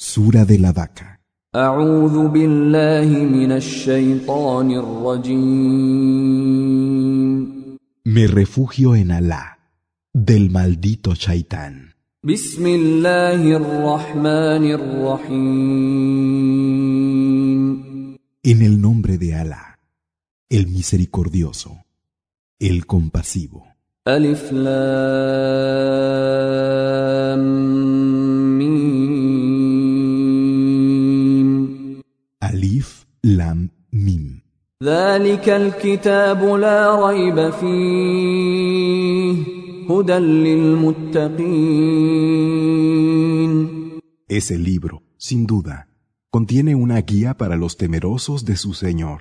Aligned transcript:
Sura 0.00 0.44
de 0.44 0.60
la 0.60 0.72
Vaca. 0.72 1.20
Me 8.04 8.26
refugio 8.28 8.94
en 8.94 9.10
Alá, 9.10 9.58
del 10.12 10.50
maldito 10.50 11.14
Shaitán. 11.14 11.96
En 18.44 18.62
el 18.62 18.80
nombre 18.80 19.18
de 19.18 19.34
Alá, 19.34 19.80
el 20.48 20.68
misericordioso, 20.68 21.84
el 22.60 22.86
compasivo. 22.86 23.66
Ese 44.28 44.58
libro, 44.58 45.02
sin 45.16 45.46
duda, 45.46 45.88
contiene 46.30 46.74
una 46.74 47.00
guía 47.00 47.34
para 47.34 47.56
los 47.56 47.76
temerosos 47.76 48.44
de 48.44 48.56
su 48.56 48.74
Señor. 48.74 49.20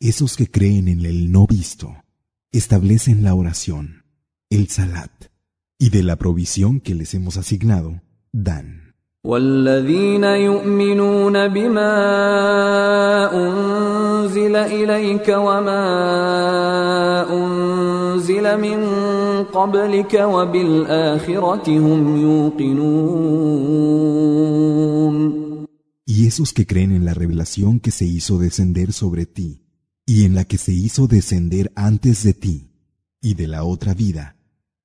Esos 0.00 0.36
que 0.36 0.50
creen 0.50 0.88
en 0.88 1.04
el 1.04 1.30
no 1.32 1.46
visto 1.46 2.03
establecen 2.53 3.23
la 3.23 3.33
oración, 3.35 4.05
el 4.49 4.69
salat, 4.69 5.11
y 5.77 5.89
de 5.89 6.03
la 6.03 6.15
provisión 6.17 6.79
que 6.79 6.95
les 6.95 7.13
hemos 7.13 7.37
asignado, 7.37 8.01
dan. 8.31 8.89
والذين 9.23 10.23
يؤمنون 10.23 11.47
بما 11.47 11.91
أنزل 13.35 14.55
إليك 14.55 15.27
وما 15.27 15.85
أنزل 17.29 18.57
من 18.61 18.83
قبلك 19.43 20.13
وبالآخرة 20.13 21.67
هم 21.67 22.21
يوقنون 22.21 23.29
Y 26.05 26.25
esos 26.25 26.53
que 26.53 26.65
creen 26.65 26.91
en 26.91 27.05
la 27.05 27.13
revelación 27.13 27.79
que 27.79 27.91
se 27.91 28.05
hizo 28.05 28.39
descender 28.39 28.93
sobre 28.93 29.27
ti, 29.27 29.61
y 30.05 30.25
en 30.25 30.35
la 30.35 30.43
que 30.45 30.57
se 30.57 30.71
hizo 30.71 31.07
descender 31.07 31.71
antes 31.75 32.23
de 32.23 32.33
ti, 32.33 32.71
y 33.21 33.33
de 33.35 33.47
la 33.47 33.63
otra 33.63 33.93
vida, 33.93 34.35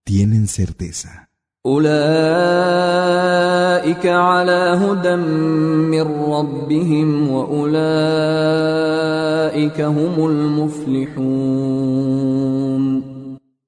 tienen 0.05 0.49
certeza. 0.49 1.25
أولئك 1.67 1.95
على 4.07 4.79
هدى 4.83 5.17
من 5.17 6.03
ربهم 6.03 7.31
وأولئك 7.31 7.81
هم 9.81 10.27
المفلحون 10.27 11.75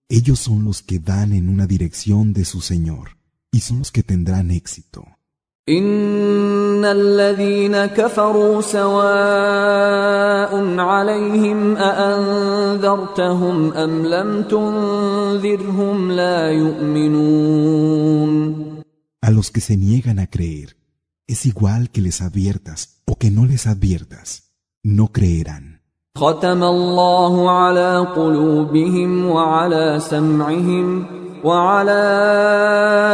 Ellos 0.08 0.38
son 0.38 0.64
los 0.64 0.82
que 0.82 0.98
dan 1.00 1.32
en 1.32 1.48
una 1.48 1.66
dirección 1.66 2.32
de 2.32 2.44
su 2.44 2.60
Señor, 2.60 3.16
y 3.50 3.60
son 3.60 3.78
los 3.80 3.90
que 3.90 4.02
tendrán 4.04 4.50
éxito. 4.50 5.04
إن 5.69 6.85
الذين 6.85 7.85
كفروا 7.85 8.61
سواء 8.61 9.19
عليهم 10.79 11.77
أأنذرتهم 11.77 13.73
أم 13.73 14.05
لم 14.05 14.43
تنذرهم 14.43 16.11
لا 16.11 16.51
يؤمنون 16.51 18.01
A 19.23 19.29
los 19.29 19.51
que 19.51 19.61
se 19.61 19.77
niegan 19.77 20.17
a 20.17 20.25
creer, 20.25 20.77
es 21.27 21.45
igual 21.45 21.91
que 21.91 22.01
les 22.01 22.23
adviertas 22.23 23.03
o 23.05 23.15
que 23.17 23.29
no 23.29 23.45
les 23.45 23.67
adviertas, 23.67 24.55
no 24.83 25.11
creerán. 25.11 25.79
ختم 26.17 26.63
الله 26.63 27.51
على 27.51 27.97
قلوبهم 28.15 29.25
وعلى 29.25 29.99
سمعهم 29.99 31.20
وعلى 31.43 32.01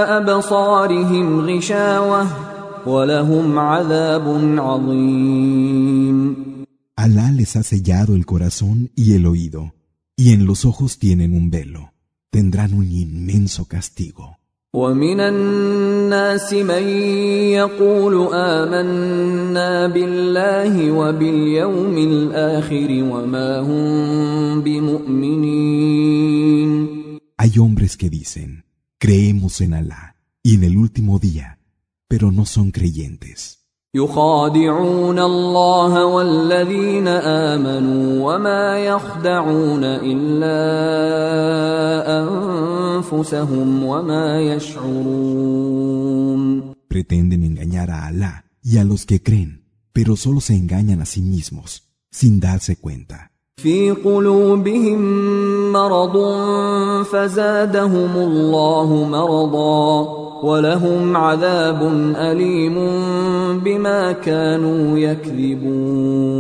أبصارهم 0.10 1.50
غشاوة 1.50 2.28
ولهم 2.86 3.60
عذاب 3.60 4.26
عظيم 4.58 6.48
Alá 6.98 7.32
les 7.32 7.56
ha 7.56 7.62
sellado 7.62 8.16
el 8.16 8.26
corazón 8.26 8.90
y 8.96 9.14
el 9.14 9.28
oído, 9.28 9.72
y 10.16 10.34
en 10.34 10.48
los 10.48 10.66
ojos 10.66 10.98
tienen 10.98 11.36
un 11.36 11.52
velo. 11.52 11.94
Tendrán 12.32 12.74
un 12.74 12.92
inmenso 12.92 13.66
castigo. 13.66 14.38
ومن 14.74 15.20
الناس 15.20 16.54
من 16.54 16.84
يقول 17.58 18.34
آمنا 18.34 19.88
بالله 19.88 20.92
وباليوم 20.92 21.98
الآخر 21.98 22.88
وما 22.90 23.60
هم 23.60 24.62
بمؤمنين 24.62 26.08
Hay 27.47 27.59
hombres 27.59 27.97
que 27.97 28.11
dicen, 28.11 28.65
creemos 28.99 29.61
en 29.61 29.75
Alá 29.75 30.17
y 30.43 30.55
en 30.55 30.65
el 30.65 30.77
último 30.77 31.19
día, 31.19 31.59
pero 32.09 32.31
no 32.31 32.47
son 32.47 32.71
creyentes. 32.71 33.63
يخادعون 33.95 35.19
الله 35.19 36.07
والذين 36.07 37.09
آمنوا 37.09 38.35
وما 38.35 38.79
يخدعون 38.79 39.85
إلا 39.85 40.59
أنفسهم 42.23 43.85
وما 43.85 44.41
يشعرون 44.41 45.93
Pretenden 46.89 47.43
engañar 47.43 47.91
a 47.91 48.07
Alá 48.07 48.45
y 48.63 48.79
a 48.79 48.85
los 48.85 49.05
que 49.05 49.23
creen, 49.23 49.65
pero 49.93 50.17
solo 50.17 50.41
se 50.41 50.55
engañan 50.57 51.03
a 51.03 51.07
sí 51.07 51.21
mismos, 51.21 51.91
sin 52.11 52.41
darse 52.41 52.77
cuenta. 52.77 53.33
في 53.57 53.91
قلوبهم 53.91 55.01
مرض 55.73 56.17
فزادهم 57.05 58.17
الله 58.17 59.09
مرضا 59.11 60.23
ولهم 60.43 61.17
عذاب 61.17 61.83
أليم 62.17 62.75
بما 63.59 64.13
كانوا 64.13 64.99
يكذبون 64.99 66.33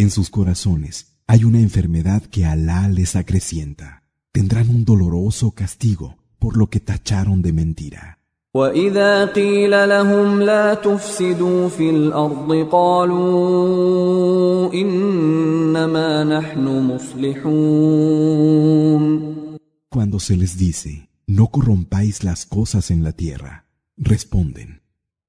En 0.00 0.10
sus 0.10 0.30
corazones 0.30 0.94
hay 1.26 1.44
una 1.44 1.60
enfermedad 1.60 2.22
que 2.22 2.44
Alá 2.44 2.88
les 2.88 3.16
acrecienta. 3.16 4.02
Tendrán 4.32 4.68
un 4.70 4.84
doloroso 4.84 5.50
castigo 5.52 6.16
por 6.38 6.56
lo 6.56 6.68
que 6.70 6.80
tacharon 6.80 7.42
de 7.42 7.52
mentira. 7.52 8.18
وإذا 8.54 9.24
قيل 9.24 9.88
لهم 9.88 10.42
لا 10.42 10.74
تفسدوا 10.74 11.68
في 11.68 11.90
الأرض 11.90 12.68
قالوا 12.72 14.72
إنما 14.72 16.24
نحن 16.24 16.94
مصلحون 16.94 18.08
Cuando 19.90 20.20
se 20.20 20.36
les 20.36 20.58
dice, 20.58 21.08
no 21.26 21.46
corrompáis 21.48 22.22
las 22.22 22.44
cosas 22.46 22.90
en 22.90 23.02
la 23.02 23.12
tierra, 23.12 23.64
responden, 23.96 24.82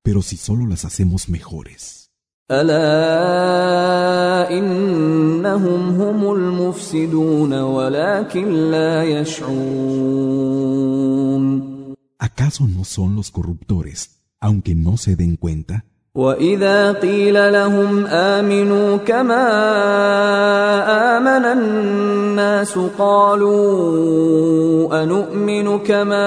pero 0.03 0.21
si 0.21 0.35
solo 0.37 0.67
las 0.67 0.85
hacemos 0.85 1.29
mejores. 1.29 2.09
ألا 2.51 4.51
إنهم 4.51 6.01
هم 6.01 6.33
المفسدون 6.33 7.61
ولكن 7.61 8.71
لا 8.71 9.03
يشعرون 9.03 10.49
¿Acaso 12.36 12.66
no 12.66 12.82
son 12.82 13.14
los 13.14 13.30
corruptores, 13.30 14.18
aunque 14.40 14.74
no 14.74 14.96
se 14.96 15.14
den 15.14 15.36
cuenta? 15.36 15.84
وإذا 16.14 16.92
قيل 16.92 17.52
لهم 17.52 18.06
آمنوا 18.06 18.96
كما 18.96 19.46
آمن 21.16 21.44
الناس 21.44 22.78
قالوا 22.98 25.02
أنؤمن 25.02 25.78
كما 25.78 26.26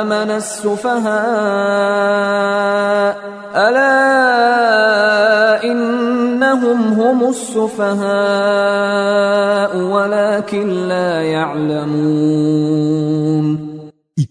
آمن 0.00 0.30
السفهاء 0.30 1.12
ألا 3.54 5.64
إنهم 5.64 6.92
هم 6.92 7.28
السفهاء 7.28 8.02
ولكن 9.76 10.68
لا 10.88 11.22
يعلمون 11.22 12.92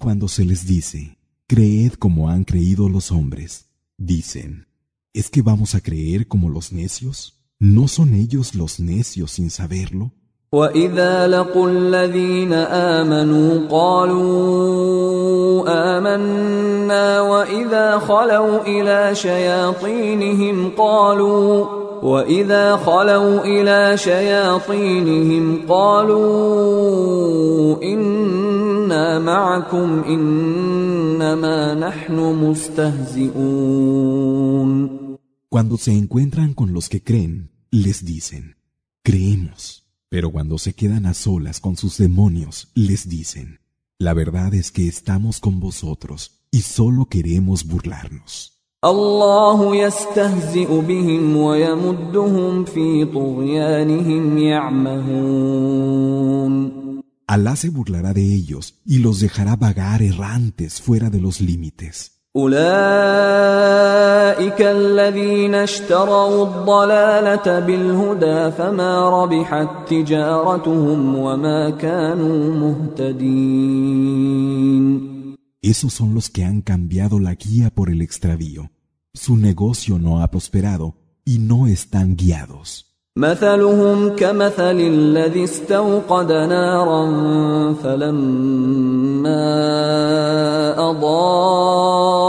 cuando 0.00 0.28
se 0.28 0.44
les 0.44 0.66
dice, 0.66 1.18
creed 1.46 1.94
como 1.94 2.30
han 2.30 2.44
creído 2.44 2.88
los 2.88 3.10
hombres, 3.12 3.66
dicen, 3.96 4.66
¿es 5.12 5.30
que 5.30 5.42
vamos 5.42 5.74
a 5.74 5.80
creer 5.80 6.28
como 6.28 6.48
los 6.50 6.72
necios? 6.72 7.40
¿No 7.58 7.88
son 7.88 8.14
ellos 8.14 8.54
los 8.54 8.80
necios 8.80 9.32
sin 9.32 9.50
saberlo? 9.50 10.12
واذا 10.52 11.26
لقوا 11.28 11.70
الذين 11.70 12.52
امنوا 12.52 13.68
قالوا 13.70 15.66
امنا 15.98 17.20
واذا 17.20 17.98
خلوا 17.98 18.62
الى 18.62 19.14
شياطينهم 19.14 20.70
قالوا 20.78 21.66
واذا 22.02 22.76
خلوا 22.76 23.44
الى 23.44 23.96
شياطينهم 23.96 25.66
قالوا 25.68 27.36
انا 27.82 29.18
معكم 29.18 30.02
انما 30.08 31.74
نحن 31.74 32.14
مستهزئون 32.44 33.86
Cuando 35.48 35.76
se 35.78 35.92
encuentran 35.92 36.54
con 36.54 36.72
los 36.72 36.88
que 36.88 37.02
creen, 37.02 37.50
les 37.70 38.04
dicen, 38.04 38.56
creemos. 39.02 39.86
Pero 40.08 40.30
cuando 40.30 40.58
se 40.58 40.74
quedan 40.74 41.06
a 41.06 41.14
solas 41.14 41.60
con 41.60 41.76
sus 41.76 41.96
demonios, 41.98 42.68
les 42.74 43.08
dicen, 43.08 43.60
la 43.98 44.12
verdad 44.12 44.54
es 44.54 44.70
que 44.70 44.86
estamos 44.86 45.40
con 45.40 45.60
vosotros 45.60 46.42
y 46.50 46.60
solo 46.62 47.06
queremos 47.06 47.64
burlarnos. 47.64 48.56
الله 48.85 49.75
يستهزئ 49.75 50.81
بهم 50.81 51.37
ويمدهم 51.37 52.65
في 52.65 53.05
طغيانهم 53.05 54.37
يعمهون 54.37 55.91
Alá 57.27 57.55
se 57.55 57.69
burlará 57.69 58.11
de 58.13 58.25
ellos 58.39 58.73
y 58.85 58.97
los 58.97 59.19
dejará 59.21 59.55
vagar 59.55 60.01
errantes 60.01 60.81
fuera 60.81 61.09
de 61.11 61.19
los 61.21 61.41
límites. 61.41 62.11
أولئك 62.35 62.61
الذين 64.61 65.55
اشتروا 65.55 66.43
الضلالة 66.43 67.59
بالهدى 67.59 68.51
فما 68.51 69.09
ربحت 69.09 69.67
تجارتهم 69.87 71.15
وما 71.15 71.69
كانوا 71.69 72.55
مهتدين 72.55 74.31
Esos 75.62 75.92
son 75.92 76.14
los 76.14 76.30
que 76.30 76.44
han 76.44 76.60
cambiado 76.60 77.18
la 77.18 77.34
guía 77.34 77.70
por 77.70 77.90
el 77.90 78.02
extravío. 78.02 78.70
Su 79.14 79.36
negocio 79.36 79.98
no 79.98 80.22
ha 80.22 80.30
prosperado 80.30 80.94
y 81.24 81.38
no 81.38 81.66
están 81.66 82.16
guiados. 82.16 82.86
مثلهم 83.18 84.16
كمثل 84.16 84.80
الذي 84.80 85.44
استوقد 85.44 86.32
نارا 86.32 87.04
فلما 87.82 89.46
أضاءت 90.90 92.20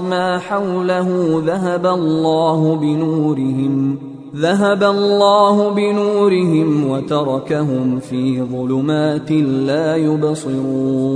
ما 0.00 0.38
حوله 0.38 1.42
ذهب 1.46 1.86
الله 1.86 2.76
بنورهم 2.76 4.09
ذهب 4.34 4.82
الله 4.82 5.70
بنورهم 5.70 6.90
وتركهم 6.90 8.00
في 8.00 8.42
ظلمات 8.42 9.30
لا 9.32 9.96
يبصرون 9.96 11.06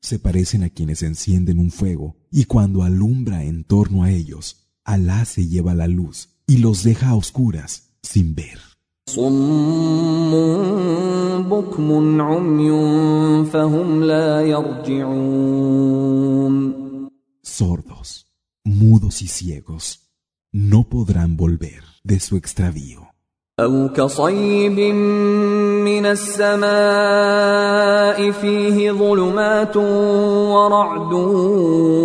Se 0.00 0.18
parecen 0.18 0.62
a 0.62 0.70
quienes 0.70 1.02
encienden 1.02 1.58
un 1.58 1.70
fuego 1.70 2.16
y 2.30 2.44
cuando 2.44 2.82
alumbra 2.82 3.44
en 3.44 3.64
torno 3.64 4.04
a 4.04 4.10
ellos, 4.10 4.68
Alá 4.84 5.24
se 5.26 5.46
lleva 5.46 5.74
la 5.74 5.86
luz 5.86 6.30
y 6.46 6.56
los 6.58 6.82
deja 6.82 7.10
a 7.10 7.14
oscuras 7.14 7.90
sin 8.02 8.34
ver. 8.34 8.58
صم 9.08 10.32
بكم 11.42 12.20
عمي 12.20 12.70
فهم 13.44 14.02
لا 14.02 14.40
يرجعون 14.40 15.78
Sordos, 17.42 18.26
mudos 18.64 19.22
y 19.22 19.26
ciegos, 19.26 20.01
No 20.53 20.83
podrán 20.83 21.35
volver 21.35 21.83
de 22.03 22.19
su 22.19 22.37
extravío. 22.37 23.03
أو 23.59 23.89
كصيب 23.89 24.79
من 25.85 26.05
السماء 26.05 26.71
فيه 28.31 28.91
ظلمات 28.91 29.77
ورعد 29.77 31.13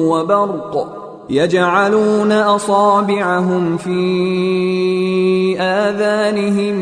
وبرق 0.08 0.98
يجعلون 1.30 2.32
أصابعهم 2.32 3.76
في 3.76 5.60
آذانهم 5.60 6.74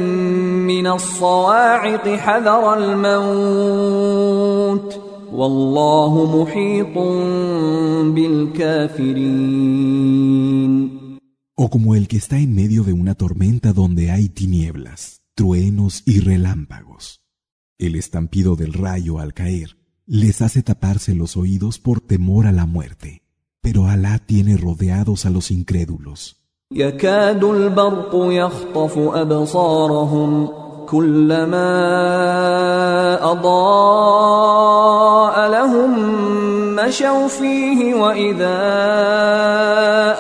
من 0.66 0.86
الصواعق 0.86 2.08
حذر 2.08 2.74
الموت 2.74 3.86
والله 5.32 6.42
محيط 6.42 6.98
بالكافرين 8.14 9.56
O 11.58 11.70
como 11.70 11.94
el 11.94 12.06
que 12.06 12.19
está 12.19 12.38
en 12.38 12.55
medio 12.55 12.85
de 12.85 12.93
una 12.93 13.14
tormenta 13.14 13.73
donde 13.73 14.11
hay 14.11 14.29
tinieblas, 14.29 15.23
truenos 15.35 16.03
y 16.05 16.20
relámpagos. 16.20 17.23
El 17.79 17.94
estampido 17.94 18.56
del 18.56 18.75
rayo 18.75 19.20
al 19.20 19.32
caer 19.32 19.79
les 20.05 20.43
hace 20.43 20.62
taparse 20.62 21.14
los 21.14 21.35
oídos 21.38 21.79
por 21.79 22.03
temor 22.03 22.47
a 22.47 22.53
la 22.53 22.67
muerte. 22.67 23.23
Pero 23.62 23.87
Alá 23.87 24.19
tiene 24.19 24.58
rodeados 24.58 25.25
a 25.25 25.31
los 25.31 25.50
incrédulos. 25.50 26.43
مشوا 36.76 37.28
فيه 37.28 37.94
وإذا 37.94 38.58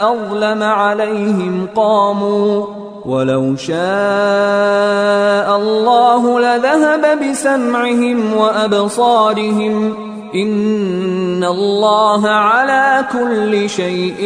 أظلم 0.00 0.62
عليهم 0.62 1.66
قاموا 1.74 2.66
ولو 3.04 3.56
شاء 3.56 3.76
الله 5.56 6.40
لذهب 6.40 7.04
بسمعهم 7.22 8.34
وأبصارهم 8.34 9.94
إن 10.34 11.44
الله 11.44 12.28
على 12.28 13.06
كل 13.12 13.70
شيء 13.70 14.20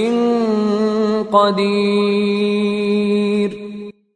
قدير 1.33 2.71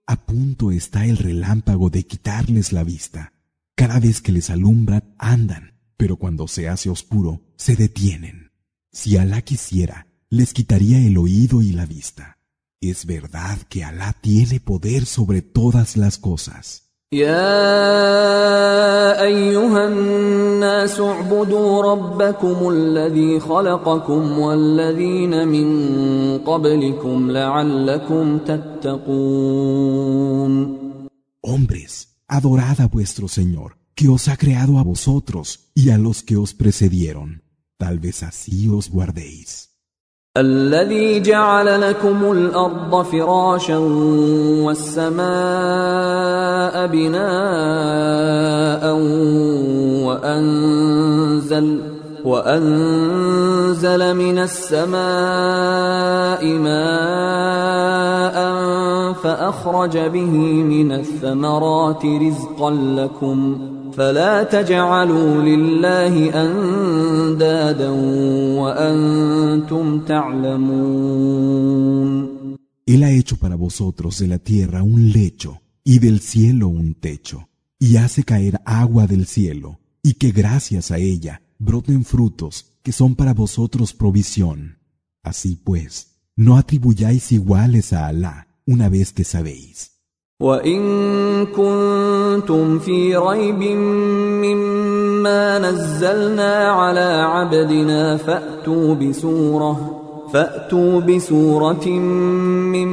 A 0.07 0.17
punto 0.17 0.71
está 0.71 1.05
el 1.07 1.17
relámpago 1.17 1.91
de 1.91 2.07
quitarles 2.07 2.73
la 2.73 2.85
vista. 2.85 3.33
Cada 3.75 3.99
vez 3.99 4.21
que 4.21 4.33
les 4.33 4.51
alumbran, 4.51 5.03
andan, 5.19 5.74
pero 5.98 6.18
cuando 6.18 6.48
se 6.48 6.70
hace 6.70 6.90
oscuro, 6.90 7.42
se 7.56 7.76
detienen. 7.76 8.52
Si 8.92 9.18
Alá 9.18 9.42
quisiera, 9.42 10.08
les 10.30 10.54
quitaría 10.54 11.00
el 11.06 11.18
oído 11.18 11.62
y 11.62 11.72
la 11.74 11.86
vista. 11.86 12.38
Es 12.82 13.06
verdad 13.06 13.58
que 13.70 13.84
Alá 13.84 14.16
tiene 14.22 14.60
poder 14.60 15.06
sobre 15.06 15.42
todas 15.42 15.98
las 15.98 16.18
cosas. 16.18 16.90
يا 17.14 18.42
ايها 19.24 19.88
الناس 19.88 21.00
اعبدوا 21.00 21.82
ربكم 21.82 22.70
الذي 22.70 23.40
خلقكم 23.40 24.40
والذين 24.40 25.48
من 25.48 25.68
قبلكم 26.38 27.32
لعلكم 27.32 28.38
تتقون 28.38 29.90
Hombres, 31.42 31.94
adorad 32.28 32.80
a 32.82 32.88
vuestro 32.88 33.28
Señor, 33.28 33.78
que 33.95 34.09
os 34.09 34.29
ha 34.29 34.37
creado 34.37 34.79
a 34.79 34.83
vosotros 34.83 35.71
y 35.75 35.91
a 35.91 35.99
los 35.99 36.23
que 36.23 36.37
os 36.37 36.55
precedieron. 36.55 37.43
Tal 37.77 37.99
vez 37.99 38.23
así 38.23 38.69
os 38.69 38.91
guardéis. 38.91 39.75
الذي 40.37 41.21
جعل 41.21 41.81
لكم 41.81 42.33
الأرض 42.33 43.03
فراشا 43.03 43.77
والسماء 44.67 45.27
بناء 46.87 47.25
وانزل 50.07 51.81
وأنزل 52.25 54.15
من 54.15 54.39
السماء 54.39 54.99
ماء 56.47 58.35
فأخرج 59.13 59.99
به 59.99 60.31
من 60.63 60.93
الثمرات 60.93 62.07
رزقا 62.07 62.71
لكم 62.71 63.59
فلا 63.94 64.44
تجعلوا 64.44 65.44
لله 65.44 66.42
اندادا 66.42 67.90
وانتم 68.60 70.00
تعلمون 70.06 71.80
Él 72.86 73.04
ha 73.04 73.12
hecho 73.12 73.36
para 73.38 73.56
vosotros 73.56 74.18
de 74.18 74.28
la 74.28 74.40
tierra 74.40 74.82
un 74.82 75.12
lecho 75.12 75.62
y 75.84 76.00
del 76.00 76.22
cielo 76.22 76.68
un 76.70 76.96
techo, 76.96 77.50
y 77.80 77.98
hace 77.98 78.24
caer 78.24 78.60
agua 78.66 79.06
del 79.06 79.28
cielo, 79.28 79.80
y 80.02 80.14
que 80.14 80.32
gracias 80.32 80.90
a 80.90 80.98
ella 80.98 81.42
broten 81.60 82.04
frutos 82.04 82.54
que 82.84 82.92
son 82.92 83.16
para 83.16 83.34
vosotros 83.34 83.94
provisión. 83.94 84.80
Así 85.22 85.56
pues, 85.56 85.92
no 86.36 86.58
atribuyáis 86.58 87.32
iguales 87.32 87.94
a 87.94 88.08
Alá 88.08 88.48
una 88.66 88.90
vez 88.90 89.14
que 89.14 89.24
sabéis. 89.24 89.93
وان 90.41 91.47
كنتم 91.47 92.79
في 92.79 93.17
ريب 93.17 93.63
مما 94.43 95.59
نزلنا 95.59 96.69
على 96.69 97.23
عبدنا 97.31 98.17
فاتوا 98.17 98.95
بسوره 98.95 100.01
فاتوا 100.33 101.01
بسوره 101.01 101.89
من 101.89 102.89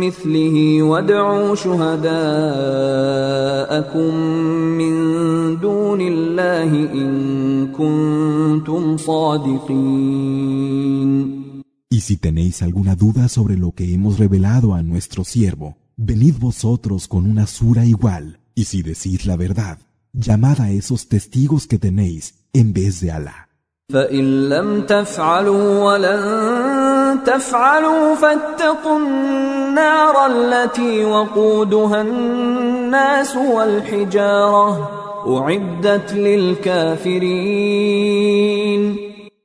مثله 0.00 0.82
وادعوا 0.82 1.54
شهداءكم 1.54 2.14
من 4.78 4.94
دون 5.60 6.00
الله 6.00 6.70
إن 6.94 7.66
كنتم 7.66 8.96
صادقين 8.96 10.42
Y 11.92 12.00
si 12.00 12.16
tenéis 12.16 12.62
alguna 12.62 12.96
duda 12.96 13.28
sobre 13.28 13.56
lo 13.58 13.72
que 13.72 13.84
hemos 13.92 14.18
revelado 14.18 14.72
a 14.72 14.82
nuestro 14.82 15.24
siervo, 15.24 15.76
venid 16.01 16.35
vosotros 16.39 17.07
con 17.07 17.29
una 17.29 17.47
sura 17.47 17.85
igual, 17.85 18.39
y 18.55 18.65
si 18.65 18.81
decís 18.81 19.25
la 19.25 19.35
verdad, 19.35 19.79
llamad 20.13 20.61
a 20.61 20.71
esos 20.71 21.07
testigos 21.07 21.67
que 21.67 21.79
tenéis 21.79 22.35
en 22.53 22.73
vez 22.73 23.01
de 23.01 23.11
Alá. 23.11 23.47
فإن 23.93 24.49
لم 24.49 24.81
تفعلوا 24.81 25.83
ولن 25.83 27.23
تفعلوا 27.25 28.15
فاتقوا 28.15 28.99
النار 28.99 30.25
التي 30.25 31.05
وقودها 31.05 32.01
الناس 32.01 33.35
والحجارة 33.35 34.89
أعدت 35.27 36.13
للكافرين 36.13 37.67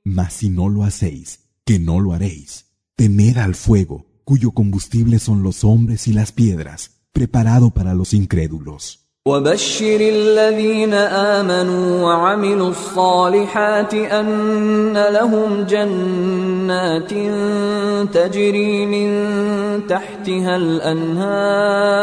Mas 0.04 0.32
si 0.32 0.50
no 0.50 0.68
lo 0.68 0.82
hacéis, 0.82 1.38
que 1.64 1.78
no 1.78 2.00
lo 2.00 2.12
haréis, 2.12 2.66
temed 2.96 3.38
al 3.38 3.54
fuego, 3.54 4.05
cuyo 4.26 4.52
combustible 4.52 5.18
son 5.18 5.42
los 5.42 5.64
hombres 5.64 6.08
y 6.08 6.12
las 6.12 6.32
piedras, 6.32 7.02
preparado 7.12 7.70
para 7.70 7.94
los 7.94 8.14
incrédulos. 8.14 9.02
وبشر 9.26 10.00
الذين 10.00 10.94
آمنوا 10.94 12.04
وعملوا 12.04 12.70
الصالحات 12.70 13.94
أن 13.94 14.92
لهم 14.92 15.62
جنات 15.62 17.10
تجري 18.14 18.86
من 18.86 19.10
تحتها 19.86 20.56
الأنهار 20.56 22.02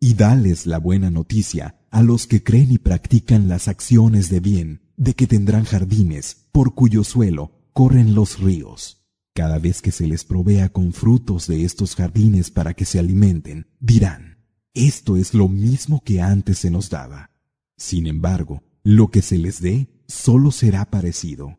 Y 0.00 0.14
dales 0.14 0.66
la 0.66 0.78
buena 0.78 1.10
noticia 1.10 1.76
a 1.90 2.02
los 2.02 2.26
que 2.26 2.42
creen 2.42 2.72
y 2.72 2.78
practican 2.78 3.48
las 3.48 3.68
acciones 3.68 4.28
de 4.30 4.40
bien, 4.40 4.82
de 4.96 5.14
que 5.14 5.26
tendrán 5.26 5.64
jardines, 5.64 6.46
por 6.52 6.74
cuyo 6.74 7.04
suelo 7.04 7.52
corren 7.72 8.14
los 8.14 8.38
ríos. 8.40 9.04
Cada 9.34 9.58
vez 9.58 9.82
que 9.82 9.92
se 9.92 10.06
les 10.06 10.24
provea 10.24 10.68
con 10.70 10.92
frutos 10.92 11.46
de 11.46 11.64
estos 11.64 11.94
jardines 11.94 12.50
para 12.50 12.74
que 12.74 12.84
se 12.84 12.98
alimenten, 12.98 13.66
dirán, 13.78 14.38
esto 14.74 15.16
es 15.16 15.34
lo 15.34 15.48
mismo 15.48 16.02
que 16.04 16.20
antes 16.20 16.58
se 16.58 16.70
nos 16.70 16.90
daba. 16.90 17.30
Sin 17.76 18.06
embargo, 18.06 18.62
lo 18.82 19.10
que 19.10 19.22
se 19.22 19.38
les 19.38 19.60
dé 19.60 19.88
solo 20.06 20.50
será 20.50 20.90
parecido. 20.90 21.58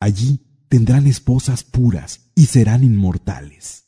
Allí 0.00 0.46
tendrán 0.68 1.06
esposas 1.06 1.64
puras 1.64 2.30
y 2.34 2.46
serán 2.46 2.84
inmortales. 2.84 3.87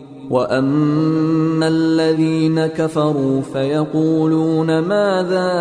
واما 0.31 1.67
الذين 1.67 2.67
كفروا 2.67 3.41
فيقولون 3.41 4.79
ماذا 4.79 5.51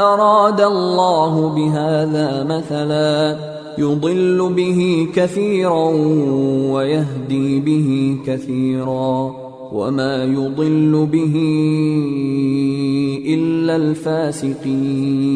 اراد 0.00 0.60
الله 0.60 1.48
بهذا 1.54 2.44
مثلا 2.44 3.36
يضل 3.78 4.52
به 4.56 5.08
كثيرا 5.14 5.86
ويهدي 6.72 7.60
به 7.60 8.16
كثيرا 8.26 9.34
وما 9.72 10.24
يضل 10.24 11.06
به 11.12 11.36
الا 13.26 13.76
الفاسقين 13.76 15.30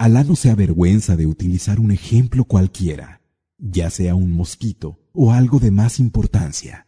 Alá 0.00 0.22
no 0.22 0.36
se 0.36 0.48
avergüenza 0.48 1.16
de 1.16 1.26
utilizar 1.26 1.80
un 1.80 1.90
ejemplo 1.90 2.44
cualquiera, 2.44 3.20
ya 3.58 3.90
sea 3.90 4.14
un 4.14 4.32
mosquito 4.32 5.00
o 5.12 5.32
algo 5.32 5.58
de 5.58 5.70
más 5.70 6.00
importancia. 6.00 6.86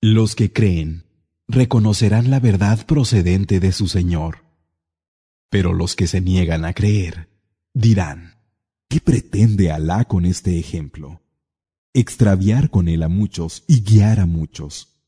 Los 0.00 0.34
que 0.34 0.52
creen 0.52 1.04
reconocerán 1.48 2.30
la 2.30 2.40
verdad 2.40 2.86
procedente 2.86 3.58
de 3.60 3.72
su 3.72 3.88
Señor. 3.88 4.44
Pero 5.50 5.72
los 5.72 5.96
que 5.96 6.06
se 6.06 6.20
niegan 6.20 6.64
a 6.64 6.74
creer 6.74 7.28
dirán, 7.74 8.34
¿qué 8.88 9.00
pretende 9.00 9.70
Alá 9.70 10.04
con 10.04 10.24
este 10.24 10.58
ejemplo? 10.58 11.22
Extraviar 11.92 12.70
con 12.70 12.86
él 12.86 13.02
a 13.02 13.08
muchos 13.08 13.64
y 13.66 13.82
guiar 13.82 14.20
a 14.20 14.26
muchos. 14.26 15.02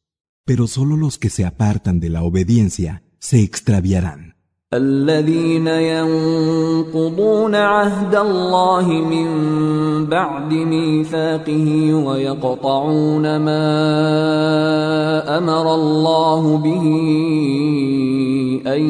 Pero 0.44 0.66
solo 0.66 0.96
los 0.96 1.18
que 1.18 1.30
se 1.30 1.44
apartan 1.44 2.00
de 2.00 2.08
la 2.08 2.22
obediencia 2.22 3.04
se 3.20 3.40
extraviarán. 3.40 4.31
الذين 4.74 5.66
ينقضون 5.66 7.54
عهد 7.54 8.14
الله 8.14 8.88
من 8.88 9.28
بعد 10.06 10.52
ميثاقه 10.52 11.94
ويقطعون 11.94 13.36
ما 13.36 13.68
أمر 15.38 15.74
الله 15.74 16.56
به 16.56 16.82
أن 18.66 18.82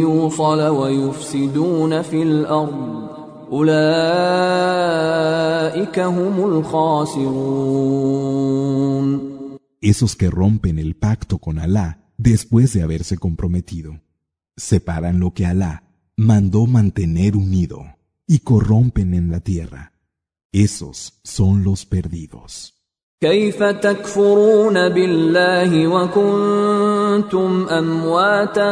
يوصل 0.00 0.60
ويفسدون 0.60 2.02
في 2.02 2.22
الأرض 2.22 3.02
أولئك 3.52 3.82
هم 5.98 6.44
الخاسرون 6.44 7.82
Esos 9.84 10.14
que 10.14 10.30
rompen 10.30 10.78
el 10.78 10.94
pacto 10.94 11.38
con 11.38 11.58
Alá 11.58 11.98
después 12.16 12.72
de 12.72 12.82
haberse 12.84 13.18
comprometido. 13.18 13.98
separan 14.55 15.19
lo 15.19 15.31
que 15.31 15.45
Alá 15.45 15.83
mandó 16.15 16.65
mantener 16.65 17.35
unido 17.35 17.97
y 18.25 18.39
corrompen 18.39 19.13
en 19.13 19.31
la 19.31 19.39
tierra. 19.39 19.93
Esos 20.51 21.19
son 21.23 21.63
los 21.63 21.85
perdidos. 21.85 22.73
كيف 23.21 23.63
تكفرون 23.63 24.89
بالله 24.89 25.87
وكنتم 25.87 27.67
امواتا 27.69 28.71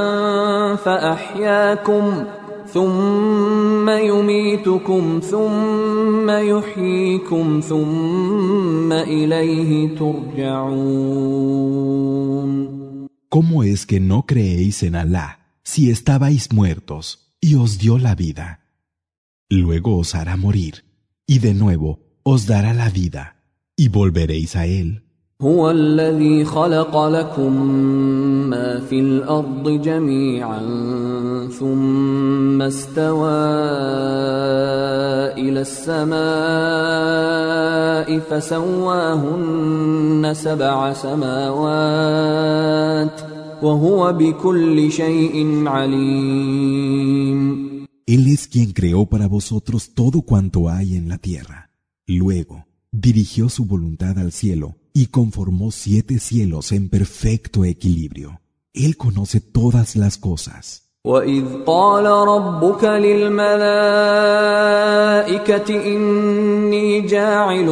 فاحياكم 0.75 2.23
ثم 2.67 3.89
يميتكم 3.89 5.19
ثم 5.23 6.29
يحييكم 6.29 7.59
ثم 7.59 8.91
اليه 8.93 9.95
ترجعون 9.97 11.55
¿Cómo 13.29 13.63
es 13.63 13.85
que 13.85 13.99
no 13.99 14.25
creéis 14.25 14.83
en 14.83 14.95
Alá 14.95 15.38
si 15.69 15.89
estabais 15.89 16.51
muertos 16.51 17.31
y 17.39 17.55
os 17.55 17.77
dio 17.77 17.97
la 17.97 18.15
vida? 18.15 18.61
Luego 19.49 19.97
os 19.97 20.15
hará 20.15 20.37
morir 20.37 20.85
y 21.27 21.39
de 21.39 21.53
nuevo 21.53 21.99
os 22.23 22.45
dará 22.45 22.73
la 22.73 22.89
vida 22.89 23.37
y 23.75 23.89
volveréis 23.89 24.55
a 24.55 24.65
él. 24.65 25.05
هو 25.41 25.71
الذي 25.71 26.45
خلق 26.45 27.07
لكم 27.07 27.61
ما 28.49 28.79
في 28.79 28.99
الارض 28.99 29.81
جميعا 29.81 30.59
ثم 31.59 32.61
استوى 32.61 33.45
الى 35.37 35.61
السماء 35.61 36.15
فسواهن 38.19 40.31
سبع 40.33 40.93
سماوات 40.93 42.15
وهو 43.63 44.13
بكل 44.13 44.91
شيء 44.91 45.67
عليم 45.67 47.65
Él 48.07 48.27
es 48.27 48.47
quien 48.47 48.71
creó 48.71 49.07
para 49.07 49.27
vosotros 49.27 49.95
todo 49.95 50.21
cuanto 50.21 50.69
hay 50.69 50.95
en 50.95 51.09
la 51.09 51.17
tierra. 51.17 51.71
Luego, 52.05 52.65
dirigió 52.91 53.49
su 53.49 53.65
voluntad 53.65 54.19
al 54.19 54.31
cielo 54.31 54.75
y 54.93 55.07
conformó 55.07 55.71
siete 55.71 56.19
cielos 56.19 56.71
en 56.71 56.87
perfecto 56.89 57.65
equilibrio. 57.65 58.41
Él 58.73 58.95
conoce 58.95 59.41
todas 59.41 59.95
las 59.95 60.17
cosas. 60.17 60.85
وإذ 61.05 61.45
قال 61.65 62.05
ربك 62.05 62.83
للملائكة 62.83 63.45
إني 65.95 67.01
جاعل 67.01 67.65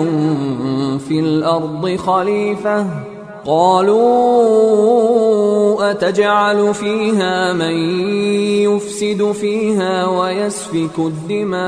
في 1.08 1.20
الأرض 1.20 1.96
خليفة 1.96 3.03
قالوا 3.49 4.61
أتجعل 5.90 6.75
فيها 6.75 7.52
من 7.52 7.75
يفسد 8.69 9.33
فيها 9.33 10.07
ويسفك 10.07 10.99
الدماء 10.99 11.59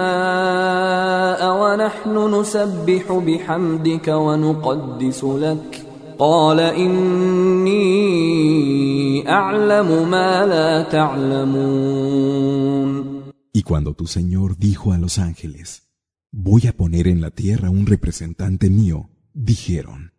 ونحن 1.60 2.34
نسبح 2.34 3.12
بحمدك 3.12 4.08
ونقدس 4.08 5.24
لك 5.24 5.86
قال 6.18 6.60
إني 6.60 7.80
أعلم 9.28 10.10
ما 10.10 10.46
لا 10.46 10.82
تعلمون. 10.82 12.30
Y 13.54 13.62
cuando 13.62 13.94
tu 13.94 14.06
Señor 14.06 14.58
dijo 14.58 14.92
a 14.92 14.98
los 14.98 15.18
ángeles, 15.18 15.88
voy 16.30 16.66
a 16.66 16.72
poner 16.72 17.08
en 17.08 17.22
la 17.22 17.30
tierra 17.30 17.70
un 17.70 17.86
representante 17.86 18.68
mío, 18.68 19.08
dijeron, 19.32 20.12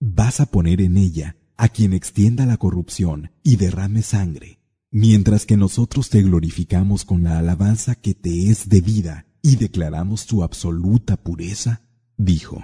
vas 0.00 0.40
a 0.40 0.46
poner 0.46 0.80
en 0.80 0.96
ella 0.96 1.36
a 1.56 1.68
quien 1.68 1.92
extienda 1.92 2.46
la 2.46 2.56
corrupción 2.56 3.30
y 3.42 3.56
derrame 3.56 4.02
sangre, 4.02 4.58
mientras 4.90 5.46
que 5.46 5.56
nosotros 5.56 6.10
te 6.10 6.22
glorificamos 6.22 7.04
con 7.04 7.22
la 7.22 7.38
alabanza 7.38 7.94
que 7.94 8.14
te 8.14 8.50
es 8.50 8.68
debida 8.68 9.26
y 9.42 9.56
declaramos 9.56 10.26
tu 10.26 10.42
absoluta 10.42 11.16
pureza, 11.16 11.82
dijo, 12.16 12.62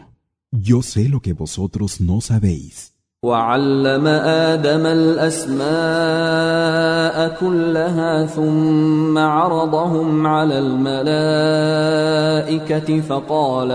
yo 0.50 0.82
sé 0.82 1.08
lo 1.08 1.20
que 1.22 1.32
vosotros 1.32 2.00
no 2.00 2.20
sabéis. 2.20 2.90
وعلم 3.22 4.06
آدم 4.06 4.86
الأسماء 4.86 5.60
كلها 7.40 8.26
ثم 8.26 9.18
عرضهم 9.18 10.26
على 10.26 10.58
الملائكة 10.58 11.80
فقال 13.00 13.72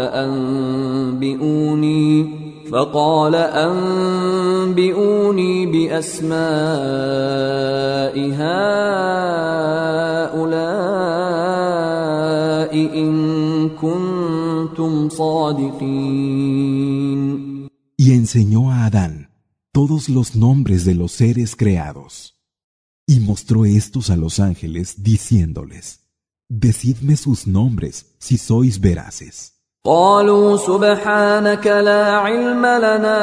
أنبئوني 1.16 1.66
فقال 2.72 3.36
أنبئوني 4.66 5.66
بأسماء 5.66 6.36
هؤلاء 8.42 9.86
إن 12.76 13.70
كنتم 13.70 15.10
صادقين 15.10 16.36
Y 17.98 18.12
enseñó 18.12 18.72
a 18.72 18.86
Adán 18.86 19.30
todos 19.72 20.10
los 20.10 20.36
nombres 20.36 20.86
de 20.86 20.96
los 20.96 21.12
seres 21.12 21.56
creados. 21.56 22.36
Y 23.08 23.20
mostró 23.20 23.66
estos 23.66 24.10
a 24.10 24.16
los 24.16 24.40
ángeles, 24.40 25.04
diciéndoles, 25.04 26.02
Decidme 26.50 27.18
sus 27.18 27.48
nombres 27.48 28.16
si 28.20 28.38
sois 28.38 28.80
veraces. 28.80 29.54
قالوا 29.86 30.58
سبحانك 30.58 31.68
لا 31.68 32.12
علم 32.12 32.66
لنا 32.66 33.22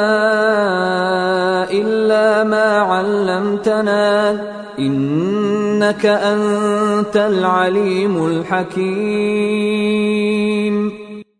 إلا 1.71 2.43
ما 2.43 2.79
علمتنا 2.79 4.31
إنك 4.79 6.05
أنت 6.05 7.15
العليم 7.17 8.25
الحكيم 8.25 9.83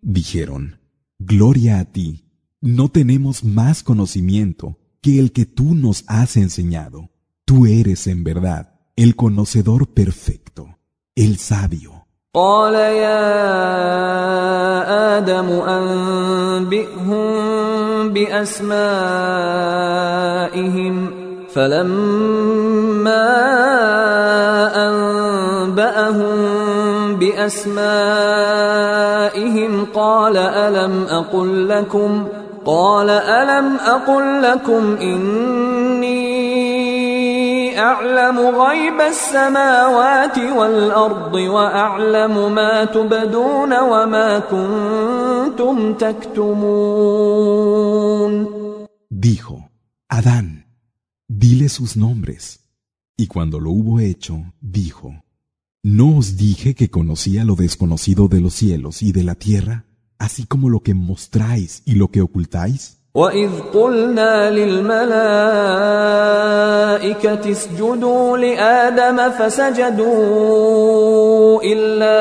Dijeron, 0.03 0.63
Gloria 1.19 1.79
a 1.79 1.85
ti, 1.85 2.25
no 2.61 2.89
tenemos 2.89 3.45
más 3.45 3.81
conocimiento 3.81 4.77
que 5.01 5.19
el 5.19 5.31
que 5.31 5.45
tú 5.45 5.73
nos 5.73 6.03
has 6.07 6.35
enseñado. 6.37 7.09
Tú 7.45 7.65
eres 7.65 8.07
en 8.07 8.23
verdad 8.25 8.73
el 8.95 9.15
conocedor 9.15 9.87
perfecto, 9.93 10.77
el 11.15 11.37
sabio. 11.37 11.96
قال 12.34 12.74
يا 12.74 13.24
آدم 15.18 15.48
أنبئهم 15.68 17.28
بأسمائهم 18.12 18.76
فلما 21.54 23.28
أنبأهم 24.88 26.36
بأسمائهم 27.16 27.76
قال 29.94 30.36
ألم 30.36 31.06
أقل 31.10 31.68
لكم 31.68 32.28
قال 32.66 33.10
ألم 33.10 33.76
أقل 33.86 34.42
لكم 34.42 34.96
إني 35.00 36.37
أعلم 37.79 38.39
غيب 38.39 39.01
السماوات 39.01 40.37
والأرض 40.37 41.33
وأعلم 41.33 42.55
ما 42.55 42.85
تبدون 42.85 43.79
وما 43.79 44.39
كنتم 44.39 45.93
تكتمون 45.93 47.33
Dijo, 49.09 49.69
Adán, 50.09 50.65
dile 51.27 51.69
sus 51.69 51.95
nombres. 51.95 52.59
Y 53.15 53.27
cuando 53.27 53.59
lo 53.59 53.71
hubo 53.71 53.99
hecho, 53.99 54.53
dijo, 54.59 55.23
¿No 55.83 56.17
os 56.17 56.37
dije 56.37 56.75
que 56.75 56.89
conocía 56.89 57.43
lo 57.43 57.55
desconocido 57.55 58.29
de 58.29 58.39
los 58.39 58.53
cielos 58.53 59.01
y 59.03 59.11
de 59.11 59.23
la 59.23 59.35
tierra, 59.35 59.85
así 60.17 60.45
como 60.45 60.69
lo 60.69 60.79
que 60.79 60.93
mostráis 60.93 61.83
y 61.85 61.95
lo 61.95 62.07
que 62.09 62.21
ocultáis? 62.21 62.96
وإذ 63.17 63.59
قلنا 63.73 64.51
للملائكة 64.51 65.03
اسجدوا 67.51 68.37
لآدم 68.37 69.31
فسجدوا 69.31 70.43
إلا 71.63 72.17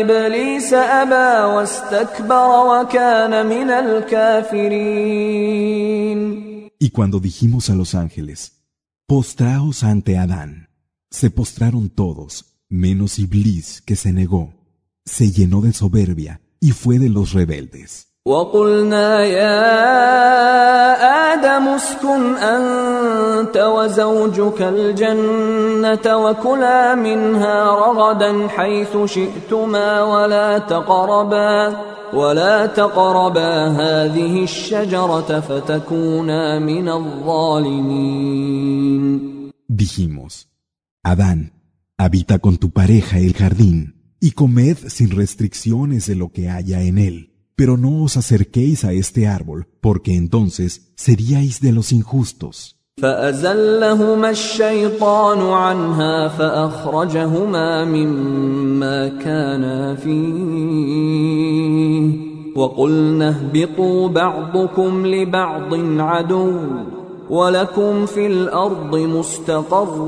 إبليس 0.00 0.72
أبى 0.72 1.54
واستكبر 1.54 2.66
وكان 2.66 3.46
من 3.46 3.70
الكافرين 3.70 5.28
Y 6.80 6.90
cuando 6.90 7.18
dijimos 7.18 7.70
a 7.70 7.74
los 7.74 7.96
ángeles, 7.96 8.62
postraos 9.06 9.82
ante 9.82 10.16
Adán, 10.16 10.68
se 11.10 11.28
postraron 11.28 11.90
todos, 11.90 12.62
menos 12.68 13.18
Iblis, 13.18 13.82
que 13.82 13.96
se 13.96 14.12
negó, 14.12 14.54
se 15.04 15.32
llenó 15.32 15.60
de 15.60 15.72
soberbia 15.72 16.40
y 16.60 16.70
fue 16.70 17.00
de 17.00 17.08
los 17.08 17.32
rebeldes. 17.32 18.08
وقلنا 18.27 19.23
يا 19.23 19.59
آدم 21.33 21.67
اسكن 21.67 22.35
أنت 22.35 23.57
وزوجك 23.57 24.61
الجنة 24.61 26.17
وكلا 26.17 26.95
منها 26.95 27.63
رغدا 27.63 28.47
حيث 28.47 28.97
شئتما 29.05 30.03
ولا 30.03 30.57
تقربا 30.57 31.77
ولا 32.13 32.65
تقربا 32.65 33.67
هذه 33.67 34.43
الشجرة 34.43 35.39
فتكونا 35.39 36.59
من 36.59 36.89
الظالمين 36.89 38.53
Dijimos, 39.67 40.47
Adán, 41.03 41.51
habita 41.97 42.39
con 42.39 42.55
tu 42.57 42.69
pareja 42.69 43.17
el 43.17 43.33
jardín 43.33 43.95
y 44.21 44.31
comed 44.31 44.77
sin 44.87 45.11
restricciones 45.11 46.07
de 46.07 46.15
lo 46.15 46.31
que 46.31 46.49
haya 46.49 46.81
en 46.81 46.99
él. 46.99 47.32
Pero 47.56 47.76
no 47.76 48.04
os 48.04 48.16
acerquéis 48.16 48.84
a 48.84 48.92
este 48.92 49.26
árbol, 49.26 49.66
porque 49.80 50.14
entonces 50.14 50.92
seríais 50.96 51.60
de 51.60 51.72
los 51.72 51.92
injustos. 51.92 52.78
فأزلهما 53.02 54.30
الشيطان 54.30 55.40
عنها 55.40 56.28
فأخرجهما 56.28 57.84
مما 57.84 59.08
كانا 59.08 59.94
فيه 59.94 61.18
وقلنا 62.56 63.28
اهبطوا 63.28 64.08
بعضكم 64.08 65.06
لبعض 65.06 65.74
عدو 66.00 66.52
ولكم 67.30 68.06
في 68.06 68.26
الأرض 68.26 68.96
مستقر 68.96 70.06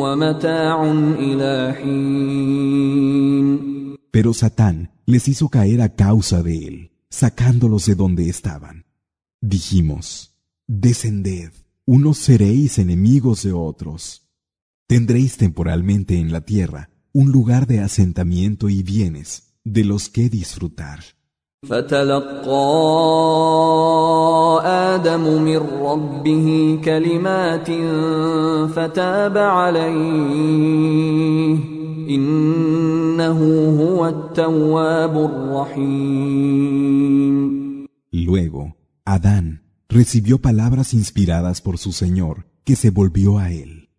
ومتاع 0.00 0.92
إلى 1.18 1.72
حين 1.72 3.48
Pero 4.10 4.32
Satán 4.32 4.76
les 5.05 5.27
hizo 5.27 5.49
caer 5.49 5.81
a 5.81 5.95
causa 5.95 6.43
de 6.43 6.67
él, 6.67 6.91
sacándolos 7.09 7.85
de 7.85 7.95
donde 7.95 8.29
estaban. 8.29 8.85
Dijimos, 9.41 10.35
descended, 10.67 11.51
unos 11.85 12.17
seréis 12.17 12.79
enemigos 12.79 13.43
de 13.43 13.51
otros. 13.51 14.29
Tendréis 14.87 15.37
temporalmente 15.37 16.17
en 16.17 16.31
la 16.31 16.41
tierra 16.41 16.89
un 17.11 17.31
lugar 17.31 17.67
de 17.67 17.79
asentamiento 17.79 18.69
y 18.69 18.83
bienes 18.83 19.53
de 19.63 19.83
los 19.83 20.09
que 20.09 20.29
disfrutar. 20.29 21.03
فتلقى 21.66 22.68
آدم 24.64 25.42
من 25.42 25.56
ربه 25.56 26.78
كلمات 26.84 27.70
فتاب 28.70 29.38
عليه 29.38 29.88
إنه 32.10 33.40
هو 33.80 34.06
التواب 34.06 35.16
الرحيم 35.30 36.58
Luego, 38.10 38.76
Adán 39.04 39.62
recibió 39.88 40.38
palabras 40.40 40.94
inspiradas 40.94 41.60
por 41.60 41.78
su 41.78 41.92
Señor, 41.92 42.46
que 42.64 42.76
se 42.76 42.90
volvió 42.90 43.38
a 43.38 43.50
él. 43.52 43.90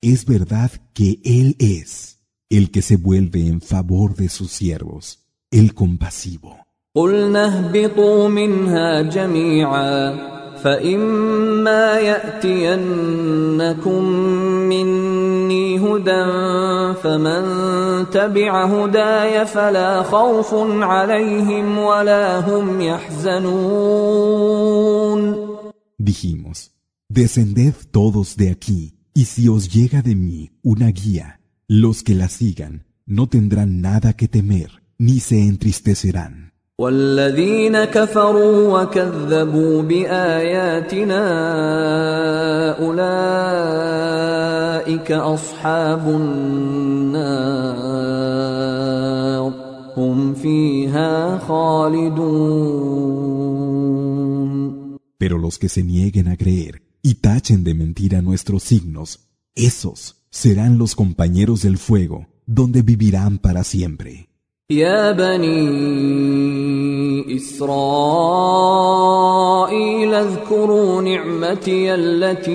Es 0.00 0.26
verdad 0.26 0.70
que 0.92 1.20
Él 1.24 1.56
es 1.58 2.20
el 2.50 2.70
que 2.70 2.82
se 2.82 2.96
vuelve 2.96 3.46
en 3.46 3.60
favor 3.60 4.14
de 4.16 4.28
sus 4.28 4.50
siervos, 4.50 5.26
el 5.50 5.74
compasivo. 5.74 6.59
قلنا 6.96 7.44
اهبطوا 7.46 8.28
منها 8.28 9.02
جميعا 9.02 10.16
فإما 10.62 11.98
يأتينكم 11.98 13.24
مني 14.68 15.78
هدى 15.78 16.24
فمن 17.02 17.44
تبع 18.10 18.64
هداي 18.64 19.46
فلا 19.46 20.02
خوف 20.02 20.54
عليهم 20.82 21.78
ولا 21.78 22.40
هم 22.40 22.80
يحزنون 22.80 24.36
Dijimos, 25.98 26.58
descended 27.08 27.74
todos 27.90 28.36
de 28.36 28.50
aquí, 28.50 28.94
y 29.14 29.24
si 29.24 29.48
os 29.48 29.62
llega 29.74 30.02
de 30.02 30.14
mí 30.14 30.50
una 30.62 30.88
guía, 30.88 31.40
los 31.68 32.02
que 32.02 32.14
la 32.14 32.28
sigan 32.28 32.84
no 33.06 33.28
tendrán 33.28 33.80
nada 33.80 34.12
que 34.12 34.28
temer, 34.28 34.70
ni 34.98 35.20
se 35.20 35.38
entristecerán. 35.40 36.46
والذين 36.80 37.84
كفروا 37.84 38.82
وكذبوا 38.82 39.82
بآياتنا 39.82 41.22
أولئك 42.86 44.32
أصحاب 45.12 46.08
النار 46.08 47.36
هم 49.96 50.34
فيها 50.34 51.38
خالدون 51.38 52.66
Pero 55.18 55.38
los 55.38 55.58
que 55.58 55.70
se 55.70 55.82
nieguen 55.82 56.28
a 56.28 56.36
creer 56.36 56.82
y 57.02 57.14
tachen 57.14 57.64
de 57.64 57.72
mentira 57.74 58.20
nuestros 58.20 58.62
signos, 58.62 59.30
esos 59.54 60.26
serán 60.30 60.76
los 60.76 60.94
compañeros 60.94 61.62
del 61.62 61.78
fuego, 61.78 62.26
donde 62.44 62.82
vivirán 62.82 63.38
para 63.38 63.64
siempre. 63.64 64.28
يا 64.71 65.11
بني 65.11 65.67
إسرائيل 67.35 67.73
اذكروا 70.13 71.01
نعمتي 71.01 71.93
التي 71.93 72.51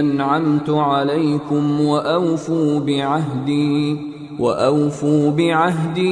أنعمت 0.00 0.70
عليكم 0.70 1.80
وأوفوا 1.80 2.80
بعهدي 2.80 3.96
وأوفوا 4.38 5.30
بعهدي 5.30 6.08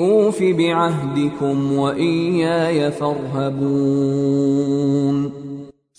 أوف 0.00 0.42
بعهدكم 0.42 1.72
وإياي 1.72 2.92
فارهبون. 2.92 4.38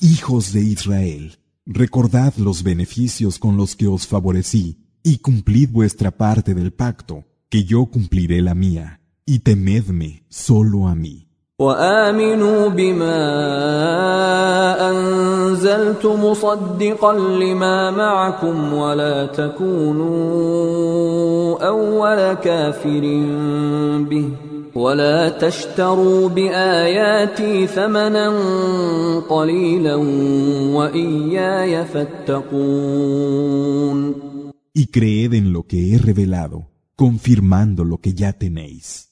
Hijos 0.01 0.53
de 0.53 0.61
Israel, 0.61 1.23
recordad 1.65 2.33
los 2.37 2.63
beneficios 2.63 3.39
con 3.39 3.57
los 3.57 3.75
que 3.75 3.87
os 3.87 4.07
favorecí, 4.07 4.88
y 5.09 5.17
cumplid 5.17 5.69
vuestra 5.71 6.11
parte 6.11 6.53
del 6.53 6.71
pacto, 6.71 7.23
que 7.49 7.63
yo 7.63 7.87
cumpliré 7.87 8.43
la 8.43 8.53
mía, 8.53 9.01
y 9.25 9.39
temedme 9.39 10.23
solo 10.29 10.87
a 10.87 10.93
mí. 10.93 11.25
وآمنوا 11.59 12.67
بما 12.69 13.19
أنزلت 14.89 16.05
مصدقا 16.05 17.13
لما 17.13 17.91
معكم 17.91 18.73
ولا 18.73 19.25
تكونوا 19.25 20.07
أول 21.67 22.33
كافر 22.33 23.01
به 24.09 24.29
ولا 24.75 25.29
تشتروا 25.29 26.29
بآياتي 26.29 27.67
ثمنا 27.67 28.33
قليلا 29.29 29.95
وإياي 30.75 31.85
فاتقون 31.85 33.49
y 34.79 34.87
creed 34.87 35.33
en 35.33 35.51
lo 35.51 35.63
que 35.63 35.93
he 35.93 35.97
revelado, 35.97 36.69
confirmando 36.95 37.83
lo 37.83 37.97
que 37.97 38.13
ya 38.13 38.31
tenéis. 38.31 39.09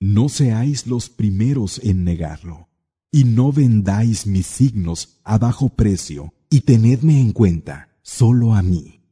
No 0.00 0.30
seáis 0.30 0.86
los 0.86 1.10
primeros 1.10 1.78
en 1.84 2.04
negarlo, 2.04 2.68
y 3.12 3.24
no 3.24 3.52
vendáis 3.52 4.26
mis 4.26 4.46
signos 4.46 5.20
a 5.22 5.36
bajo 5.36 5.68
precio, 5.68 6.32
y 6.48 6.62
tenedme 6.62 7.20
en 7.20 7.32
cuenta 7.32 7.90
solo 8.00 8.54
a 8.54 8.62
mí. 8.62 9.02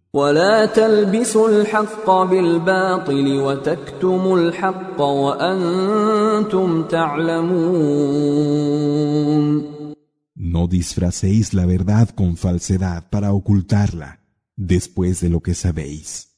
No 10.34 10.68
disfracéis 10.68 11.52
la 11.52 11.66
verdad 11.66 12.08
con 12.08 12.38
falsedad 12.38 13.10
para 13.10 13.34
ocultarla 13.34 14.21
después 14.66 15.20
de 15.20 15.28
lo 15.28 15.40
que 15.40 15.54
sabéis. 15.54 16.28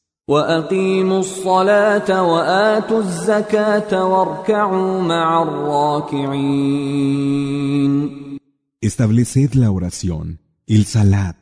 Estableced 8.80 9.54
la 9.54 9.70
oración, 9.70 10.40
el 10.66 10.84
salat, 10.86 11.36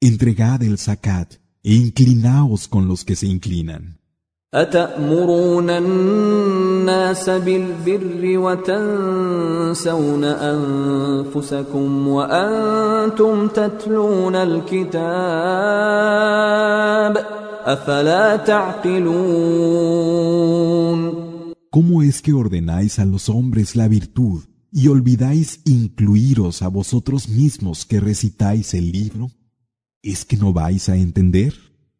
entregad 0.00 0.62
el 0.62 0.78
zakat 0.78 1.34
e 1.62 1.74
inclinaos 1.74 2.68
con 2.68 2.88
los 2.88 3.04
que 3.04 3.16
se 3.16 3.26
inclinan. 3.26 3.98
أتأمرون 4.53 5.69
الناس 5.69 7.29
بالبر 7.29 8.37
وتنسون 8.39 10.23
أنفسكم 10.23 12.07
وأنتم 12.07 13.47
تتلون 13.47 14.35
الكتاب 14.35 14.99
أفلا 17.65 18.35
تعقلون 18.35 19.29
¿Cómo 21.71 22.01
es 22.01 22.23
que 22.23 22.33
ordenáis 22.33 22.97
a 22.97 23.05
los 23.05 23.29
hombres 23.29 23.75
la 23.75 23.87
virtud 23.87 24.41
y 24.71 24.87
olvidáis 24.87 25.61
incluiros 25.65 26.63
a 26.63 26.69
vosotros 26.69 27.29
mismos 27.29 27.85
que 27.85 27.99
recitáis 27.99 28.73
el 28.73 28.91
libro? 28.91 29.29
¿Es 30.01 30.25
que 30.25 30.37
no 30.37 30.53
vais 30.53 30.89
a 30.89 30.95
entender? 30.95 31.53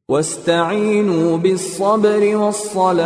واستعينوا 0.09 1.37
بالصبر 1.37 2.35
والصلاة 2.35 2.99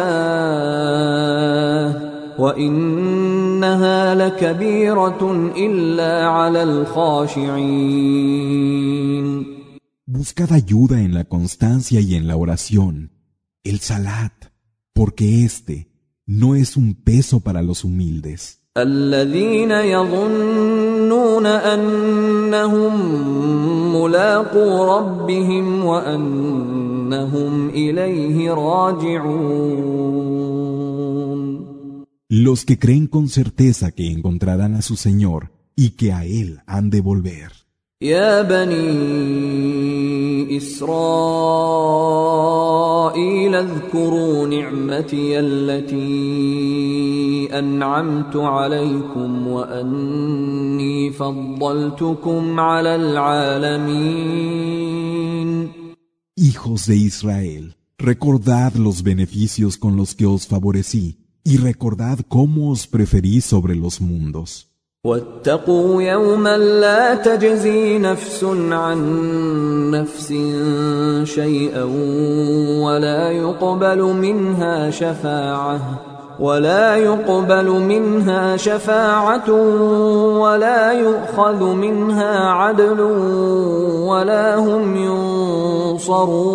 وإنها 2.40 4.16
لكبيرة 4.16 5.52
إلا 5.58 6.28
على 6.28 6.64
الخاشعين 6.64 7.94
Buscad 10.06 10.52
ayuda 10.52 11.02
en 11.02 11.14
la 11.14 11.24
constancia 11.24 12.00
y 12.00 12.16
en 12.16 12.28
la 12.28 12.36
oración, 12.36 13.12
el 13.64 13.80
salat, 13.80 14.34
porque 14.94 15.44
este 15.44 15.88
no 16.26 16.56
es 16.56 16.78
un 16.78 16.94
peso 16.94 17.40
para 17.40 17.62
los 17.64 17.84
humildes. 17.84 18.57
الذين 18.83 19.71
يظنون 19.71 21.47
أنهم 21.47 22.95
ملاقو 23.97 24.85
ربهم 24.97 25.85
وأنهم 25.85 27.69
إليه 27.69 28.53
راجعون 28.53 29.99
Los 32.31 32.67
que 32.67 32.79
creen 32.79 33.07
con 33.07 33.29
certeza 33.29 33.91
que 33.91 34.13
encontrarán 34.13 34.75
a 34.75 34.83
su 34.83 34.97
Señor 34.97 35.51
y 35.75 35.91
que 35.99 36.13
a 36.13 36.27
Él 36.27 36.61
han 36.67 36.91
de 36.91 37.01
volver. 37.01 37.53
يا 38.03 38.43
بني 38.43 39.67
إسرائيل 40.57 42.38
اذكروا 43.56 44.48
نعمتي 44.48 45.40
التي 45.40 46.00
أنعمت 47.60 48.36
عليكم 48.36 49.48
وأني 49.48 51.12
فضلتكم 51.12 52.60
على 52.60 52.96
العالمين 52.96 54.54
Hijos 56.36 56.88
de 56.88 56.96
Israel, 56.96 57.76
recordad 57.98 58.74
los 58.74 59.04
beneficios 59.04 59.78
con 59.78 59.96
los 59.96 60.16
que 60.16 60.26
os 60.26 60.48
favorecí 60.48 61.06
y 61.44 61.58
recordad 61.58 62.20
cómo 62.28 62.72
os 62.72 62.88
preferí 62.88 63.40
sobre 63.42 63.76
los 63.76 64.02
mundos. 64.02 64.50
واتقوا 65.05 66.03
يوما 66.03 66.59
لا 66.59 67.15
تجزي 67.15 67.99
نفس 67.99 68.45
عن 68.71 69.01
نفس 69.91 70.29
شيئا 71.35 71.85
ولا 72.83 73.31
يقبل 73.31 74.03
منها 74.03 74.91
شفاعة 74.91 76.01
ولا 76.41 76.97
يقبل 76.97 77.71
منها 77.71 78.57
شفاعة 78.57 79.51
ولا 80.41 80.93
يؤخذ 80.93 81.65
منها 81.65 82.51
عدل 82.51 83.01
ولا 84.11 84.57
هم 84.57 84.97
ينصرون. 85.95 86.49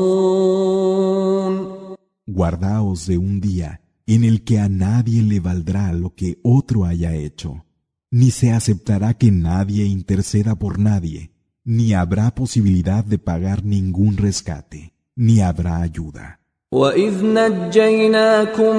Guardaos 2.28 3.08
de 3.08 3.18
un 3.18 3.40
día 3.40 3.80
en 4.06 4.24
el 4.26 4.44
que 4.44 4.60
a 4.60 4.68
nadie 4.68 5.22
le 5.22 5.40
valdrá 5.40 5.94
lo 5.94 6.10
que 6.14 6.40
otro 6.44 6.84
haya 6.84 7.16
hecho, 7.16 7.64
ni 8.13 8.31
se 8.31 8.53
aceptará 8.53 9.15
que 9.15 9.31
nadie 9.31 9.85
interceda 9.85 10.55
por 10.55 10.79
nadie, 10.79 11.31
ni 11.65 11.95
habrá 11.95 12.35
posibilidad 12.35 13.05
de 13.05 13.19
pagar 13.19 13.65
ningún 13.65 14.17
rescate, 14.17 14.95
ni 15.15 15.41
habrá 15.41 15.83
ayuda. 15.83 16.39
وإذ 16.73 17.25
نجيناكم 17.25 18.77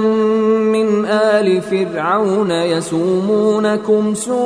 من 0.72 1.06
آل 1.06 1.62
فرعون 1.62 2.52
يسومونكم 2.52 4.14
سوء 4.14 4.40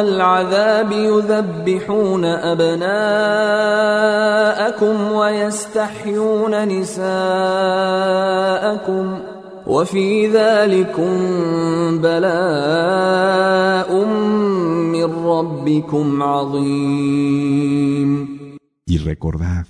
العذاب 0.00 0.92
يذبحون 0.92 2.24
أبناءكم 2.24 3.02
ويستحيون 5.12 6.68
نساءكم 6.68 7.08
وفي 9.66 10.28
ذلكم 10.28 11.12
بلاء 11.98 13.90
من 14.94 15.04
ربكم 15.04 16.22
عظيم 16.22 17.68
Y 18.86 18.96
recordad 18.96 19.66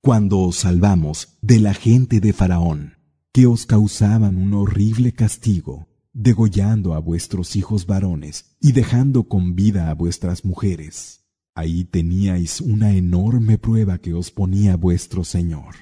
cuando 0.00 0.38
os 0.38 0.56
salvamos 0.56 1.38
de 1.42 1.58
la 1.58 1.74
gente 1.74 2.20
de 2.20 2.32
Faraón, 2.32 2.94
que 3.32 3.46
os 3.46 3.66
causaban 3.66 4.36
un 4.36 4.54
horrible 4.54 5.12
castigo, 5.12 5.86
degollando 6.12 6.94
a 6.94 6.98
vuestros 6.98 7.56
hijos 7.56 7.86
varones 7.86 8.56
y 8.60 8.72
dejando 8.72 9.24
con 9.24 9.54
vida 9.54 9.90
a 9.90 9.94
vuestras 9.94 10.44
mujeres. 10.44 11.20
Ahí 11.54 11.84
teníais 11.84 12.60
una 12.60 12.94
enorme 12.94 13.58
prueba 13.58 13.98
que 13.98 14.14
os 14.14 14.30
ponía 14.30 14.76
vuestro 14.76 15.24
Señor. 15.24 15.74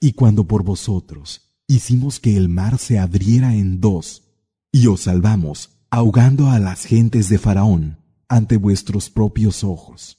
Y 0.00 0.12
cuando 0.12 0.44
por 0.44 0.62
vosotros 0.64 1.40
hicimos 1.66 2.20
que 2.20 2.36
el 2.36 2.50
mar 2.50 2.76
se 2.76 2.98
abriera 2.98 3.54
en 3.54 3.80
dos, 3.80 4.22
y 4.70 4.86
os 4.88 5.00
salvamos, 5.00 5.70
ahogando 5.90 6.50
a 6.50 6.58
las 6.58 6.84
gentes 6.84 7.30
de 7.30 7.38
Faraón 7.38 7.96
ante 8.28 8.58
vuestros 8.58 9.08
propios 9.08 9.64
ojos. 9.64 10.17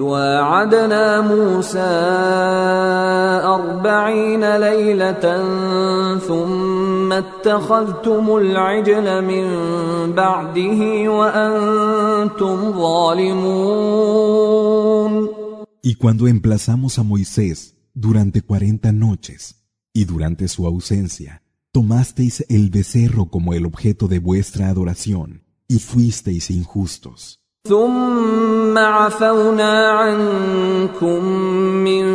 واعدنا 0.00 1.20
موسى 1.20 1.78
ثم 6.28 7.12
اتخذتم 7.12 8.36
العجل 8.36 9.24
من 9.24 9.44
بعده 10.12 11.08
ظالمون 12.72 14.14
Y 15.82 15.96
cuando 15.96 16.26
emplazamos 16.26 16.98
a 16.98 17.02
Moisés 17.02 17.74
durante 17.92 18.40
cuarenta 18.40 18.92
noches, 18.92 19.56
y 19.92 20.06
durante 20.06 20.48
su 20.48 20.66
ausencia, 20.66 21.42
tomasteis 21.70 22.46
el 22.48 22.70
becerro 22.70 23.26
como 23.26 23.52
el 23.52 23.66
objeto 23.66 24.08
de 24.08 24.20
vuestra 24.20 24.70
adoración, 24.70 25.42
y 25.68 25.80
fuisteis 25.80 26.50
injustos. 26.50 27.43
ثم 27.68 28.78
عفونا 28.78 29.88
عنكم 29.88 31.24
من 31.84 32.06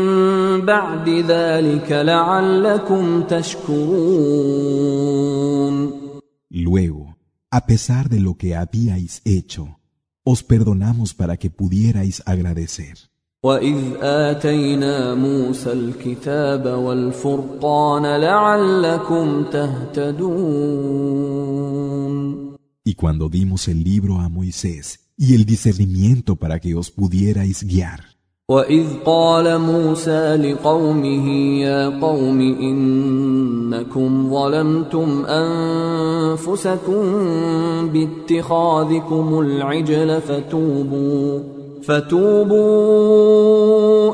بعد 0.61 1.09
ذلك 1.09 1.91
لعلكم 1.91 3.23
تشكرون 3.23 4.69
Luego, 6.51 7.15
a 7.49 7.65
pesar 7.65 8.09
de 8.09 8.19
lo 8.19 8.35
que 8.35 8.55
habíais 8.55 9.21
hecho, 9.25 9.79
os 10.23 10.43
perdonamos 10.43 11.15
para 11.15 11.35
que 11.35 11.49
pudierais 11.49 12.21
agradecer. 12.27 13.09
وإذ 13.43 13.77
آتينا 14.01 15.15
موسى 15.15 15.71
الكتاب 15.71 16.65
والفرقان 16.65 18.05
لعلكم 18.21 19.43
تهتدون 19.43 21.19
Y 22.89 22.95
cuando 22.95 23.29
dimos 23.29 23.67
el 23.67 23.83
libro 23.83 24.19
a 24.19 24.29
Moisés 24.29 25.11
y 25.15 25.35
el 25.35 25.45
discernimiento 25.45 26.35
para 26.35 26.59
que 26.59 26.73
os 26.73 26.89
pudierais 26.89 27.63
guiar. 27.63 27.99
وإذ 28.49 28.85
قال 29.05 29.59
موسى 29.61 30.35
لقومه 30.35 31.29
يا 31.61 31.99
قوم 32.01 32.41
إنكم 32.41 34.29
ظلمتم 34.33 35.25
أنفسكم 35.25 37.03
باتخاذكم 37.93 39.39
العجل 39.39 40.21
فتوبوا 40.21 41.39
فتوبوا 41.83 42.55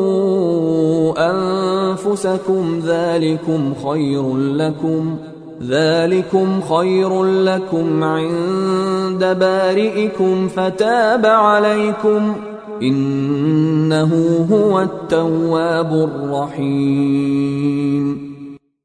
أنفسكم 1.30 2.80
ذلكم 2.84 3.74
خير 3.74 4.36
لكم 4.36 5.16
ۖ 5.32 5.35
ذلكم 5.61 6.61
خير 6.61 7.23
لكم 7.23 8.03
عند 8.03 9.25
بارئكم 9.25 10.47
فتاب 10.47 11.25
عليكم 11.25 12.35
إنه 12.81 14.13
هو 14.51 14.81
التواب 14.81 15.93
الرحيم 15.93 17.51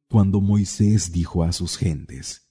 Cuando 0.08 0.40
Moisés 0.40 1.12
dijo 1.12 1.42
a 1.42 1.52
sus 1.52 1.76
gentes, 1.76 2.46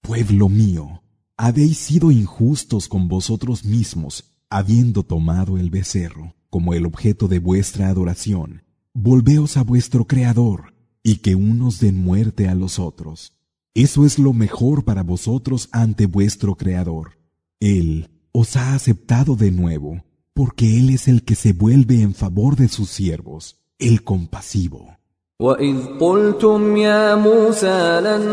Pueblo 0.00 0.48
mío, 0.48 1.02
habéis 1.36 1.78
sido 1.78 2.10
injustos 2.10 2.88
con 2.88 3.08
vosotros 3.08 3.64
mismos, 3.64 4.24
habiendo 4.48 5.02
tomado 5.02 5.58
el 5.58 5.70
becerro 5.70 6.34
como 6.50 6.74
el 6.74 6.84
objeto 6.84 7.28
de 7.28 7.38
vuestra 7.38 7.88
adoración, 7.88 8.62
volveos 8.92 9.56
a 9.56 9.62
vuestro 9.62 10.04
Creador, 10.06 10.74
y 11.02 11.16
que 11.16 11.34
unos 11.34 11.80
den 11.80 11.96
muerte 11.96 12.48
a 12.48 12.54
los 12.54 12.78
otros. 12.78 13.33
Eso 13.74 14.04
es 14.04 14.18
lo 14.18 14.32
mejor 14.32 14.84
para 14.84 15.02
vosotros 15.02 15.68
ante 15.72 16.06
vuestro 16.06 16.56
Creador. 16.56 17.18
Él 17.60 18.08
os 18.32 18.56
ha 18.56 18.74
aceptado 18.74 19.36
de 19.36 19.50
nuevo, 19.50 20.02
porque 20.34 20.78
Él 20.78 20.90
es 20.90 21.08
el 21.08 21.24
que 21.24 21.34
se 21.34 21.52
vuelve 21.52 22.02
en 22.02 22.14
favor 22.14 22.56
de 22.56 22.68
sus 22.68 22.90
siervos, 22.90 23.56
el 23.78 24.02
compasivo. 24.02 25.00
وإذ 25.40 25.76
قلتم 26.00 26.76
يا 26.76 27.14
موسى 27.14 28.00
لن 28.00 28.24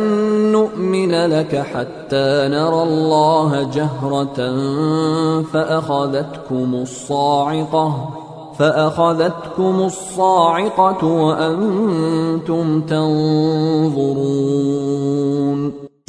نؤمن 0.51 1.11
لك 1.11 1.55
حتى 1.55 2.47
نرى 2.51 2.83
الله 2.83 3.71
جهرة 3.71 4.37
فأخذتكم 5.43 6.75
الصاعقة 6.75 8.20
فأخذتكم 8.61 9.75
الصاعقة 9.81 11.05
وأنتم 11.05 12.81
تنظرون 12.81 14.67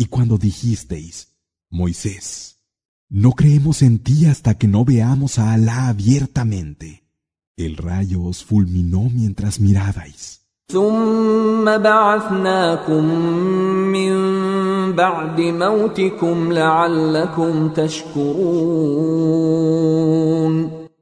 Y 0.00 0.04
cuando 0.06 0.38
dijisteis, 0.38 1.34
Moisés, 1.70 2.60
no 3.10 3.32
creemos 3.32 3.82
en 3.82 3.98
ti 3.98 4.26
hasta 4.26 4.54
que 4.54 4.68
no 4.68 4.84
veamos 4.84 5.38
a 5.40 5.52
Alá 5.54 5.88
abiertamente, 5.88 7.02
el 7.56 7.76
rayo 7.76 8.22
os 8.22 8.44
fulminó 8.44 9.10
mientras 9.12 9.58
mirabais. 9.60 10.38
ثم 10.72 11.64
بعثناكم 11.78 13.04
من 13.92 14.12
بعد 14.92 15.40
موتكم 15.40 16.52
لعلكم 16.52 17.68
تشكرون 17.68 18.88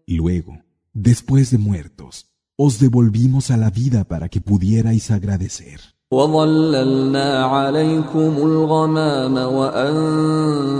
Luego, 0.08 0.52
después 0.92 1.50
de 1.50 1.58
muertos, 1.58 2.26
os 2.56 2.78
devolvimos 2.78 3.50
a 3.50 3.56
la 3.56 3.70
vida 3.70 4.04
para 4.04 4.28
que 4.28 4.40
pudierais 4.40 5.10
agradecer. 5.10 5.96
وظللنا 6.10 7.44
عليكم 7.44 8.34
الغمام 8.38 9.36
وأنزلنا 9.56 10.78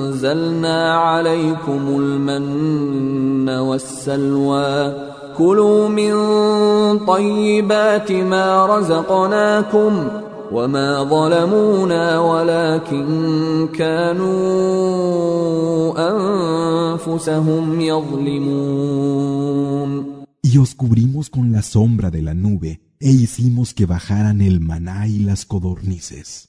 عليكم 0.95 1.83
المن 1.89 3.49
والسلوى 3.49 4.95
كلوا 5.39 5.89
من 5.89 6.13
طيبات 7.07 8.13
ما 8.13 8.67
رزقناكم 8.67 10.09
وما 10.53 11.05
ظلمونا 11.05 12.19
ولكن 12.19 13.69
كانوا 13.75 14.97
أنفسهم 16.11 17.81
يظلمون 17.81 19.27
Y 20.43 20.59
os 20.59 20.75
cubrimos 20.77 21.29
con 21.29 21.51
la 21.51 21.63
sombra 21.63 22.11
de 22.11 22.23
la 22.23 22.33
nube 22.33 22.81
e 23.01 23.11
hicimos 23.11 23.75
que 23.75 23.85
bajaran 23.85 24.41
el 24.41 24.61
maná 24.61 25.09
y 25.09 25.19
las 25.19 25.45
codornices. 25.45 26.49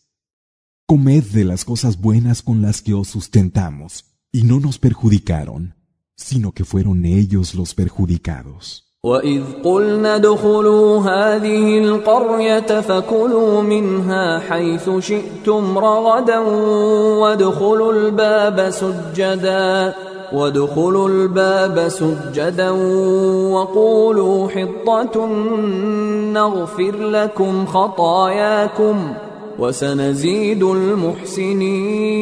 Comed 0.86 1.24
de 1.24 1.44
las 1.44 1.66
cosas 1.66 2.00
buenas 2.00 2.44
con 2.44 2.62
las 2.62 2.82
que 2.84 2.94
os 2.94 3.08
sustentamos, 3.08 4.06
y 4.32 4.44
no 4.44 4.60
nos 4.60 4.78
perjudicaron, 4.78 5.74
sino 6.16 6.52
que 6.52 6.64
fueron 6.64 7.06
ellos 7.06 7.56
los 7.56 7.74
perjudicados. 7.74 8.91
وإذ 9.07 9.43
قلنا 9.65 10.17
ادخلوا 10.17 11.01
هذه 11.01 11.79
القرية 11.79 12.81
فكلوا 12.81 13.63
منها 13.63 14.39
حيث 14.39 14.91
شئتم 14.99 15.79
رغدا 15.79 16.39
وادخلوا 17.19 17.93
الباب 17.93 18.71
سجدا 18.71 19.95
وادخلوا 20.33 21.09
الباب 21.09 21.89
سجدا 21.89 22.71
وقولوا 23.51 24.49
حطة 24.49 25.27
نغفر 26.33 26.97
لكم 26.97 27.67
خطاياكم 27.67 29.15
وسنزيد 29.59 30.63
المحسنين 30.63 32.13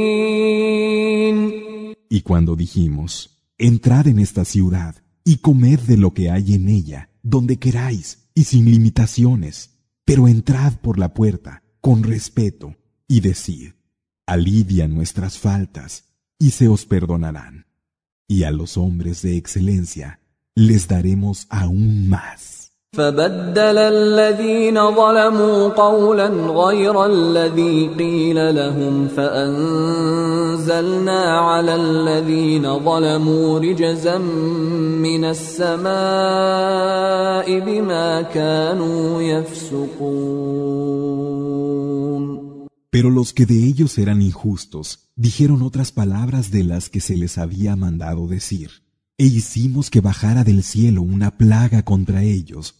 Y 2.12 2.22
cuando 2.22 2.56
dijimos, 2.56 3.12
entrad 3.58 4.06
en 4.08 4.18
esta 4.18 4.44
ciudad 4.44 4.94
y 5.30 5.36
comed 5.36 5.78
de 5.78 5.96
lo 5.96 6.12
que 6.12 6.28
hay 6.28 6.54
en 6.54 6.68
ella, 6.68 7.08
donde 7.22 7.60
queráis 7.60 8.30
y 8.34 8.42
sin 8.42 8.68
limitaciones, 8.68 9.78
pero 10.04 10.26
entrad 10.26 10.72
por 10.80 10.98
la 10.98 11.14
puerta 11.14 11.62
con 11.80 12.02
respeto 12.02 12.74
y 13.06 13.20
decid, 13.20 13.74
alivia 14.26 14.88
nuestras 14.88 15.38
faltas 15.38 16.06
y 16.36 16.50
se 16.50 16.66
os 16.66 16.84
perdonarán. 16.84 17.66
Y 18.26 18.42
a 18.42 18.50
los 18.50 18.76
hombres 18.76 19.22
de 19.22 19.36
excelencia 19.36 20.18
les 20.56 20.88
daremos 20.88 21.46
aún 21.48 22.08
más. 22.08 22.59
فبدل 22.96 23.78
الذين 23.78 24.74
ظلموا 24.74 25.68
قولا 25.68 26.28
غير 26.64 27.06
الذي 27.06 27.88
قيل 27.98 28.54
لهم 28.54 29.08
فانزلنا 29.08 30.60
على 31.38 31.74
الذين 31.74 32.78
ظلموا 32.78 33.58
رجزا 33.58 34.18
من 34.18 35.24
السماء 35.24 35.90
بما 37.60 38.22
كانوا 38.22 39.22
يفسقون 39.22 40.40
Pero 42.90 43.08
los 43.08 43.32
que 43.32 43.46
de 43.46 43.68
ellos 43.70 43.98
eran 43.98 44.20
injustos 44.20 45.12
dijeron 45.14 45.62
otras 45.62 45.92
palabras 45.92 46.50
de 46.50 46.64
las 46.64 46.88
que 46.88 47.00
se 47.00 47.16
les 47.16 47.38
había 47.38 47.76
mandado 47.76 48.26
decir, 48.26 48.82
e 49.16 49.26
hicimos 49.26 49.90
que 49.90 50.00
bajara 50.00 50.42
del 50.42 50.64
cielo 50.64 51.02
una 51.02 51.30
plaga 51.30 51.84
contra 51.84 52.24
ellos 52.24 52.79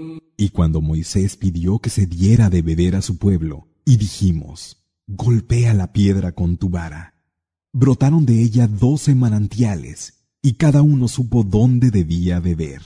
Y 0.41 0.49
cuando 0.49 0.81
Moisés 0.81 1.37
pidió 1.37 1.77
que 1.77 1.91
se 1.91 2.07
diera 2.07 2.49
de 2.49 2.63
beber 2.63 2.95
a 2.95 3.03
su 3.03 3.19
pueblo, 3.19 3.67
y 3.85 3.97
dijimos, 3.97 4.83
golpea 5.05 5.75
la 5.75 5.93
piedra 5.93 6.31
con 6.31 6.57
tu 6.57 6.67
vara, 6.67 7.13
brotaron 7.71 8.25
de 8.25 8.41
ella 8.41 8.67
doce 8.67 9.13
manantiales, 9.13 10.25
y 10.41 10.53
cada 10.53 10.81
uno 10.81 11.07
supo 11.07 11.43
dónde 11.43 11.91
debía 11.91 12.39
beber. 12.39 12.81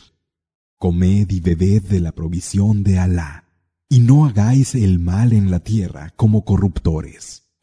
Comed 0.77 1.31
y 1.31 1.39
bebed 1.39 1.83
de 1.83 2.01
la 2.01 2.11
provisión 2.11 2.83
de 2.83 2.99
Alá, 2.99 3.45
y 3.87 3.99
no 3.99 4.25
hagáis 4.25 4.75
el 4.75 4.99
mal 4.99 5.31
en 5.31 5.49
la 5.49 5.61
tierra 5.61 6.11
como 6.17 6.43
corruptores. 6.43 7.44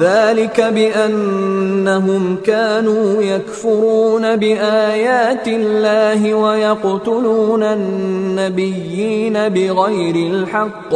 ذلك 0.00 0.60
بأنهم 0.60 2.36
كانوا 2.36 3.22
يكفرون 3.22 4.36
بآيات 4.36 5.48
الله 5.48 6.34
ويقتلون 6.34 7.62
النبيين 7.62 9.32
بغير 9.48 10.16
الحق 10.32 10.94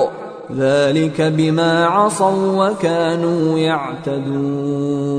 ذلك 0.53 1.20
بما 1.20 1.85
عصوا 1.85 2.68
وكانوا 2.70 3.59
يعتدون 3.59 5.12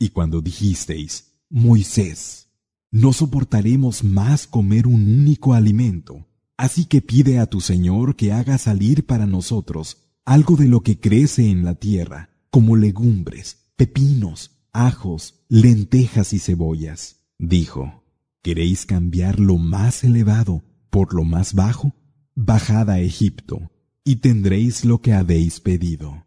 Y 0.00 0.10
cuando 0.10 0.40
dijisteis, 0.40 1.12
Moisés, 1.50 2.46
no 2.92 3.12
soportaremos 3.12 4.04
más 4.04 4.46
comer 4.46 4.86
un 4.86 5.02
único 5.20 5.54
alimento, 5.54 6.24
así 6.56 6.84
que 6.84 7.00
pide 7.00 7.40
a 7.40 7.46
tu 7.46 7.60
Señor 7.60 8.14
que 8.14 8.32
haga 8.32 8.58
salir 8.58 9.04
para 9.06 9.26
nosotros 9.26 10.01
algo 10.25 10.55
de 10.55 10.67
lo 10.67 10.81
que 10.81 10.99
crece 10.99 11.49
en 11.49 11.65
la 11.65 11.75
tierra, 11.75 12.29
como 12.49 12.75
legumbres, 12.75 13.67
pepinos, 13.75 14.51
ajos, 14.71 15.43
lentejas 15.49 16.33
y 16.33 16.39
cebollas. 16.39 17.25
Dijo, 17.37 18.03
¿queréis 18.41 18.85
cambiar 18.85 19.39
lo 19.39 19.57
más 19.57 20.03
elevado 20.03 20.63
por 20.89 21.13
lo 21.13 21.23
más 21.23 21.53
bajo? 21.53 21.95
Bajad 22.35 22.89
a 22.89 22.99
Egipto, 22.99 23.71
y 24.05 24.17
tendréis 24.17 24.85
lo 24.85 25.01
que 25.01 25.13
habéis 25.13 25.59
pedido. 25.59 26.25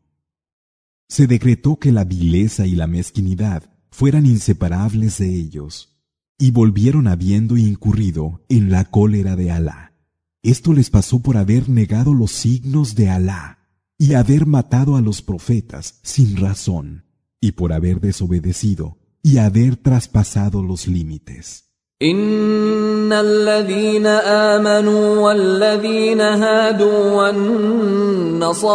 Se 1.09 1.27
decretó 1.27 1.79
que 1.79 1.93
la 1.93 2.05
vileza 2.05 2.67
y 2.67 2.73
la 2.73 2.87
mezquinidad 2.87 3.71
fueran 3.91 4.27
inseparables 4.27 5.19
de 5.19 5.35
ellos, 5.35 5.97
y 6.39 6.51
volvieron 6.51 7.09
habiendo 7.09 7.57
incurrido 7.57 8.45
en 8.49 8.71
la 8.71 8.85
cólera 8.85 9.37
de 9.37 9.51
Alá. 9.51 9.95
Esto 10.43 10.75
les 10.75 10.91
pasó 10.91 11.21
por 11.21 11.39
haber 11.39 11.69
negado 11.69 12.13
los 12.13 12.31
signos 12.31 12.95
de 12.95 13.09
Alá 13.09 13.56
y 13.98 14.14
haber 14.16 14.46
matado 14.46 14.96
a 14.96 15.02
los 15.02 15.22
profetas 15.22 16.00
sin 16.04 16.38
razón, 16.38 17.06
y 17.40 17.52
por 17.54 17.74
haber 17.74 18.00
desobedecido 18.00 18.98
y 19.24 19.38
haber 19.38 19.78
traspasado 19.78 20.64
los 20.64 20.88
límites. 20.88 21.72
إن 22.02 23.14
الذين 23.14 24.06
آمنوا 24.08 25.20
والذين 25.20 26.22
هادوا 26.22 27.12
والنصارى 27.12 28.72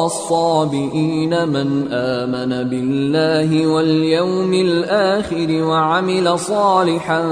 والصابئين 0.00 1.48
من 1.48 1.92
آمن 1.92 2.68
بالله 2.70 3.66
واليوم 3.66 4.54
الآخر 4.54 5.62
وعمل 5.62 6.38
صالحا 6.38 7.22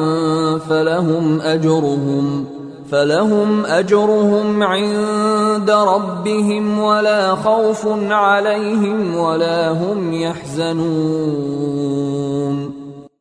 فلهم 0.68 1.40
أجرهم 1.40 2.46
فلهم 2.90 3.66
أجرهم 3.66 4.62
عند 4.62 5.70
ربهم 5.70 6.78
ولا 6.78 7.34
خوف 7.34 7.86
عليهم 8.10 9.14
ولا 9.14 9.70
هم 9.70 10.12
يحزنون 10.12 11.48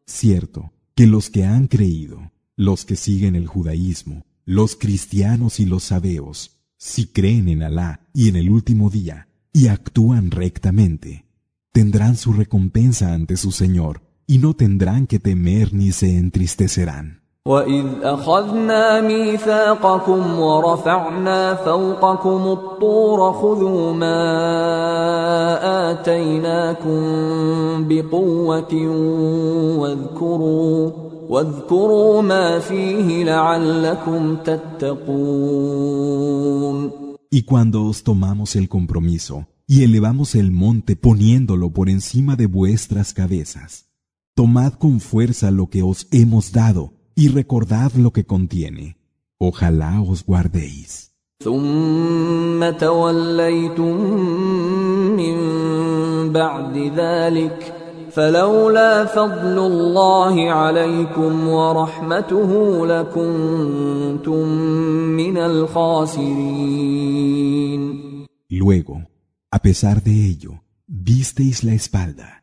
Cierto 0.06 0.72
que 0.96 1.06
los 1.06 1.30
que 1.30 1.44
han 1.46 1.68
creído, 1.68 2.32
los 2.56 2.86
que 2.86 2.96
siguen 2.96 3.36
el 3.36 3.46
judaísmo, 3.46 4.24
los 4.46 4.76
cristianos 4.76 5.60
y 5.60 5.66
los 5.66 5.84
sabeos, 5.84 6.38
si 6.78 7.08
creen 7.08 7.50
en 7.50 7.62
Alá 7.62 8.00
y 8.14 8.30
en 8.30 8.36
el 8.36 8.50
último 8.50 8.90
día 8.90 9.28
y 9.54 9.68
actúan 9.68 10.32
rectamente, 10.32 11.26
tendrán 11.72 12.16
su 12.16 12.34
recompensa 12.34 13.14
ante 13.14 13.38
su 13.38 13.52
Señor 13.52 14.02
y 14.26 14.40
no 14.40 14.56
tendrán 14.56 15.06
que 15.06 15.20
temer 15.20 15.74
ni 15.74 15.92
se 15.92 16.18
entristecerán. 16.18 17.21
وإذ 17.48 17.86
أخذنا 18.04 19.02
ميثاقكم 19.02 20.40
ورفعنا 20.40 21.56
فوقكم 21.56 22.42
الطور 22.48 23.34
خذوا 23.34 23.94
ما 23.94 24.22
آتيناكم 25.92 27.00
بقوة 27.88 28.74
واذكروا 29.80 30.92
واذكروا 31.30 32.22
ما 32.22 32.60
فيه 32.60 33.24
لعلكم 33.24 34.36
تتقون 34.36 35.78
Y 37.30 37.44
cuando 37.44 37.84
os 37.84 38.04
tomamos 38.04 38.56
el 38.56 38.70
compromiso 38.70 39.48
y 39.68 39.84
elevamos 39.84 40.34
el 40.36 40.52
monte 40.52 40.96
poniéndolo 40.96 41.72
por 41.72 41.90
encima 41.90 42.38
de 42.38 42.48
vuestras 42.48 43.14
cabezas, 43.14 43.86
tomad 44.34 44.74
con 44.74 45.02
fuerza 45.02 45.52
lo 45.52 45.68
que 45.68 45.84
os 45.84 46.08
hemos 46.12 46.54
dado 46.54 46.98
y 47.16 47.30
recordad 47.30 47.92
lo 47.94 48.12
que 48.12 48.26
contiene. 48.26 48.98
Ojalá 49.40 50.02
os 50.02 50.24
guardéis. 50.26 51.08
ثم 51.44 52.70
توليتم 52.70 53.96
من 55.18 55.38
بعد 56.34 56.78
ذلك 56.78 57.74
فلولا 58.12 59.06
فضل 59.06 59.60
الله 59.60 60.52
عليكم 60.52 61.48
ورحمته 61.48 62.52
لكنتم 62.88 64.48
من 65.14 65.38
الخاسرين 65.38 66.98
Luego, 68.50 68.96
a 69.52 69.60
pesar 69.60 70.02
de 70.02 70.26
ello, 70.32 70.64
disteis 70.88 71.64
la 71.64 71.74
espalda, 71.74 72.41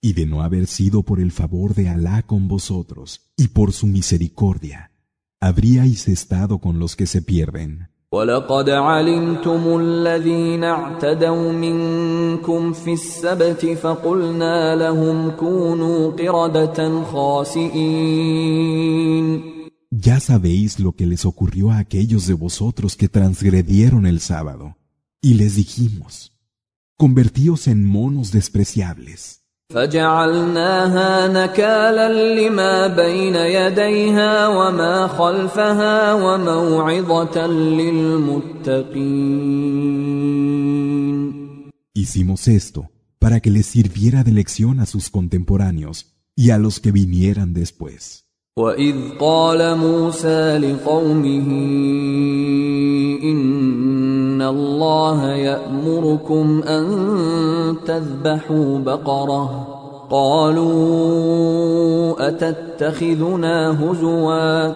y 0.00 0.12
de 0.12 0.26
no 0.26 0.42
haber 0.42 0.66
sido 0.66 1.02
por 1.02 1.18
el 1.20 1.32
favor 1.32 1.74
de 1.74 1.88
Alá 1.88 2.22
con 2.22 2.46
vosotros 2.48 3.32
y 3.36 3.48
por 3.48 3.72
su 3.72 3.86
misericordia, 3.86 4.92
habríais 5.40 6.08
estado 6.08 6.58
con 6.58 6.78
los 6.78 6.96
que 6.96 7.06
se 7.06 7.22
pierden. 7.22 7.88
ولقد 8.14 8.70
علمتم 8.70 9.80
الذين 9.80 10.64
اعتدوا 10.64 11.52
منكم 11.52 12.72
في 12.72 12.92
السبت 12.92 13.66
فقلنا 13.66 14.76
لهم 14.76 15.30
كونوا 15.30 16.10
قردة 16.10 17.04
خاسئين 17.04 18.24
Ya 19.90 20.18
sabéis 20.20 20.80
lo 20.80 20.92
que 20.92 21.06
les 21.06 21.24
ocurrió 21.24 21.70
a 21.70 21.78
aquellos 21.78 22.26
de 22.26 22.34
vosotros 22.34 22.96
que 22.96 23.08
transgredieron 23.08 24.06
el 24.06 24.20
sábado, 24.20 24.76
y 25.22 25.34
les 25.34 25.54
dijimos, 25.54 26.32
convertíos 26.96 27.68
en 27.68 27.86
monos 27.86 28.32
despreciables. 28.32 29.37
فجعلناها 29.72 31.28
نكالا 31.28 32.08
لما 32.38 32.86
بين 32.86 33.34
يديها 33.34 34.48
وما 34.48 35.08
خلفها 35.08 36.14
وموعظة 36.14 37.46
للمتقين 37.46 39.04
Hicimos 41.96 42.48
esto 42.48 42.90
para 43.18 43.40
que 43.40 43.50
les 43.50 43.66
sirviera 43.66 44.22
de 44.24 44.32
lección 44.32 44.80
a 44.80 44.86
sus 44.86 45.10
contemporáneos 45.10 45.96
y 46.36 46.50
a 46.50 46.58
los 46.58 46.80
que 46.80 46.92
vinieran 46.92 47.54
después. 47.54 48.24
وإذ 48.59 48.95
قال 49.19 49.77
موسى 49.77 50.57
لقومه 50.57 51.47
إن 53.23 54.41
الله 54.41 55.31
يأمركم 55.31 56.63
أن 56.63 56.85
تذبحوا 57.85 58.79
بقرة 58.79 59.67
قالوا 60.09 61.47
أتتخذنا 62.27 63.83
هزوا 63.83 64.67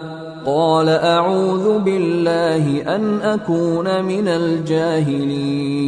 قال 0.44 0.88
أعوذ 0.88 1.78
بالله 1.78 2.96
أن 2.96 3.20
أكون 3.20 4.04
من 4.04 4.28
الجاهلين 4.28 5.84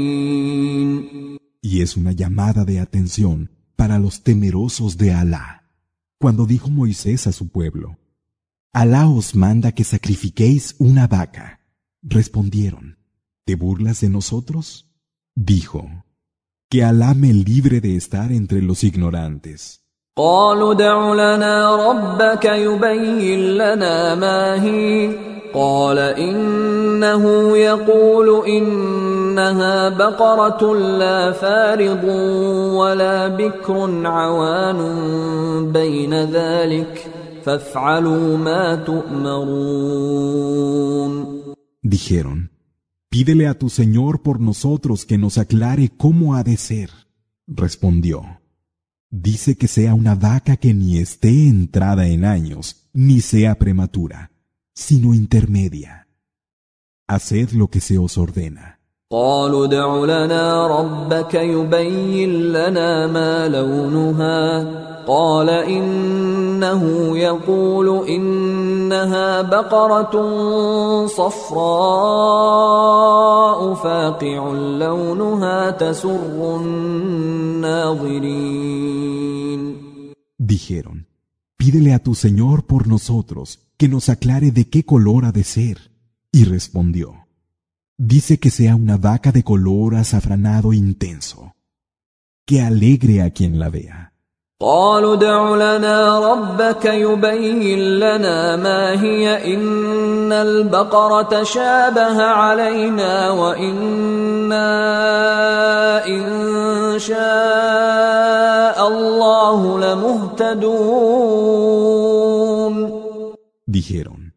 Y 1.62 1.82
es 1.82 1.96
una 1.96 2.12
llamada 2.12 2.64
de 2.64 2.78
atención 2.78 3.50
para 3.74 3.98
los 3.98 4.22
temerosos 4.22 4.96
de 4.96 5.12
Alá. 5.12 5.65
Cuando 6.18 6.46
dijo 6.46 6.70
Moisés 6.70 7.26
a 7.26 7.32
su 7.32 7.48
pueblo, 7.48 7.98
Alá 8.72 9.08
os 9.08 9.34
manda 9.34 9.72
que 9.72 9.84
sacrifiquéis 9.84 10.74
una 10.78 11.06
vaca. 11.06 11.60
Respondieron, 12.02 12.98
¿te 13.44 13.54
burlas 13.54 14.00
de 14.00 14.08
nosotros? 14.08 14.90
Dijo, 15.34 16.04
que 16.70 16.84
Alá 16.84 17.14
me 17.14 17.32
libre 17.32 17.80
de 17.80 17.96
estar 17.96 18.32
entre 18.32 18.62
los 18.62 18.82
ignorantes. 18.82 19.85
قالوا 20.18 20.72
ادع 20.72 21.14
لنا 21.14 21.76
ربك 21.90 22.44
يبين 22.44 23.40
لنا 23.40 24.14
ما 24.14 24.62
هي. 24.62 25.18
قال 25.54 25.98
إنه 25.98 27.56
يقول 27.56 28.46
إنها 28.46 29.88
بقرة 29.88 30.74
لا 30.74 31.32
فارض 31.32 32.04
ولا 32.74 33.28
بكر 33.28 34.06
عوان 34.06 34.80
بين 35.72 36.14
ذلك. 36.14 37.12
فافعلوا 37.44 38.36
ما 38.36 38.74
تؤمرون. 38.74 39.76
Dijeron, 41.82 42.50
pídele 43.10 43.46
a 43.46 43.54
tu 43.54 43.68
Señor 43.68 44.22
por 44.22 44.40
nosotros 44.40 45.04
que 45.04 45.18
nos 45.18 45.38
aclare 45.38 45.90
cómo 45.96 46.34
ha 46.34 46.42
de 46.42 46.56
ser. 46.56 46.90
Respondió, 47.46 48.22
dice 49.22 49.56
que 49.56 49.68
sea 49.68 49.94
una 49.94 50.14
vaca 50.14 50.56
que 50.56 50.74
ni 50.74 50.98
esté 50.98 51.48
entrada 51.48 52.06
en 52.06 52.24
años, 52.24 52.88
ni 52.92 53.20
sea 53.20 53.58
prematura, 53.58 54.30
sino 54.74 55.14
intermedia. 55.14 56.08
Haced 57.06 57.50
lo 57.50 57.68
que 57.68 57.80
se 57.80 57.98
os 57.98 58.18
ordena. 58.18 58.75
قالوا 59.10 59.64
ادع 59.66 60.04
لنا 60.04 60.66
ربك 60.66 61.34
يبين 61.34 62.52
لنا 62.52 63.06
ما 63.06 63.48
لونها 63.48 64.64
قال 65.06 65.48
إنه 65.50 66.82
يقول 67.18 68.08
إنها 68.08 69.42
بقرة 69.42 70.14
صفراء 71.06 71.56
فاقع 73.74 74.52
لونها 74.78 75.70
تسر 75.70 76.56
الناظرين 76.60 78.16
Dijeron, 80.38 81.06
pídele 81.56 81.94
a 81.94 82.00
tu 82.00 82.14
Señor 82.14 82.66
por 82.66 82.88
nosotros 82.88 83.60
que 83.76 83.88
nos 83.88 84.08
aclare 84.08 84.50
de 84.50 84.68
qué 84.68 84.84
color 84.84 85.24
ha 85.26 85.32
de 85.32 85.44
ser. 85.44 85.92
Y 86.32 86.44
respondió, 86.44 87.25
dice 87.97 88.39
que 88.39 88.49
sea 88.49 88.75
una 88.75 88.97
vaca 88.97 89.31
de 89.31 89.43
color 89.43 89.95
azafranado 89.95 90.73
intenso, 90.73 91.53
que 92.45 92.61
alegre 92.61 93.21
a 93.21 93.29
quien 93.29 93.59
la 93.59 93.69
vea. 93.69 94.11
قالوا 94.61 95.13
ادع 95.13 95.55
لنا 95.55 96.19
ربك 96.19 96.85
يبين 96.85 97.79
لنا 97.99 98.55
ما 98.55 99.01
هي 99.01 99.53
إن 99.53 100.31
البقرة 100.31 101.43
شابه 101.43 102.23
علينا 102.23 103.31
وإنا 103.31 104.67
إن 106.05 106.99
شاء 106.99 108.87
الله 108.87 109.79
لمهتدون 109.79 110.91
Dijeron, 113.65 114.33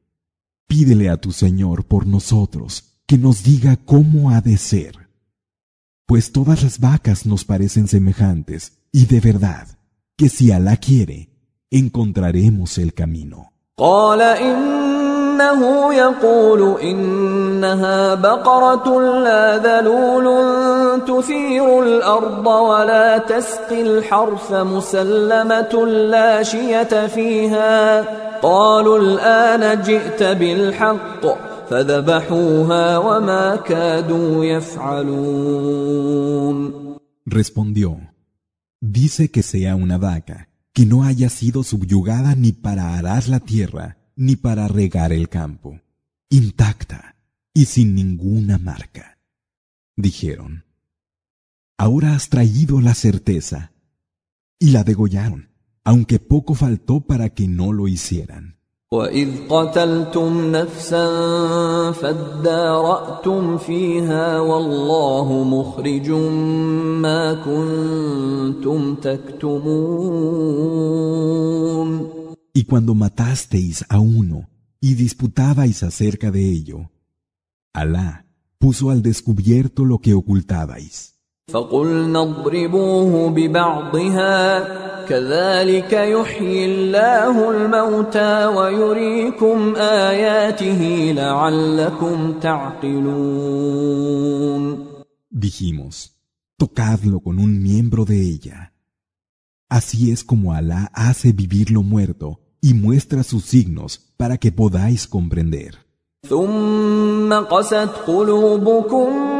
pídele 0.68 1.11
a 1.11 1.16
tu 1.16 1.33
Señor 1.33 1.85
por 1.85 2.07
nosotros 2.07 2.88
que 3.09 3.18
nos 3.18 3.43
diga 3.43 3.77
cómo 3.85 4.31
ha 4.31 4.41
de 4.41 4.57
ser, 4.57 5.09
pues 6.07 6.33
todas 6.33 6.62
las 6.62 6.79
vacas 6.81 7.27
nos 7.27 7.45
parecen 7.45 7.89
semejantes 7.89 8.79
y 8.93 9.07
de 9.07 9.20
verdad 9.20 9.66
que 10.16 10.29
si 10.29 10.53
Alá 10.53 10.77
quiere, 10.77 11.31
encontraremos 11.70 12.79
el 12.79 12.95
camino. 12.95 13.51
قال 13.77 14.20
إنه 14.20 15.95
يقول 15.95 16.81
إنها 16.81 18.14
بقرة 18.14 19.01
لا 19.01 19.59
ذلول 19.59 20.27
تثير 21.07 21.83
الأرض 21.83 22.47
ولا 22.47 23.18
تسقي 23.18 23.83
الحرث 23.83 24.53
مسلمة 24.53 25.87
لا 25.87 26.43
شية 26.43 27.07
فيها 27.07 28.05
قالوا 28.43 28.99
الآن 28.99 29.83
جئت 29.83 30.22
بالحق 30.22 31.47
Respondió, 37.26 37.99
dice 38.82 39.30
que 39.30 39.43
sea 39.43 39.76
una 39.76 39.99
vaca, 39.99 40.49
que 40.74 40.88
no 40.88 41.03
haya 41.03 41.30
sido 41.30 41.61
subyugada 41.61 42.34
ni 42.34 42.53
para 42.53 42.97
arar 42.97 43.28
la 43.28 43.39
tierra, 43.39 43.97
ni 44.15 44.36
para 44.36 44.67
regar 44.67 45.13
el 45.13 45.30
campo, 45.30 45.80
intacta 46.30 47.15
y 47.53 47.65
sin 47.65 47.93
ninguna 47.93 48.57
marca. 48.57 49.20
Dijeron, 49.95 50.65
ahora 51.78 52.15
has 52.15 52.30
traído 52.30 52.82
la 52.82 52.95
certeza. 52.95 53.74
Y 54.57 54.72
la 54.72 54.84
degollaron, 54.84 55.49
aunque 55.84 56.20
poco 56.20 56.55
faltó 56.55 57.01
para 57.01 57.30
que 57.30 57.47
no 57.47 57.74
lo 57.74 57.88
hicieran. 57.88 58.59
وإذ 58.93 59.49
قتلتم 59.49 60.51
نفسا 60.51 61.07
فادارأتم 61.93 63.59
فيها 63.59 64.41
والله 64.41 65.45
مخرج 65.45 66.11
ما 67.05 67.35
كنتم 67.35 68.95
تكتمون 68.95 70.05
Y 72.57 72.62
cuando 72.70 72.95
matasteis 72.95 73.85
a 73.89 73.99
uno 73.99 74.49
y 74.81 74.95
disputabais 74.95 75.83
acerca 75.83 76.31
de 76.31 76.43
ello, 76.57 76.79
Alá 77.72 78.25
puso 78.59 78.91
al 78.91 79.03
descubierto 79.03 79.85
lo 79.85 79.99
que 79.99 80.14
ocultabais. 80.14 81.14
فقلنا 81.53 82.22
اضربوه 82.22 83.31
ببعضها 83.31 84.59
كذلك 85.09 85.93
يحيي 85.93 86.64
الله 86.64 87.51
الموتى 87.51 88.47
ويريكم 88.47 89.77
آياته 89.77 91.12
لعلكم 91.16 92.33
تعقلون 92.41 93.85
Dijimos, 95.47 95.95
tocadlo 96.57 97.20
con 97.20 97.39
un 97.39 97.62
miembro 97.62 98.05
de 98.05 98.18
ella. 98.20 98.72
Así 99.68 100.11
es 100.12 100.25
como 100.25 100.53
Alá 100.55 100.91
hace 100.95 101.33
vivir 101.33 101.70
lo 101.70 101.83
muerto 101.83 102.29
y 102.62 102.72
muestra 102.72 103.22
sus 103.25 103.45
signos 103.45 103.91
para 104.16 104.39
que 104.39 104.51
podáis 104.53 105.07
comprender. 105.07 105.75
ثم 106.29 107.33
قست 107.35 107.91
قلوبكم 108.07 109.09
من 109.11 109.38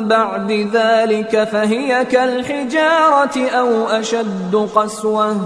بعد 0.00 0.68
ذلك 0.72 1.48
فهي 1.52 2.04
كالحجارة 2.04 3.48
أو 3.50 3.88
أشد 3.88 4.68
قسوة. 4.74 5.36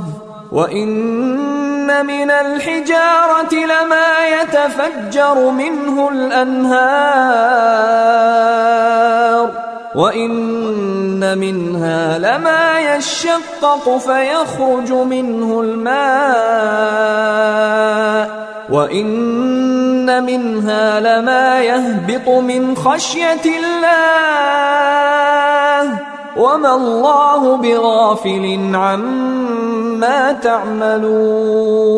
وإن 0.52 2.06
من 2.06 2.30
الحجارة 2.30 3.54
لما 3.54 4.26
يتفجر 4.42 5.50
منه 5.50 6.08
الأنهار. 6.08 7.64
وإن 9.94 11.38
منها 11.38 12.18
لما 12.18 12.96
يشقق 12.96 13.98
فيخرج 13.98 14.92
منه 14.92 15.60
الماء 15.60 17.04
وإن 18.70 20.24
منها 20.24 21.00
لما 21.00 21.62
يهبط 21.62 22.28
من 22.28 22.76
خشية 22.76 23.42
الله 23.44 24.24
وما 26.36 26.74
الله 26.74 27.56
بغافل 27.56 28.74
عما 28.74 30.32
تعملون 30.32 31.94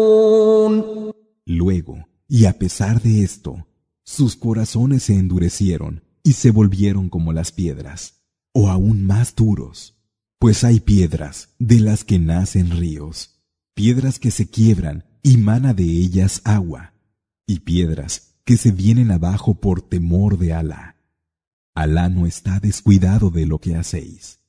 Luego, 1.49 1.95
y 2.29 2.45
a 2.47 2.53
pesar 2.53 3.01
de 3.01 3.23
esto, 3.23 3.65
sus 4.03 4.37
corazones 4.37 5.05
se 5.05 5.15
endurecieron 5.15 6.03
y 6.27 6.33
se 6.33 6.51
volvieron 6.51 7.09
como 7.09 7.33
las 7.33 7.53
piedras, 7.53 8.25
o 8.53 8.69
aún 8.69 9.07
más 9.07 9.37
duros, 9.37 9.95
pues 10.41 10.65
hay 10.65 10.81
piedras 10.81 11.51
de 11.61 11.79
las 11.79 12.03
que 12.03 12.19
nacen 12.19 12.73
ríos, 12.73 13.45
piedras 13.75 14.19
que 14.19 14.33
se 14.33 14.51
quiebran 14.51 15.05
y 15.23 15.37
mana 15.37 15.73
de 15.73 15.85
ellas 15.85 16.43
agua, 16.43 16.95
y 17.47 17.61
piedras 17.61 18.35
que 18.45 18.57
se 18.57 18.73
vienen 18.73 19.13
abajo 19.13 19.61
por 19.61 19.83
temor 19.83 20.37
de 20.37 20.53
Alá. 20.53 20.97
Alá 21.77 22.09
no 22.09 22.27
está 22.27 22.59
descuidado 22.59 23.31
de 23.31 23.47
lo 23.47 23.61
que 23.61 23.77
hacéis. 23.77 24.41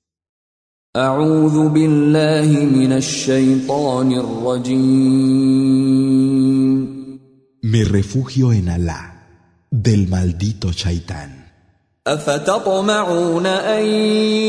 Me 7.61 7.83
refugio 7.83 8.51
en 8.51 8.69
Alá, 8.69 9.27
del 9.69 10.07
maldito 10.07 10.71
Shaitán. 10.71 11.36
أفتطمعون 12.07 13.45
أن 13.45 13.85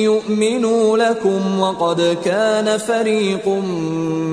يؤمنوا 0.07 0.99
لكم 0.99 1.61
وقد 1.61 2.17
كان 2.25 2.79
فريق 2.79 3.49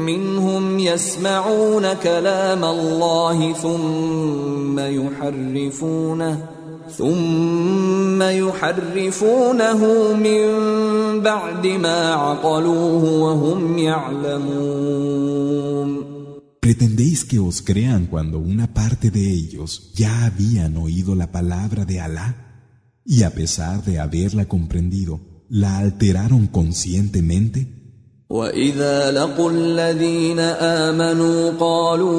منهم 0.05 0.79
يسمعون 0.79 1.93
كلام 1.93 2.65
الله 2.65 3.53
ثم 3.53 4.79
يحرفونه 4.79 6.37
ثم 6.97 8.21
يحرفونه 8.21 9.79
من 10.13 10.45
بعد 11.21 11.67
ما 11.67 12.13
عقلوه 12.13 13.03
وهم 13.21 13.77
يعلمون. 13.77 15.35
¿Pretendéis 16.61 17.25
que 17.25 17.39
os 17.39 17.61
crean 17.61 18.07
cuando 18.07 18.39
una 18.39 18.73
parte 18.73 19.11
de 19.11 19.29
ellos 19.31 19.91
ya 19.93 20.25
habían 20.25 20.77
oído 20.77 21.13
la 21.13 21.31
palabra 21.31 21.85
de 21.85 22.01
Alá? 22.01 22.44
Y 23.05 23.21
a 23.23 23.29
pesar 23.29 23.83
de 23.83 23.99
haberla 23.99 24.45
comprendido, 24.45 25.19
la 25.49 25.77
alteraron 25.77 26.47
conscientemente? 26.47 27.75
وإذا 28.29 29.11
لقوا 29.11 29.51
الذين 29.51 30.39
آمنوا 30.39 31.51
قالوا 31.59 32.15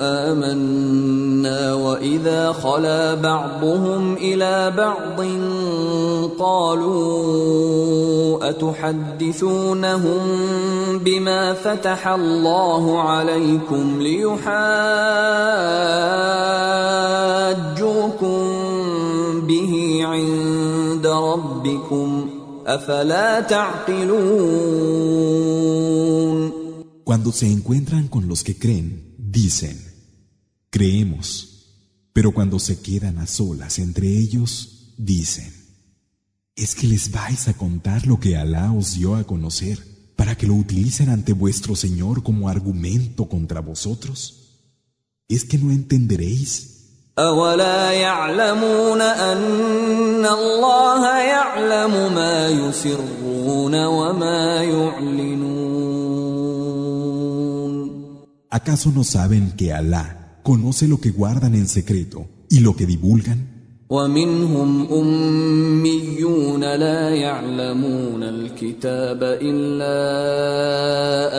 آمنا 0.00 1.74
وإذا 1.74 2.52
خلا 2.52 3.14
بعضهم 3.14 4.14
إلى 4.16 4.72
بعض 4.76 5.26
قالوا 6.38 7.94
أتحدثونهم 8.50 10.20
بما 10.98 11.52
فتح 11.52 12.08
الله 12.08 13.00
عليكم 13.00 14.02
ليحاجوكم 14.02 14.64
به 19.47 19.99
عند 20.05 21.07
ربكم 21.07 22.29
أفلا 22.67 23.41
تعقلون 23.41 24.99
Cuando 27.03 27.31
se 27.31 27.47
encuentran 27.51 28.07
con 28.07 28.27
los 28.27 28.43
que 28.43 28.55
creen, 28.59 29.15
dicen, 29.17 29.77
creemos, 30.69 31.31
pero 32.13 32.31
cuando 32.33 32.59
se 32.59 32.81
quedan 32.81 33.17
a 33.17 33.25
solas 33.25 33.79
entre 33.79 34.07
ellos, 34.07 34.93
dicen, 34.95 35.51
¿es 36.55 36.75
que 36.75 36.85
les 36.85 37.09
vais 37.09 37.47
a 37.47 37.55
contar 37.55 38.05
lo 38.05 38.19
que 38.19 38.37
Alá 38.37 38.71
os 38.71 38.93
dio 38.93 39.15
a 39.15 39.23
conocer 39.23 39.79
para 40.15 40.35
que 40.37 40.45
lo 40.45 40.53
utilicen 40.53 41.09
ante 41.09 41.33
vuestro 41.33 41.75
Señor 41.75 42.21
como 42.21 42.47
argumento 42.47 43.27
contra 43.27 43.59
vosotros? 43.59 44.19
¿Es 45.27 45.45
que 45.45 45.57
no 45.57 45.71
entenderéis? 45.71 46.72
أولا 47.18 47.92
يعلمون 47.92 49.00
أن 49.00 50.26
الله 50.26 51.18
يعلم 51.18 52.14
ما 52.14 52.48
يسرون 52.48 53.84
وما 53.86 54.62
يعلنون 54.62 55.54
¿Acaso 58.50 58.90
no 58.92 59.02
saben 59.02 59.52
que 59.56 59.72
Alá 59.72 60.38
conoce 60.44 60.86
lo 60.86 60.98
que 61.00 61.10
guardan 61.10 61.54
en 61.54 61.66
secreto 61.68 62.26
y 62.50 62.60
lo 62.60 62.74
que 62.76 62.86
divulgan? 62.86 63.54
ومنهم 63.90 64.86
أميون 64.92 66.60
لا 66.60 67.10
يعلمون 67.10 68.22
الكتاب 68.22 69.22
إلا 69.22 69.96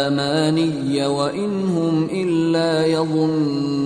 أماني 0.07 1.05
وإن 1.05 1.65
هم 1.65 2.03
إلا 2.05 2.85
يظنون 2.85 3.84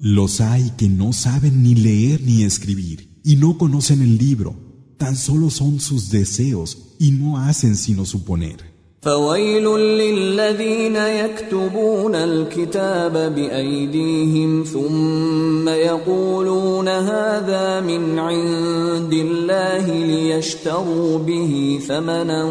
Los 0.00 0.40
hay 0.40 0.70
que 0.76 0.88
no 0.88 1.12
saben 1.12 1.64
ni 1.64 1.74
leer 1.74 2.20
ni 2.22 2.44
escribir 2.44 3.18
y 3.24 3.34
no 3.34 3.58
conocen 3.58 4.00
el 4.00 4.16
libro, 4.16 4.54
tan 4.96 5.16
solo 5.16 5.50
son 5.50 5.80
sus 5.80 6.10
deseos 6.10 6.94
y 7.00 7.10
no 7.10 7.38
hacen 7.38 7.74
sino 7.74 8.04
suponer. 8.04 8.68
فويل 9.02 9.64
للذين 9.78 10.96
يكتبون 10.96 12.14
الكتاب 12.14 13.34
بأيديهم 13.34 14.64
ثم 14.64 15.68
يقولون 15.68 16.88
هذا 16.88 17.80
من 17.80 18.18
عند 18.18 19.12
الله 19.12 19.86
ليشتروا 19.86 21.18
به 21.18 21.80
ثمنا 21.88 22.50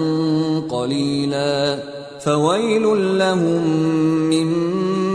قليلا 0.70 1.84
فويل 2.20 3.18
لهم 3.18 3.68
مما 4.30 5.07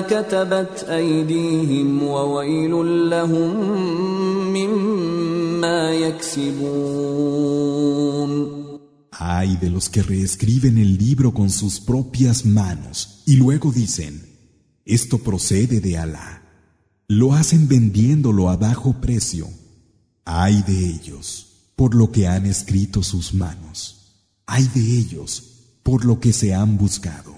كتبت 0.00 0.86
أيديهم 0.88 2.02
وويل 2.02 3.10
لهم 3.10 3.56
مما 4.52 5.90
يكسبون 5.92 7.04
Ay 9.16 9.56
de 9.56 9.70
los 9.70 9.88
que 9.88 10.02
reescriben 10.02 10.76
el 10.76 10.98
libro 10.98 11.32
con 11.32 11.48
sus 11.48 11.80
propias 11.80 12.44
manos 12.44 13.22
y 13.26 13.36
luego 13.36 13.70
dicen, 13.70 14.22
esto 14.84 15.18
procede 15.18 15.80
de 15.80 15.96
Alá. 15.96 16.42
Lo 17.06 17.32
hacen 17.32 17.68
vendiéndolo 17.68 18.50
a 18.50 18.56
bajo 18.56 19.00
precio. 19.00 19.48
Ay 20.24 20.62
de 20.66 20.78
ellos 20.94 21.46
por 21.76 21.94
lo 21.94 22.10
que 22.10 22.26
han 22.26 22.44
escrito 22.44 23.02
sus 23.02 23.34
manos. 23.34 23.78
Ay 24.46 24.68
de 24.74 24.98
ellos 24.98 25.30
por 25.82 26.04
lo 26.04 26.18
que 26.18 26.32
se 26.32 26.52
han 26.54 26.76
buscado. 26.76 27.37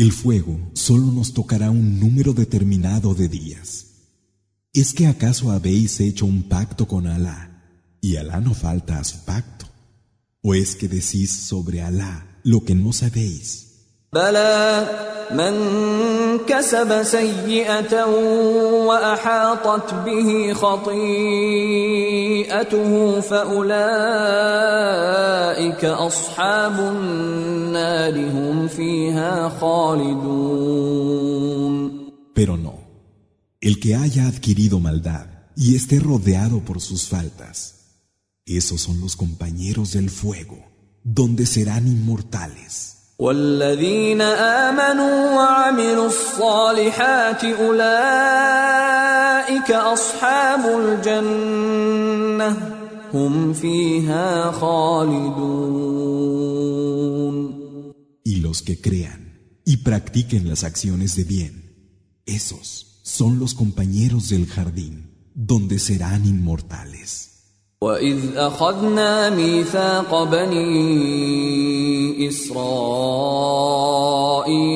el 0.00 0.12
fuego 0.12 0.58
solo 0.72 1.12
nos 1.12 1.34
tocará 1.34 1.70
un 1.70 2.00
número 2.00 2.32
determinado 2.32 3.14
de 3.14 3.28
días. 3.28 3.88
¿Es 4.72 4.94
que 4.94 5.06
acaso 5.06 5.50
habéis 5.50 6.00
hecho 6.00 6.24
un 6.24 6.44
pacto 6.44 6.88
con 6.88 7.06
Alá 7.06 7.66
y 8.00 8.16
Alá 8.16 8.40
no 8.40 8.54
falta 8.54 8.98
a 8.98 9.04
su 9.04 9.26
pacto? 9.26 9.66
¿O 10.40 10.54
es 10.54 10.74
que 10.74 10.88
decís 10.88 11.30
sobre 11.30 11.82
Alá 11.82 12.40
lo 12.44 12.64
que 12.64 12.74
no 12.74 12.94
sabéis? 12.94 13.69
بلى 14.13 14.87
من 15.31 15.55
كسب 16.47 17.03
سيئه 17.03 18.05
واحاطت 18.85 19.93
به 20.05 20.53
خطيئته 20.53 21.61
فاولئك 23.21 23.75
اصحاب 25.85 26.79
النار 26.79 28.29
هم 28.29 28.67
فيها 28.67 29.49
خالدون 29.49 31.05
Pero 32.35 32.57
no, 32.57 32.75
el 33.61 33.79
que 33.79 33.95
haya 33.95 34.27
adquirido 34.27 34.79
maldad 34.81 35.27
y 35.55 35.75
esté 35.75 35.99
rodeado 35.99 36.59
por 36.59 36.81
sus 36.81 37.07
faltas, 37.07 37.57
esos 38.45 38.81
son 38.81 38.99
los 38.99 39.15
compañeros 39.15 39.93
del 39.93 40.09
fuego, 40.09 40.57
donde 41.03 41.45
serán 41.45 41.87
inmortales. 41.87 42.98
والذين 43.19 44.21
امنوا 44.21 45.35
وعملوا 45.35 46.07
الصالحات 46.07 47.43
اولئك 47.43 47.81
اصحاب 49.71 50.65
الجنه 50.79 52.57
هم 53.13 53.53
فيها 53.53 54.51
خالدون 54.51 55.95
Y 58.27 58.37
los 58.37 58.61
que 58.63 58.81
crean 58.81 59.21
y 59.65 59.77
practiquen 59.77 60.49
las 60.49 60.63
acciones 60.63 61.15
de 61.15 61.23
bien, 61.23 61.53
esos 62.25 62.99
son 63.03 63.39
los 63.39 63.53
compañeros 63.53 64.29
del 64.29 64.47
jardín, 64.47 64.95
donde 65.35 65.77
serán 65.79 66.25
inmortales. 66.25 67.18
واذ 67.84 68.36
اخذنا 68.36 69.30
ميثاق 69.30 70.24
بني 70.24 70.68
اسرائيل 72.28 72.84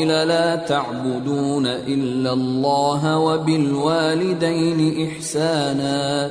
لا 0.08 0.56
تعبدون 0.56 1.66
الا 1.66 2.32
الله 2.32 3.18
وبالوالدين 3.18 5.08
احسانا 5.08 6.30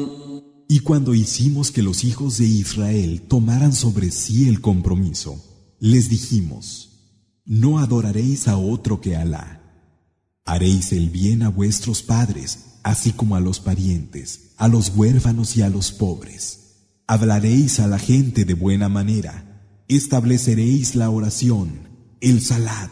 cuando 0.91 1.15
hicimos 1.15 1.71
que 1.71 1.83
los 1.83 2.03
hijos 2.03 2.37
de 2.37 2.45
Israel 2.45 3.21
tomaran 3.21 3.71
sobre 3.71 4.11
sí 4.11 4.49
el 4.49 4.59
compromiso, 4.59 5.41
les 5.79 6.09
dijimos, 6.09 6.89
no 7.45 7.79
adoraréis 7.79 8.49
a 8.49 8.57
otro 8.57 8.99
que 8.99 9.15
Alá. 9.15 9.61
Haréis 10.43 10.91
el 10.91 11.09
bien 11.09 11.43
a 11.43 11.49
vuestros 11.49 12.03
padres, 12.03 12.79
así 12.83 13.13
como 13.13 13.37
a 13.37 13.39
los 13.39 13.61
parientes, 13.61 14.51
a 14.57 14.67
los 14.67 14.89
huérfanos 14.89 15.55
y 15.55 15.61
a 15.61 15.69
los 15.69 15.93
pobres. 15.93 16.81
Hablaréis 17.07 17.79
a 17.79 17.87
la 17.87 17.97
gente 17.97 18.43
de 18.43 18.53
buena 18.53 18.89
manera, 18.89 19.85
estableceréis 19.87 20.95
la 20.95 21.09
oración, 21.09 21.87
el 22.19 22.41
salat, 22.41 22.91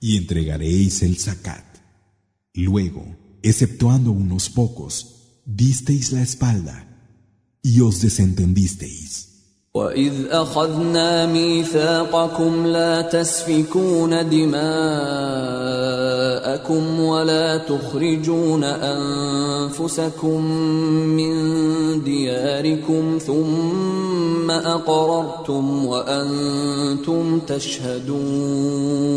y 0.00 0.16
entregaréis 0.16 1.02
el 1.02 1.18
zakat. 1.18 1.66
Luego, 2.54 3.04
exceptuando 3.42 4.12
unos 4.12 4.48
pocos, 4.48 5.42
disteis 5.44 6.10
la 6.10 6.22
espalda 6.22 6.92
y 7.63 7.81
os 7.81 8.01
desentendisteis. 8.01 9.29
وإذ 9.73 10.13
أخذنا 10.29 11.25
ميثاقكم 11.25 12.65
لا 12.65 13.01
تسفكون 13.01 14.29
دماءكم 14.29 14.59
ولا 16.99 17.57
تخرجون 17.57 18.63
أنفسكم 18.63 20.43
من 21.17 21.33
دياركم 22.03 23.17
ثم 23.17 24.51
أقررتم 24.51 25.85
وأنتم 25.85 27.39
تشهدون 27.39 29.09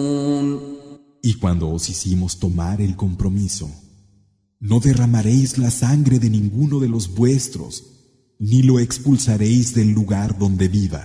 Y 1.25 1.35
cuando 1.35 1.71
os 1.71 1.89
hicimos 1.89 2.41
tomar 2.41 2.81
el 2.81 2.97
compromiso, 2.97 3.71
no 4.59 4.81
derramaréis 4.81 5.57
la 5.57 5.71
sangre 5.71 6.19
de 6.19 6.29
ninguno 6.29 6.81
de 6.81 6.89
los 6.89 7.15
vuestros, 7.15 7.96
ni 8.39 8.63
lo 8.63 8.79
expulsaréis 8.81 9.75
del 9.75 9.93
lugar 9.93 10.39
donde 10.39 10.69
viva. 10.69 11.05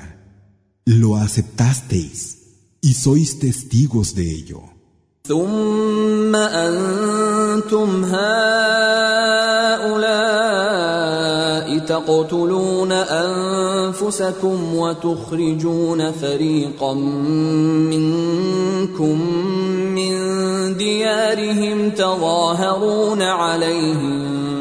Lo 0.86 1.18
aceptasteis 1.18 2.38
y 2.82 2.94
sois 2.94 3.40
testigos 3.40 4.16
de 4.16 4.32
ello. 4.32 4.78
ثم 5.28 6.36
أنتم 6.36 8.06
هؤلاء 8.06 9.08
تقتلون 11.80 12.92
أنفسكم 12.92 14.76
وتخرجون 14.76 16.12
فريقا 16.12 16.94
منكم 17.94 19.22
من 19.96 20.14
ديارهم 20.78 21.90
تظاهرون 21.90 23.22
عليهم 23.22 24.61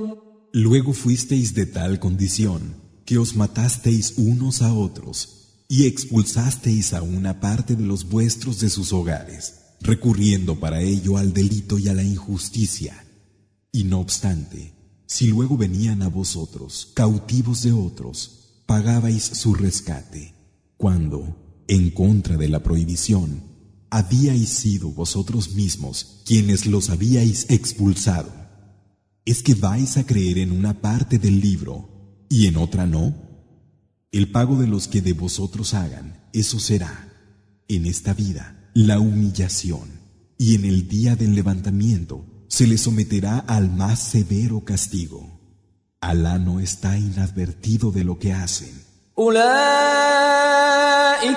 Luego 0.53 0.91
fuisteis 0.91 1.53
de 1.53 1.65
tal 1.65 1.99
condición 1.99 2.75
que 3.05 3.17
os 3.17 3.37
matasteis 3.37 4.15
unos 4.17 4.61
a 4.61 4.73
otros 4.73 5.63
y 5.69 5.85
expulsasteis 5.85 6.93
a 6.93 7.01
una 7.01 7.39
parte 7.39 7.77
de 7.77 7.85
los 7.85 8.09
vuestros 8.09 8.59
de 8.59 8.69
sus 8.69 8.91
hogares, 8.91 9.55
recurriendo 9.79 10.59
para 10.59 10.81
ello 10.81 11.15
al 11.15 11.31
delito 11.31 11.79
y 11.79 11.87
a 11.87 11.93
la 11.93 12.03
injusticia. 12.03 13.05
Y 13.71 13.85
no 13.85 14.01
obstante, 14.01 14.73
si 15.05 15.27
luego 15.27 15.55
venían 15.55 16.01
a 16.01 16.09
vosotros 16.09 16.91
cautivos 16.95 17.61
de 17.61 17.71
otros, 17.71 18.63
pagabais 18.65 19.23
su 19.23 19.53
rescate, 19.53 20.33
cuando, 20.75 21.63
en 21.69 21.91
contra 21.91 22.35
de 22.35 22.49
la 22.49 22.61
prohibición, 22.61 23.41
habíais 23.89 24.49
sido 24.49 24.91
vosotros 24.91 25.53
mismos 25.53 26.21
quienes 26.25 26.65
los 26.65 26.89
habíais 26.89 27.49
expulsado 27.49 28.40
¿Es 29.24 29.42
que 29.42 29.54
vais 29.54 29.96
a 29.96 30.06
creer 30.06 30.38
en 30.38 30.52
una 30.52 30.80
parte 30.80 31.18
del 31.18 31.40
libro 31.40 32.26
y 32.28 32.46
en 32.46 32.56
otra 32.56 32.86
no? 32.86 33.14
El 34.12 34.30
pago 34.30 34.56
de 34.56 34.66
los 34.66 34.88
que 34.88 35.02
de 35.02 35.12
vosotros 35.12 35.74
hagan, 35.74 36.28
eso 36.32 36.60
será, 36.60 37.12
en 37.68 37.86
esta 37.86 38.14
vida, 38.14 38.70
la 38.74 39.00
humillación, 39.00 40.00
y 40.38 40.54
en 40.54 40.64
el 40.64 40.86
día 40.86 41.16
del 41.16 41.34
levantamiento 41.34 42.24
se 42.48 42.66
les 42.66 42.82
someterá 42.82 43.38
al 43.38 43.70
más 43.70 43.98
severo 43.98 44.64
castigo. 44.64 45.40
Alá 46.00 46.38
no 46.38 46.60
está 46.60 46.96
inadvertido 46.98 47.90
de 47.90 48.04
lo 48.04 48.18
que 48.18 48.32
hacen. 48.32 48.86
أولئك 49.18 49.46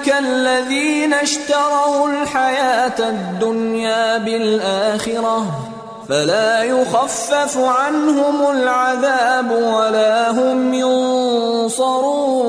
الذين 0.10 1.14
اشتروا 1.14 2.22
الحياة 2.22 3.10
الدنيا 3.10 4.18
بالآخرة 4.18 5.73
فلا 6.09 6.63
يخفف 6.63 7.59
عنهم 7.59 8.51
العذاب 8.57 9.51
ولا 9.51 10.31
هم 10.31 10.75
ينصرون 10.75 12.45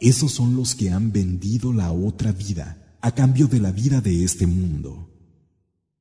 Esos 0.00 0.32
son 0.32 0.54
los 0.54 0.74
que 0.74 0.90
han 0.90 1.12
vendido 1.12 1.72
la 1.72 1.90
otra 1.90 2.30
vida 2.32 2.66
a 3.00 3.10
cambio 3.12 3.46
de 3.46 3.58
la 3.58 3.72
vida 3.72 4.02
de 4.02 4.22
este 4.22 4.46
mundo. 4.46 4.90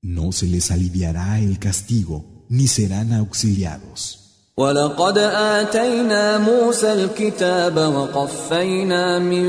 No 0.01 0.33
se 0.33 0.45
les 0.47 0.71
aliviará 0.71 1.39
el 1.39 1.57
castigo 1.57 2.45
ni 2.49 2.67
serán 2.67 3.13
auxiliados. 3.13 4.19
ولقد 4.57 5.17
آتينا 5.17 6.37
موسى 6.37 6.93
الكتاب 6.93 7.77
وقفينا 7.77 9.19
من 9.19 9.47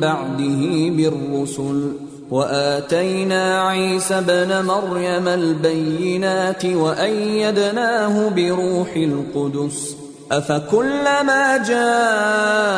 بعده 0.00 0.90
بالرسل 0.96 2.05
وآتينا 2.30 3.62
عيسى 3.68 4.18
ابن 4.18 4.64
مريم 4.64 5.28
البينات 5.28 6.64
وأيدناه 6.64 8.28
بروح 8.28 8.96
القدس. 8.96 9.96
أفكلما 10.32 11.56
جاءكم 11.68 12.74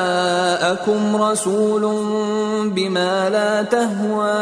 رسول 1.16 1.82
بما 2.70 3.30
لا 3.30 3.62
تهوى 3.62 4.32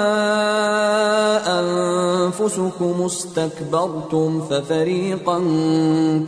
أنفسكم 1.47 3.03
استكبرتم 3.07 4.41
ففريقا 4.41 5.39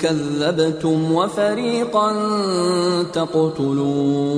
كذبتم 0.00 1.12
وفريقا 1.12 2.12
تقتلون. 3.12 4.28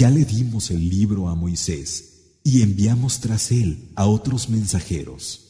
Ya 0.00 0.10
le 0.10 0.24
dimos 0.24 0.70
el 0.70 0.88
libro 0.88 1.28
a 1.28 1.34
Moisés 1.34 2.11
y 2.44 2.62
enviamos 2.62 3.20
tras 3.20 3.50
él 3.52 3.90
a 3.94 4.06
otros 4.06 4.48
mensajeros. 4.48 5.42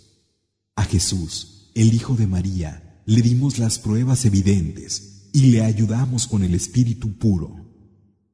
A 0.77 0.85
Jesús, 0.85 1.71
el 1.75 1.95
Hijo 1.95 2.15
de 2.15 2.27
María, 2.27 3.03
le 3.07 3.23
dimos 3.23 3.59
las 3.59 3.79
pruebas 3.79 4.25
evidentes 4.25 5.29
y 5.33 5.47
le 5.47 5.63
ayudamos 5.65 6.27
con 6.27 6.45
el 6.45 6.55
espíritu 6.55 7.13
puro. 7.19 7.57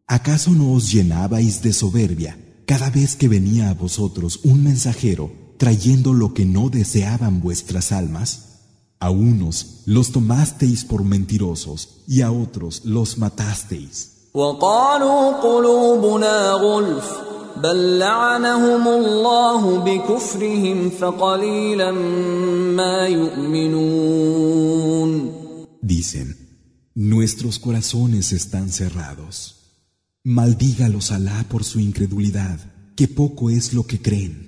¿Acaso 0.06 0.50
no 0.50 0.72
os 0.72 0.90
llenabais 0.90 1.62
de 1.62 1.72
soberbia 1.72 2.38
cada 2.66 2.90
vez 2.90 3.16
que 3.16 3.28
venía 3.28 3.70
a 3.70 3.74
vosotros 3.74 4.40
un 4.44 4.62
mensajero 4.64 5.32
trayendo 5.58 6.12
lo 6.12 6.34
que 6.34 6.44
no 6.44 6.70
deseaban 6.70 7.40
vuestras 7.40 7.92
almas? 7.92 8.44
A 9.00 9.10
unos 9.10 9.82
los 9.86 10.10
tomasteis 10.10 10.84
por 10.84 11.04
mentirosos 11.04 12.02
y 12.08 12.22
a 12.22 12.32
otros 12.32 12.84
los 12.84 13.18
matasteis. 13.18 14.30
Dicen, 25.82 26.36
nuestros 26.94 27.58
corazones 27.58 28.32
están 28.32 28.70
cerrados. 28.70 29.56
Maldígalos 30.24 31.10
Alá 31.12 31.44
por 31.48 31.64
su 31.64 31.80
incredulidad, 31.80 32.60
que 32.96 33.08
poco 33.08 33.50
es 33.50 33.72
lo 33.72 33.86
que 33.86 34.00
creen. 34.02 34.47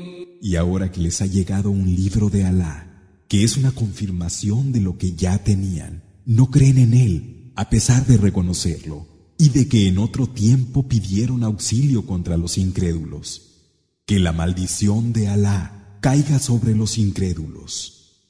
Y 0.41 0.55
ahora 0.55 0.91
que 0.91 0.99
les 0.99 1.21
ha 1.21 1.27
llegado 1.27 1.69
un 1.69 1.95
libro 1.95 2.31
de 2.31 2.45
Alá, 2.45 3.23
que 3.27 3.43
es 3.43 3.57
una 3.57 3.71
confirmación 3.71 4.71
de 4.71 4.81
lo 4.81 4.97
que 4.97 5.13
ya 5.13 5.37
tenían, 5.43 6.03
no 6.25 6.49
creen 6.49 6.79
en 6.79 6.93
él, 6.95 7.51
a 7.55 7.69
pesar 7.69 8.07
de 8.07 8.17
reconocerlo, 8.17 9.05
y 9.37 9.49
de 9.49 9.67
que 9.67 9.87
en 9.87 9.99
otro 9.99 10.25
tiempo 10.25 10.87
pidieron 10.87 11.43
auxilio 11.43 12.07
contra 12.07 12.37
los 12.37 12.57
incrédulos. 12.57 13.69
Que 14.07 14.19
la 14.19 14.33
maldición 14.33 15.13
de 15.13 15.27
Alá 15.27 15.97
caiga 16.01 16.39
sobre 16.39 16.75
los 16.75 16.97
incrédulos. 16.97 18.00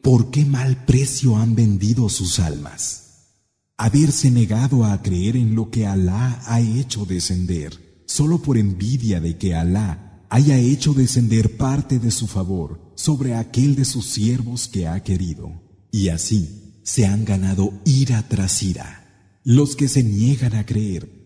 ¿Por 0.00 0.30
qué 0.30 0.44
mal 0.44 0.84
precio 0.84 1.36
han 1.36 1.56
vendido 1.56 2.08
sus 2.08 2.38
almas? 2.38 3.34
Haberse 3.76 4.30
negado 4.30 4.84
a 4.84 5.02
creer 5.02 5.36
en 5.36 5.56
lo 5.56 5.70
que 5.70 5.88
Alá 5.88 6.40
ha 6.46 6.60
hecho 6.60 7.04
descender, 7.04 8.04
solo 8.06 8.40
por 8.40 8.58
envidia 8.58 9.20
de 9.20 9.36
que 9.36 9.56
Alá 9.56 10.24
haya 10.30 10.56
hecho 10.56 10.94
descender 10.94 11.56
parte 11.56 11.98
de 11.98 12.12
su 12.12 12.28
favor 12.28 12.92
sobre 12.94 13.34
aquel 13.34 13.74
de 13.74 13.84
sus 13.84 14.06
siervos 14.06 14.68
que 14.68 14.86
ha 14.86 15.02
querido. 15.02 15.50
Y 15.90 16.10
así 16.10 16.80
se 16.84 17.06
han 17.06 17.24
ganado 17.24 17.72
ira 17.84 18.24
tras 18.28 18.62
ira. 18.62 19.40
Los 19.42 19.74
que 19.74 19.88
se 19.88 20.04
niegan 20.04 20.54
a 20.54 20.64
creer 20.64 21.17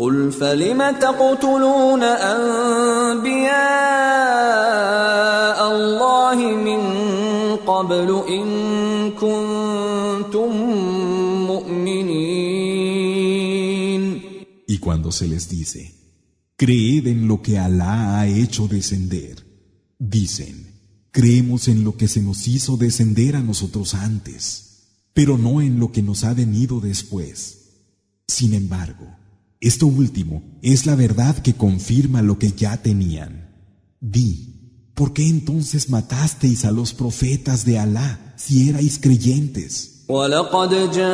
قل 0.00 0.32
فلم 0.32 0.90
تقتلون 1.00 2.02
انبياء 2.02 3.50
الله 5.76 6.36
من 6.36 6.80
قبل 7.56 8.22
ان 8.28 8.46
كنتم 9.10 10.50
مؤمنين 11.46 12.60
Y 14.66 14.78
cuando 14.78 15.10
se 15.12 15.26
les 15.26 15.48
dice, 15.48 15.82
creed 16.56 17.06
en 17.08 17.28
lo 17.28 17.42
que 17.42 17.58
Alá 17.58 18.20
ha 18.20 18.26
hecho 18.28 18.68
descender, 18.68 19.34
dicen, 19.98 20.54
creemos 21.10 21.68
en 21.68 21.84
lo 21.84 21.96
que 21.96 22.08
se 22.08 22.22
nos 22.22 22.48
hizo 22.48 22.76
descender 22.76 23.36
a 23.36 23.42
nosotros 23.42 23.94
antes, 23.94 24.42
pero 25.12 25.36
no 25.36 25.60
en 25.60 25.80
lo 25.80 25.92
que 25.92 26.02
nos 26.02 26.24
ha 26.24 26.32
venido 26.34 26.80
después. 26.80 27.36
Sin 28.28 28.54
embargo, 28.54 29.08
Esto 29.64 29.86
último 29.86 30.42
es 30.62 30.86
la 30.86 30.94
verdad 30.94 31.36
que 31.36 31.54
confirma 31.54 32.22
lo 32.22 32.38
que 32.38 32.52
ya 32.52 32.76
tenían. 32.78 33.50
Di, 34.00 34.92
¿por 34.94 35.12
qué 35.12 35.28
entonces 35.28 35.90
matasteis 35.90 36.64
a 36.64 36.70
los 36.70 36.94
profetas 36.94 37.64
de 37.64 37.78
Alá 37.78 38.34
si 38.36 38.70
erais 38.70 38.98
creyentes? 38.98 40.00
ولقد 40.10 40.90
جاءكم 40.90 41.10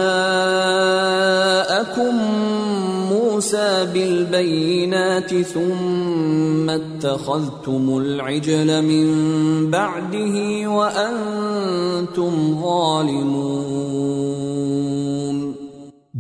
موسى 3.13 3.87
بالبينات 3.95 5.35
ثم 5.35 6.71
اتخذتم 6.71 7.99
العجل 7.99 8.83
من 8.83 9.07
بعده 9.71 10.67
وانتم 10.69 12.61
ظالمون 12.63 14.50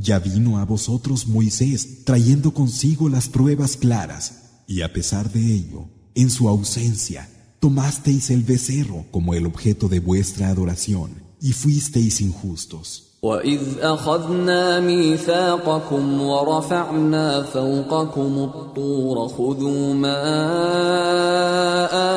Ya 0.00 0.18
vino 0.18 0.58
a 0.58 0.64
vosotros 0.64 1.26
Moisés 1.26 2.04
trayendo 2.04 2.52
consigo 2.52 3.08
las 3.08 3.28
pruebas 3.28 3.76
claras, 3.76 4.62
y 4.66 4.82
a 4.82 4.92
pesar 4.92 5.32
de 5.32 5.54
ello, 5.54 5.88
en 6.14 6.30
su 6.30 6.48
ausencia, 6.48 7.28
tomasteis 7.60 8.30
el 8.30 8.42
becerro 8.42 9.06
como 9.10 9.34
el 9.34 9.46
objeto 9.46 9.88
de 9.88 10.00
vuestra 10.00 10.48
adoración 10.48 11.10
y 11.40 11.52
fuisteis 11.52 12.20
injustos. 12.20 13.06
وإذ 13.22 13.60
أخذنا 13.80 14.80
ميثاقكم 14.80 16.22
ورفعنا 16.22 17.42
فوقكم 17.42 18.50
الطور 18.54 19.28
خذوا 19.28 19.94
ما 19.94 20.22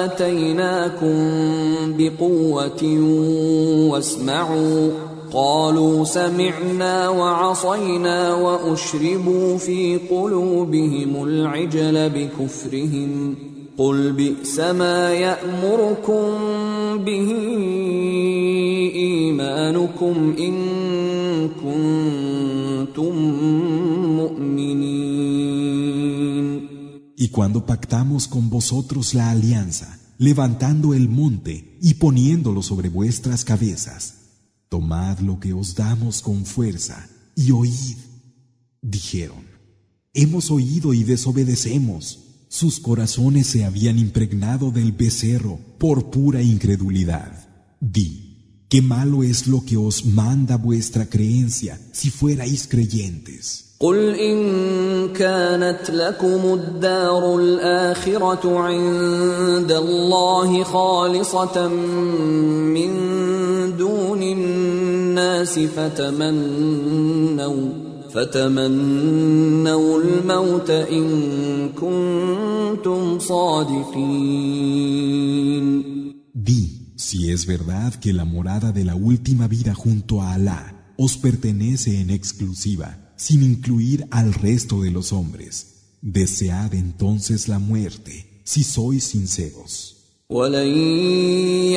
آتيناكم 0.05 1.17
بقوة 1.97 2.83
واسمعوا 3.89 4.91
قالوا 5.34 6.04
سمعنا 6.04 7.08
وعصينا 7.08 8.34
وأشربوا 8.34 9.58
في 9.58 9.98
قلوبهم 10.10 11.24
العجل 11.24 12.10
بكفرهم 12.10 13.34
قل 13.78 14.12
بئس 14.12 14.60
ما 14.60 15.12
يأمركم 15.12 16.24
به 17.04 17.30
إيمانكم 18.94 20.34
إن 20.38 20.54
كنتم 21.48 23.14
مؤمنين 24.16 25.54
Y 27.16 27.28
cuando 27.28 27.64
pactamos 27.66 28.28
con 28.28 28.50
vosotros 28.50 29.14
la 29.14 29.30
alianza, 29.30 29.98
levantando 30.18 30.94
el 30.94 31.08
monte 31.08 31.78
y 31.80 31.94
poniéndolo 31.94 32.60
sobre 32.62 32.88
vuestras 32.88 33.44
cabezas, 33.44 34.23
tomad 34.73 35.19
lo 35.19 35.39
que 35.39 35.53
os 35.53 35.75
damos 35.75 36.21
con 36.21 36.45
fuerza 36.45 37.09
y 37.35 37.51
oíd. 37.51 37.97
Dijeron, 38.81 39.43
hemos 40.13 40.51
oído 40.51 40.93
y 40.93 41.03
desobedecemos. 41.03 42.19
Sus 42.47 42.79
corazones 42.79 43.47
se 43.47 43.65
habían 43.65 43.99
impregnado 43.99 44.71
del 44.71 44.91
becerro 44.91 45.59
por 45.77 46.09
pura 46.09 46.41
incredulidad. 46.41 47.47
Di, 47.79 48.65
qué 48.69 48.81
malo 48.81 49.23
es 49.23 49.47
lo 49.47 49.63
que 49.63 49.77
os 49.77 50.05
manda 50.05 50.57
vuestra 50.57 51.05
creencia 51.05 51.79
si 51.91 52.09
fuerais 52.09 52.67
creyentes. 52.67 53.69
قل 53.79 54.15
إن 54.15 55.13
كانت 55.13 55.89
لكم 55.89 56.53
الدار 56.53 57.39
الآخرة 57.39 58.59
عند 58.59 59.71
الله 59.71 60.63
خالصة 60.63 61.67
من 61.67 62.91
دون 63.77 64.23
الناس 65.23 65.59
فتمنوا 65.59 67.09
فتمنوا 68.13 70.01
الموت 70.01 70.69
إن 70.69 71.69
كنتم 71.69 73.19
صادقين 73.19 74.49
Di, 76.33 76.93
si 76.95 77.31
es 77.31 77.45
verdad 77.45 77.93
que 77.95 78.13
la 78.13 78.25
morada 78.25 78.71
de 78.71 78.83
la 78.85 78.95
última 78.95 79.47
vida 79.47 79.73
junto 79.73 80.21
a 80.21 80.33
Alá 80.33 80.93
os 80.97 81.17
pertenece 81.17 81.99
en 82.01 82.09
exclusiva, 82.09 82.89
sin 83.15 83.43
incluir 83.43 84.07
al 84.11 84.33
resto 84.33 84.81
de 84.81 84.91
los 84.91 85.11
hombres, 85.11 85.51
desead 86.01 86.73
entonces 86.73 87.47
la 87.47 87.59
muerte, 87.59 88.41
si 88.43 88.63
sois 88.63 89.03
sinceros. 89.03 89.92
ولن 90.34 90.72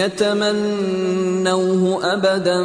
يتمنوه 0.01 1.81
ابدا 2.13 2.59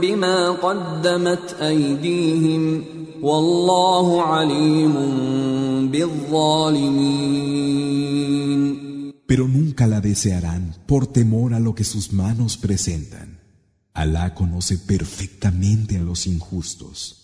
بما 0.00 0.50
قدمت 0.50 1.56
ايديهم 1.60 2.84
والله 3.22 4.22
عليم 4.22 4.94
بالظالمين 5.92 7.44
Pero 9.26 9.44
nunca 9.48 9.84
la 9.86 10.00
desearán 10.00 10.62
por 10.86 11.06
temor 11.06 11.54
a 11.54 11.60
lo 11.66 11.74
que 11.74 11.84
sus 11.84 12.12
manos 12.12 12.56
presentan. 12.56 13.28
Alá 14.02 14.34
conoce 14.34 14.74
perfectamente 14.78 15.92
a 15.98 16.02
los 16.02 16.26
injustos. 16.26 17.23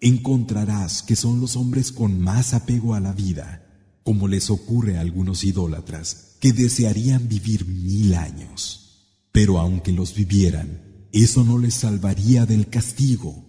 Encontrarás 0.00 1.02
que 1.02 1.16
son 1.16 1.40
los 1.40 1.56
hombres 1.56 1.92
con 1.92 2.20
más 2.20 2.54
apego 2.54 2.94
a 2.94 3.00
la 3.00 3.12
vida, 3.12 3.64
como 4.02 4.26
les 4.26 4.50
ocurre 4.50 4.98
a 4.98 5.00
algunos 5.00 5.44
idólatras, 5.44 6.36
que 6.40 6.52
desearían 6.52 7.28
vivir 7.28 7.66
mil 7.66 8.14
años. 8.14 9.28
Pero 9.30 9.58
aunque 9.58 9.92
los 9.92 10.14
vivieran, 10.14 11.08
eso 11.12 11.44
no 11.44 11.58
les 11.58 11.74
salvaría 11.74 12.46
del 12.46 12.68
castigo. 12.68 13.44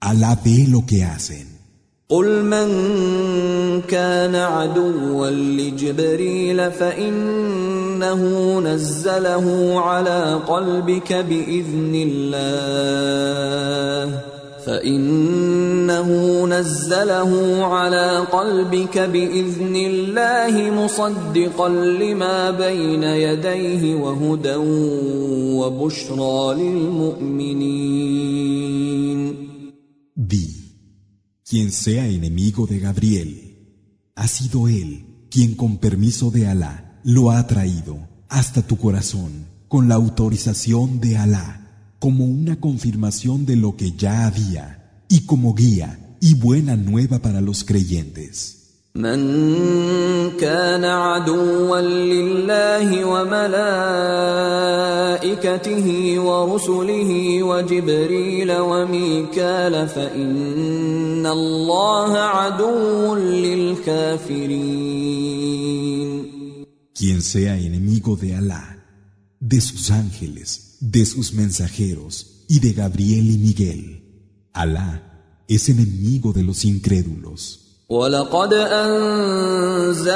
Alá 0.00 0.40
ve 0.42 0.66
lo 0.66 0.86
que 0.86 1.04
hacen. 1.04 1.52
قل 2.12 2.44
من 2.44 2.68
كان 3.88 4.34
عدوا 4.34 5.30
لجبريل 5.30 6.70
فإنه 6.70 8.20
نزله 8.60 9.80
على 9.80 10.40
قلبك 10.48 11.12
بإذن 11.12 11.92
الله 12.08 12.82
فإنه 14.66 16.08
نزله 16.46 17.64
على 17.64 18.18
قلبك 18.18 18.98
بإذن 18.98 19.76
الله 19.76 20.70
مصدقا 20.70 21.68
لما 21.68 22.50
بين 22.50 23.02
يديه 23.02 23.94
وهدى 23.94 24.56
وبشرى 25.58 26.54
للمؤمنين 26.54 28.12
Di, 30.14 30.46
quien 31.48 31.72
sea 31.72 32.06
enemigo 32.06 32.66
de 32.66 32.78
Gabriel, 32.78 33.30
ha 34.14 34.28
sido 34.28 34.68
él 34.68 35.26
quien 35.30 35.54
con 35.56 35.78
permiso 35.78 36.30
de 36.30 36.46
Alá 36.46 37.00
lo 37.02 37.30
ha 37.30 37.46
traído 37.46 37.96
hasta 38.28 38.62
tu 38.62 38.76
corazón 38.76 39.46
con 39.68 39.88
la 39.88 39.96
autorización 39.96 41.00
de 41.00 41.16
Alá 41.16 41.62
como 41.98 42.24
una 42.24 42.58
confirmación 42.60 43.46
de 43.46 43.56
lo 43.56 43.76
que 43.76 43.92
ya 43.92 44.26
había 44.26 45.04
y 45.08 45.26
como 45.26 45.54
guía 45.54 46.16
y 46.20 46.34
buena 46.34 46.76
nueva 46.76 47.20
para 47.20 47.40
los 47.40 47.64
creyentes. 47.64 48.62
من 48.94 50.36
كان 50.36 50.84
عدوا 50.84 51.80
لله 51.80 53.04
وملائكته 53.04 53.48
ورسله 56.20 57.42
وجبريل 57.42 58.52
وميكال 58.52 59.88
فإن 59.88 61.26
الله 61.26 62.18
عدو 62.18 63.14
للكافرين 63.16 64.52
Quien 66.94 67.22
sea 67.22 67.56
enemigo 67.56 68.16
de 68.16 68.36
Alá, 68.36 68.76
de 69.40 69.60
sus 69.60 69.90
ángeles, 69.90 70.65
de 70.80 71.04
sus 71.06 71.32
mensajeros 71.32 72.44
y 72.48 72.60
de 72.60 72.72
Gabriel 72.72 73.30
y 73.30 73.38
Miguel, 73.38 74.02
Alá 74.52 74.90
es 75.48 75.68
enemigo 75.68 76.32
de 76.32 76.42
los 76.42 76.64
incrédulos. 76.64 77.58
ولقد 77.88 78.54
أنزلنا 78.54 80.08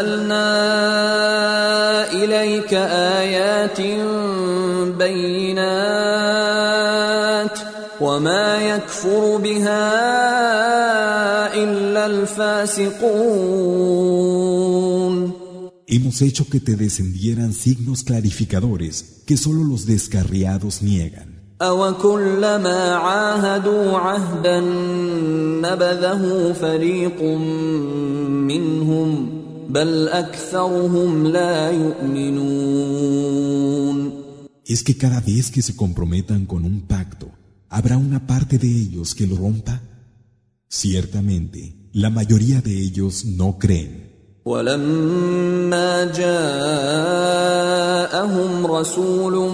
إليك 2.12 2.74
آيات 3.20 3.80
بينات 4.98 5.66
وما 8.00 8.56
يكفر 8.56 9.36
بها 9.36 10.56
إلا 11.54 11.86
إلا 12.06 12.06
الفاسقون 12.06 12.86
Hemos 15.90 16.22
hecho 16.22 16.48
que 16.48 16.60
te 16.60 16.76
descendieran 16.76 17.52
signos 17.52 18.02
clarificadores 18.02 19.22
que 19.26 19.36
solo 19.36 19.64
los 19.64 19.86
descarriados 19.86 20.82
niegan. 20.82 21.36
أوكلما 21.62 22.94
عاهدوا 22.94 23.98
عهدا 23.98 24.60
نبذه 25.62 26.52
فريق 26.52 27.22
منهم 28.46 29.28
بل 29.68 30.08
أكثرهم 30.08 31.26
لا 31.26 31.70
يؤمنون 31.70 33.46
¿Es 34.68 34.82
que 34.82 34.96
cada 34.96 35.20
vez 35.20 35.50
que 35.52 35.62
se 35.62 35.76
comprometan 35.76 36.44
con 36.44 36.64
un 36.64 36.80
pacto, 36.88 37.30
habrá 37.68 37.96
una 37.96 38.26
parte 38.26 38.58
de 38.58 38.66
ellos 38.66 39.14
que 39.14 39.26
lo 39.26 39.36
rompa? 39.36 39.80
Ciertamente, 40.68 41.88
la 41.92 42.10
mayoría 42.10 42.60
de 42.60 42.76
ellos 42.76 43.24
no 43.24 43.58
creen. 43.58 44.09
ولما 44.45 46.05
جاءهم 46.05 46.41
رسول 48.65 49.51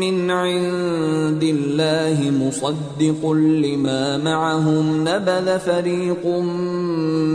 من 0.00 0.30
عند 0.30 1.42
الله 1.42 2.30
مصدق 2.30 3.30
لما 3.32 4.18
معهم 4.18 5.08
نبذ 5.08 5.58
فريق 5.58 6.26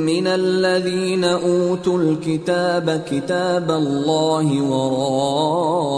من 0.09 0.27
الذين 0.27 1.23
أوتوا 1.23 1.99
الكتاب 2.01 3.03
كتاب 3.11 3.71
الله 3.71 4.61
وراء 4.61 5.91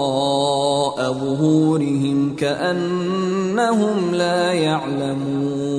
ظهورهم 1.13 2.35
كأنهم 2.35 4.15
لا 4.15 4.53
يعلمون. 4.53 5.71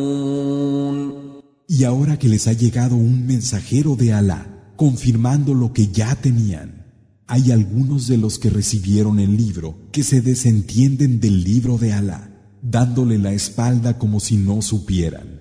Y 1.69 1.85
ahora 1.85 2.19
que 2.19 2.29
les 2.29 2.47
ha 2.49 2.53
llegado 2.53 2.97
un 2.97 3.27
mensajero 3.27 3.97
de 3.97 4.13
Alá, 4.13 4.62
confirmando 4.83 5.55
lo 5.55 5.73
que 5.73 5.93
ya 5.93 6.17
tenían. 6.17 6.85
Hay 7.29 7.53
algunos 7.53 8.09
de 8.09 8.17
los 8.17 8.41
que 8.41 8.51
recibieron 8.51 9.21
el 9.21 9.37
libro 9.37 9.77
que 9.93 10.03
se 10.03 10.21
desentienden 10.21 11.21
del 11.21 11.45
libro 11.45 11.79
de 11.79 11.93
Alá, 11.93 12.31
dándole 12.63 13.17
la 13.17 13.31
espalda 13.31 13.97
como 13.97 14.19
si 14.19 14.39
no 14.39 14.61
supieran. 14.61 15.41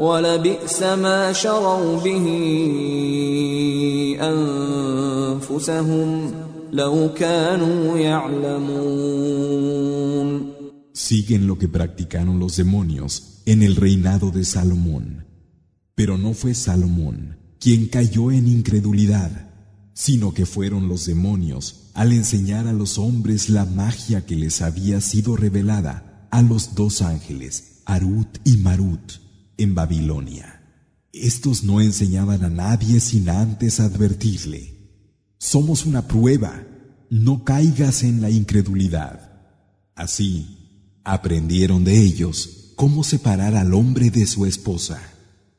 ولبئس 0.00 0.82
ما 0.82 1.32
شروا 1.32 2.00
به 2.00 2.26
انفسهم 4.20 6.32
لو 6.72 7.14
كانوا 7.14 7.98
يعلمون 7.98 9.40
Siguen 10.92 11.46
lo 11.46 11.56
que 11.58 11.68
practicaron 11.68 12.38
los 12.38 12.56
demonios 12.56 13.42
en 13.46 13.62
el 13.62 13.76
reinado 13.76 14.30
de 14.30 14.44
Salomón. 14.44 15.24
Pero 15.94 16.18
no 16.18 16.34
fue 16.34 16.54
Salomón 16.54 17.38
quien 17.58 17.88
cayó 17.88 18.30
en 18.30 18.46
incredulidad, 18.48 19.48
sino 19.94 20.34
que 20.34 20.46
fueron 20.46 20.88
los 20.88 21.06
demonios 21.06 21.90
al 21.94 22.12
enseñar 22.12 22.66
a 22.66 22.72
los 22.72 22.98
hombres 22.98 23.50
la 23.50 23.66
magia 23.66 24.26
que 24.26 24.36
les 24.36 24.62
había 24.62 25.00
sido 25.00 25.36
revelada 25.36 26.28
a 26.30 26.42
los 26.42 26.74
dos 26.74 27.02
ángeles, 27.02 27.82
Arut 27.84 28.38
y 28.44 28.56
Marut 28.58 29.23
en 29.57 29.75
Babilonia. 29.75 30.61
Estos 31.13 31.63
no 31.63 31.81
enseñaban 31.81 32.43
a 32.43 32.49
nadie 32.49 32.99
sin 32.99 33.29
antes 33.29 33.79
advertirle, 33.79 34.75
somos 35.37 35.85
una 35.85 36.07
prueba, 36.07 36.63
no 37.09 37.43
caigas 37.43 38.03
en 38.03 38.21
la 38.21 38.29
incredulidad. 38.29 39.31
Así, 39.93 40.99
aprendieron 41.03 41.83
de 41.83 42.01
ellos 42.01 42.73
cómo 42.75 43.03
separar 43.03 43.55
al 43.55 43.73
hombre 43.73 44.09
de 44.09 44.25
su 44.25 44.45
esposa, 44.45 44.99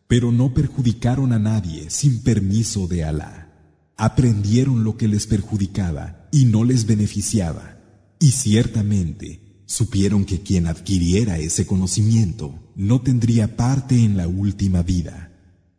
pero 0.08 0.32
no 0.32 0.52
perjudicaron 0.52 1.32
a 1.32 1.38
nadie 1.38 1.88
sin 1.90 2.22
permiso 2.22 2.88
de 2.88 3.04
Alá. 3.04 3.52
Aprendieron 3.96 4.84
lo 4.84 4.96
que 4.96 5.08
les 5.08 5.26
perjudicaba 5.26 6.28
y 6.32 6.46
no 6.46 6.64
les 6.64 6.86
beneficiaba, 6.86 7.78
y 8.18 8.32
ciertamente 8.32 9.62
supieron 9.66 10.24
que 10.24 10.42
quien 10.42 10.66
adquiriera 10.66 11.38
ese 11.38 11.64
conocimiento 11.64 12.65
no 12.76 13.00
tendría 13.00 13.56
parte 13.56 14.04
en 14.04 14.18
la 14.18 14.28
última 14.28 14.82
vida. 14.82 15.32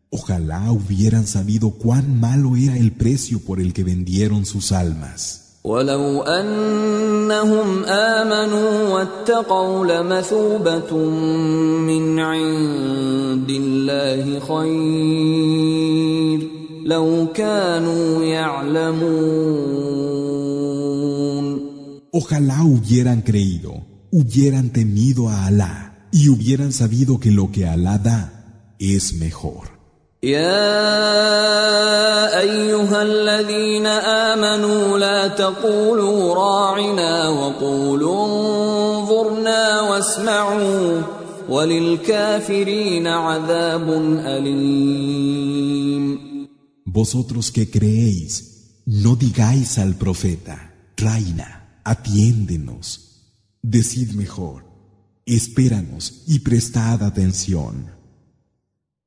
Ojalá 0.09 0.71
hubieran 0.71 1.27
sabido 1.27 1.69
cuán 1.71 2.19
malo 2.19 2.55
era 2.55 2.75
el 2.75 2.91
precio 2.91 3.39
por 3.39 3.59
el 3.61 3.71
que 3.71 3.83
vendieron 3.83 4.45
sus 4.45 4.71
almas. 4.71 5.59
Ojalá 22.11 22.63
hubieran 22.63 23.21
creído, 23.21 23.85
hubieran 24.09 24.69
temido 24.71 25.29
a 25.29 25.45
Alá 25.45 25.86
y 26.10 26.28
hubieran 26.28 26.72
sabido 26.72 27.18
que 27.18 27.30
lo 27.30 27.50
que 27.50 27.66
Alá 27.66 27.98
da 27.98 28.20
es 28.78 29.14
mejor. 29.14 29.72
يا 30.22 30.78
ايها 32.40 33.02
الذين 33.02 33.86
امنوا 33.86 34.98
لا 34.98 35.28
تقولوا 35.28 36.34
راعنا 36.34 37.28
وقولوا 37.28 38.26
انظرنا 38.26 39.80
واسمعوا 39.80 41.02
وللكافرين 41.48 43.06
عذاب 43.06 43.90
اليم 44.26 45.72
Vosotros 46.86 47.50
que 47.50 47.70
creéis, 47.70 48.32
no 48.86 49.16
digáis 49.16 49.78
al 49.78 49.94
profeta, 49.94 50.56
Raina 50.96 51.80
atiéndenos. 51.84 52.86
Decid 53.62 54.12
mejor, 54.12 54.65
espéranos 55.27 56.23
y 56.25 56.39
prestad 56.39 57.03
atención. 57.03 57.91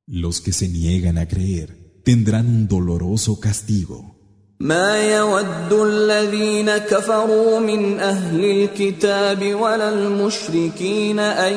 Los 0.05 0.39
que 0.39 0.53
se 0.53 0.67
niegan 0.67 1.17
a 1.17 1.27
creer 1.27 2.01
tendrán 2.03 2.47
un 2.47 2.67
doloroso 2.67 3.39
castigo. 3.39 4.17
ما 4.61 5.03
يود 5.03 5.73
الذين 5.73 6.77
كفروا 6.77 7.59
من 7.59 7.99
أهل 7.99 8.45
الكتاب 8.45 9.55
ولا 9.55 9.89
المشركين 9.89 11.19
أن 11.19 11.53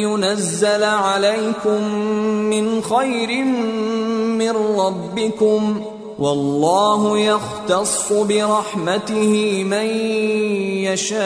ينزل 0.00 0.84
عليكم 0.84 1.94
من 2.50 2.82
خير 2.82 3.44
من 4.40 4.50
ربكم 4.50 5.84
والله 6.18 7.18
يختص 7.18 8.12
برحمته 8.12 9.64
من 9.64 9.86
يشاء 10.88 11.20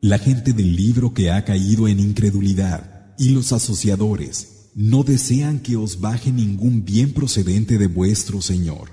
La 0.00 0.18
gente 0.18 0.52
del 0.52 0.74
libro 0.74 1.14
que 1.14 1.30
ha 1.30 1.44
caído 1.44 1.86
en 1.86 2.00
incredulidad 2.00 3.14
y 3.16 3.28
los 3.28 3.52
asociadores 3.52 4.70
no 4.74 5.04
desean 5.04 5.60
que 5.60 5.76
os 5.76 6.00
baje 6.00 6.32
ningún 6.32 6.84
bien 6.84 7.12
procedente 7.12 7.78
de 7.78 7.86
vuestro 7.86 8.42
Señor. 8.42 8.90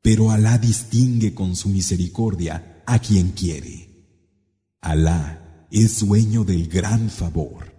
Pero 0.00 0.30
Alá 0.30 0.56
distingue 0.56 1.34
con 1.34 1.54
su 1.54 1.68
misericordia 1.68 2.82
a 2.86 2.98
quien 2.98 3.32
quiere. 3.32 4.06
Alá 4.80 5.66
es 5.70 6.00
dueño 6.00 6.44
del 6.44 6.66
gran 6.66 7.10
favor. 7.10 7.69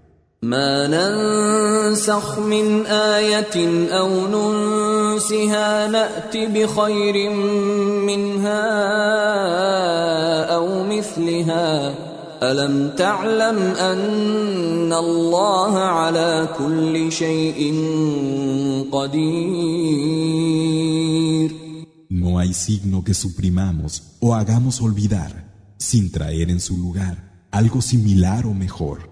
ما 0.44 0.88
ننسخ 0.88 2.40
من 2.40 2.86
آية 2.86 3.90
أو 3.92 4.10
ننسها 4.28 5.88
نأت 5.88 6.38
بخير 6.38 7.30
منها 8.10 8.66
أو 10.56 10.84
مثلها 10.84 11.96
ألم 12.44 12.90
تعلم 12.98 13.58
أن 13.58 14.94
الله 14.94 15.80
على 15.80 16.50
كل 16.58 17.12
شيء 17.12 17.74
قدير 18.92 20.42
No 22.10 22.40
hay 22.40 22.54
signo 22.54 23.04
que 23.04 23.14
suprimamos 23.14 24.18
o 24.20 24.34
hagamos 24.34 24.82
olvidar 24.82 25.32
sin 25.78 26.12
traer 26.12 26.50
en 26.50 26.60
su 26.60 26.78
lugar 26.78 27.48
algo 27.52 27.80
similar 27.82 28.48
o 28.48 28.56
mejor. 28.56 29.11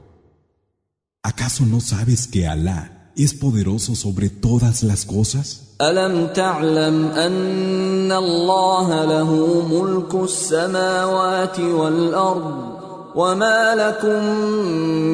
¿Acaso 1.23 1.65
no 1.67 1.81
sabes 1.81 2.27
que 2.27 2.47
Alá 2.47 3.13
es 3.17 3.33
poderoso 3.35 3.95
sobre 3.97 4.29
todas 4.29 4.83
las 4.83 5.05
cosas? 5.05 5.61
ألم 5.81 6.27
تعلم 6.27 7.05
أن 7.07 8.13
الله 8.13 9.05
له 9.05 9.31
ملك 9.69 10.15
السماوات 10.15 11.61
والأرض 11.61 12.75
وما 13.15 13.75
لكم 13.75 14.25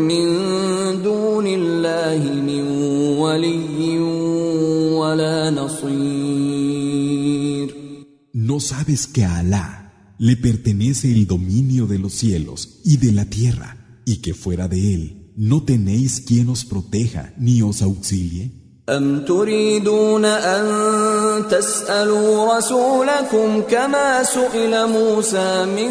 من 0.09 0.27
دون 1.03 1.47
الله 1.47 2.19
من 2.33 2.63
ولي 3.19 3.99
ولا 4.99 5.51
نصير 5.51 6.91
¿No 8.33 8.61
sabes 8.61 9.07
que 9.07 9.25
a 9.25 9.39
Alá 9.39 10.15
le 10.19 10.37
pertenece 10.37 11.11
el 11.13 11.27
dominio 11.27 11.87
de 11.87 11.99
los 11.99 12.13
cielos 12.15 12.81
y 12.85 12.97
de 12.97 13.13
la 13.13 13.25
tierra 13.25 13.77
y 14.05 14.17
que 14.17 14.35
fuera 14.35 14.69
de 14.69 14.95
él 14.95 15.24
no 15.37 15.63
tenéis 15.63 16.21
quien 16.21 16.49
os 16.49 16.65
proteja 16.65 17.33
ni 17.39 17.63
os 17.63 17.83
auxilie? 17.83 18.61
أم 18.91 19.25
تريدون 19.25 20.25
أن 20.25 20.65
تسألوا 21.49 22.59
رسولكم 22.59 23.63
كما 23.71 24.23
سئل 24.25 24.87
موسى 24.87 25.65
من 25.65 25.91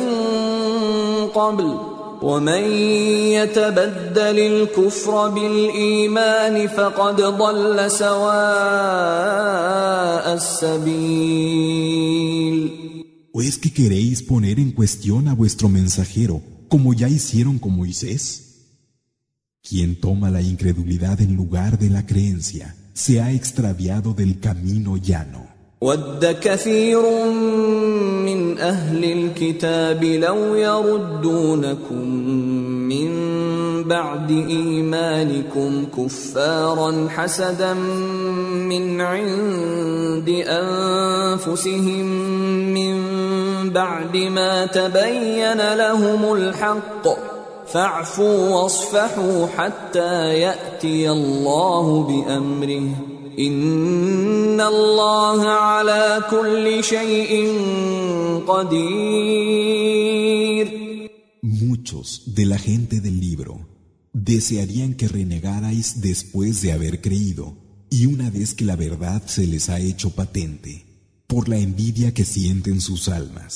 قبل 1.28 1.78
ومن 2.22 2.64
يتبدل 3.32 4.40
الكفر 4.40 5.30
بالإيمان 5.30 6.68
فقد 6.68 7.22
ضل 7.22 7.92
سواء 7.92 8.40
السبيل 10.34 11.90
¿O 13.32 13.42
es 13.42 13.58
que 13.58 13.72
queréis 13.72 14.22
poner 14.24 14.60
en 14.60 14.72
cuestión 14.72 15.28
a 15.30 15.34
vuestro 15.34 15.70
mensajero 15.70 16.42
como 16.68 16.94
ya 16.94 17.08
hicieron 17.08 17.58
con 17.58 17.74
Moisés? 17.78 18.43
Quien 19.67 19.99
toma 19.99 20.29
la 20.29 20.43
incredulidad 20.43 21.23
en 21.23 21.37
lugar 21.37 21.79
de 21.79 21.89
la 21.89 22.05
creencia 22.05 22.75
se 22.93 23.23
ha 23.23 23.33
extraviado 23.33 24.13
del 24.13 24.39
camino 24.39 24.99
llano. 24.99 25.55
ود 25.81 26.37
كثير 26.41 27.03
من 28.25 28.59
أهل 28.59 29.05
الكتاب 29.05 30.05
لو 30.05 30.55
يردونكم 30.55 32.09
من 32.89 33.11
بعد 33.85 34.31
إيمانكم 34.31 35.87
كفارا 35.97 37.09
حسدا 37.09 37.75
من 37.75 39.01
عند 39.01 40.29
أنفسهم 40.49 42.05
من 42.75 42.95
بعد 43.71 44.17
ما 44.17 44.67
تبين 44.67 45.75
لهم 45.75 46.33
الحق 46.35 47.34
فاعفوا 47.68 48.50
واصفحوا 48.50 49.48
حتى 49.48 50.40
يأتي 50.40 51.10
الله 51.12 52.04
بأمره 52.04 52.90
إن 53.40 54.62
الله 54.62 55.48
على 55.48 56.24
كل 56.30 56.84
شيء 56.84 57.54
قدير 58.48 60.00
Muchos 61.42 62.24
de 62.36 62.46
la 62.46 62.58
gente 62.58 63.00
del 63.00 63.20
libro 63.20 63.54
desearían 64.14 64.96
que 64.96 65.08
renegarais 65.08 66.02
después 66.02 66.62
de 66.62 66.74
haber 66.74 67.02
creído 67.02 67.56
y 67.90 68.06
una 68.08 68.30
vez 68.30 68.54
que 68.54 68.66
la 68.66 68.76
verdad 68.76 69.24
se 69.26 69.48
les 69.48 69.70
ha 69.70 69.80
hecho 69.80 70.10
patente 70.12 70.86
por 71.28 71.48
la 71.48 71.58
envidia 71.58 72.14
que 72.14 72.26
sienten 72.26 72.82
sus 72.82 73.08
almas. 73.08 73.54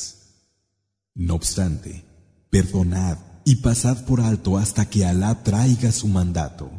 No 1.13 1.35
obstante, 1.35 2.05
perdonad 2.49 3.17
y 3.47 3.55
pasad 3.57 4.05
por 4.05 4.21
alto 4.21 4.57
hasta 4.57 4.89
que 4.89 5.05
Alá 5.05 5.43
traiga 5.43 5.91
su 5.91 6.07
mandato. 6.07 6.69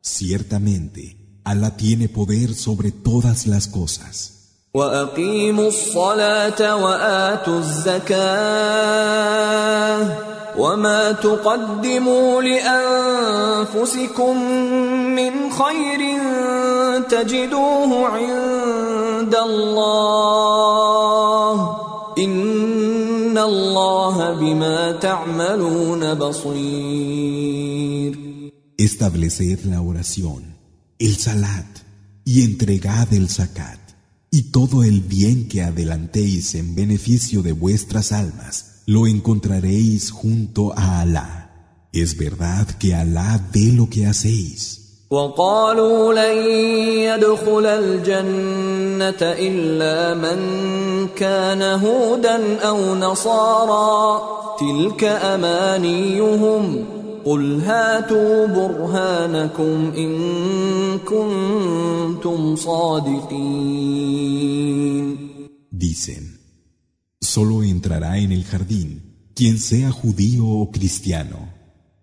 Ciertamente, 0.00 1.40
Alá 1.44 1.76
tiene 1.76 2.08
poder 2.08 2.54
sobre 2.54 2.90
todas 2.92 3.46
las 3.46 3.68
cosas. 3.68 4.34
وأقيموا 4.74 5.68
الصلاة 5.68 6.76
وآتوا 6.76 7.58
الزكاة 7.58 8.08
وما 10.58 11.12
تقدموا 11.12 12.42
لأنفسكم 12.42 14.36
من 15.16 15.32
خير 15.52 16.00
تجدوه 17.08 18.06
عند 18.08 19.34
الله 19.34 20.38
إن 22.18 22.61
Estableced 28.77 29.65
la 29.65 29.81
oración, 29.81 30.57
el 30.99 31.15
salat 31.17 31.65
y 32.25 32.43
entregad 32.43 33.13
el 33.13 33.29
zakat 33.29 33.79
y 34.31 34.51
todo 34.51 34.83
el 34.83 35.01
bien 35.01 35.47
que 35.47 35.61
adelantéis 35.61 36.55
en 36.55 36.75
beneficio 36.75 37.43
de 37.43 37.51
vuestras 37.51 38.11
almas 38.11 38.81
lo 38.85 39.07
encontraréis 39.07 40.11
junto 40.11 40.77
a 40.77 41.01
Alá. 41.01 41.89
Es 41.93 42.17
verdad 42.17 42.67
que 42.79 42.95
Alá 42.95 43.49
ve 43.53 43.71
lo 43.71 43.89
que 43.89 44.07
hacéis. 44.07 44.82
وقالوا 45.13 46.13
لن 46.13 46.37
يدخل 47.07 47.65
الجنة 47.65 49.21
إلا 49.21 50.13
من 50.13 50.39
كان 51.07 51.61
هودا 51.61 52.59
أو 52.59 52.95
نصارى 52.95 54.21
تلك 54.59 55.03
أمانيهم 55.03 56.85
قل 57.25 57.61
هاتوا 57.61 58.45
برهانكم 58.47 59.91
إن 59.97 60.13
كنتم 60.99 62.55
صادقين 62.55 63.53
Dicen, 65.71 66.23
solo 67.21 67.63
entrará 67.63 68.17
en 68.17 68.31
el 68.31 68.43
jardín 68.45 68.89
quien 69.35 69.59
sea 69.59 69.91
judío 69.91 70.47
o 70.47 70.71
cristiano. 70.71 71.39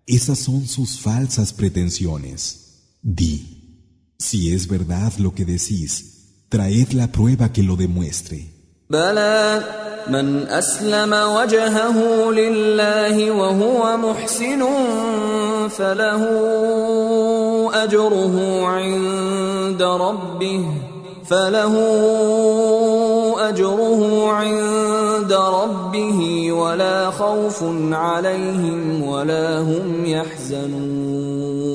Esas 0.05 0.39
son 0.39 0.65
sus 0.67 0.99
falsas 0.99 1.51
pretensiones. 1.51 2.60
Di, 3.01 4.13
si 4.19 4.53
es 4.53 4.67
verdad 4.67 5.11
lo 5.17 5.33
que 5.33 5.43
decís, 5.43 6.45
traed 6.49 6.91
la 6.93 7.07
prueba 7.07 7.51
que 7.51 7.63
lo 7.63 7.75
demuestre. 7.75 8.47
بلى 8.89 9.63
من 10.07 10.47
أسلم 10.47 11.13
وجهه 11.13 11.97
لله 12.31 13.31
وهو 13.31 13.97
محسن 13.97 14.61
فله 15.69 16.23
أجره 17.73 18.65
عند 18.65 19.81
ربه 19.83 20.65
فله 21.25 21.75
أجره 23.49 24.31
عند 24.31 25.33
ربه 25.33 26.51
ولا 26.51 27.11
خوف 27.11 27.63
عليهم 27.91 29.03
ولا 29.03 29.59
هم 29.59 30.05
يحزنون 30.05 31.70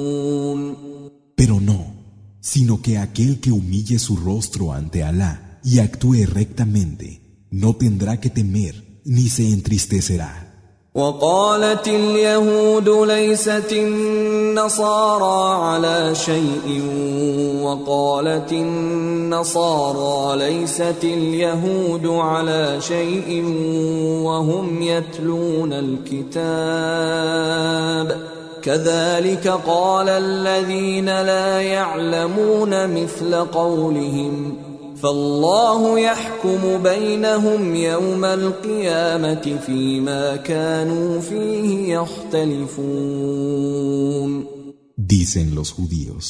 sino 2.52 2.80
que 2.80 2.96
aquel 2.96 3.40
que 3.40 3.50
humille 3.50 3.98
su 3.98 4.14
rostro 4.16 4.72
ante 4.72 5.02
Alá 5.02 5.58
y 5.64 5.80
actúe 5.80 6.26
rectamente, 6.26 7.20
no 7.50 7.74
tendrá 7.74 8.20
que 8.20 8.30
temer 8.30 9.00
ni 9.04 9.28
se 9.28 9.50
entristecerá. 9.50 10.42
وقالت 10.94 11.88
اليهود 11.88 12.88
ليست 12.88 13.72
النصارى 13.72 15.64
على 15.64 16.14
شيء 16.14 16.82
وقالت 17.62 18.52
النصارى 18.52 20.38
ليست 20.38 21.04
اليهود 21.04 22.06
على 22.06 22.80
شيء 22.80 23.44
وهم 24.24 24.82
يتلون 24.82 25.72
الكتاب 25.72 27.16
كذلك 28.65 29.47
قال 29.47 30.09
الذين 30.09 31.05
لا 31.05 31.61
يعلمون 31.61 33.03
مثل 33.03 33.35
قولهم 33.35 34.57
فالله 35.01 35.99
يحكم 35.99 36.83
بينهم 36.83 37.75
يوم 37.75 38.25
القيامة 38.25 39.59
فيما 39.65 40.35
كانوا 40.35 41.21
فيه 41.21 41.93
يختلفون 41.95 43.31
Dicen 44.97 45.55
los 45.55 45.71
judíos, 45.71 46.23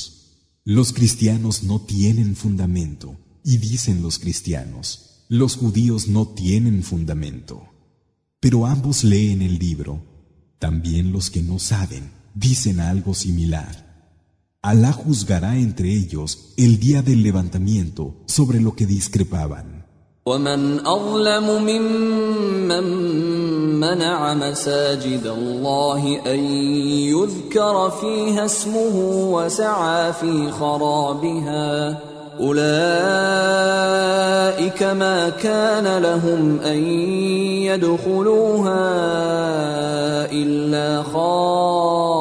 los 0.64 0.94
cristianos 0.94 1.64
no 1.64 1.82
tienen 1.82 2.36
fundamento. 2.38 3.18
Y 3.44 3.58
dicen 3.58 4.02
los 4.02 4.18
cristianos, 4.18 5.26
los 5.28 5.58
judíos 5.58 6.08
no 6.08 6.28
tienen 6.28 6.82
fundamento. 6.82 7.64
Pero 8.40 8.66
ambos 8.66 9.04
leen 9.04 9.42
el 9.42 9.60
libro. 9.60 10.02
También 10.58 11.12
los 11.12 11.30
que 11.30 11.42
no 11.42 11.60
saben 11.60 12.12
Dicen 12.37 12.81
algo 12.81 13.15
similar. 13.15 13.75
Alá 14.61 14.93
juzgará 14.93 15.57
entre 15.57 15.91
ellos 15.91 16.53
el 16.57 16.79
día 16.79 17.01
del 17.01 17.23
levantamiento 17.23 18.17
sobre 18.27 18.61
lo 18.61 18.75
que 18.75 18.87
discrepaban. 18.87 19.77
ومن 20.27 20.87
أظلم 20.87 21.63
ممن 21.63 22.85
منع 23.81 24.35
مساجد 24.35 25.27
الله 25.27 26.21
أن 26.27 26.39
يذكر 27.15 27.91
فيها 27.91 28.45
اسمه 28.45 28.97
وسعى 29.33 30.13
في 30.13 30.51
خرابها 30.51 31.99
أولئك 32.41 32.73
ما 34.83 35.29
كان 35.29 35.99
لهم 36.03 36.61
أن 36.61 36.85
يدخلوها 37.71 38.85
إلا 40.33 41.03
خائفين 41.03 42.16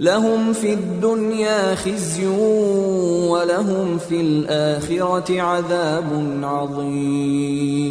لهم 0.00 0.52
في 0.52 0.72
الدنيا 0.72 1.74
خزي 1.74 2.26
ولهم 2.26 3.98
في 3.98 4.20
الآخرة 4.20 5.40
عذاب 5.40 6.40
عظيم 6.44 7.90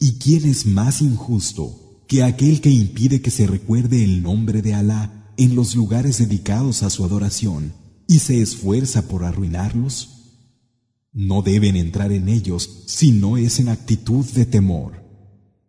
¿Y 0.00 0.18
quién 0.18 0.42
es 0.50 0.66
más 0.66 1.00
injusto 1.00 1.62
que 2.08 2.24
aquel 2.24 2.60
que 2.60 2.70
impide 2.70 3.22
que 3.22 3.30
se 3.30 3.46
recuerde 3.46 4.02
el 4.02 4.20
nombre 4.24 4.60
de 4.60 4.74
Alá 4.74 5.32
en 5.36 5.54
los 5.54 5.76
lugares 5.76 6.18
dedicados 6.18 6.82
a 6.82 6.90
su 6.90 7.04
adoración 7.04 7.72
y 8.08 8.18
se 8.18 8.42
esfuerza 8.42 9.06
por 9.06 9.22
arruinarlos? 9.22 10.08
No 11.12 11.42
deben 11.42 11.76
entrar 11.76 12.10
en 12.10 12.28
ellos 12.28 12.82
si 12.86 13.12
no 13.12 13.36
es 13.36 13.60
en 13.60 13.68
actitud 13.68 14.24
de 14.34 14.44
temor. 14.46 15.04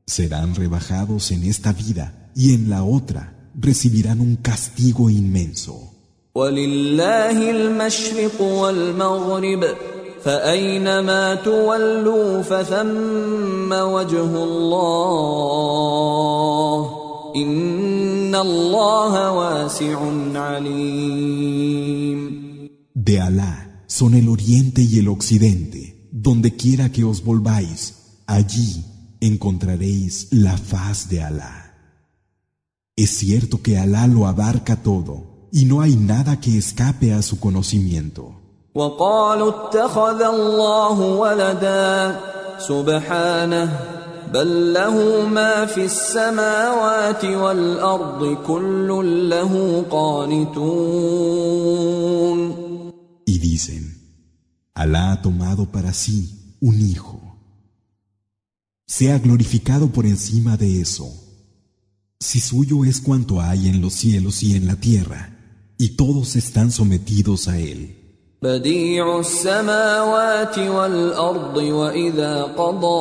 Serán 0.07 0.55
rebajados 0.55 1.31
en 1.31 1.43
esta 1.43 1.71
vida 1.71 2.16
y 2.37 2.53
en 2.53 2.69
la 2.69 2.83
otra 2.83 3.33
recibirán 3.59 4.19
un 4.21 4.35
castigo 4.37 5.09
inmenso. 5.09 5.93
ولله 6.35 7.51
المشرق 7.51 8.41
والمغرب 8.41 9.65
فأينما 10.23 11.35
تولوا 11.35 12.41
فثم 12.41 13.71
وجه 13.71 14.43
الله 14.43 15.23
إن 17.35 18.35
الله 18.35 19.31
واسع 19.31 19.99
عليم 20.35 22.33
De 22.95 23.19
Alá 23.19 23.83
son 23.87 24.13
el 24.13 24.29
oriente 24.29 24.81
y 24.81 24.99
el 24.99 25.09
occidente. 25.09 26.09
Donde 26.11 26.55
quiera 26.55 26.89
que 26.89 27.03
os 27.03 27.23
volváis, 27.23 27.95
allí 28.27 28.85
encontraréis 29.19 30.29
la 30.31 30.57
faz 30.57 31.09
de 31.09 31.21
Alá. 31.21 31.66
Es 32.97 33.09
cierto 33.17 33.61
que 33.61 33.77
Alá 33.77 34.07
lo 34.07 34.27
abarca 34.27 34.83
todo 34.83 35.49
y 35.51 35.65
no 35.65 35.81
hay 35.81 35.95
nada 35.95 36.39
que 36.39 36.57
escape 36.57 37.13
a 37.13 37.21
su 37.21 37.39
conocimiento. 37.39 38.39
وقالوا 38.75 39.49
اتخذ 39.49 40.21
الله 40.21 40.99
ولدا 40.99 42.19
سبحانه 42.57 43.79
بل 44.33 44.73
له 44.73 45.27
ما 45.29 45.65
في 45.65 45.85
السماوات 45.85 47.25
والأرض 47.25 48.37
كل 48.47 49.29
له 49.29 49.83
قانتون 49.91 51.43
Y 53.25 53.37
dicen, 53.37 53.83
Alá 54.73 55.11
ha 55.11 55.21
tomado 55.21 55.71
para 55.71 55.93
sí 55.93 56.57
un 56.61 56.81
hijo. 56.81 57.19
Sea 58.87 59.19
glorificado 59.19 59.87
por 59.87 60.05
encima 60.05 60.57
de 60.57 60.81
eso. 60.81 61.07
Si 62.19 62.39
suyo 62.39 62.85
es 62.85 63.01
cuanto 63.01 63.41
hay 63.41 63.67
en 63.67 63.81
los 63.81 63.93
cielos 63.93 64.43
y 64.43 64.55
en 64.55 64.67
la 64.67 64.75
tierra, 64.75 65.37
y 65.77 65.89
todos 65.89 66.35
están 66.35 66.71
sometidos 66.71 67.47
a 67.47 67.59
él. 67.59 68.03
بديع 68.43 69.19
السماوات 69.19 70.59
والأرض 70.59 71.57
وإذا 71.57 72.43
قضى 72.43 72.95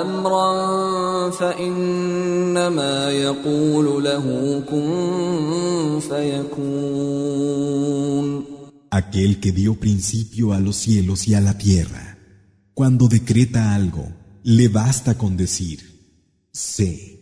أمرا 0.00 1.30
فإنما 1.30 3.10
يقول 3.10 4.04
له 4.04 4.24
كن 4.70 6.00
فيكون 6.00 7.48
Aquel 8.90 9.38
que 9.38 9.52
dio 9.52 9.74
principio 9.74 10.52
a 10.54 10.60
los 10.60 10.76
cielos 10.76 11.28
y 11.28 11.34
a 11.34 11.40
la 11.42 11.58
tierra, 11.58 12.16
cuando 12.72 13.06
decreta 13.06 13.74
algo, 13.74 14.06
le 14.44 14.68
basta 14.68 15.18
con 15.18 15.36
decir, 15.36 15.78
sé, 16.52 17.21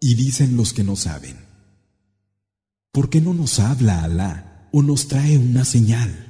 Y 0.00 0.14
dicen 0.14 0.56
los 0.56 0.72
que 0.72 0.84
no 0.84 0.96
saben, 0.96 1.36
¿por 2.92 3.10
qué 3.10 3.20
no 3.20 3.34
nos 3.34 3.58
habla 3.58 4.02
Alá 4.02 4.68
o 4.72 4.82
nos 4.82 5.08
trae 5.08 5.38
una 5.38 5.64
señal? 5.64 6.26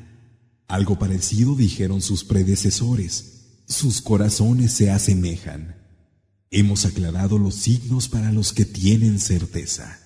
Algo 0.68 0.98
parecido 0.98 1.55
dijeron 1.55 2.01
sus 2.01 2.24
predecesores, 2.24 3.60
sus 3.66 4.01
corazones 4.02 4.72
se 4.72 4.90
asemejan. 4.90 5.76
Hemos 6.51 6.86
aclarado 6.86 7.38
los 7.38 7.55
signos 7.55 8.09
para 8.09 8.32
los 8.32 8.52
que 8.52 8.64
tienen 8.64 9.18
certeza. 9.20 10.01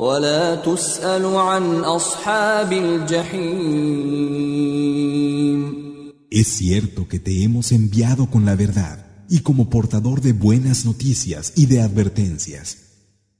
ولا 0.00 0.54
تسأل 0.54 1.24
عن 1.24 1.84
أصحاب 1.84 2.72
الجحيم 2.72 4.10
Es 6.32 6.46
cierto 6.46 7.08
que 7.08 7.18
te 7.18 7.42
hemos 7.42 7.72
enviado 7.72 8.26
con 8.26 8.44
la 8.44 8.54
verdad 8.54 9.04
y 9.28 9.40
como 9.40 9.68
portador 9.68 10.20
de 10.20 10.32
buenas 10.32 10.84
noticias 10.84 11.52
y 11.56 11.66
de 11.66 11.80
advertencias. 11.80 12.76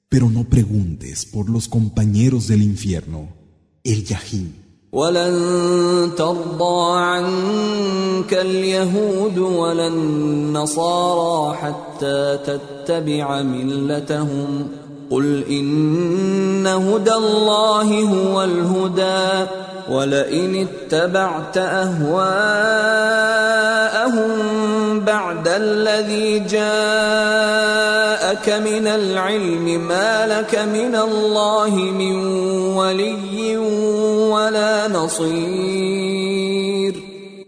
Pero 0.08 0.28
no 0.28 0.44
preguntes 0.44 1.24
por 1.24 1.48
los 1.48 1.68
compañeros 1.68 2.48
del 2.48 2.62
infierno, 2.62 3.28
el 3.84 4.04
Yahim. 4.04 4.52
ولن 4.92 6.10
ترضى 6.16 7.00
عنك 7.00 8.34
اليهود 8.34 9.38
ولا 9.38 9.86
النصارى 9.86 11.56
حتى 11.56 12.38
تتبع 12.46 13.42
ملتهم 13.42 14.68
قل 15.09 15.43
ان 15.49 16.67
هدى 16.67 17.13
الله 17.13 18.01
هو 18.01 18.43
الهدى 18.43 19.49
ولئن 19.89 20.67
اتبعت 20.67 21.57
اهواءهم 21.57 22.25
بعد 24.99 25.47
الذي 25.47 26.39
جاءك 26.39 26.59
من 28.49 28.87
العلم 28.87 29.87
ما 29.87 30.27
لك 30.27 30.55
من 30.55 30.95
الله 30.95 31.75
من 31.75 32.15
ولي 32.75 33.57
ولا 33.57 34.87
نصير 34.87 36.15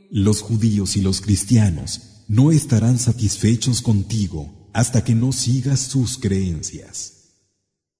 Los 0.09 0.41
judíos 0.41 0.95
y 0.97 1.01
los 1.01 1.21
cristianos 1.21 2.01
no 2.27 2.51
estarán 2.51 2.97
satisfechos 2.97 3.81
contigo 3.81 4.49
hasta 4.73 5.03
que 5.03 5.13
no 5.15 5.31
sigas 5.31 5.79
sus 5.79 6.17
creencias. 6.17 7.16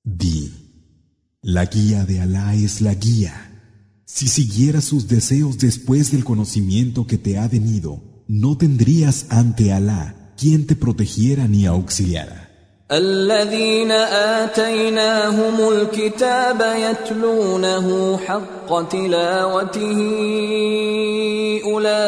Di, 0.07 0.53
la 1.43 1.65
guía 1.67 2.05
de 2.05 2.21
Alá 2.21 2.55
es 2.55 2.81
la 2.81 2.95
guía. 2.95 3.35
Si 4.05 4.29
siguieras 4.29 4.85
sus 4.85 5.09
deseos 5.09 5.59
después 5.59 6.11
del 6.13 6.25
conocimiento 6.25 7.07
que 7.07 7.19
te 7.19 7.39
ha 7.39 7.49
venido, 7.49 8.03
no 8.29 8.57
tendrías 8.57 9.27
ante 9.31 9.73
Alá 9.73 10.35
quien 10.37 10.67
te 10.67 10.77
protegiera 10.77 11.47
ni 11.49 11.67
auxiliara. 11.67 12.43
الذين 12.93 13.91
آتيناهم 13.91 15.69
الكتاب 15.69 16.75
يتلونه 16.77 18.19
حق 18.19 18.89
تلاوته 18.89 19.99
أولئك 21.65 21.99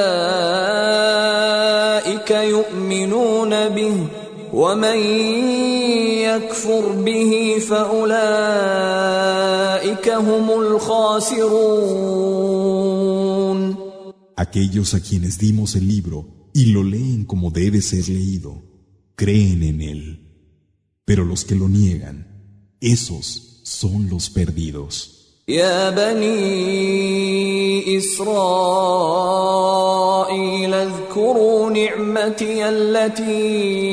يؤمنون 2.31 3.69
به 3.69 4.07
ومن 4.53 4.97
يكفر 6.39 6.93
به 6.93 7.57
فأولئك 7.69 8.09
هم 10.09 10.51
الخاسرون 10.61 12.05
Aquellos 14.37 14.95
a 14.95 15.01
quienes 15.01 15.39
dimos 15.39 15.77
el 15.77 15.87
libro 15.87 16.19
y 16.53 16.67
lo 16.67 16.83
leen 16.83 17.25
como 17.25 17.51
debe 17.51 17.81
ser 17.83 18.09
leído, 18.09 18.63
creen 19.15 19.63
en 19.63 19.81
él. 19.81 20.03
Pero 21.05 21.25
los 21.25 21.45
que 21.45 21.55
lo 21.55 21.69
niegan, 21.69 22.17
esos 22.81 23.61
son 23.65 24.09
los 24.11 24.31
perdidos. 24.31 25.11
يا 25.49 25.91
بني 25.91 27.48
إسرائيل 27.97 28.35
اذكروا 30.75 31.71
نعمتي 31.71 32.69
التي 32.69 33.85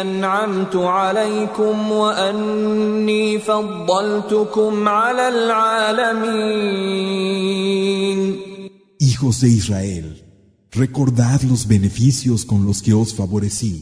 أنعمت 0.00 0.76
عليكم 0.76 1.90
وأني 1.90 3.38
فضلتكم 3.38 4.88
على 4.88 5.28
العالمين 5.28 6.90
Hijos 8.98 9.40
de 9.40 9.48
Israel, 9.48 10.06
recordad 10.70 11.40
los 11.42 11.66
beneficios 11.66 12.44
con 12.44 12.66
los 12.66 12.82
que 12.82 12.94
os 12.94 13.14
favorecí 13.14 13.74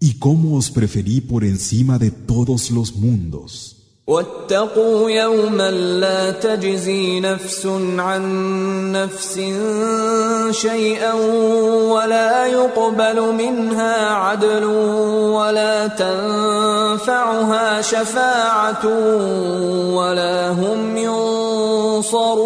y 0.00 0.14
cómo 0.18 0.56
os 0.56 0.70
preferí 0.70 1.20
por 1.20 1.44
encima 1.44 1.98
de 1.98 2.10
todos 2.10 2.70
los 2.70 2.96
mundos. 2.96 3.73
واتقوا 4.07 5.11
يوما 5.11 5.71
لا 5.71 6.31
تجزي 6.31 7.19
نفس 7.19 7.65
عن 7.97 8.91
نفس 8.91 9.39
شيئا 10.51 11.13
ولا 11.89 12.45
يقبل 12.45 13.33
منها 13.33 14.05
عدل 14.05 14.63
ولا 15.33 15.87
تنفعها 15.87 17.81
شفاعة 17.81 18.85
ولا 19.95 20.51
هم 20.51 20.97
ينصرون 20.97 22.45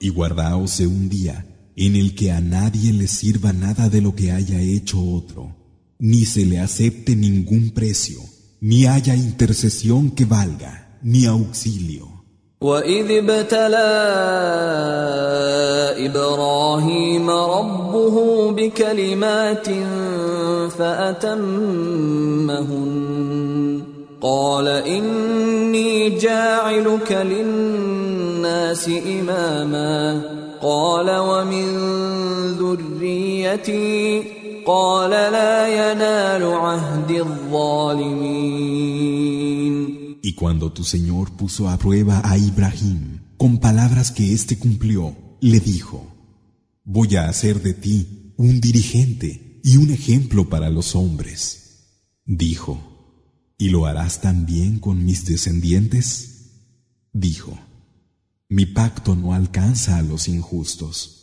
Y 0.00 0.08
guardaos 0.10 0.78
de 0.78 0.86
un 0.86 1.08
día 1.08 1.46
en 1.76 1.96
el 1.96 2.14
que 2.14 2.32
a 2.32 2.40
nadie 2.40 2.92
le 2.92 3.08
sirva 3.08 3.52
nada 3.52 3.88
de 3.90 4.00
lo 4.00 4.14
que 4.14 4.32
haya 4.32 4.60
hecho 4.60 4.98
otro, 5.00 5.54
ni 5.98 6.24
se 6.26 6.44
le 6.44 6.60
acepte 6.60 7.16
ningún 7.16 7.70
precio. 7.70 8.33
Ni 8.68 8.78
haya 8.86 9.14
intercesión 9.14 10.02
que 10.16 10.24
valga, 10.24 10.72
ni 11.02 11.26
auxilio. 11.26 12.08
وإذ 12.60 13.10
ابتلى 13.10 13.92
إبراهيم 16.06 17.30
ربه 17.30 18.50
بكلمات 18.52 19.66
فأتمهن 20.78 21.44
قال 24.22 24.68
إني 24.68 26.10
جاعلك 26.10 27.12
للناس 27.12 28.88
إماما 28.88 30.22
قال 30.62 31.10
ومن 31.10 31.66
ذريتي 32.58 34.22
قال 34.65 35.11
لا 35.11 35.67
ينال 35.67 36.43
عهد 36.43 37.11
الظالمين 37.11 38.59
Y 40.21 40.33
cuando 40.33 40.71
tu 40.73 40.83
Señor 40.83 41.31
puso 41.31 41.69
a 41.69 41.77
prueba 41.77 42.21
a 42.23 42.37
Ibrahim 42.37 43.21
con 43.37 43.59
palabras 43.59 44.11
que 44.11 44.33
éste 44.33 44.59
cumplió, 44.59 45.15
le 45.41 45.59
dijo, 45.59 46.07
Voy 46.83 47.15
a 47.15 47.29
hacer 47.29 47.61
de 47.61 47.73
ti 47.73 48.33
un 48.37 48.59
dirigente 48.59 49.61
y 49.63 49.77
un 49.77 49.91
ejemplo 49.91 50.49
para 50.49 50.69
los 50.69 50.95
hombres. 50.95 51.59
Dijo, 52.25 53.53
¿y 53.57 53.69
lo 53.69 53.85
harás 53.85 54.21
también 54.21 54.79
con 54.79 55.03
mis 55.05 55.25
descendientes? 55.25 56.51
Dijo, 57.13 57.59
mi 58.47 58.65
pacto 58.65 59.15
no 59.15 59.33
alcanza 59.33 59.97
a 59.97 60.01
los 60.01 60.27
injustos. 60.27 61.22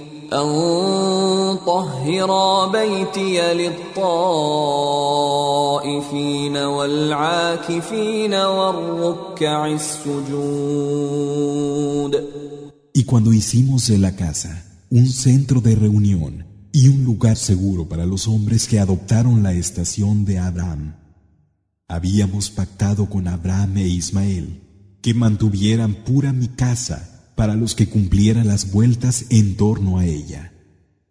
أن 0.32 1.58
طهرا 1.66 2.66
بيتي 2.72 3.54
للطائفين 3.54 4.06
والعاكفين 6.56 8.34
والركع 8.34 9.66
السجود 9.66 10.96
Y 12.94 13.04
cuando 13.04 13.32
hicimos 13.32 13.88
de 13.88 13.98
la 13.98 14.16
casa 14.16 14.64
un 14.90 15.06
centro 15.06 15.60
de 15.60 15.74
reunión 15.74 16.46
y 16.72 16.88
un 16.88 17.04
lugar 17.04 17.36
seguro 17.36 17.86
para 17.88 18.06
los 18.06 18.26
hombres 18.26 18.66
que 18.66 18.80
adoptaron 18.80 19.42
la 19.42 19.52
estación 19.52 20.24
de 20.24 20.38
Abraham, 20.38 20.94
habíamos 21.88 22.50
pactado 22.50 23.08
con 23.10 23.28
Abraham 23.28 23.76
e 23.76 23.86
Ismael 23.86 24.62
que 25.02 25.12
mantuvieran 25.14 25.94
pura 26.06 26.32
mi 26.32 26.48
casa 26.48 27.09
para 27.40 27.54
los 27.54 27.74
que 27.74 27.88
cumplieran 27.88 28.48
las 28.48 28.72
vueltas 28.72 29.26
en 29.30 29.56
torno 29.56 29.98
a 29.98 30.06
ella, 30.06 30.52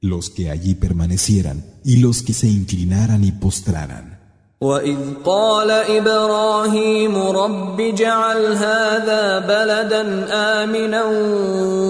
los 0.01 0.29
que 0.29 0.49
allí 0.49 0.75
permanecieran 0.75 1.65
y 1.83 1.97
los 1.97 2.23
que 2.23 2.33
se 2.33 2.47
inclinaran 2.47 3.23
y 3.23 3.31
postraran. 3.31 4.15
وإذ 4.61 4.97
قال 5.25 5.71
إبراهيم 5.71 7.17
رب 7.17 7.81
اجعل 7.81 8.45
هذا 8.45 9.39
بلدا 9.39 10.27
آمنا 10.63 11.03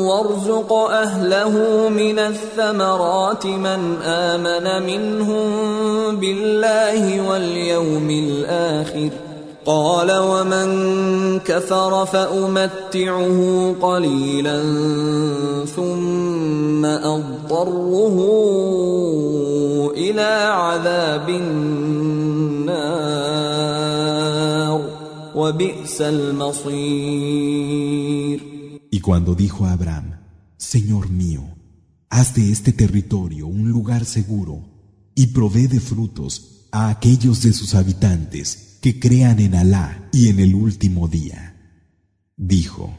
وارزق 0.10 0.74
أهله 0.74 1.54
من 1.90 2.20
الثمرات 2.20 3.46
من 3.46 4.02
آمن 4.02 4.86
منهم 4.86 5.46
بالله 6.16 7.22
واليوم 7.30 8.10
الآخر 8.10 9.10
قال 9.66 10.12
ومن 10.12 11.40
كفر 11.40 12.06
فأمتعه 12.06 13.40
قليلا 13.82 14.62
ثم 15.76 16.86
أضطره 16.86 18.18
إلى 19.98 20.32
عذاب 20.54 21.30
النار 21.30 22.76
وبئس 25.36 26.02
المصير 26.02 27.46
Y 28.92 29.00
cuando 29.02 29.34
dijo 29.36 29.66
a 29.66 29.72
Abraham, 29.74 30.22
Señor 30.58 31.10
mío, 31.10 31.42
haz 32.10 32.34
de 32.36 32.52
este 32.52 32.72
territorio 32.72 33.48
un 33.48 33.70
lugar 33.70 34.06
seguro 34.06 34.64
y 35.16 35.28
provee 35.28 35.68
de 35.68 35.80
frutos 35.80 36.68
a 36.72 36.90
aquellos 36.90 37.42
de 37.42 37.52
sus 37.52 37.74
habitantes 37.76 38.69
que 38.82 39.00
crean 39.00 39.40
en 39.40 39.56
Alá 39.56 40.10
y 40.12 40.30
en 40.30 40.40
el 40.40 40.56
último 40.56 41.08
día. 41.08 41.56
Dijo, 42.38 42.96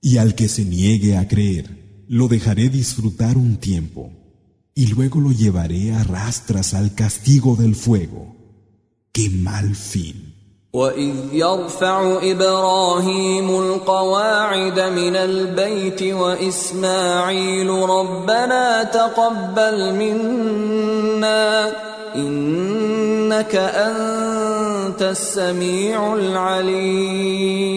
y 0.00 0.18
al 0.18 0.34
que 0.34 0.48
se 0.48 0.64
niegue 0.64 1.16
a 1.16 1.28
creer, 1.28 2.04
lo 2.08 2.28
dejaré 2.28 2.68
disfrutar 2.68 3.36
un 3.36 3.56
tiempo, 3.56 4.10
y 4.74 4.88
luego 4.88 5.20
lo 5.20 5.32
llevaré 5.32 5.94
a 5.94 6.02
rastras 6.04 6.74
al 6.74 6.94
castigo 6.94 7.56
del 7.56 7.74
fuego. 7.74 8.36
¡Qué 9.12 9.30
mal 9.30 9.74
fin! 9.74 10.34
وإذ 10.74 11.14
يرفع 11.32 12.18
إبراهيم 12.22 13.48
القواعد 13.50 14.80
من 14.80 15.16
البيت 15.16 16.02
وإسماعيل 16.02 17.70
ربنا 17.70 18.82
تقبل 18.84 19.94
منا 19.94 21.72
إنك 22.16 23.54
أنت 23.54 25.02
السميع 25.02 26.14
العليم 26.14 27.74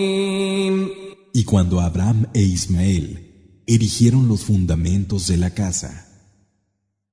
Y 1.34 1.44
cuando 1.44 1.80
Abraham 1.82 2.26
e 2.34 2.42
Ismael 2.42 3.64
erigieron 3.68 4.28
los 4.28 4.44
fundamentos 4.46 5.28
de 5.28 5.38
la 5.38 5.52
casa, 5.52 6.08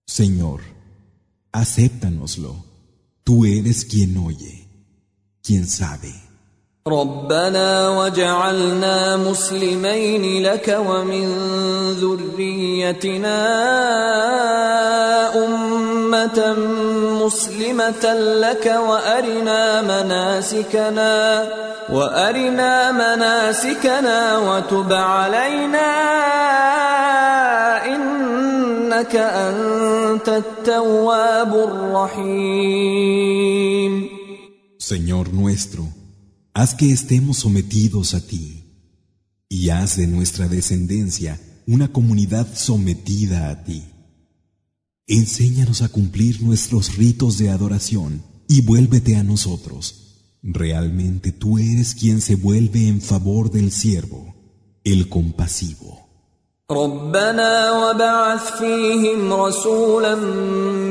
Señor, 0.06 0.60
acéptanoslo, 1.52 2.64
tú 3.22 3.44
eres 3.44 3.84
quien 3.84 4.16
oye, 4.16 4.66
quien 5.42 5.66
sabe. 5.66 6.14
ربنا 6.87 7.89
وجعلنا 7.89 9.17
مسلمين 9.17 10.43
لك 10.43 10.77
ومن 10.87 11.27
ذريتنا 11.99 13.39
أمة 15.35 16.55
مسلمة 17.25 18.13
لك 18.15 18.65
وأرنا 18.87 19.81
مناسكنا 19.81 21.47
وأرنا 21.89 22.91
مناسكنا 22.91 24.37
وتب 24.37 24.93
علينا 24.93 25.89
إنك 27.85 29.15
أنت 29.15 30.29
التواب 30.29 31.53
الرحيم. 31.55 33.19
Señor 34.79 35.25
nuestro, 35.33 35.83
haz 36.53 36.73
que 36.73 36.91
estemos 36.91 37.37
sometidos 37.37 38.13
a 38.13 38.25
ti, 38.25 38.63
y 39.49 39.69
haz 39.69 39.97
de 39.97 40.07
nuestra 40.07 40.47
descendencia 40.47 41.39
una 41.65 41.91
comunidad 41.91 42.47
sometida 42.55 43.49
a 43.49 43.63
ti. 43.63 43.83
Enséñanos 45.07 45.81
a 45.81 45.89
cumplir 45.89 46.41
nuestros 46.41 46.95
ritos 46.95 47.37
de 47.37 47.49
adoración 47.49 48.23
y 48.47 48.61
vuélvete 48.61 49.15
a 49.15 49.23
nosotros. 49.23 50.37
Realmente 50.41 51.31
tú 51.31 51.57
eres 51.57 51.95
quien 51.95 52.21
se 52.21 52.35
vuelve 52.35 52.87
en 52.87 53.01
favor 53.01 53.51
del 53.51 53.71
siervo, 53.71 54.35
el 54.83 55.09
compasivo. 55.09 56.08
ربنا 56.71 57.71
وبعث 57.71 58.57
فيهم 58.57 59.33
رسولا 59.33 60.15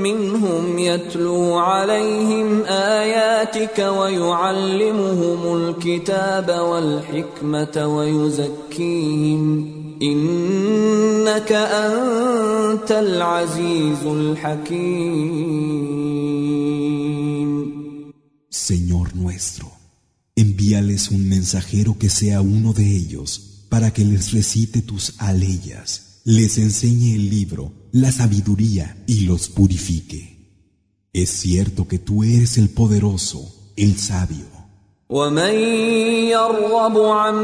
منهم 0.02 0.78
يتلو 0.78 1.54
عليهم 1.58 2.62
آياتك 2.64 3.78
ويعلمهم 3.78 5.56
الكتاب 5.56 6.50
والحكمة 6.50 7.86
ويزكيهم 7.96 9.72
إنك 10.02 11.52
أنت 11.52 12.92
العزيز 12.92 14.06
الحكيم. 14.06 15.38
Señor 18.50 19.14
nuestro, 19.14 19.66
envíales 20.34 21.10
un 21.12 21.28
mensajero 21.28 21.96
que 22.00 22.10
sea 22.10 22.40
uno 22.40 22.72
de 22.72 22.96
ellos 22.96 23.47
para 23.69 23.91
que 23.91 24.05
les 24.05 24.31
recite 24.31 24.81
tus 24.81 25.15
aleyas, 25.17 26.21
les 26.25 26.57
enseñe 26.57 27.15
el 27.15 27.29
libro, 27.29 27.71
la 27.91 28.11
sabiduría 28.11 29.03
y 29.07 29.21
los 29.21 29.49
purifique. 29.49 30.23
Es 31.11 31.29
cierto 31.29 31.87
que 31.87 31.99
tú 31.99 32.23
eres 32.23 32.57
el 32.57 32.69
poderoso, 32.69 33.71
el 33.75 33.97
sabio. 33.97 34.53
ومن 35.09 35.53
يرغب 36.33 36.97
عن 36.97 37.35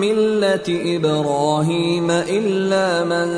ملة 0.00 0.96
إبراهيم 0.96 2.10
إلا 2.10 3.04
من 3.04 3.28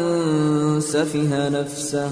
سفه 0.81 1.49
نفسه 1.49 2.11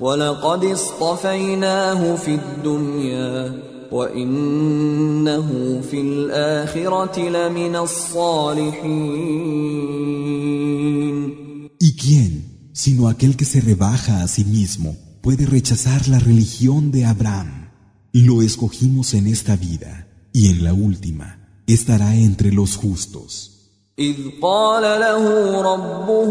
ولقد 0.00 0.64
اصطفيناه 0.64 2.16
في 2.16 2.34
الدنيا 2.34 3.52
وإنه 3.92 5.80
في 5.90 6.00
الآخرة 6.00 7.28
لمن 7.28 7.76
الصالحين 7.76 9.26
¿Y 11.78 11.94
quién, 11.94 12.70
sino 12.72 13.08
aquel 13.08 13.36
que 13.36 13.44
se 13.44 13.60
rebaja 13.60 14.22
a 14.22 14.28
sí 14.28 14.44
mismo, 14.44 14.96
puede 15.20 15.46
rechazar 15.46 16.08
la 16.08 16.18
religión 16.18 16.90
de 16.90 17.04
Abraham? 17.04 17.70
Lo 18.12 18.42
escogimos 18.42 19.14
en 19.14 19.26
esta 19.26 19.56
vida 19.56 20.08
y 20.32 20.48
en 20.48 20.64
la 20.64 20.72
última 20.72 21.28
estará 21.66 22.14
entre 22.16 22.52
los 22.52 22.76
justos. 22.76 23.52
إذ 23.98 24.16
قال 24.42 24.82
له 24.82 25.24
ربه 25.62 26.30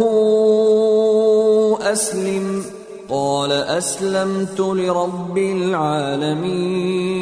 أسلم 1.82 2.64
قال 3.10 3.52
أسلمت 3.52 4.60
لرب 4.60 5.38
العالمين 5.38 7.16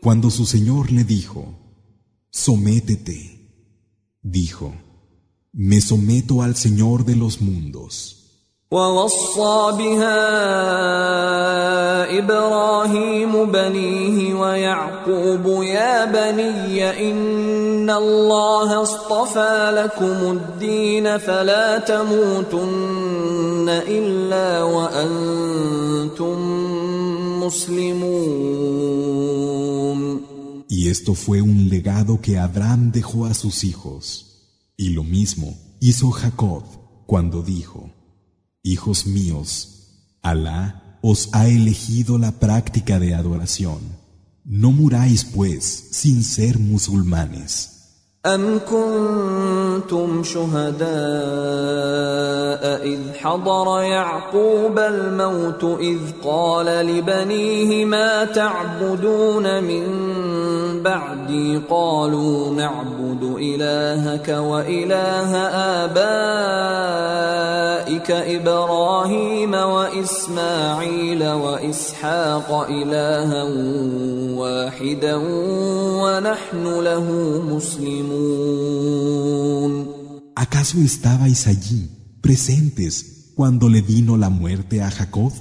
Cuando 0.00 0.30
su 0.30 0.44
Señor 0.44 0.92
le 0.92 1.04
dijo, 1.04 1.54
sométete, 2.30 3.18
dijo, 4.22 4.74
me 5.52 5.80
someto 5.80 6.42
al 6.42 6.56
Señor 6.56 7.06
de 7.06 7.16
los 7.16 7.40
mundos. 7.40 8.17
ووصى 8.71 9.77
بها 9.77 10.19
إبراهيم 12.19 13.51
بنيه 13.51 14.33
ويعقوب 14.33 15.63
يا 15.63 16.05
بني 16.05 17.09
إن 17.11 17.89
الله 17.89 18.81
اصطفى 18.81 19.71
لكم 19.73 20.37
الدين 20.37 21.17
فلا 21.17 21.77
تموتن 21.79 23.69
إلا 23.69 24.63
وأنتم 24.63 26.37
مسلمون 27.43 28.29
Y 30.69 30.87
esto 30.89 31.15
fue 31.15 31.41
un 31.41 31.69
legado 31.69 32.21
que 32.21 32.37
Abraham 32.37 32.91
dejó 32.91 33.25
a 33.25 33.33
sus 33.33 33.63
hijos. 33.63 34.03
Y 34.77 34.89
lo 34.89 35.03
mismo 35.03 35.57
hizo 35.79 36.11
Jacob 36.11 36.63
cuando 37.07 37.41
dijo, 37.41 37.88
Hijos 38.61 39.05
míos, 39.05 40.17
Alá 40.21 40.99
os 41.01 41.29
ha 41.31 41.47
elegido 41.47 42.17
la 42.17 42.39
práctica 42.39 42.99
de 42.99 43.15
adoración. 43.15 43.79
No 44.43 44.73
muráis, 44.73 45.23
pues, 45.23 45.87
sin 45.91 46.23
ser 46.25 46.59
musulmanes. 46.59 47.78
أم 48.25 48.59
كنتم 48.69 50.23
شهداء 50.23 50.89
إذ 52.83 52.99
حضر 53.19 53.81
يعقوب 53.81 54.79
الموت 54.79 55.63
إذ 55.79 55.99
قال 56.23 56.65
لبنيه 56.65 57.85
ما 57.85 58.25
تعبدون 58.25 59.63
من 59.63 59.83
بعدي؟ 60.83 61.61
قالوا 61.69 62.53
نعبد 62.53 63.35
إلهك 63.39 64.29
وإله 64.29 65.37
آبائك 65.85 66.99
إبراهيم 68.11 69.53
وإسماعيل 69.53 71.23
وإسحاق 71.23 72.67
إلها 72.69 73.43
واحدا 74.37 75.15
ونحن 76.03 76.79
له 76.79 77.11
مسلمون 77.49 78.09
¿Acaso 80.35 80.79
estabais 80.79 81.47
allí, 81.47 81.89
presentes, 82.21 83.31
cuando 83.35 83.69
le 83.69 83.81
vino 83.81 84.17
la 84.17 84.29
muerte 84.29 84.81
a 84.81 84.89
Jacob? 84.89 85.33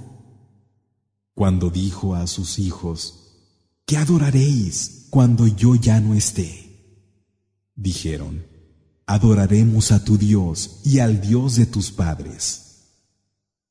Cuando 1.35 1.71
dijo 1.71 2.15
a 2.15 2.27
sus 2.27 2.59
hijos, 2.59 3.37
¿qué 3.87 3.97
adoraréis 3.97 5.07
cuando 5.11 5.47
yo 5.47 5.75
ya 5.75 6.01
no 6.01 6.15
esté? 6.15 6.69
Dijeron, 7.75 8.45
adoraremos 9.07 9.93
a 9.93 10.05
tu 10.05 10.19
Dios 10.19 10.81
y 10.85 10.99
al 10.99 11.21
Dios 11.21 11.57
de 11.57 11.67
tus 11.67 11.91
padres. 11.91 12.69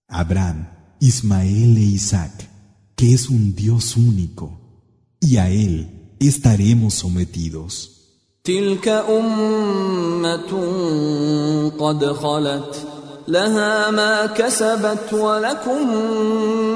Abraham, 0.08 0.70
Ismael 1.00 1.78
e 1.78 1.82
Isaac, 1.82 2.50
que 2.96 3.14
es 3.14 3.30
un 3.30 3.54
Dios 3.54 3.98
único, 3.98 4.60
y 5.20 5.38
a 5.38 5.50
él 5.50 6.16
estaremos 6.20 6.94
sometidos. 6.94 7.97
تلك 8.48 8.88
أمة 8.88 10.52
قد 11.80 12.06
خلت 12.06 12.88
لها 13.28 13.92
ما 13.92 14.26
كسبت 14.26 15.14
ولكم 15.14 15.98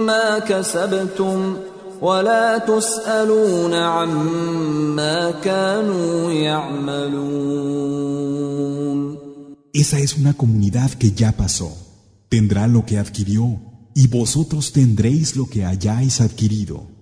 ما 0.06 0.40
كسبتم 0.40 1.56
ولا 2.02 2.58
تسألون 2.58 3.74
عما 3.74 5.32
كانوا 5.32 6.32
يعملون 6.32 7.72
Esa 9.74 10.00
es 10.00 10.18
una 10.18 10.34
comunidad 10.34 10.92
que 11.00 11.14
ya 11.14 11.32
pasó. 11.32 11.70
Tendrá 12.28 12.68
lo 12.68 12.86
que 12.86 12.98
adquirió, 13.00 13.46
y 13.96 14.08
vosotros 14.08 14.74
tendréis 14.74 15.38
lo 15.38 15.46
que 15.48 15.64
hayáis 15.64 16.20
adquirido. 16.20 17.01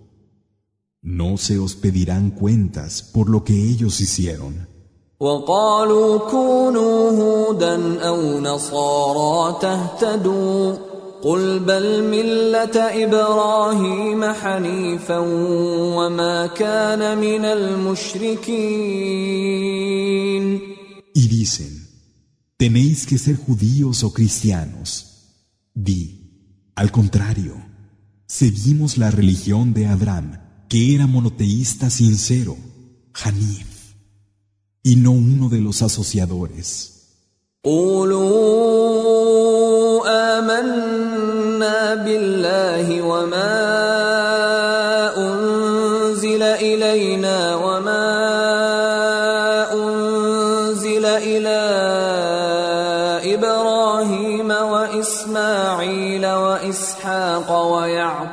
No 1.03 1.37
se 1.37 1.59
os 1.59 1.75
pedirán 1.75 2.31
cuentas 2.31 3.03
por 3.03 3.29
lo 3.29 3.45
que 3.45 3.55
ellos 3.71 4.01
hicieron. 4.01 4.67
وقالوا 5.21 6.31
كونوا 6.31 7.11
هودا 7.11 8.01
أو 8.01 8.41
نصارى 8.41 9.59
تهتدوا 9.61 10.77
قل 11.23 11.59
بل 11.59 12.03
ملة 12.03 13.05
إبراهيم 13.05 14.25
حنيفا 14.25 15.19
وما 15.97 16.47
كان 16.47 17.19
من 17.19 17.45
المشركين 17.45 18.55
Y 21.17 21.29
dicen, 21.29 21.89
tenéis 22.57 23.07
que 23.07 23.19
ser 23.19 23.37
judíos 23.37 24.03
o 24.03 24.13
cristianos. 24.13 24.89
Di, 25.75 26.03
al 26.75 26.91
contrario, 26.91 27.55
seguimos 28.27 28.99
la 28.99 29.11
religión 29.11 29.73
de 29.73 29.87
Abraham, 29.87 30.41
que 30.69 30.95
era 30.95 31.07
monoteísta 31.07 31.91
sincero, 31.91 32.57
Hanif, 33.23 33.67
y 34.83 34.97
no 34.97 35.13
uno 35.13 35.49
de 35.49 35.61
los 35.61 35.83
asociadores. 35.83 36.91
قولوا 37.65 38.25
آمنا 40.39 41.95
بالله 41.95 43.03
وما 43.03 43.88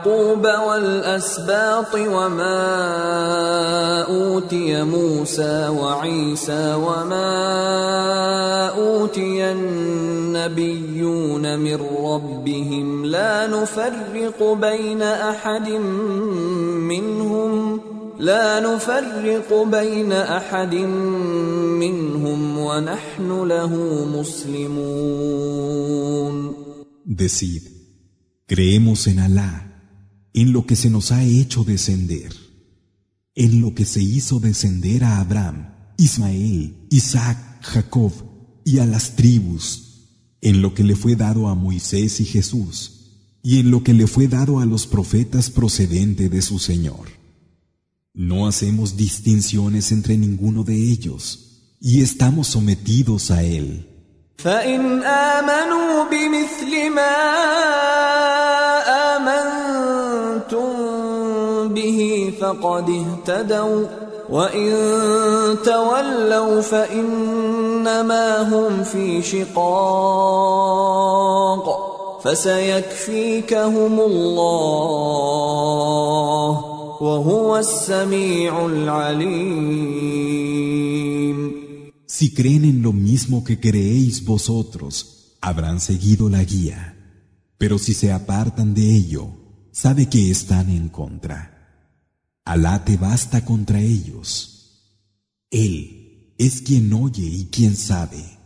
ويعقوب 0.07 0.47
والأسباط 0.47 1.95
وما 1.95 2.63
أوتي 4.03 4.83
موسى 4.83 5.69
وعيسى 5.69 6.75
وما 6.75 8.69
أوتي 8.69 9.53
النبيون 9.53 10.79
من 11.59 11.75
ربهم 12.05 13.05
لا 13.05 13.47
نفرق 13.47 14.53
بين 14.53 15.03
أحد 15.03 15.69
منهم 16.89 17.81
لا 18.19 18.61
نفرق 18.61 19.63
بين 19.63 20.13
أحد 20.13 20.75
منهم 20.75 22.59
ونحن 22.59 23.43
له 23.49 24.05
مسلمون. 24.17 25.67
Decid, 27.07 27.63
creemos 28.47 29.07
en 29.07 29.19
Alá, 29.21 29.66
en 30.37 30.53
lo 30.53 30.67
que 30.67 30.77
se 30.77 30.91
nos 30.91 31.13
ha 31.13 31.25
hecho 31.25 31.65
descender, 31.65 32.31
en 33.35 33.63
lo 33.63 33.75
que 33.75 33.87
se 33.87 34.03
hizo 34.03 34.39
descender 34.39 35.03
a 35.03 35.19
Abraham, 35.19 35.73
Ismael, 35.97 36.75
Isaac, 36.91 37.39
Jacob 37.63 38.13
y 38.63 38.79
a 38.79 38.85
las 38.85 39.17
tribus, 39.17 40.05
en 40.43 40.61
lo 40.61 40.75
que 40.75 40.85
le 40.85 40.95
fue 40.95 41.17
dado 41.17 41.49
a 41.49 41.55
Moisés 41.55 42.21
y 42.21 42.27
Jesús, 42.27 43.39
y 43.43 43.61
en 43.61 43.71
lo 43.71 43.83
que 43.83 43.95
le 43.95 44.07
fue 44.07 44.29
dado 44.29 44.61
a 44.61 44.67
los 44.67 44.87
profetas 44.87 45.49
procedente 45.49 46.29
de 46.29 46.43
su 46.43 46.59
Señor. 46.59 47.09
No 48.13 48.47
hacemos 48.47 48.95
distinciones 48.99 49.91
entre 49.91 50.19
ninguno 50.19 50.65
de 50.65 50.77
ellos, 50.77 51.73
y 51.81 52.03
estamos 52.03 52.49
sometidos 52.49 53.31
a 53.31 53.43
Él. 53.43 53.89
فقد 62.46 62.90
اهتدوا 62.90 63.86
وإن 64.30 64.72
تولوا 65.66 66.62
فإنما 66.62 68.42
هم 68.42 68.84
في 68.84 69.22
شقاق 69.22 70.32
فسيكفيكهم 72.24 74.00
الله 74.00 75.32
وهو 77.02 77.58
السميع 77.58 78.66
العليم 78.66 80.02
Si 82.06 82.34
creen 82.36 82.66
en 82.66 82.84
lo 82.84 82.94
mismo 82.94 83.44
que 83.44 83.60
creéis 83.60 84.24
vosotros, 84.26 84.94
habrán 85.42 85.80
seguido 85.80 86.30
la 86.30 86.44
guía. 86.44 86.96
Pero 87.58 87.80
si 87.80 87.94
se 87.96 88.12
apartan 88.12 88.76
de 88.76 88.96
ello, 88.96 89.30
sabe 89.72 90.08
que 90.08 90.30
están 90.30 90.70
en 90.70 90.90
contra. 90.90 91.55
Alá 92.47 92.85
te 92.85 92.97
basta 92.97 93.45
contra 93.45 93.81
ellos. 93.81 94.93
Él 95.51 96.33
es 96.39 96.63
quien 96.63 96.93
oye 96.93 97.25
y 97.25 97.47
quien 97.47 97.77
sabe. 97.77 98.39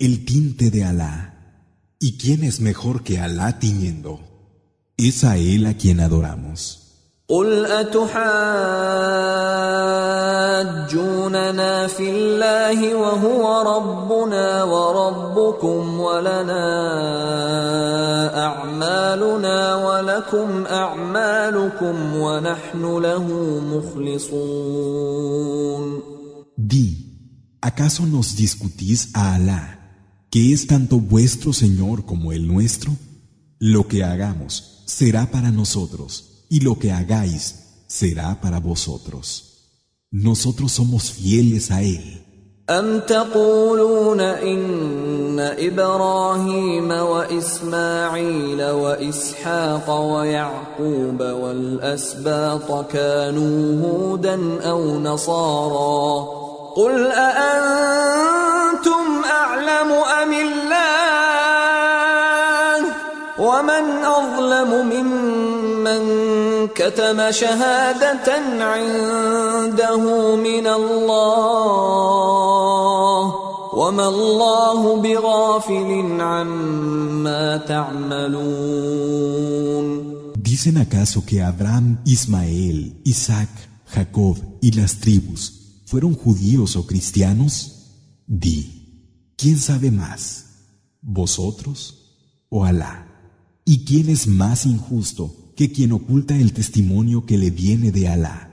El 0.00 0.24
tinte 0.24 0.72
de 0.72 0.84
Alá. 0.84 1.22
¿Y 2.00 2.18
quién 2.18 2.42
es 2.42 2.58
mejor 2.58 3.04
que 3.04 3.20
Alá 3.20 3.60
tiñendo? 3.60 4.18
Es 4.96 5.22
a 5.22 5.36
Él 5.36 5.66
a 5.66 5.74
quien 5.74 6.00
adoramos. 6.00 6.85
قل 7.28 7.66
أتحاجوننا 7.66 8.26
في 11.86 12.10
الله 12.10 12.94
وهو 12.94 13.62
ربنا 13.76 14.62
وربكم 14.64 16.00
ولنا 16.00 16.66
أعمالنا 18.46 19.74
ولكم 19.74 20.66
أعمالكم 20.66 22.16
ونحن 22.16 22.82
له 22.98 23.24
مخلصون 23.74 24.96
Di, 26.56 26.88
¿acaso 27.60 28.06
nos 28.06 28.36
discutís 28.36 29.10
a 29.14 29.34
Alá, 29.34 29.64
que 30.30 30.52
es 30.52 30.66
tanto 30.68 31.00
vuestro 31.00 31.52
Señor 31.52 32.04
como 32.06 32.32
el 32.32 32.46
nuestro? 32.46 32.92
Lo 33.58 33.88
que 33.88 34.04
hagamos 34.04 34.82
será 34.86 35.26
para 35.26 35.50
nosotros, 35.50 36.35
y 36.48 36.60
lo 36.60 36.78
que 36.78 36.92
hagáis 36.92 37.84
será 37.86 38.40
para 38.40 38.60
vosotros. 38.60 39.26
Nosotros 40.10 40.72
somos 40.72 41.10
fieles 41.10 41.70
a 41.70 41.82
Él. 41.82 42.22
أم 42.70 43.00
تقولون 43.00 44.20
إن 44.20 45.40
إبراهيم 45.40 46.90
وإسماعيل 46.90 48.62
وإسحاق 48.62 50.00
ويعقوب 50.00 51.20
والأسباط 51.20 52.86
كانوا 52.92 53.82
هودا 53.86 54.68
أو 54.70 54.98
نصارى 55.00 56.28
قل 56.76 57.06
أأنتم 57.06 59.04
أعلم 59.24 59.92
أم 60.22 60.32
الله 60.32 61.05
ومن 63.55 64.03
أظلم 64.03 64.71
ممن 64.91 66.01
كتم 66.67 67.31
شهادة 67.31 68.33
عنده 68.63 70.35
من 70.35 70.67
الله 70.67 72.01
وما 73.73 74.07
الله 74.07 75.01
بغافل 75.01 76.21
عما 76.21 77.57
تعملون 77.57 79.11
¿Dicen 80.51 80.77
acaso 80.77 81.25
que 81.25 81.41
Abraham, 81.41 82.01
Ismael, 82.05 83.01
Isaac, 83.05 83.49
Jacob 83.85 84.37
y 84.61 84.71
las 84.73 84.99
tribus 84.99 85.41
fueron 85.85 86.13
judíos 86.13 86.75
o 86.75 86.85
cristianos? 86.85 87.53
Di, 88.27 89.33
¿quién 89.37 89.57
sabe 89.57 89.91
más? 89.91 90.45
¿Vosotros 91.01 91.77
o 92.49 92.65
Alá? 92.65 93.04
¿Y 93.65 93.85
quién 93.85 94.09
es 94.09 94.27
más 94.27 94.65
injusto 94.65 95.35
que 95.55 95.71
quien 95.71 95.91
oculta 95.91 96.35
el 96.35 96.53
testimonio 96.53 97.25
que 97.25 97.37
le 97.37 97.51
viene 97.51 97.91
de 97.91 98.07
Alá? 98.07 98.51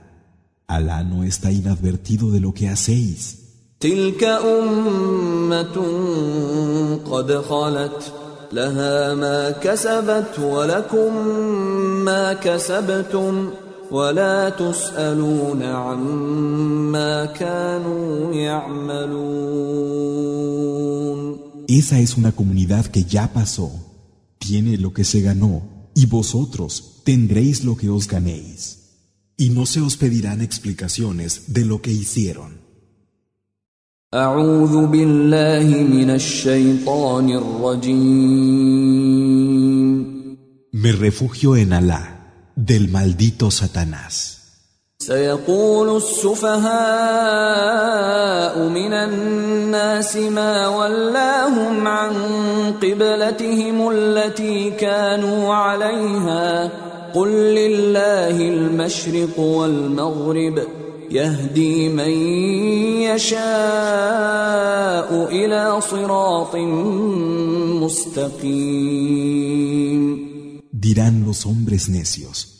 Alá 0.67 1.03
no 1.03 1.23
está 1.23 1.51
inadvertido 1.51 2.31
de 2.31 2.39
lo 2.39 2.53
que 2.53 2.69
hacéis. 2.69 3.39
تلك 3.79 4.23
أمة 4.23 5.77
قد 7.11 7.31
خلت 7.31 8.13
لها 8.53 9.15
ما 9.15 9.51
كسبت 9.51 10.39
ولكم 10.39 11.27
ما 12.05 12.33
كسبتم 12.33 13.49
ولا 13.91 14.49
تسألون 14.49 15.63
عما 15.63 17.25
كانوا 17.25 18.33
يعملون 18.33 19.69
Esa 21.69 21.99
es 21.99 22.17
una 22.17 22.31
comunidad 22.31 22.85
que 22.87 23.03
ya 23.03 23.31
pasó, 23.31 23.71
tiene 24.46 24.76
lo 24.76 24.92
que 24.92 25.04
se 25.04 25.22
ganó 25.22 25.90
y 25.94 26.06
vosotros 26.06 27.00
tendréis 27.04 27.64
lo 27.64 27.76
que 27.76 27.88
os 27.88 28.06
ganéis. 28.06 28.80
Y 29.36 29.50
no 29.50 29.66
se 29.66 29.80
os 29.80 29.96
pedirán 29.96 30.42
explicaciones 30.42 31.54
de 31.54 31.64
lo 31.64 31.80
que 31.80 31.90
hicieron. 31.90 32.62
Me 40.72 40.92
refugio 40.92 41.56
en 41.56 41.72
Alá, 41.72 42.52
del 42.54 42.88
maldito 42.90 43.50
Satanás. 43.50 44.43
سيقول 45.06 45.96
السفهاء 45.96 46.64
من 48.68 48.92
الناس 48.92 50.16
ما 50.16 50.68
ولاهم 50.68 51.88
عن 51.88 52.14
قبلتهم 52.82 53.90
التي 53.90 54.70
كانوا 54.70 55.54
عليها 55.54 56.70
قل 57.14 57.28
لله 57.28 58.40
المشرق 58.40 59.38
والمغرب 59.40 60.62
يهدي 61.10 61.88
من 61.88 62.10
يشاء 63.12 63.44
إلى 65.30 65.80
صراط 65.80 66.56
مستقيم. 67.84 69.24
Dirán 70.72 71.24
los 71.24 71.46
hombres 71.46 71.88
necios, 71.88 72.53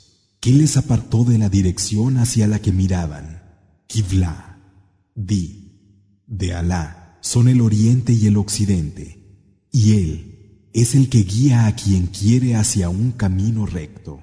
¿qué 0.45 0.51
les 0.51 0.77
apartó 0.77 1.25
de 1.25 1.39
la 1.39 1.49
dirección 1.49 2.19
hacia 2.19 2.47
la 2.47 2.61
que 2.61 2.71
miraban? 2.71 3.43
Kibla, 3.87 4.59
di, 5.15 5.73
de 6.27 6.53
Alá 6.53 7.17
son 7.23 7.49
el 7.49 7.63
oriente 7.63 8.13
y 8.13 8.27
el 8.27 8.37
occidente, 8.37 9.25
y 9.73 9.95
Él 9.95 10.69
es 10.75 10.95
el 10.95 11.09
que 11.09 11.21
guía 11.21 11.65
a 11.65 11.75
quien 11.75 12.09
quiere 12.09 12.57
hacia 12.57 12.91
un 12.91 13.13
camino 13.13 13.65
recto. 13.65 14.23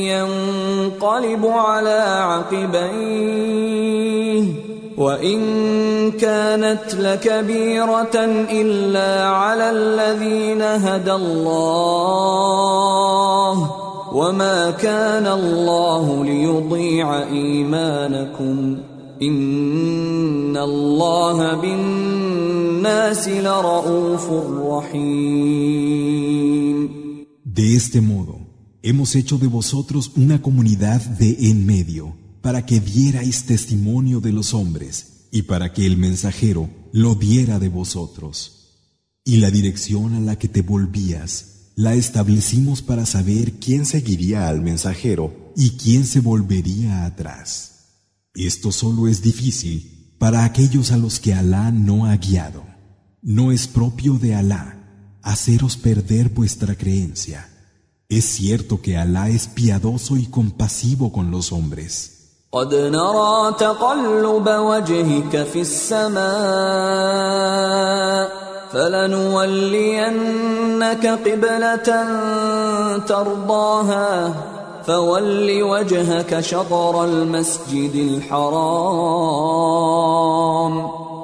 ينقلب 0.01 1.45
على 1.45 2.21
عقبيه. 2.21 3.61
وإن 4.97 5.41
كانت 6.11 6.95
لكبيرة 6.99 8.15
إلا 8.51 9.27
على 9.27 9.69
الذين 9.69 10.61
هدى 10.61 11.11
الله. 11.11 12.11
وما 14.13 14.71
كان 14.71 15.27
الله 15.27 16.25
ليضيع 16.25 17.23
إيمانكم. 17.23 18.77
إن 19.21 20.57
الله 20.57 21.53
بالناس 21.53 23.27
لرءوف 23.27 24.29
رحيم. 24.67 26.21
De 27.45 27.75
este 27.75 28.01
modo, 28.01 28.40
hemos 28.83 29.15
hecho 29.15 29.37
de 29.37 29.47
vosotros 29.47 30.11
una 30.15 30.41
comunidad 30.41 31.01
de 31.01 31.49
en 31.49 31.65
medio, 31.65 32.15
para 32.41 32.65
que 32.65 32.79
dierais 32.79 33.45
testimonio 33.45 34.19
de 34.19 34.31
los 34.31 34.53
hombres 34.53 35.27
y 35.31 35.43
para 35.43 35.73
que 35.73 35.85
el 35.85 35.97
mensajero 35.97 36.69
lo 36.91 37.15
diera 37.15 37.59
de 37.59 37.69
vosotros. 37.69 38.57
Y 39.23 39.37
la 39.37 39.51
dirección 39.51 40.15
a 40.15 40.19
la 40.19 40.37
que 40.37 40.47
te 40.47 40.61
volvías 40.61 41.71
la 41.75 41.93
establecimos 41.93 42.81
para 42.81 43.05
saber 43.05 43.53
quién 43.53 43.85
seguiría 43.85 44.47
al 44.47 44.61
mensajero 44.61 45.53
y 45.55 45.71
quién 45.71 46.05
se 46.05 46.19
volvería 46.19 47.05
atrás. 47.05 47.71
Esto 48.33 48.71
solo 48.71 49.07
es 49.07 49.21
difícil 49.21 50.15
para 50.17 50.43
aquellos 50.43 50.91
a 50.91 50.97
los 50.97 51.19
que 51.19 51.33
Alá 51.33 51.71
no 51.71 52.05
ha 52.05 52.15
guiado. 52.17 52.63
No 53.21 53.51
es 53.51 53.67
propio 53.67 54.17
de 54.17 54.35
Alá 54.35 54.77
haceros 55.21 55.77
perder 55.77 56.29
vuestra 56.29 56.75
creencia. 56.75 57.50
Es 58.11 58.25
cierto 58.25 58.81
que 58.81 58.97
Alá 58.97 59.29
es 59.29 59.47
piadoso 59.47 60.17
y 60.17 60.25
compasivo 60.25 61.13
con 61.13 61.31
los 61.31 61.53
hombres. 61.53 62.11
قد 62.51 62.75
نرى 62.75 63.53
تقلب 63.59 64.47
وجهك 64.49 65.43
في 65.43 65.61
السماء 65.61 66.21
فلنولينك 68.73 70.07
قبلة 71.07 72.05
ترضاها 73.07 74.33
فول 74.87 75.63
وجهك 75.63 76.39
شطر 76.39 77.05
المسجد 77.05 77.95
الحرام 77.95 78.91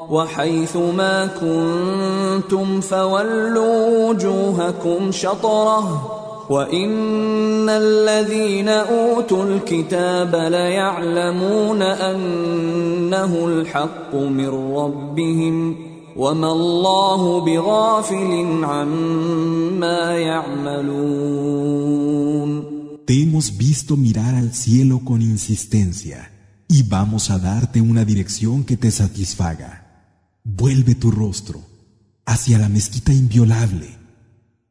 وحيث 0.09 0.75
ما 0.75 1.25
كنتم 1.25 2.81
فولوا 2.81 4.09
وجوهكم 4.09 5.11
شطره 5.11 6.16
وان 6.50 7.68
الذين 7.68 8.68
اوتوا 8.68 9.44
الكتاب 9.44 10.34
ليعلمون 10.34 11.82
انه 11.82 13.46
الحق 13.46 14.14
من 14.14 14.48
ربهم 14.74 15.76
وما 16.16 16.52
الله 16.52 17.40
بغافل 17.40 18.64
عما 18.64 20.18
يعملون 20.18 21.62
Te 23.04 23.20
hemos 23.20 23.58
visto 23.58 23.96
mirar 23.96 24.34
al 24.36 24.54
cielo 24.54 25.00
con 25.04 25.20
insistencia 25.20 26.30
y 26.68 26.84
vamos 26.84 27.30
a 27.30 27.38
darte 27.38 27.80
una 27.80 28.04
dirección 28.04 28.64
que 28.64 28.76
te 28.76 28.90
satisfaga. 28.90 29.72
Vuelve 30.44 30.94
tu 30.94 31.10
rostro 31.10 31.60
hacia 32.24 32.58
la 32.58 32.68
mezquita 32.68 33.12
inviolable 33.12 33.88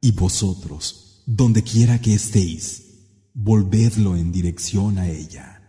y 0.02 0.14
vosotros, 0.14 1.05
donde 1.26 1.64
quiera 1.64 2.00
que 2.00 2.14
estéis, 2.14 2.84
volvedlo 3.34 4.16
en 4.16 4.32
dirección 4.32 4.98
a 4.98 5.10
ella. 5.10 5.62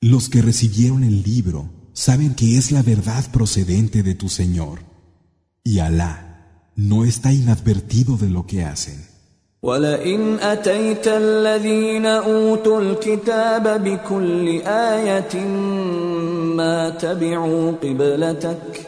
Los 0.00 0.28
que 0.28 0.42
recibieron 0.42 1.04
el 1.04 1.22
libro 1.22 1.70
saben 1.92 2.34
que 2.34 2.58
es 2.58 2.72
la 2.72 2.82
verdad 2.82 3.30
procedente 3.30 4.02
de 4.02 4.14
tu 4.14 4.28
Señor, 4.28 4.80
y 5.62 5.78
Alá 5.78 6.70
no 6.76 7.04
está 7.04 7.32
inadvertido 7.32 8.16
de 8.16 8.28
lo 8.30 8.46
que 8.46 8.64
hacen. 8.64 9.14
ولئن 9.62 10.38
اتيت 10.38 11.08
الذين 11.08 12.06
اوتوا 12.06 12.80
الكتاب 12.80 13.84
بكل 13.84 14.48
ايه 14.48 15.44
ما 16.56 16.90
تبعوا 16.90 17.72
قبلتك 17.72 18.87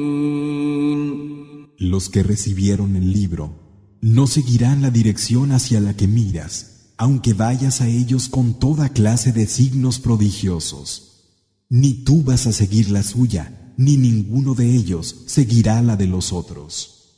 Los 1.91 2.07
que 2.07 2.23
recibieron 2.23 2.95
el 2.95 3.11
libro 3.11 3.97
no 3.99 4.25
seguirán 4.25 4.81
la 4.81 4.91
dirección 4.91 5.51
hacia 5.51 5.81
la 5.81 5.93
que 5.93 6.07
miras, 6.07 6.93
aunque 6.95 7.33
vayas 7.33 7.81
a 7.81 7.89
ellos 7.89 8.29
con 8.29 8.57
toda 8.59 8.87
clase 8.87 9.33
de 9.33 9.45
signos 9.45 9.99
prodigiosos. 9.99 11.25
Ni 11.67 12.05
tú 12.05 12.23
vas 12.23 12.47
a 12.47 12.53
seguir 12.53 12.91
la 12.91 13.03
suya, 13.03 13.73
ni 13.75 13.97
ninguno 13.97 14.55
de 14.55 14.73
ellos 14.73 15.23
seguirá 15.25 15.81
la 15.81 15.97
de 15.97 16.07
los 16.07 16.31
otros. 16.31 17.09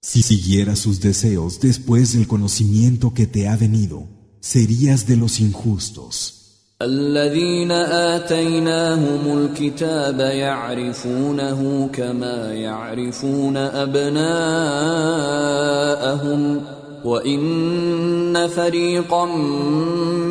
Si 0.00 0.22
siguieras 0.22 0.78
sus 0.78 1.00
deseos 1.00 1.60
después 1.60 2.14
del 2.14 2.26
conocimiento 2.26 3.12
que 3.12 3.26
te 3.26 3.46
ha 3.46 3.58
venido, 3.58 4.08
serías 4.40 5.06
de 5.06 5.18
los 5.18 5.38
injustos. 5.38 6.37
الذين 6.81 7.71
آتيناهم 7.71 9.37
الكتاب 9.37 10.19
يعرفونه 10.19 11.89
كما 11.93 12.53
يعرفون 12.53 13.57
أبناءهم 13.57 14.23
وان 17.05 18.47
فريقا 18.47 19.25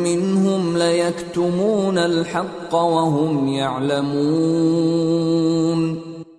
منهم 0.03 0.77
ليكتمون 0.77 1.97
الحق 1.97 2.75
وهم 2.75 3.47
يعلمون 3.47 4.93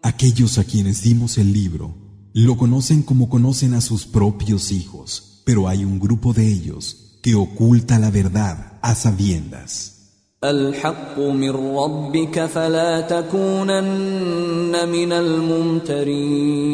Aquellos 0.03 0.59
a 0.59 0.65
quienes 0.65 1.03
dimos 1.03 1.39
el 1.39 1.53
libro 1.53 1.95
lo 2.35 2.57
conocen 2.57 3.03
como 3.03 3.29
conocen 3.31 3.73
a 3.75 3.81
sus 3.81 4.05
propios 4.07 4.71
hijos, 4.71 5.43
pero 5.47 5.67
hay 5.67 5.85
un 5.85 5.99
grupo 5.99 6.35
de 6.35 6.47
ellos 6.47 7.19
que 7.23 7.35
oculta 7.35 7.99
la 7.99 8.11
verdad 8.11 8.79
a 8.83 8.95
sabiendas. 8.95 9.95
الحق 10.44 11.20
من 11.20 11.76
ربك 11.78 12.46
فلا 12.46 13.02
تكونن 13.02 14.90
من 14.90 15.12
الممترين 15.12 16.70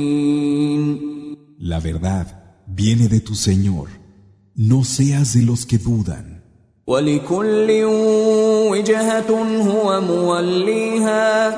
La 1.59 1.79
verdad 1.79 2.27
viene 2.67 3.07
de 3.07 3.19
tu 3.21 3.33
Señor. 3.33 3.87
No 4.55 4.83
seas 4.83 5.33
de 5.33 5.41
los 5.41 5.65
que 5.65 5.79
dudan. 5.79 6.41
ولكل 6.87 7.67
وجهة 8.71 9.31
هو 9.71 10.01
موليها 10.01 11.49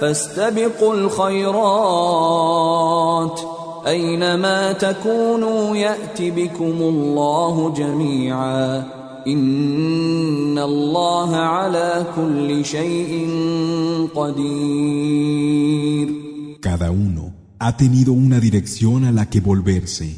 فاستبقوا 0.00 0.94
الخيرات 0.94 2.34
أينما 3.86 4.72
تكونوا 4.72 5.76
يأت 5.76 6.22
بكم 6.22 6.64
الله 6.64 7.74
جميعا 7.76 9.03
إن 9.27 10.57
الله 10.57 11.35
على 11.35 12.05
كل 12.15 12.65
شيء 12.65 13.29
قدير 14.15 15.69
Cada 16.61 16.91
uno 16.91 17.33
ha 17.59 17.77
tenido 17.77 18.11
una 18.13 18.39
dirección 18.39 19.05
a 19.05 19.11
la 19.11 19.29
que 19.29 19.39
volverse. 19.39 20.15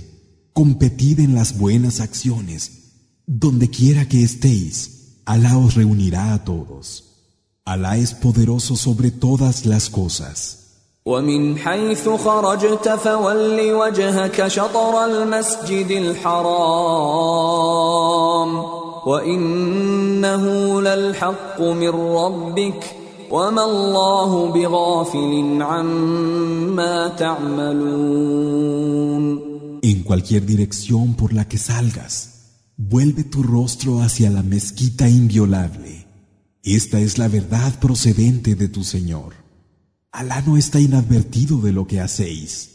Competid 0.53 1.19
en 1.19 1.35
las 1.35 1.57
buenas 1.57 1.99
acciones. 1.99 2.61
Donde 3.27 3.69
quiera 3.69 4.07
que 4.07 4.23
estéis, 4.23 5.01
Alá 5.25 5.57
os 5.57 5.75
reunirá 5.75 6.33
a 6.33 6.43
todos. 6.43 6.85
Alá 7.63 7.95
es 7.95 8.13
poderoso 8.13 8.75
sobre 8.75 9.11
todas 9.11 9.65
las 9.65 9.89
cosas. 9.89 10.57
ومن 11.05 11.57
حيث 11.57 12.09
خرجت 12.09 12.89
فول 12.89 13.73
وجهك 13.73 14.47
شطر 14.47 15.05
المسجد 15.05 15.91
الحرام 15.91 17.31
وانه 19.05 20.43
للحق 20.81 21.61
من 21.61 21.89
ربك 21.89 22.95
وما 23.31 23.63
الله 23.65 24.51
بغافل 24.53 25.61
عما 25.61 27.07
تعملون 27.07 28.71
En 29.83 30.03
cualquier 30.03 30.45
dirección 30.45 31.15
por 31.15 31.33
la 31.33 31.47
que 31.47 31.57
salgas, 31.57 32.13
vuelve 32.77 33.23
tu 33.23 33.41
rostro 33.41 34.01
hacia 34.03 34.29
la 34.29 34.43
mezquita 34.43 35.09
inviolable. 35.09 36.05
Esta 36.63 36.99
es 36.99 37.17
la 37.17 37.27
verdad 37.27 37.79
procedente 37.79 38.53
de 38.53 38.67
tu 38.67 38.83
Señor. 38.83 39.33
Alá 40.11 40.41
no 40.41 40.55
está 40.55 40.79
inadvertido 40.79 41.59
de 41.61 41.71
lo 41.71 41.87
que 41.87 41.99
hacéis. 41.99 42.74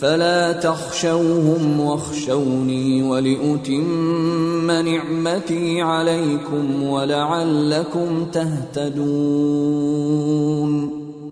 فلا 0.00 0.52
تخشوهم 0.52 1.80
واخشوني 1.80 3.02
ولأتم 3.02 4.70
نعمتي 4.70 5.80
عليكم 5.80 6.82
ولعلكم 6.82 8.24
تهتدون 8.32 9.70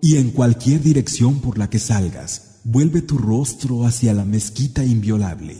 Y 0.00 0.16
en 0.16 0.30
cualquier 0.30 0.80
dirección 0.80 1.40
por 1.40 1.58
la 1.58 1.68
que 1.68 1.80
salgas, 1.80 2.60
vuelve 2.64 3.02
tu 3.02 3.18
rostro 3.18 3.84
hacia 3.84 4.14
la 4.14 4.24
mezquita 4.24 4.84
inviolable. 4.84 5.56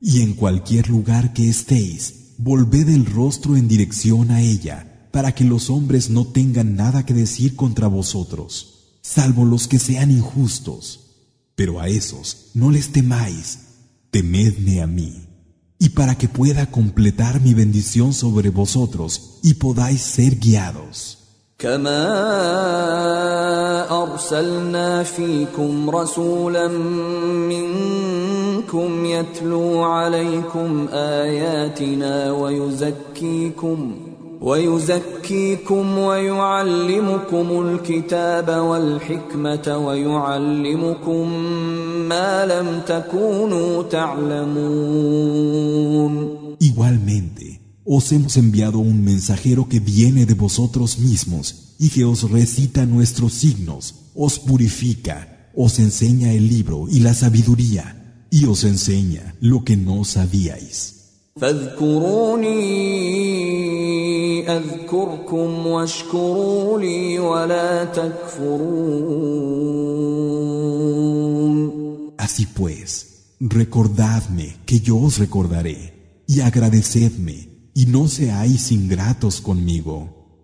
Y 0.00 0.22
en 0.22 0.32
cualquier 0.32 0.88
lugar 0.88 1.34
que 1.34 1.48
estéis, 1.50 2.34
volved 2.38 2.88
el 2.88 3.04
rostro 3.04 3.56
en 3.56 3.68
dirección 3.68 4.30
a 4.30 4.40
ella, 4.40 5.08
para 5.10 5.32
que 5.34 5.44
los 5.44 5.70
hombres 5.70 6.08
no 6.08 6.26
tengan 6.26 6.76
nada 6.76 7.04
que 7.06 7.14
decir 7.14 7.56
contra 7.56 7.88
vosotros, 7.88 8.98
salvo 9.02 9.44
los 9.44 9.68
que 9.68 9.78
sean 9.78 10.10
injustos. 10.10 10.84
Pero 11.58 11.80
a 11.80 11.88
esos 11.88 12.50
no 12.54 12.70
les 12.70 12.92
temáis, 12.92 13.58
temedme 14.10 14.82
a 14.82 14.86
mí, 14.86 15.26
y 15.78 15.90
para 15.90 16.16
que 16.16 16.28
pueda 16.28 16.66
completar 16.70 17.40
mi 17.40 17.54
bendición 17.54 18.12
sobre 18.12 18.50
vosotros 18.50 19.40
y 19.42 19.54
podáis 19.54 20.00
ser 20.02 20.38
guiados. 20.38 21.18
كما 21.58 22.02
ارسلنا 24.02 25.02
فيكم 25.02 25.90
رسولا 25.90 26.68
منكم 27.48 29.04
يتلو 29.04 29.82
عليكم 29.82 30.88
اياتنا 30.92 32.32
ويزكيكم 32.32 33.96
ويزكيكم 34.40 35.98
ويعلمكم 35.98 37.68
الكتاب 37.68 38.48
والحكمه 38.48 39.78
ويعلمكم 39.86 41.28
ما 42.08 42.46
لم 42.46 42.80
تكونوا 42.86 43.82
تعلمون 43.82 45.34
Igualmente, 46.60 47.60
os 47.84 48.12
hemos 48.12 48.36
enviado 48.36 48.78
un 48.78 49.02
mensajero 49.02 49.68
que 49.68 49.80
viene 49.80 50.24
de 50.24 50.34
vosotros 50.34 50.98
mismos 50.98 51.44
y 51.78 51.88
que 51.90 52.04
os 52.04 52.30
recita 52.30 52.86
nuestros 52.86 53.32
signos, 53.32 53.82
os 54.14 54.38
purifica, 54.38 55.50
os 55.56 55.78
enseña 55.78 56.32
el 56.32 56.48
libro 56.48 56.86
y 56.88 57.00
la 57.00 57.14
sabiduría, 57.14 57.84
y 58.30 58.46
os 58.46 58.64
enseña 58.64 59.34
lo 59.40 59.64
que 59.64 59.76
no 59.76 60.04
sabíais. 60.04 60.94
فاذكروني 61.40 62.54
اذكركم 64.56 65.66
واشكروا 65.66 66.78
لي 66.78 67.18
ولا 67.18 67.84
تكفرون 67.84 69.34
Así 72.26 72.44
pues, 72.46 72.88
recordadme 73.58 74.46
que 74.68 74.76
yo 74.80 74.96
os 75.06 75.14
recordaré, 75.24 75.78
y 76.26 76.40
agradecedme, 76.40 77.36
y 77.80 77.82
no 77.94 78.02
seáis 78.08 78.72
ingratos 78.72 79.34
conmigo. 79.48 79.96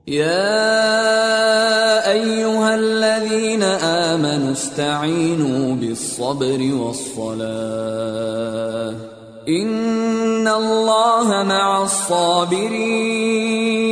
يا 0.08 2.10
ايها 2.12 2.74
الذين 2.74 3.62
امنوا 3.62 4.52
استعينوا 4.52 5.74
بالصبر 5.74 6.74
والصلاه 6.74 7.50
ان 9.48 10.48
الله 10.48 11.42
مع 11.42 11.82
الصابرين 11.82 13.83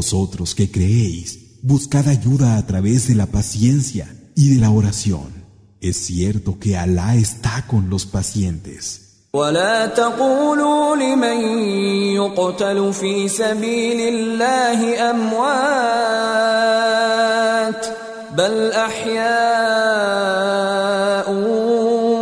Vosotros 0.00 0.54
que 0.54 0.70
creéis, 0.70 1.60
buscad 1.62 2.08
ayuda 2.08 2.56
a 2.56 2.66
través 2.66 3.08
de 3.08 3.14
la 3.14 3.26
paciencia 3.26 4.08
y 4.34 4.54
de 4.54 4.60
la 4.60 4.70
oración. 4.70 5.44
Es 5.80 6.06
cierto 6.06 6.58
que 6.58 6.76
Alá 6.76 7.16
está 7.16 7.66
con 7.66 7.90
los 7.90 8.06
pacientes. 8.06 9.06
ولا 9.36 9.86
تقولوا 9.86 10.96
لمن 10.96 11.40
يقتل 12.16 12.92
في 12.92 13.28
سبيل 13.28 14.14
الله 14.14 15.10
اموات 15.10 15.46
بل 18.36 18.72
احياء 18.72 19.26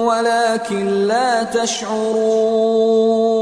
ولكن 0.08 1.06
لا 1.06 1.42
تشعرون 1.42 3.37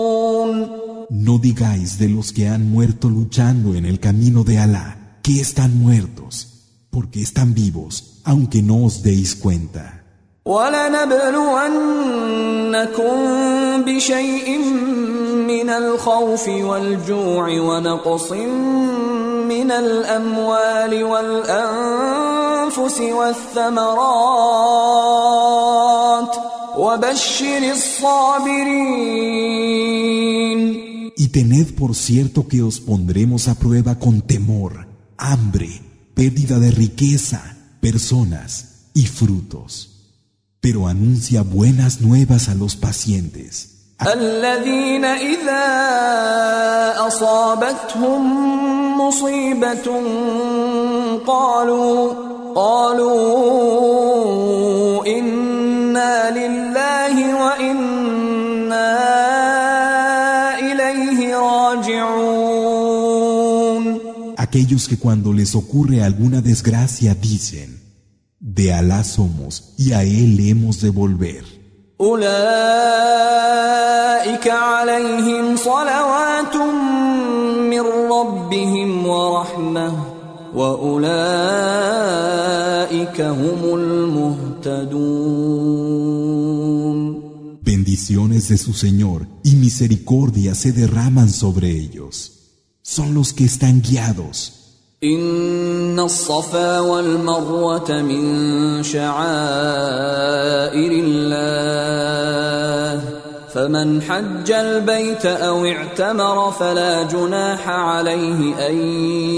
No 1.11 1.39
digáis 1.39 1.99
de 1.99 2.09
los 2.09 2.33
que 2.33 2.49
han 2.49 2.71
muerto 2.71 3.09
luchando 3.09 3.75
en 3.75 3.85
el 3.85 4.01
camino 4.01 4.45
de 4.45 4.59
Alá 4.59 5.19
que 5.23 5.41
están 5.41 5.79
muertos, 5.79 6.35
porque 6.91 7.23
están 7.23 7.55
vivos, 7.55 8.21
aunque 8.25 8.63
no 8.63 8.85
os 8.85 9.03
deis 9.03 9.37
cuenta. 9.37 10.03
ولنبلونكم 10.45 11.53
بشيء 13.87 14.59
من 15.47 15.71
الخوف 15.71 16.49
والجوع 16.49 17.61
ونقص 17.61 18.33
من 18.33 19.71
الاموال 19.71 21.05
والانفس 21.05 23.01
والثمرات 23.01 23.93
وبشر 26.77 27.71
الصابرين 27.71 29.33
Y 31.17 31.29
tened 31.29 31.75
por 31.75 31.95
cierto 31.95 32.49
que 32.49 32.63
os 32.63 32.81
pondremos 32.81 33.49
a 33.49 33.55
prueba 33.55 33.99
con 33.99 34.23
temor, 34.23 34.87
hambre, 35.17 35.81
pérdida 36.15 36.59
de 36.59 36.71
riqueza, 36.71 37.57
personas 37.81 38.89
y 38.95 39.07
frutos. 39.07 39.89
Pero 40.61 40.89
anuncia 40.89 41.43
buenas 41.43 42.01
nuevas 42.01 42.49
a 42.49 42.55
los 42.55 42.77
pacientes. 42.77 43.69
الذين 44.03 45.05
إذا 45.05 45.67
أصابتهم 47.07 48.23
مصيبة 48.99 50.03
قالوا 51.27 52.13
قالوا 52.55 53.47
إنا 55.07 56.31
لله 56.31 56.56
aquellos 64.48 64.88
que 64.88 64.98
cuando 64.98 65.34
les 65.34 65.56
ocurre 65.56 66.02
alguna 66.02 66.42
desgracia 66.42 67.14
dicen, 67.14 67.82
de 68.40 68.72
Alá 68.72 69.04
somos 69.04 69.74
y 69.78 69.92
a 69.92 70.04
Él 70.04 70.40
hemos 70.40 70.80
de 70.80 70.90
volver. 70.90 71.44
Bendiciones 87.64 88.48
de 88.48 88.58
su 88.58 88.72
Señor 88.72 89.28
y 89.44 89.56
misericordia 89.56 90.56
se 90.56 90.72
derraman 90.72 91.30
sobre 91.30 91.70
ellos. 91.72 92.37
Son 92.96 93.14
los 93.14 93.34
que 93.34 93.44
están 93.44 93.82
guiados. 93.82 94.54
إن 95.04 96.00
الصفا 96.00 96.80
والمروة 96.80 98.02
من 98.02 98.84
شعائر 98.84 99.32
الله 101.06 101.98
فمن 103.54 104.02
حج 104.02 104.52
البيت 104.52 105.26
أو 105.26 105.66
اعتمر 105.66 106.52
فلا 106.52 107.04
جناح 107.04 107.70
عليه 107.70 108.68
أن 108.70 108.76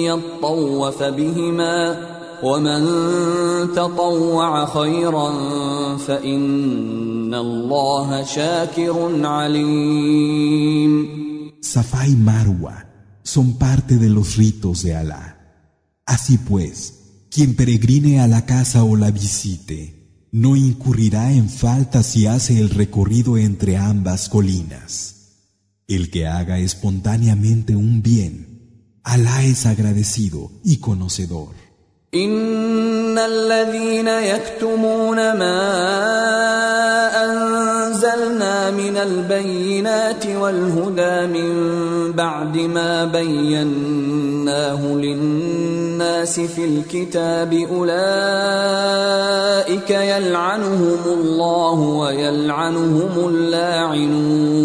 يطوف 0.08 1.04
بهما 1.04 1.98
ومن 2.44 2.86
تطوع 3.76 4.66
خيرا 4.66 5.32
فإن 5.98 7.34
الله 7.34 8.24
شاكر 8.24 9.26
عليم 9.26 11.20
y 12.08 12.16
Marwa 12.16 12.89
son 13.30 13.60
parte 13.60 13.98
de 13.98 14.10
los 14.10 14.38
ritos 14.38 14.82
de 14.82 14.96
Alá. 14.96 15.38
Así 16.06 16.40
pues, 16.40 16.96
quien 17.30 17.56
peregrine 17.56 18.20
a 18.22 18.28
la 18.28 18.48
casa 18.48 18.84
o 18.84 18.96
la 18.96 19.12
visite, 19.12 20.28
no 20.32 20.56
incurrirá 20.56 21.32
en 21.32 21.48
falta 21.48 22.02
si 22.02 22.26
hace 22.26 22.60
el 22.60 22.72
recorrido 22.72 23.38
entre 23.38 23.78
ambas 23.78 24.30
colinas. 24.30 25.16
El 25.88 26.10
que 26.10 26.26
haga 26.26 26.58
espontáneamente 26.58 27.76
un 27.76 28.02
bien, 28.02 28.98
Alá 29.04 29.44
es 29.44 29.68
agradecido 29.68 30.52
y 30.64 30.78
conocedor. 30.78 31.54
إن 38.69 38.97
الذين 38.97 39.87
يكتمون 39.87 40.05
ما 40.05 40.05
أنزلنا 40.05 40.11
من 40.11 40.17
البينات 40.17 40.27
والهدى 40.27 41.27
من 41.27 41.53
بعد 42.13 42.57
ما 42.59 43.05
بيناه 43.05 44.87
للناس 44.87 46.41
في 46.41 46.65
الكتاب 46.65 47.53
أولئك 47.53 47.91
يلعنهم 49.91 50.99
الله 51.07 51.79
ويلعنهم 51.81 53.29
اللاعنون 53.29 54.65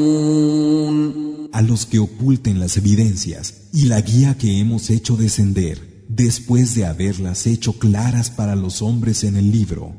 A 1.52 1.62
los 1.62 1.86
que 1.86 2.00
oculten 2.00 2.60
las 2.60 2.78
evidencias 2.78 3.54
y 3.74 3.86
la 3.86 4.02
guía 4.02 4.38
que 4.38 4.60
hemos 4.60 4.90
hecho 4.90 5.18
descender, 5.18 6.06
después 6.08 6.76
de 6.76 6.86
haberlas 6.86 7.48
hecho 7.48 7.74
claras 7.74 8.30
para 8.30 8.56
los 8.56 8.82
hombres 8.82 9.24
en 9.26 9.36
el 9.36 9.52
libro, 9.52 9.94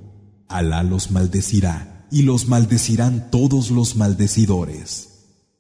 Alá 0.48 0.82
los 0.82 1.10
maldecirá 1.10 1.93
y 2.14 2.22
los 2.22 2.48
maldecirán 2.48 3.30
todos 3.30 3.70
los 3.70 3.96
maldecidores. 3.96 5.10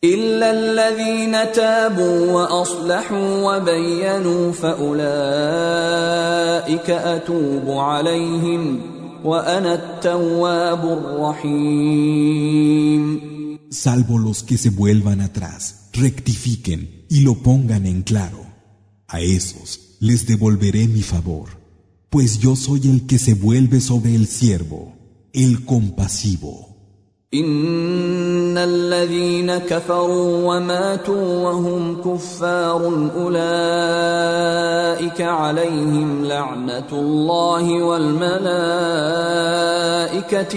إلا 0.04 0.50
الذين 0.50 1.52
تابوا 1.52 2.32
وأصلحوا 2.32 3.56
وبينوا 3.56 4.52
فأولئك 4.52 5.00
أتوب 6.90 7.70
عليهم 7.70 8.80
وأنا 9.24 9.74
التواب 9.74 10.84
الرحيم 10.98 12.30
Salvo 13.72 14.18
los 14.18 14.42
que 14.42 14.58
se 14.58 14.70
vuelvan 14.70 15.20
atrás, 15.20 15.90
rectifiquen 15.92 17.06
y 17.08 17.20
lo 17.20 17.34
pongan 17.36 17.86
en 17.86 18.02
claro. 18.02 18.44
A 19.06 19.20
esos 19.20 19.96
les 20.00 20.26
devolveré 20.26 20.88
mi 20.88 21.02
favor, 21.02 21.50
pues 22.08 22.40
yo 22.40 22.56
soy 22.56 22.88
el 22.88 23.06
que 23.06 23.18
se 23.18 23.34
vuelve 23.34 23.80
sobre 23.80 24.16
el 24.16 24.26
siervo, 24.26 24.93
el 25.34 25.64
compasivo. 25.64 26.70
إن 27.34 28.58
الذين 28.58 29.58
كفروا 29.58 30.54
وماتوا 30.54 31.48
وهم 31.48 32.02
كفار 32.02 33.10
أولئك 33.16 34.40
عليهم 35.20 36.24
لعنة 36.24 36.88
الله 36.92 37.82
والملائكة 37.82 38.54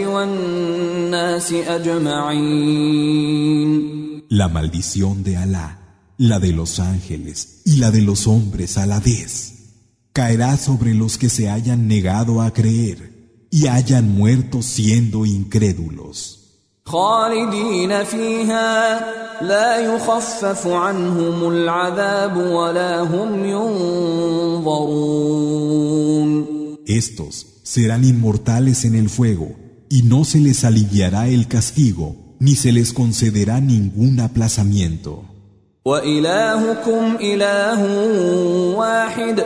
والناس 0.07 1.53
أجمعين 1.53 3.13
La 4.29 4.47
maldición 4.49 5.23
de 5.23 5.37
Alá, 5.37 5.77
la 6.17 6.39
de 6.39 6.53
los 6.53 6.79
ángeles 6.79 7.61
y 7.65 7.75
la 7.77 7.91
de 7.91 8.01
los 8.01 8.25
hombres 8.25 8.79
a 8.79 8.87
la 8.87 8.99
vez, 8.99 9.53
caerá 10.11 10.57
sobre 10.57 10.95
los 10.95 11.19
que 11.19 11.29
se 11.29 11.51
hayan 11.51 11.87
negado 11.87 12.41
a 12.41 12.51
creer 12.51 13.13
y 13.51 13.67
hayan 13.67 14.15
muerto 14.15 14.61
siendo 14.61 15.25
incrédulos. 15.25 16.39
خالدين 16.85 18.03
فيها 18.03 18.99
لا 19.41 19.77
يخفف 19.77 20.67
عنهم 20.67 21.49
العذاب 21.49 22.37
ولا 22.37 23.01
هم 23.01 23.45
ينظرون 24.65 25.43
Estos 26.85 27.45
serán 27.63 28.03
inmortales 28.03 28.83
en 28.83 28.95
el 28.95 29.09
fuego, 29.09 29.55
y 29.89 30.03
no 30.03 30.25
se 30.25 30.39
les 30.39 30.65
aliviará 30.65 31.29
el 31.29 31.47
castigo, 31.47 32.15
ni 32.39 32.55
se 32.55 32.71
les 32.73 32.91
concederá 32.91 33.61
ningún 33.61 34.19
aplazamiento. 34.19 35.23
وإلهكم 35.85 37.15
إله 37.21 37.81
واحد 38.77 39.43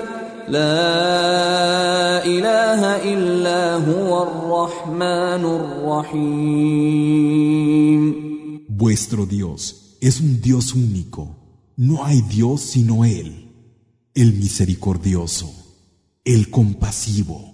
لا 0.51 2.25
إله 2.25 2.81
إلا 3.13 3.75
هو 3.75 4.23
الرحمن 4.23 5.45
الرحيم 5.59 6.97
Vuestro 8.69 9.25
Dios 9.25 9.97
es 10.01 10.21
un 10.21 10.39
Dios 10.39 10.75
único, 10.75 11.35
no 11.75 12.05
hay 12.05 12.21
Dios 12.21 12.61
sino 12.61 13.03
Él, 13.05 13.51
el 14.13 14.33
misericordioso, 14.33 15.51
el 16.23 16.51
compasivo. 16.51 17.50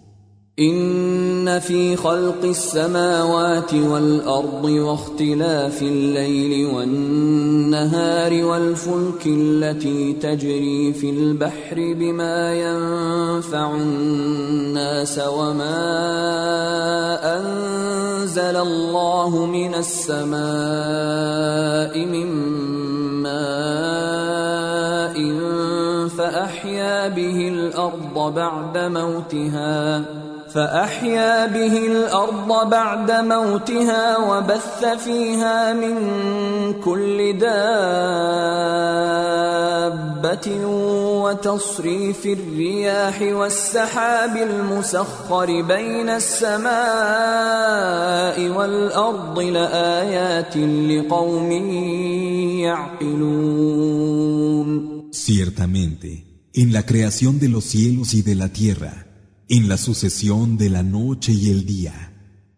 إن 0.59 1.59
في 1.59 1.97
خلق 1.97 2.45
السماوات 2.45 3.75
والأرض 3.75 4.65
واختلاف 4.65 5.83
الليل 5.83 6.67
والنهار 6.67 8.45
والفلك 8.45 9.27
التي 9.27 10.13
تجري 10.13 10.93
في 10.93 11.11
البحر 11.11 11.77
بما 11.77 12.55
ينفع 12.55 13.75
الناس 13.75 15.21
وما 15.29 15.79
أنزل 17.39 18.57
الله 18.57 19.47
من 19.47 19.75
السماء 19.75 20.39
من 22.07 22.27
ماء 23.23 23.79
فأحيا 26.09 27.09
به 27.09 27.49
الأرض 27.49 28.35
بعد 28.35 28.79
موتها 28.79 30.05
فأحيا 30.55 31.47
به 31.47 31.79
الأرض 31.87 32.71
بعد 32.71 33.11
موتها 33.11 34.19
وبث 34.19 34.85
فيها 34.85 35.73
من 35.73 35.95
كل 36.81 37.39
دابة 37.39 37.89
وتصريف 41.23 42.27
الرياح 42.27 43.23
والسحاب 43.23 44.37
المسخر 44.37 45.63
بين 45.63 46.09
السماء 46.09 46.69
والأرض 48.49 49.39
لآيات 49.39 50.57
لقوم 50.57 51.53
يعقلون. 52.65 53.99
Ciertamente, 55.13 56.11
en 56.55 56.73
la 56.73 56.83
creación 56.85 57.39
de 57.39 57.49
los 57.49 57.65
cielos 57.65 58.15
y 58.15 58.23
de 58.23 58.35
la 58.35 58.49
tierra, 58.49 59.08
en 59.49 59.69
la 59.69 59.79
sucesión 59.79 60.59
de 60.59 60.69
la 60.69 60.83
noche 60.83 61.33
y 61.33 61.49
el 61.49 61.65
día, 61.65 62.13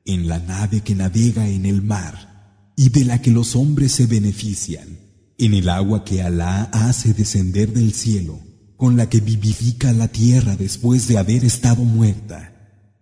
en 0.04 0.26
la 0.26 0.40
nave 0.40 0.80
que 0.80 0.96
navega 0.96 1.48
en 1.48 1.64
el 1.64 1.82
mar 1.82 2.72
y 2.76 2.88
de 2.88 3.04
la 3.04 3.22
que 3.22 3.30
los 3.30 3.54
hombres 3.54 3.92
se 3.92 4.06
benefician, 4.06 4.98
en 5.38 5.54
el 5.54 5.68
agua 5.68 6.04
que 6.04 6.22
Alá 6.22 6.64
hace 6.72 7.14
descender 7.14 7.72
del 7.72 7.92
cielo, 7.92 8.40
con 8.76 8.96
la 8.96 9.08
que 9.08 9.20
vivifica 9.20 9.92
la 9.92 10.08
tierra 10.08 10.56
después 10.56 11.06
de 11.06 11.18
haber 11.18 11.44
estado 11.44 11.84
muerta, 11.84 12.50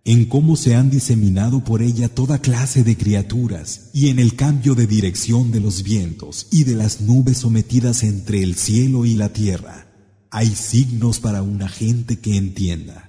en 0.05 0.25
cómo 0.25 0.55
se 0.55 0.75
han 0.75 0.91
diseminado 0.91 1.63
por 1.63 1.81
ella 1.81 2.09
toda 2.09 2.39
clase 2.39 2.83
de 2.83 2.95
criaturas 2.95 3.89
y 3.93 4.09
en 4.09 4.19
el 4.19 4.35
cambio 4.35 4.75
de 4.75 4.85
dirección 4.85 5.51
de 5.51 5.61
los 5.61 5.81
vientos 5.81 6.47
y 6.51 6.63
de 6.63 6.75
las 6.75 7.01
nubes 7.01 7.39
sometidas 7.39 8.03
entre 8.03 8.43
el 8.43 8.55
cielo 8.55 9.05
y 9.05 9.15
la 9.15 9.29
tierra. 9.29 9.87
Hay 10.29 10.49
signos 10.49 11.19
para 11.19 11.41
una 11.41 11.69
gente 11.69 12.19
que 12.19 12.37
entienda. 12.37 13.08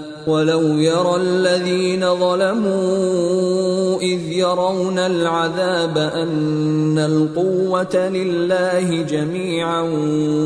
ولو 0.26 0.78
يرى 0.78 1.16
الذين 1.16 2.14
ظلموا 2.14 4.00
إذ 4.00 4.20
يرون 4.32 4.98
العذاب 4.98 5.98
أن 5.98 6.98
القوة 6.98 8.08
لله 8.08 9.02
جميعا 9.02 9.80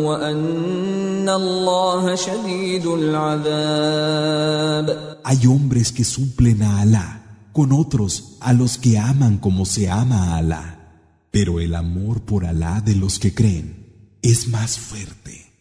وأن 0.05 1.29
الله 1.29 2.15
شديد 2.15 2.87
العذاب 2.87 4.31
Hay 5.23 5.47
hombres 5.47 5.93
que 5.93 6.05
suplen 6.05 6.63
a 6.63 6.81
Alá 6.81 7.21
con 7.53 7.73
otros 7.73 8.37
a 8.41 8.53
los 8.53 8.79
que 8.79 8.99
aman 8.99 9.39
como 9.39 9.65
se 9.67 9.89
ama 9.91 10.33
a 10.35 10.37
Alá. 10.39 10.77
Pero 11.31 11.61
el 11.61 11.75
amor 11.75 12.23
por 12.23 12.45
Alá 12.45 12.81
de 12.81 12.97
los 12.97 13.19
que 13.19 13.35
creen 13.35 14.19
es 14.23 14.49
más 14.49 14.79
fuerte. 14.79 15.53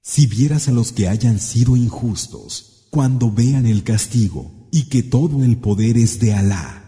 Si 0.00 0.26
vieras 0.26 0.68
a 0.68 0.72
los 0.72 0.92
que 0.92 1.08
hayan 1.08 1.38
sido 1.38 1.76
injustos, 1.76 2.73
cuando 2.94 3.30
vean 3.30 3.66
el 3.66 3.82
castigo 3.84 4.50
y 4.70 4.88
que 4.88 5.02
todo 5.02 5.44
el 5.44 5.56
poder 5.56 5.96
es 5.96 6.20
de 6.20 6.34
Alá. 6.34 6.84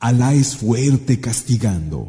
Alá 0.00 0.34
es 0.34 0.56
fuerte 0.56 1.20
castigando. 1.20 2.08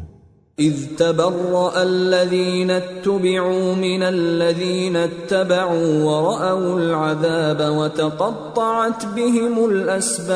إذ 0.58 0.96
تبرأ 0.98 1.82
الذين 1.82 2.70
اتبعوا 2.70 3.74
من 3.76 4.02
الذين 4.02 4.96
اتبعوا 4.96 6.04
ورأوا 6.04 6.80
العذاب 6.80 7.76
وتقطعت 7.76 9.06
بهم 9.06 9.64
الأسباب 9.70 10.28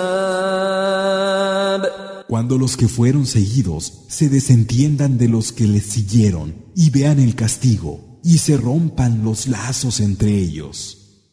Cuando 2.28 2.56
los 2.56 2.76
que 2.76 2.86
fueron 2.88 3.26
seguidos 3.26 4.04
se 4.08 4.28
desentiendan 4.28 5.18
de 5.18 5.28
los 5.28 5.50
que 5.52 5.66
les 5.66 5.86
siguieron 5.86 6.54
y 6.76 6.90
vean 6.90 7.18
el 7.18 7.34
castigo 7.34 8.20
y 8.22 8.38
se 8.38 8.56
rompan 8.56 9.24
los 9.24 9.48
lazos 9.48 9.98
entre 10.00 10.38
ellos. 10.38 10.95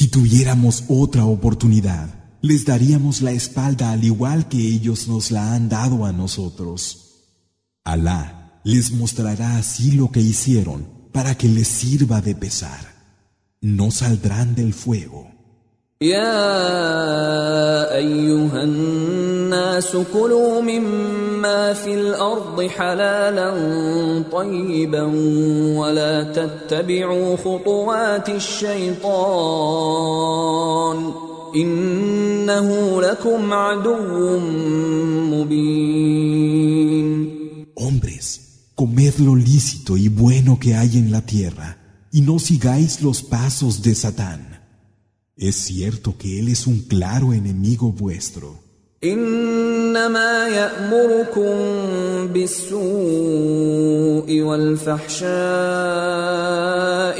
Si 0.00 0.08
tuviéramos 0.08 0.84
otra 0.88 1.26
oportunidad, 1.26 2.08
les 2.40 2.64
daríamos 2.64 3.20
la 3.20 3.32
espalda 3.32 3.92
al 3.92 4.02
igual 4.02 4.48
que 4.48 4.56
ellos 4.56 5.08
nos 5.08 5.30
la 5.30 5.52
han 5.52 5.68
dado 5.68 6.06
a 6.06 6.12
nosotros. 6.12 7.26
Alá 7.84 8.62
les 8.64 8.92
mostrará 8.92 9.58
así 9.58 9.90
lo 9.90 10.10
que 10.10 10.20
hicieron 10.20 10.88
para 11.12 11.36
que 11.36 11.48
les 11.48 11.68
sirva 11.68 12.22
de 12.22 12.34
pesar. 12.34 12.80
No 13.60 13.90
saldrán 13.90 14.54
del 14.54 14.72
fuego. 14.72 15.30
مما 20.61 21.73
في 21.73 21.93
الارض 21.93 22.61
حلالا 22.61 23.53
طيبا 24.31 25.03
ولا 25.77 26.23
تتبعوا 26.23 27.37
خطوات 27.37 28.29
الشيطان 28.29 29.15
انه 31.55 33.01
لكم 33.01 33.53
عدو 33.53 34.39
مبين 35.31 36.65
Hombres, 37.77 38.27
comed 38.75 39.15
lo 39.19 39.35
lícito 39.35 39.97
y 39.97 40.07
bueno 40.07 40.57
que 40.63 40.75
hay 40.75 40.97
en 40.97 41.11
la 41.11 41.21
tierra, 41.21 41.77
y 42.11 42.21
no 42.21 42.39
sigáis 42.39 43.01
los 43.01 43.21
pasos 43.21 43.81
de 43.85 43.93
Satán. 43.93 44.41
Es 45.35 45.55
cierto 45.55 46.17
que 46.17 46.39
él 46.39 46.47
es 46.47 46.65
un 46.67 46.79
claro 46.93 47.33
enemigo 47.33 47.91
vuestro. 47.91 48.47
انما 49.04 50.48
يامركم 50.48 51.56
بالسوء 52.32 52.80
والفحشاء 54.42 55.28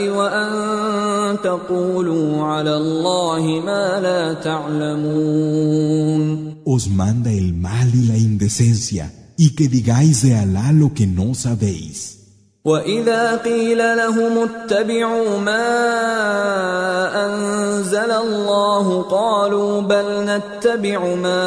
وان 0.09 1.39
تقولوا 1.41 2.45
على 2.45 2.77
الله 2.77 3.63
ما 3.65 4.01
لا 4.01 4.33
تعلمون 4.35 5.41
Os 6.67 6.87
manda 6.89 7.33
el 7.33 7.55
mal 7.55 7.89
y 7.95 8.03
la 8.13 8.19
indecencia 8.19 9.11
y 9.39 9.55
que 9.57 9.69
digáis 9.69 10.21
de 10.21 10.37
Alá 10.37 10.73
lo 10.73 10.93
que 10.93 11.07
no 11.07 11.35
sabéis. 11.35 12.10
واذا 12.65 13.37
قيل 13.37 13.79
لهم 13.79 14.49
اتبعوا 14.49 15.39
ما 15.39 15.67
انزل 17.27 18.11
الله 18.11 19.03
قالوا 19.03 19.81
بل 19.81 20.25
نتبع 20.25 21.15
ما 21.15 21.45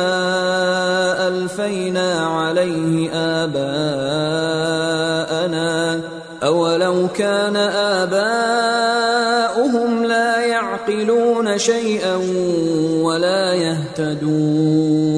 الفينا 1.28 2.28
عليه 2.28 3.12
اباءنا 3.44 4.94
اولو 6.44 7.08
كان 7.08 7.56
اباؤهم 8.06 10.06
لا 10.06 10.46
يعقلون 10.46 11.58
شيئا 11.58 12.16
ولا 13.06 13.54
يهتدون 13.54 15.14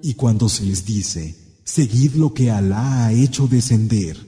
Y 0.00 0.14
cuando 0.14 0.48
se 0.48 0.62
les 0.64 0.84
dice, 0.86 1.34
seguid 1.64 2.14
lo 2.14 2.32
que 2.32 2.52
Alá 2.52 3.06
ha 3.06 3.12
hecho 3.12 3.48
descender, 3.48 4.27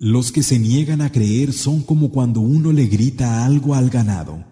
Los 0.00 0.32
que 0.32 0.42
se 0.42 0.58
niegan 0.58 1.00
a 1.00 1.12
creer 1.12 1.52
son 1.52 1.82
como 1.82 2.10
cuando 2.10 2.40
uno 2.40 2.72
le 2.72 2.86
grita 2.86 3.44
algo 3.44 3.74
al 3.74 3.90
ganado. 3.90 4.44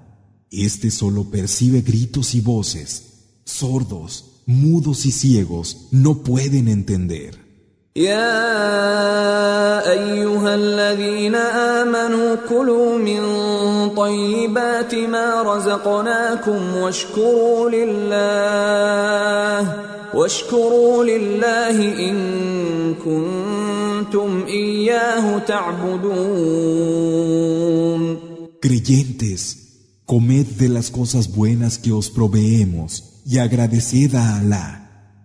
Este 0.50 0.90
solo 0.90 1.30
percibe 1.30 1.80
gritos 1.80 2.34
y 2.34 2.40
voces. 2.40 3.40
Sordos, 3.44 4.42
mudos 4.46 5.06
y 5.06 5.12
ciegos 5.12 5.88
no 5.90 6.22
pueden 6.22 6.68
entender. 6.68 7.41
يا 7.96 9.90
ايها 9.90 10.54
الذين 10.54 11.34
امنوا 11.34 12.36
كلوا 12.48 12.98
من 12.98 13.20
طيبات 13.96 14.94
ما 14.94 15.42
رزقناكم 15.42 16.76
واشكروا 16.76 17.70
لله 17.70 18.92
واشكروا 20.14 21.04
لله 21.04 22.08
إن 22.10 22.94
كنتم 22.94 24.44
إياه 24.48 25.38
تعبدون 25.38 26.92
Creyentes, 28.62 29.42
comed 30.06 30.46
de 30.56 30.68
las 30.68 30.90
cosas 30.90 31.26
buenas 31.28 31.76
que 31.76 31.92
os 31.92 32.08
proveemos 32.08 33.20
y 33.26 33.38
agradeced 33.38 34.14
a 34.14 34.38
Alá, 34.38 34.68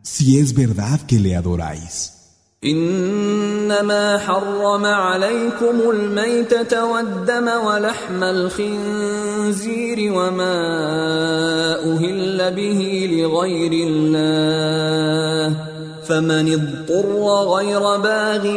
si 0.02 0.40
es 0.40 0.54
verdad 0.54 1.00
que 1.08 1.18
le 1.20 1.36
adoráis. 1.36 2.17
إنما 2.64 4.18
حرم 4.18 4.86
عليكم 4.86 5.90
الميتة 5.90 6.86
والدم 6.86 7.48
ولحم 7.66 8.24
الخنزير 8.24 10.14
وما 10.14 10.58
أهل 11.94 12.54
به 12.56 13.10
لغير 13.14 13.72
الله 13.88 15.58
فمن 16.08 16.54
اضطر 16.54 17.16
غير 17.56 17.98
باغ 17.98 18.48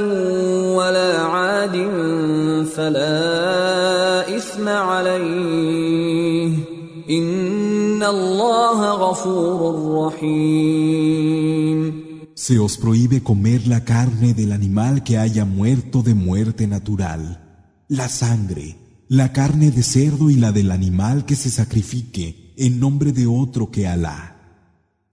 ولا 0.77 1.18
عاد 1.20 1.77
فلا 2.77 4.36
إثم 4.36 4.68
عليه 4.68 6.51
إن 7.10 8.02
الله 8.02 8.90
غفور 8.93 9.60
رحيم 10.06 11.89
Se 12.40 12.58
os 12.58 12.78
prohíbe 12.78 13.22
comer 13.22 13.66
la 13.66 13.84
carne 13.84 14.32
del 14.32 14.52
animal 14.52 15.04
que 15.04 15.18
haya 15.18 15.44
muerto 15.44 16.02
de 16.02 16.14
muerte 16.14 16.66
natural, 16.66 17.84
la 17.86 18.08
sangre, 18.08 18.78
la 19.08 19.30
carne 19.34 19.70
de 19.70 19.82
cerdo 19.82 20.30
y 20.30 20.36
la 20.36 20.50
del 20.50 20.70
animal 20.70 21.26
que 21.26 21.36
se 21.36 21.50
sacrifique 21.50 22.54
en 22.56 22.80
nombre 22.80 23.12
de 23.12 23.26
otro 23.26 23.70
que 23.70 23.86
Alá. 23.86 24.40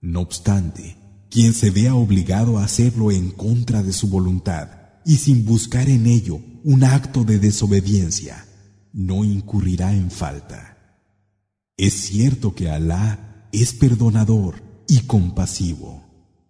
No 0.00 0.20
obstante, 0.22 0.96
quien 1.28 1.52
se 1.52 1.68
vea 1.68 1.94
obligado 1.94 2.56
a 2.56 2.64
hacerlo 2.64 3.12
en 3.12 3.30
contra 3.30 3.82
de 3.82 3.92
su 3.92 4.08
voluntad 4.08 4.70
y 5.04 5.16
sin 5.16 5.44
buscar 5.44 5.90
en 5.90 6.06
ello 6.06 6.40
un 6.64 6.82
acto 6.82 7.24
de 7.24 7.38
desobediencia, 7.38 8.46
no 8.94 9.22
incurrirá 9.22 9.92
en 9.92 10.10
falta. 10.10 10.78
Es 11.76 11.92
cierto 11.92 12.54
que 12.54 12.70
Alá 12.70 13.50
es 13.52 13.74
perdonador 13.74 14.62
y 14.88 15.00
compasivo. 15.00 15.97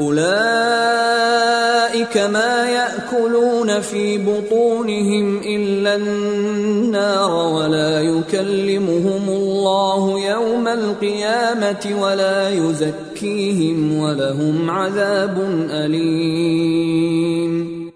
اولئك 0.00 0.28
ما 2.16 2.68
ياكلون 2.70 3.80
في 3.80 4.18
بطونهم 4.18 5.38
الا 5.38 5.96
النار 5.96 7.30
ولا 7.30 8.00
يكلمهم 8.00 9.28
الله 9.28 10.20
يوم 10.20 10.68
القيامه 10.68 11.96
ولا 12.00 12.50
يزكيهم 12.50 13.94
ولهم 13.98 14.70
عذاب 14.70 15.38
اليم 15.70 17.28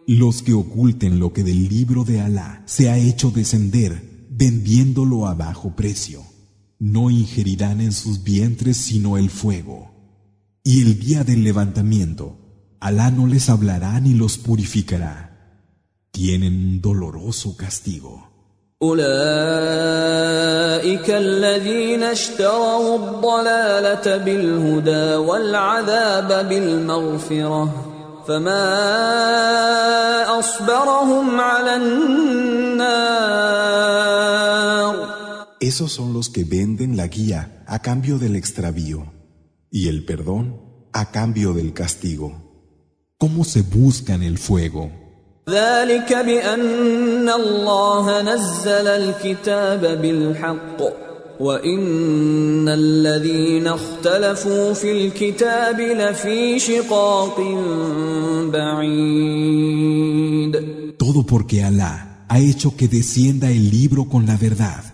Los 0.09 0.43
que 0.43 0.53
oculten 0.53 1.21
lo 1.21 1.33
que 1.33 1.45
del 1.45 1.69
libro 1.69 2.05
de 2.05 2.21
Alá 2.21 2.63
se 2.67 2.91
ha 2.91 2.99
hecho 2.99 3.31
descender, 3.31 3.93
vendiéndolo 4.29 5.27
a 5.27 5.35
bajo 5.35 5.77
precio, 5.77 6.21
no 6.81 7.09
ingerirán 7.09 7.81
en 7.81 7.93
sus 7.93 8.25
vientres 8.25 8.77
sino 8.77 9.17
el 9.17 9.31
fuego. 9.31 9.93
Y 10.67 10.83
el 10.83 10.99
día 10.99 11.25
del 11.25 11.43
levantamiento, 11.43 12.43
Alá 12.83 13.11
no 13.13 13.29
les 13.29 13.49
hablará 13.49 14.01
ni 14.01 14.13
los 14.15 14.39
purificará. 14.39 15.31
Tienen 16.11 16.53
un 16.53 16.81
doloroso 16.81 17.57
castigo. 17.57 18.29
أولئك 18.83 19.11
الذين 21.11 22.03
اشتروا 22.03 22.97
الضلالة 22.99 24.17
بالهدى 24.17 25.15
والعذاب 25.15 26.49
بالمغفرة 26.49 27.75
فما 28.29 28.69
أصبرهم 30.39 31.41
على 31.41 31.77
النار 31.77 33.13
Esos 35.61 35.93
son 35.93 36.13
los 36.13 36.29
que 36.29 36.43
venden 36.43 36.97
la 36.97 37.07
guía 37.07 37.63
a 37.69 37.79
cambio 37.79 38.19
del 38.19 38.35
extravío 38.35 39.16
y 39.71 39.89
el 39.89 40.05
perdón 40.05 40.61
a 40.93 41.11
cambio 41.11 41.53
del 41.53 41.73
castigo. 41.73 42.29
¿Cómo 43.19 43.45
se 43.45 43.63
buscan 43.63 44.23
el 44.23 44.39
fuego? 44.39 44.91
ذلك 45.49 46.13
بأن 46.13 47.29
الله 47.29 48.23
نزل 48.23 48.87
الكتاب 48.87 50.03
بالحق 50.03 50.83
وإن 51.41 52.69
الذين 52.69 53.67
اختلفوا 53.67 54.73
في 54.73 54.93
الكتاب 54.93 55.81
لفي 55.81 56.59
شقاق 56.59 57.41
بعيد 58.53 60.13
Todo 60.99 61.27
porque 61.27 61.65
Alá 61.65 62.27
ha 62.29 62.39
hecho 62.39 62.77
que 62.77 62.87
descienda 62.87 63.51
el 63.51 63.71
libro 63.71 64.09
con 64.09 64.27
la 64.27 64.37
verdad. 64.37 64.85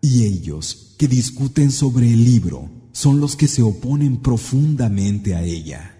Y 0.00 0.24
ellos 0.24 0.94
que 0.98 1.06
discuten 1.06 1.70
sobre 1.70 2.06
el 2.06 2.24
libro 2.24 2.70
son 3.01 3.19
los 3.19 3.35
que 3.35 3.47
se 3.47 3.61
oponen 3.61 4.13
profundamente 4.27 5.35
a 5.35 5.43
ella. 5.43 5.91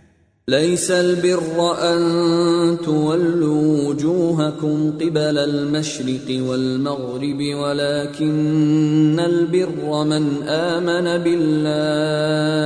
ليس 0.47 0.91
البر 0.91 1.57
أن 1.81 2.77
تولوا 2.85 3.89
وجوهكم 3.89 4.91
قبل 4.91 5.37
المشرق 5.37 6.27
والمغرب 6.47 7.39
ولكن 7.55 9.19
البر 9.19 10.03
من 10.03 10.43
آمن 10.47 11.23
بالله 11.23 12.65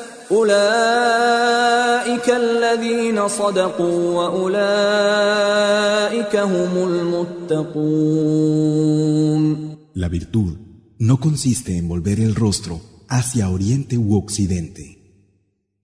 أولئك 0.30 0.56
الذين 2.30 3.28
صدقوا 3.28 4.14
وأولئك 4.16 4.56
هم 6.36 6.88
المتقون 7.48 8.26
La 9.94 10.08
virtud 10.08 10.56
no 10.98 11.18
consiste 11.18 11.78
en 11.78 11.88
volver 11.88 12.20
el 12.20 12.34
rostro 12.34 12.82
hacia 13.08 13.48
oriente 13.48 13.96
u 13.96 14.14
occidente. 14.14 14.84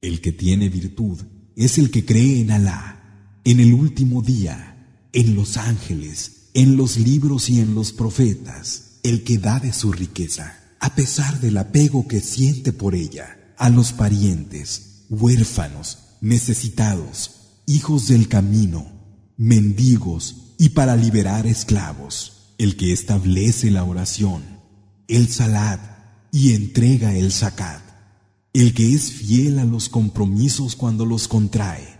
El 0.02 0.20
que 0.20 0.32
tiene 0.32 0.68
virtud 0.68 1.18
es 1.56 1.78
el 1.78 1.90
que 1.90 2.04
cree 2.04 2.40
en 2.40 2.50
Alá, 2.50 3.38
en 3.44 3.60
el 3.60 3.72
último 3.72 4.20
día, 4.20 5.09
en 5.12 5.34
los 5.34 5.56
ángeles, 5.56 6.50
en 6.54 6.76
los 6.76 6.98
libros 6.98 7.48
y 7.48 7.60
en 7.60 7.74
los 7.74 7.92
profetas, 7.92 8.98
el 9.02 9.24
que 9.24 9.38
da 9.38 9.59
de 9.60 9.72
su 9.72 9.92
riqueza, 9.92 10.59
a 10.80 10.94
pesar 10.94 11.40
del 11.40 11.56
apego 11.56 12.06
que 12.09 12.20
siente 12.20 12.72
por 12.72 12.94
ella, 12.94 13.35
a 13.57 13.69
los 13.69 13.91
parientes, 13.91 15.05
huérfanos, 15.09 15.99
necesitados, 16.21 17.31
hijos 17.65 18.07
del 18.07 18.27
camino, 18.27 18.85
mendigos 19.38 20.53
y 20.57 20.69
para 20.69 20.95
liberar 20.95 21.45
esclavos, 21.47 22.53
el 22.57 22.77
que 22.77 22.93
establece 22.93 23.71
la 23.71 23.84
oración, 23.84 24.43
el 25.07 25.29
salat 25.29 25.79
y 26.31 26.53
entrega 26.53 27.15
el 27.15 27.31
zakat, 27.31 27.81
el 28.53 28.73
que 28.73 28.93
es 28.93 29.11
fiel 29.11 29.59
a 29.59 29.65
los 29.65 29.89
compromisos 29.89 30.75
cuando 30.75 31.05
los 31.05 31.27
contrae, 31.27 31.97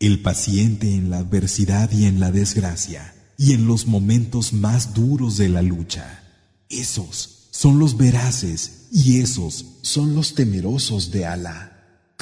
el 0.00 0.20
paciente 0.20 0.94
en 0.94 1.10
la 1.10 1.18
adversidad 1.18 1.90
y 1.92 2.04
en 2.04 2.20
la 2.20 2.30
desgracia, 2.30 3.14
y 3.38 3.52
en 3.52 3.66
los 3.66 3.86
momentos 3.86 4.52
más 4.52 4.94
duros 4.94 5.36
de 5.36 5.48
la 5.48 5.62
lucha. 5.62 6.22
Esos 6.68 7.48
son 7.50 7.78
los 7.78 7.96
veraces 7.96 8.75
y 8.92 9.20
esos 9.20 9.64
son 9.82 10.14
los 10.14 10.34
temerosos 10.34 11.10
de 11.10 11.26
Alá. 11.26 11.72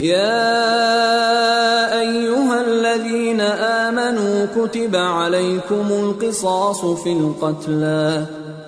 يا 0.00 2.00
أيها 2.00 2.60
الذين 2.66 3.40
آمنوا 3.40 4.46
كتب 4.46 4.96
عليكم 4.96 5.86
القصاص 5.92 6.84
في 6.84 7.12
القتلى 7.12 8.26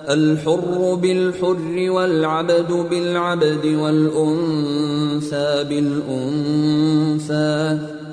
الحر 0.09 0.95
بالحر 0.95 1.91
والعبد 1.91 2.71
بالعبد 2.71 3.65
والأنثى 3.65 5.63
بالأنثى 5.69 7.79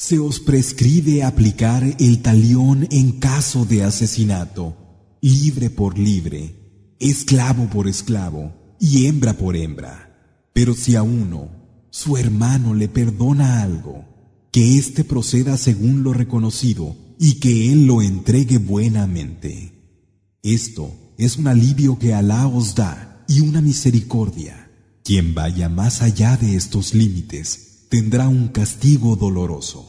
se 0.00 0.18
os 0.18 0.40
prescribe 0.40 1.22
aplicar 1.22 1.84
el 1.98 2.22
talión 2.22 2.88
en 2.90 3.20
caso 3.20 3.66
de 3.66 3.84
asesinato, 3.84 4.74
libre 5.20 5.68
por 5.68 5.98
libre, 5.98 6.94
esclavo 6.98 7.68
por 7.68 7.86
esclavo 7.86 8.50
y 8.80 9.04
hembra 9.04 9.34
por 9.34 9.56
hembra. 9.56 10.48
Pero 10.54 10.74
si 10.74 10.96
a 10.96 11.02
uno, 11.02 11.50
su 11.90 12.16
hermano 12.16 12.72
le 12.72 12.88
perdona 12.88 13.60
algo, 13.60 14.06
que 14.50 14.78
éste 14.78 15.04
proceda 15.04 15.58
según 15.58 16.02
lo 16.02 16.14
reconocido 16.14 16.96
y 17.18 17.34
que 17.34 17.70
él 17.70 17.86
lo 17.86 18.00
entregue 18.00 18.56
buenamente. 18.56 19.98
Esto 20.42 20.96
es 21.18 21.36
un 21.36 21.46
alivio 21.46 21.98
que 21.98 22.14
Alá 22.14 22.46
os 22.46 22.74
da 22.74 23.22
y 23.28 23.40
una 23.40 23.60
misericordia. 23.60 24.70
Quien 25.04 25.34
vaya 25.34 25.68
más 25.68 26.00
allá 26.00 26.38
de 26.38 26.56
estos 26.56 26.94
límites 26.94 27.69
tendrá 27.90 28.28
un 28.28 28.48
castigo 28.48 29.16
doloroso. 29.16 29.86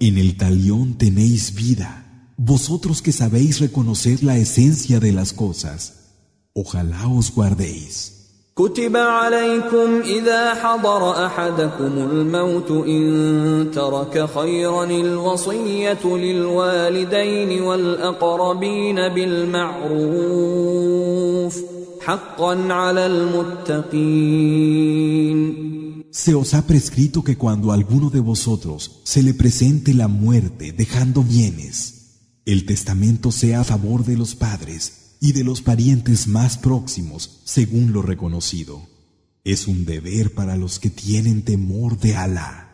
En 0.00 0.18
el 0.18 0.36
talión 0.36 0.94
tenéis 0.98 1.54
vida 1.54 2.02
vosotros 2.36 3.02
que 3.02 3.12
sabéis 3.12 3.60
reconocer 3.60 4.24
la 4.24 4.36
esencia 4.36 4.98
de 4.98 5.12
las 5.12 5.32
cosas, 5.32 6.10
ojalá 6.54 7.06
os 7.06 7.32
guardéis. 7.32 8.21
كتب 8.56 8.96
عليكم 8.96 10.00
إذا 10.04 10.54
حضر 10.54 11.26
أحدكم 11.26 11.92
الموت 12.10 12.70
إن 12.70 13.70
ترك 13.74 14.28
خيرا 14.34 14.84
الوصية 14.84 16.04
للوالدين 16.04 17.62
والأقربين 17.62 18.96
بالمعروف 19.08 20.02
حقا 22.00 22.72
على 22.72 23.06
المتقين 23.06 24.52
Se 26.10 26.34
os 26.34 26.52
ha 26.52 26.66
prescrito 26.66 27.24
que 27.24 27.38
cuando 27.38 27.72
alguno 27.72 28.10
de 28.10 28.20
vosotros 28.20 29.00
se 29.02 29.22
le 29.22 29.32
presente 29.32 29.94
la 29.94 30.08
muerte 30.08 30.72
dejando 30.72 31.22
bienes, 31.22 31.76
el 32.44 32.66
testamento 32.66 33.32
sea 33.32 33.60
a 33.60 33.64
favor 33.64 34.04
de 34.04 34.18
los 34.18 34.34
padres 34.34 35.01
y 35.22 35.32
de 35.32 35.44
los 35.44 35.62
parientes 35.62 36.26
más 36.26 36.58
próximos, 36.58 37.42
según 37.44 37.92
lo 37.92 38.02
reconocido. 38.02 38.82
Es 39.44 39.68
un 39.68 39.84
deber 39.84 40.34
para 40.34 40.56
los 40.56 40.80
que 40.80 40.90
tienen 40.90 41.44
temor 41.44 41.96
de 41.96 42.16
Alá. 42.16 42.68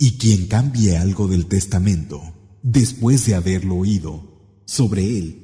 Y 0.00 0.18
quien 0.18 0.48
cambie 0.48 0.96
algo 0.96 1.28
del 1.28 1.46
testamento, 1.46 2.20
después 2.64 3.24
de 3.26 3.36
haberlo 3.36 3.76
oído, 3.76 4.24
sobre 4.66 5.18
él 5.18 5.43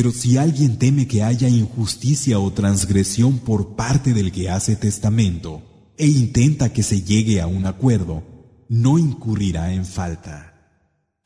Pero 0.00 0.12
si 0.12 0.38
alguien 0.38 0.78
teme 0.78 1.06
que 1.06 1.22
haya 1.22 1.46
injusticia 1.46 2.38
o 2.38 2.50
transgresión 2.54 3.38
por 3.38 3.76
parte 3.76 4.14
del 4.14 4.32
que 4.32 4.48
hace 4.48 4.74
testamento 4.74 5.60
e 5.98 6.06
intenta 6.06 6.72
que 6.72 6.82
se 6.82 7.02
llegue 7.02 7.38
a 7.38 7.46
un 7.46 7.66
acuerdo, 7.66 8.22
no 8.70 8.98
incurrirá 8.98 9.74
en 9.74 9.84
falta. 9.84 10.54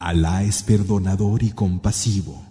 Alá 0.01 0.43
es 0.43 0.65
perdonador 0.65 1.45
y 1.45 1.53
compasivo. 1.53 2.45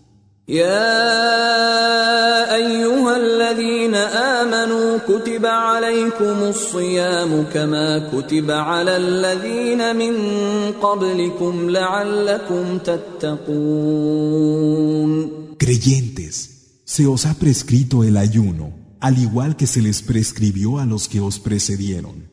Creyentes, 15.59 16.83
se 16.85 17.07
os 17.07 17.27
ha 17.27 17.35
prescrito 17.35 18.05
el 18.05 18.17
ayuno, 18.17 18.73
al 19.01 19.19
igual 19.19 19.57
que 19.57 19.67
se 19.67 19.83
les 19.83 20.03
prescribió 20.03 20.79
a 20.79 20.87
los 20.87 21.09
que 21.09 21.21
os 21.21 21.39
precedieron. 21.39 22.31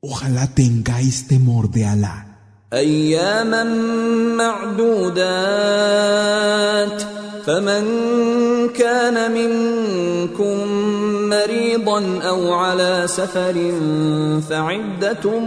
Ojalá 0.00 0.54
tengáis 0.54 1.26
temor 1.26 1.70
de 1.70 1.86
Alá. 1.86 2.22
أياما 2.72 3.64
معدودات 4.36 5.46
فمن 7.46 7.84
كان 8.68 9.32
منكم 9.32 10.66
مريضا 11.28 12.18
أو 12.22 12.52
على 12.52 13.04
سفر 13.06 13.72
فعدة 14.50 15.38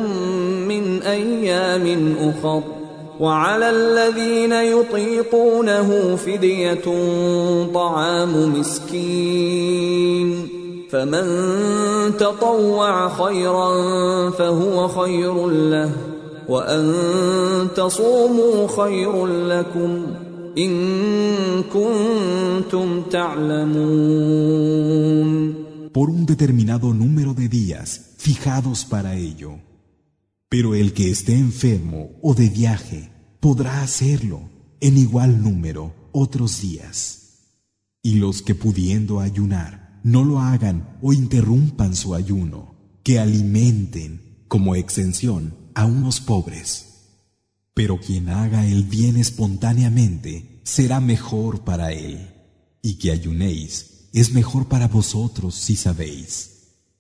من 0.68 1.02
أيام 1.02 2.16
أخر 2.20 2.64
وعلى 3.21 3.71
الذين 3.71 4.53
يطيقونه 4.53 6.17
فدية 6.17 6.85
طعام 7.75 8.61
مسكين 8.61 10.49
فمن 10.91 11.27
تطوع 12.17 13.09
خيرا 13.09 13.71
فهو 14.31 14.89
خير 14.89 15.47
له 15.49 15.91
وأن 16.49 16.93
تصوموا 17.77 18.69
خير 18.69 19.27
لكم 19.27 20.07
إن 20.59 21.63
كنتم 21.63 23.03
تعلمون 23.11 24.85
Por 25.95 26.11
un 26.11 26.27
determinado 26.27 26.93
número 26.93 27.35
de 27.35 27.49
días 27.49 27.89
fijados 28.19 28.85
para 28.85 29.15
ello. 29.15 29.51
Pero 30.49 30.75
el 30.75 30.93
que 30.93 31.11
esté 31.11 31.37
enfermo 31.37 32.11
o 32.23 32.35
de 32.35 32.49
viaje 32.49 33.11
podrá 33.41 33.83
hacerlo 33.83 34.51
en 34.81 34.99
igual 34.99 35.43
número 35.43 35.95
otros 36.13 36.61
días. 36.61 37.21
Y 38.03 38.17
los 38.17 38.43
que 38.43 38.55
pudiendo 38.55 39.21
ayunar 39.21 40.01
no 40.05 40.25
lo 40.25 40.41
hagan 40.41 40.99
o 41.03 41.13
interrumpan 41.13 41.97
su 41.97 42.15
ayuno, 42.15 42.75
que 43.03 43.19
alimenten 43.19 44.45
como 44.49 44.77
exención 44.77 45.55
a 45.75 45.87
unos 45.87 46.21
pobres. 46.21 46.95
Pero 47.75 47.99
quien 47.99 48.29
haga 48.29 48.67
el 48.67 48.85
bien 48.85 49.17
espontáneamente 49.17 50.61
será 50.65 51.01
mejor 51.01 51.65
para 51.65 51.93
él, 51.93 52.31
y 52.83 52.95
que 52.95 53.11
ayunéis 53.11 54.09
es 54.13 54.33
mejor 54.33 54.69
para 54.69 54.87
vosotros 54.87 55.57
si 55.57 55.75
sabéis. 55.75 56.54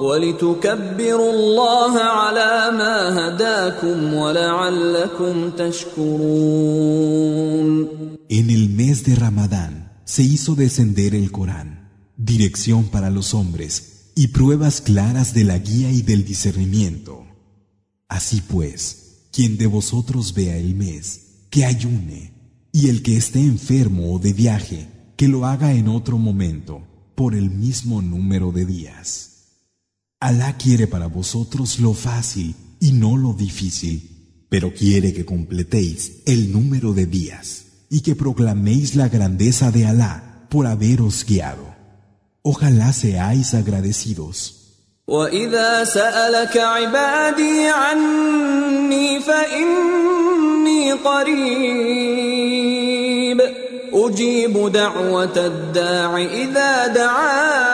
ولتكبروا 0.00 1.32
الله 1.32 2.00
على 2.00 2.70
ما 2.78 2.98
هداكم 3.18 4.14
ولعلكم 4.14 5.50
تشكرون 5.50 7.06
En 8.28 8.50
el 8.50 8.70
mes 8.70 9.04
de 9.04 9.14
Ramadán 9.14 9.92
se 10.04 10.22
hizo 10.22 10.54
descender 10.56 11.14
el 11.14 11.30
Corán, 11.30 11.90
dirección 12.16 12.84
para 12.84 13.10
los 13.10 13.34
hombres 13.34 14.10
y 14.16 14.28
pruebas 14.28 14.80
claras 14.80 15.32
de 15.34 15.44
la 15.44 15.58
guía 15.58 15.90
y 15.92 16.02
del 16.02 16.24
discernimiento. 16.24 17.24
Así 18.08 18.40
pues, 18.40 19.28
quien 19.32 19.58
de 19.58 19.66
vosotros 19.66 20.34
vea 20.34 20.56
el 20.56 20.74
mes, 20.74 21.46
que 21.50 21.64
ayune, 21.64 22.32
y 22.72 22.88
el 22.88 23.02
que 23.02 23.16
esté 23.16 23.40
enfermo 23.40 24.14
o 24.14 24.18
de 24.18 24.32
viaje, 24.32 24.88
que 25.16 25.28
lo 25.28 25.46
haga 25.46 25.72
en 25.72 25.88
otro 25.88 26.18
momento, 26.18 26.82
por 27.14 27.34
el 27.34 27.50
mismo 27.50 28.02
número 28.02 28.52
de 28.52 28.66
días. 28.66 29.29
Alá 30.20 30.56
quiere 30.56 30.86
para 30.86 31.06
vosotros 31.06 31.78
lo 31.78 31.92
fácil 31.92 32.54
y 32.80 32.92
no 32.92 33.16
lo 33.16 33.32
difícil, 33.32 34.46
pero 34.48 34.72
quiere 34.72 35.12
que 35.12 35.24
completéis 35.24 36.22
el 36.26 36.52
número 36.52 36.92
de 36.94 37.06
días 37.06 37.66
y 37.90 38.00
que 38.00 38.16
proclaméis 38.16 38.96
la 38.96 39.08
grandeza 39.08 39.70
de 39.70 39.86
Alá 39.86 40.46
por 40.50 40.66
haberos 40.66 41.24
guiado. 41.24 41.66
Ojalá 42.42 42.92
seáis 42.92 43.54
agradecidos. 43.54 44.56
واذا 45.08 45.84
سالك 45.84 46.56
عبادي 46.56 47.68
عني 47.68 49.20
فاني 49.20 50.92
قريب 50.92 52.16
اجيب 53.92 54.72
دعوه 54.72 55.46
الداع 55.46 56.16
اذا 56.18 56.86
دعان 56.86 57.69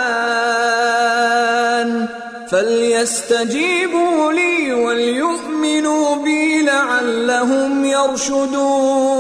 فليستجيبوا 2.50 4.32
لي 4.32 4.72
وليؤمنوا 4.72 6.24
بي 6.24 6.62
لعلهم 6.62 7.84
يرشدون 7.84 9.12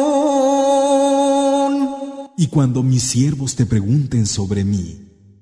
Y 2.36 2.46
cuando 2.48 2.82
mis 2.82 3.04
siervos 3.04 3.54
te 3.54 3.66
pregunten 3.66 4.26
sobre 4.26 4.64
mí, 4.64 4.86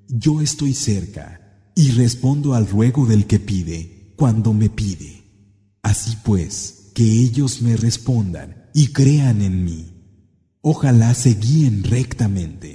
yo 0.07 0.41
estoy 0.41 0.73
cerca 0.73 1.41
y 1.73 1.91
respondo 1.91 2.53
al 2.53 2.67
ruego 2.67 3.05
del 3.05 3.25
que 3.25 3.39
pide 3.39 4.13
cuando 4.17 4.53
me 4.53 4.69
pide. 4.69 5.23
Así 5.81 6.17
pues, 6.23 6.91
que 6.93 7.03
ellos 7.03 7.61
me 7.61 7.75
respondan 7.77 8.69
y 8.73 8.87
crean 8.87 9.41
en 9.41 9.63
mí. 9.63 9.87
Ojalá 10.61 11.13
se 11.15 11.33
guíen 11.33 11.83
rectamente. 11.83 12.74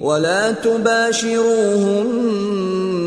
ولا 0.00 0.52
تباشروهن 0.52 1.40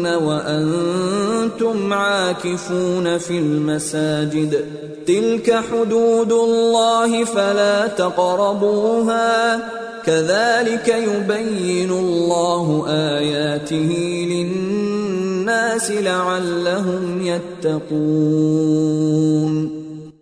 وأنتم 0.05 1.93
عاكفون 1.93 3.17
في 3.17 3.37
المساجد. 3.37 4.65
تلك 5.07 5.63
حدود 5.71 6.31
الله 6.31 7.25
فلا 7.25 7.87
تقربوها. 7.87 9.59
كذلك 10.05 10.87
يبين 10.87 11.91
الله 11.91 12.85
آياته 12.87 13.91
للناس 14.29 15.91
لعلهم 15.91 17.21
يتقون. 17.21 18.73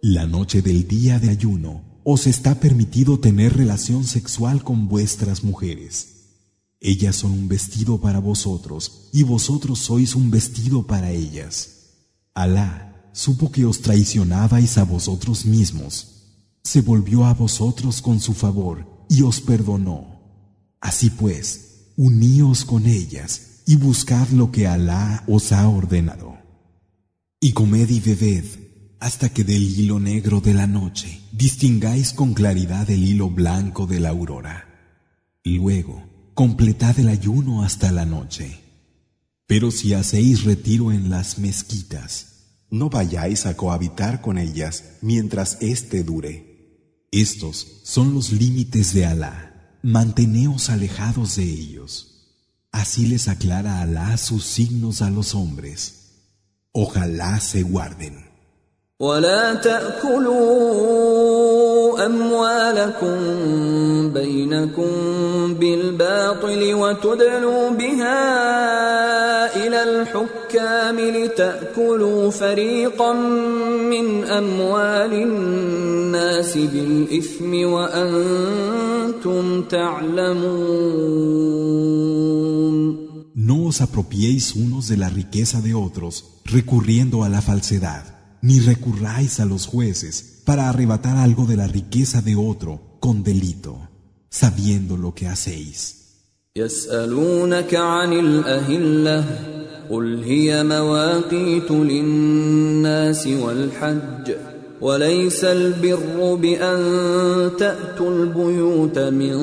La 0.03 0.25
noche 0.25 0.61
del 0.61 0.87
día 0.87 1.19
de 1.19 1.29
ayuno 1.29 1.81
os 2.03 2.27
está 2.27 2.55
permitido 2.55 3.19
tener 3.19 3.57
relación 3.57 4.03
sexual 4.03 4.63
con 4.63 4.87
vuestras 4.87 5.43
mujeres. 5.43 6.10
Ellas 6.83 7.15
son 7.15 7.31
un 7.33 7.47
vestido 7.47 8.01
para 8.01 8.17
vosotros 8.17 9.09
y 9.13 9.21
vosotros 9.21 9.77
sois 9.77 10.15
un 10.15 10.31
vestido 10.31 10.87
para 10.87 11.11
ellas. 11.11 11.91
Alá 12.33 13.11
supo 13.13 13.51
que 13.51 13.65
os 13.65 13.81
traicionabais 13.81 14.79
a 14.79 14.83
vosotros 14.83 15.45
mismos. 15.45 16.07
Se 16.63 16.81
volvió 16.81 17.25
a 17.25 17.35
vosotros 17.35 18.01
con 18.01 18.19
su 18.19 18.33
favor 18.33 19.05
y 19.09 19.21
os 19.21 19.41
perdonó. 19.41 20.07
Así 20.79 21.11
pues, 21.11 21.91
uníos 21.97 22.65
con 22.65 22.87
ellas 22.87 23.61
y 23.67 23.75
buscad 23.75 24.29
lo 24.29 24.51
que 24.51 24.65
Alá 24.65 25.23
os 25.27 25.51
ha 25.51 25.69
ordenado. 25.69 26.35
Y 27.39 27.51
comed 27.51 27.89
y 27.89 27.99
bebed 27.99 28.45
hasta 28.99 29.29
que 29.29 29.43
del 29.43 29.61
hilo 29.61 29.99
negro 29.99 30.41
de 30.41 30.55
la 30.55 30.65
noche 30.65 31.21
distingáis 31.31 32.13
con 32.13 32.33
claridad 32.33 32.89
el 32.89 33.03
hilo 33.03 33.29
blanco 33.29 33.85
de 33.85 33.99
la 33.99 34.09
aurora. 34.09 34.67
Luego, 35.43 36.10
completad 36.40 36.98
el 36.98 37.08
ayuno 37.08 37.62
hasta 37.62 37.92
la 37.92 38.04
noche. 38.04 38.60
Pero 39.46 39.70
si 39.70 39.94
hacéis 39.94 40.44
retiro 40.44 40.92
en 40.92 41.08
las 41.08 41.38
mezquitas, 41.38 42.36
no 42.70 42.90
vayáis 42.90 43.46
a 43.46 43.56
cohabitar 43.56 44.20
con 44.20 44.38
ellas 44.38 44.84
mientras 45.00 45.58
éste 45.60 46.02
dure. 46.02 47.06
Estos 47.12 47.80
son 47.84 48.12
los 48.12 48.32
límites 48.32 48.92
de 48.92 49.06
Alá. 49.06 49.78
Manteneos 49.82 50.68
alejados 50.68 51.36
de 51.36 51.44
ellos. 51.44 52.12
Así 52.72 53.06
les 53.06 53.28
aclara 53.28 53.80
Alá 53.80 54.16
sus 54.16 54.44
signos 54.44 55.00
a 55.00 55.10
los 55.10 55.34
hombres. 55.34 55.92
Ojalá 56.72 57.40
se 57.40 57.62
guarden. 57.62 58.26
ولا 59.00 59.54
تاكلوا 59.54 60.86
اموالكم 62.06 63.18
بينكم 64.12 64.90
بالباطل 65.60 66.74
وتدلوا 66.74 67.70
بها 67.70 68.16
الى 69.66 69.82
الحكام 69.82 71.00
لتاكلوا 71.00 72.30
فريقا 72.30 73.12
من 73.92 74.24
اموال 74.24 75.12
الناس 75.12 76.58
بالاثم 76.58 77.52
وانتم 77.72 79.62
تعلمون 79.62 80.26
No 83.48 83.58
os 83.70 83.80
apropiéis 83.80 84.44
unos 84.56 84.88
de 84.88 84.96
la 84.96 85.08
riqueza 85.20 85.60
de 85.60 85.72
otros 85.74 86.14
recurriendo 86.56 87.22
a 87.22 87.28
la 87.28 87.40
falsedad. 87.42 88.04
ni 88.42 88.60
recurráis 88.60 89.40
a 89.40 89.44
los 89.44 89.66
jueces 89.66 90.42
para 90.44 90.68
arrebatar 90.68 91.16
algo 91.16 91.46
de 91.46 91.56
la 91.56 91.66
riqueza 91.66 92.20
de 92.22 92.36
otro 92.36 92.80
con 93.00 93.22
delito, 93.24 93.88
Sabiendo 94.31 94.97
lo 94.97 95.13
que 95.13 95.27
hacéis. 95.27 96.01
يسألونك 96.55 97.75
عن 97.75 98.13
الأهلة 98.13 99.25
قل 99.89 100.23
هي 100.23 100.63
مواقيت 100.63 101.71
للناس 101.71 103.27
والحج 103.27 104.31
وليس 104.81 105.43
البر 105.43 106.35
بأن 106.35 106.81
تأتوا 107.57 108.09
البيوت 108.09 108.99
من 108.99 109.33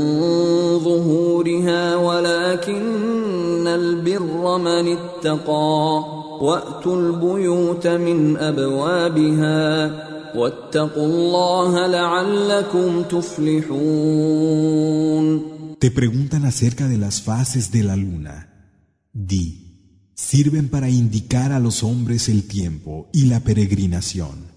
ظهورها 0.79 1.97
ولكن 1.97 3.67
البر 3.67 4.59
من 4.59 4.97
اتقى 4.97 6.18
وأتوا 6.42 6.96
البيوت 6.96 7.88
من 7.88 8.38
أبوابها 8.38 9.64
واتقوا 10.36 11.06
الله 11.06 11.88
لعلكم 11.88 13.04
تفلحون 13.04 14.74
Te 15.80 15.92
preguntan 15.92 16.46
acerca 16.46 16.88
de 16.88 16.98
las 16.98 17.22
fases 17.22 17.72
de 17.72 17.84
la 17.84 17.98
luna. 17.98 18.36
Di, 19.12 20.10
sirven 20.16 20.70
para 20.70 20.90
indicar 20.90 21.52
a 21.52 21.60
los 21.60 21.84
hombres 21.84 22.30
el 22.30 22.44
tiempo 22.44 23.10
y 23.12 23.26
la 23.26 23.42
peregrinación. 23.42 24.54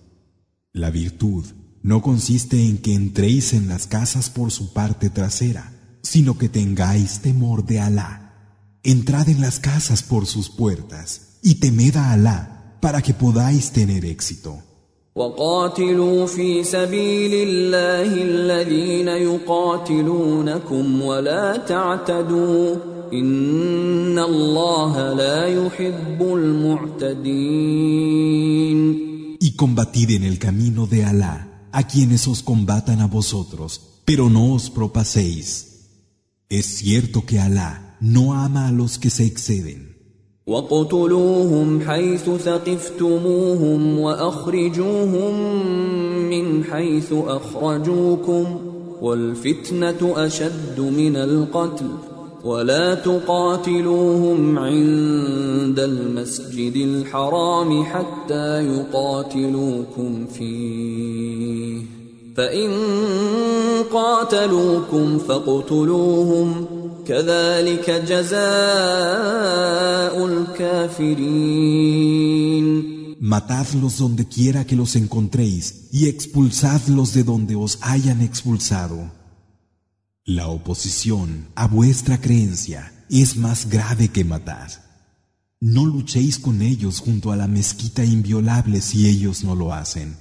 La 0.72 0.90
virtud 0.90 1.44
no 1.82 2.00
consiste 2.00 2.62
en 2.68 2.78
que 2.78 2.94
entréis 2.94 3.54
en 3.54 3.66
las 3.66 3.88
casas 3.88 4.30
por 4.30 4.52
su 4.52 4.72
parte 4.72 5.10
trasera, 5.10 5.72
sino 6.02 6.38
que 6.38 6.48
tengáis 6.48 7.18
temor 7.20 7.66
de 7.66 7.80
Alá. 7.80 8.12
Entrad 8.84 9.28
en 9.28 9.40
las 9.40 9.58
casas 9.58 10.04
por 10.04 10.26
sus 10.26 10.48
puertas 10.48 11.29
y 11.41 11.55
temed 11.55 11.95
a 11.95 12.11
Alá 12.11 12.77
para 12.81 13.01
que 13.01 13.13
podáis 13.13 13.71
tener 13.71 14.05
éxito. 14.05 14.59
y 29.41 29.55
combatid 29.55 30.11
en 30.11 30.23
el 30.23 30.37
camino 30.37 30.87
de 30.87 31.03
Alá 31.03 31.67
a 31.71 31.87
quienes 31.87 32.27
os 32.27 32.43
combatan 32.43 33.01
a 33.01 33.07
vosotros, 33.07 33.81
pero 34.05 34.29
no 34.29 34.53
os 34.53 34.69
propaséis. 34.69 35.87
Es 36.47 36.65
cierto 36.65 37.25
que 37.25 37.39
Alá 37.39 37.97
no 37.99 38.33
ama 38.33 38.67
a 38.67 38.71
los 38.71 38.97
que 38.97 39.09
se 39.09 39.25
exceden. 39.25 39.90
وَاقْتُلُوهُمْ 40.47 41.81
حَيْثُ 41.81 42.29
ثَقِفْتُمُوهُمْ 42.29 43.99
وَأَخْرِجُوهُمْ 43.99 45.33
مِنْ 46.29 46.63
حَيْثُ 46.63 47.13
أَخْرَجُوكُمْ 47.13 48.45
وَالْفِتْنَةُ 49.01 50.13
أَشَدُّ 50.15 50.79
مِنَ 50.79 51.15
الْقَتْلِ 51.15 51.85
ولا 52.43 52.95
تقاتلوهم 52.95 54.59
عند 54.59 55.79
المسجد 55.79 56.75
الحرام 56.75 57.83
حتى 57.83 58.67
يقاتلوكم 58.67 60.25
فيه 60.25 61.81
فان 62.37 62.71
قاتلوكم 63.93 65.17
فاقتلوهم 65.17 66.65
كذلك 67.10 67.90
جزاء 67.90 68.36
الكافرين 70.26 71.86
Matadlos 73.18 73.98
donde 73.98 74.26
quiera 74.28 74.66
que 74.66 74.76
los 74.76 74.94
encontréis 74.94 75.88
y 75.90 76.06
expulsadlos 76.06 77.12
de 77.14 77.24
donde 77.24 77.56
os 77.56 77.78
hayan 77.80 78.20
expulsado. 78.20 79.10
La 80.24 80.48
oposición 80.48 81.48
a 81.54 81.66
vuestra 81.66 82.20
creencia 82.20 82.92
es 83.10 83.36
más 83.36 83.68
grave 83.68 84.08
que 84.08 84.24
matar. 84.24 84.68
No 85.60 85.86
luchéis 85.86 86.38
con 86.38 86.60
ellos 86.62 87.00
junto 87.00 87.32
a 87.32 87.36
la 87.36 87.48
mezquita 87.48 88.04
inviolable 88.04 88.80
si 88.80 89.08
ellos 89.08 89.42
no 89.42 89.54
lo 89.54 89.72
hacen. 89.72 90.16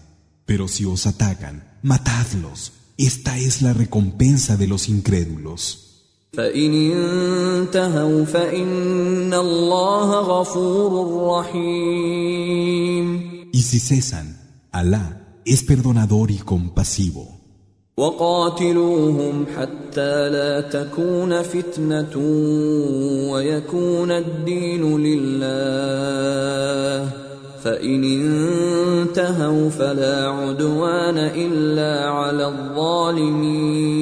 Pero 0.46 0.68
si 0.68 0.86
os 0.86 1.06
atacan, 1.06 1.64
matadlos. 1.84 2.72
Esta 2.98 3.38
es 3.38 3.62
la 3.62 3.74
recompensa 3.74 4.56
de 4.58 4.68
los 4.68 4.88
incrédulos. 4.88 5.89
Y 6.33 6.39
si 13.63 13.81
cesan, 13.81 14.39
Alá 14.71 15.27
es 15.45 15.65
perdonador 15.65 16.31
y 16.31 16.39
compasivo. 16.39 17.41
وقاتلوهم 17.97 19.47
حتى 19.57 20.29
لا 20.29 20.61
تكون 20.61 21.43
فتنة 21.43 22.17
ويكون 23.33 24.11
الدين 24.11 24.99
لله. 24.99 27.11
فإن 27.65 28.05
انتهوا 28.05 29.71
فلا 29.71 30.29
عدوان 30.29 31.19
إلا 31.19 32.11
على 32.11 32.47
الظالمين. 32.47 34.01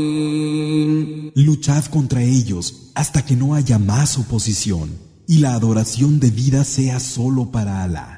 Luchad 1.37 1.85
contra 1.85 2.21
ellos 2.21 2.91
hasta 2.95 3.25
que 3.25 3.35
no 3.35 3.55
haya 3.55 3.79
más 3.79 4.17
oposición 4.17 4.97
y 5.27 5.37
la 5.37 5.53
adoración 5.53 6.19
debida 6.19 6.63
sea 6.63 6.99
solo 6.99 7.51
para 7.51 7.83
Alá. 7.83 8.09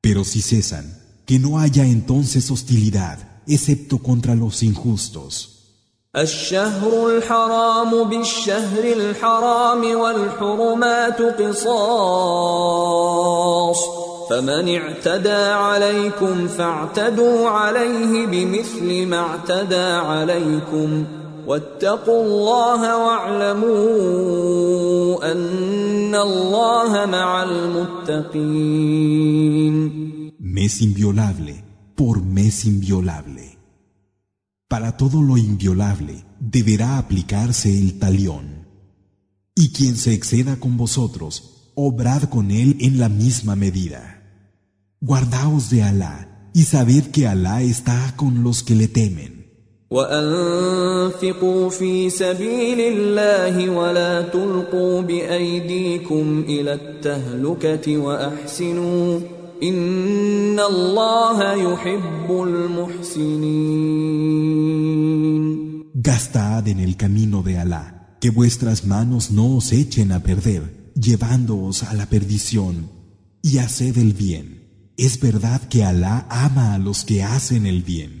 Pero 0.00 0.24
si 0.24 0.40
cesan, 0.42 0.98
que 1.26 1.38
no 1.38 1.58
haya 1.58 1.84
entonces 1.84 2.50
hostilidad 2.50 3.18
excepto 3.46 3.98
contra 3.98 4.34
los 4.34 4.62
injustos. 4.62 5.52
الشهر 6.16 7.06
الحرام 7.06 8.04
بالشهر 8.04 8.84
الحرام 8.84 9.96
والحرمات 9.96 11.22
قصاص 11.22 12.76
فمن 14.30 14.76
اعتدى 14.76 15.30
عليكم 15.32 16.48
فاعتدوا 16.48 17.48
عليه 17.48 18.26
بمثل 18.26 19.06
ما 19.06 19.18
اعتدى 19.18 19.76
عليكم 19.76 21.04
واتقوا 21.46 22.24
الله 22.24 23.06
واعلموا 23.06 23.76
ان 25.32 26.14
الله 26.14 27.06
مع 27.06 27.42
المتقين 27.42 28.76
Mes 30.56 30.80
inviolable 30.80 31.54
por 31.94 32.22
mes 32.22 32.64
inviolable. 32.64 33.58
Para 34.68 34.96
todo 34.96 35.22
lo 35.22 35.36
inviolable 35.36 36.24
deberá 36.40 36.98
aplicarse 36.98 37.78
el 37.78 37.98
talión. 37.98 38.66
Y 39.54 39.70
quien 39.70 39.96
se 39.96 40.12
exceda 40.12 40.56
con 40.56 40.76
vosotros, 40.76 41.70
obrad 41.74 42.24
con 42.24 42.50
él 42.50 42.76
en 42.80 42.98
la 42.98 43.08
misma 43.08 43.54
medida. 43.54 44.22
Guardaos 45.00 45.70
de 45.70 45.82
Alá 45.82 46.50
y 46.52 46.62
sabed 46.64 47.04
que 47.10 47.28
Alá 47.28 47.62
está 47.62 48.14
con 48.16 48.42
los 48.42 48.62
que 48.62 48.74
le 48.74 48.88
temen. 48.88 49.39
Gastad 65.93 66.69
en 66.69 66.79
el 66.79 66.95
camino 66.95 67.43
de 67.43 67.57
Alá, 67.57 68.15
que 68.21 68.29
vuestras 68.29 68.85
manos 68.85 69.31
no 69.31 69.57
os 69.57 69.73
echen 69.73 70.13
a 70.13 70.23
perder, 70.23 70.93
llevándoos 70.95 71.83
a 71.83 71.93
la 71.95 72.05
perdición, 72.05 72.89
y 73.41 73.57
haced 73.57 73.97
el 73.97 74.13
bien. 74.13 74.93
Es 74.95 75.19
verdad 75.19 75.67
que 75.67 75.83
Alá 75.83 76.27
ama 76.29 76.75
a 76.75 76.77
los 76.77 77.03
que 77.03 77.23
hacen 77.23 77.65
el 77.65 77.83
bien. 77.83 78.20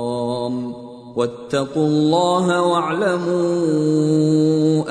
واتقوا 1.16 1.86
الله 1.88 2.62
واعلموا 2.62 3.36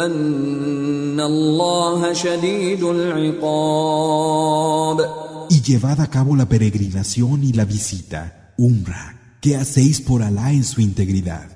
ان 0.05 1.19
الله 1.19 2.13
شديد 2.13 2.83
العقاب 2.83 4.45
Y 5.47 5.61
llevad 5.61 6.01
a 6.01 6.07
cabo 6.07 6.35
la 6.35 6.47
peregrinación 6.49 7.43
y 7.43 7.53
la 7.53 7.65
visita, 7.65 8.53
umra, 8.57 9.37
que 9.41 9.55
hacéis 9.55 10.01
por 10.01 10.23
Alá 10.23 10.51
en 10.51 10.63
su 10.63 10.81
integridad. 10.81 11.47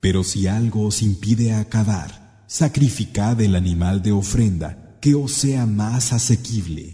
Pero 0.00 0.22
si 0.22 0.46
algo 0.46 0.86
os 0.86 1.02
impide 1.02 1.52
acabar, 1.52 2.44
sacrificad 2.46 3.40
el 3.40 3.56
animal 3.56 4.02
de 4.02 4.12
ofrenda 4.12 4.96
que 5.00 5.16
os 5.16 5.32
sea 5.32 5.66
más 5.66 6.12
asequible, 6.12 6.86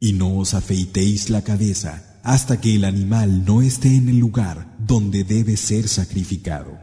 y 0.00 0.14
no 0.14 0.38
os 0.38 0.54
afeitéis 0.54 1.28
la 1.28 1.42
cabeza 1.42 2.09
hasta 2.23 2.59
que 2.61 2.75
el 2.75 2.85
animal 2.85 3.45
no 3.45 3.61
esté 3.61 3.95
en 3.95 4.09
el 4.09 4.19
lugar 4.19 4.75
donde 4.79 5.23
debe 5.23 5.57
ser 5.57 5.87
sacrificado. 5.87 6.79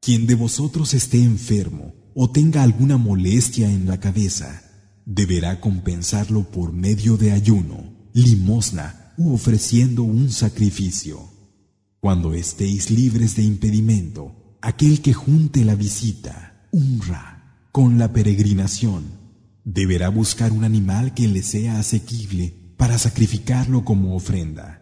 Quien 0.00 0.26
de 0.26 0.34
vosotros 0.34 0.94
esté 0.94 1.22
enfermo 1.22 1.94
o 2.14 2.30
tenga 2.30 2.62
alguna 2.62 2.96
molestia 2.96 3.70
en 3.70 3.86
la 3.86 4.00
cabeza, 4.00 4.62
deberá 5.04 5.60
compensarlo 5.60 6.50
por 6.50 6.72
medio 6.72 7.16
de 7.16 7.32
ayuno 7.32 8.00
limosna 8.12 9.12
u 9.16 9.32
ofreciendo 9.32 10.02
un 10.02 10.30
sacrificio. 10.30 11.30
Cuando 12.00 12.34
estéis 12.34 12.90
libres 12.90 13.36
de 13.36 13.42
impedimento, 13.42 14.56
aquel 14.62 15.00
que 15.00 15.12
junte 15.12 15.64
la 15.64 15.74
visita, 15.74 16.66
unra, 16.72 17.66
con 17.72 17.98
la 17.98 18.12
peregrinación, 18.12 19.04
deberá 19.64 20.08
buscar 20.08 20.50
un 20.52 20.64
animal 20.64 21.14
que 21.14 21.28
le 21.28 21.42
sea 21.42 21.78
asequible 21.78 22.59
para 22.80 22.96
sacrificarlo 22.96 23.84
como 23.84 24.16
ofrenda. 24.16 24.80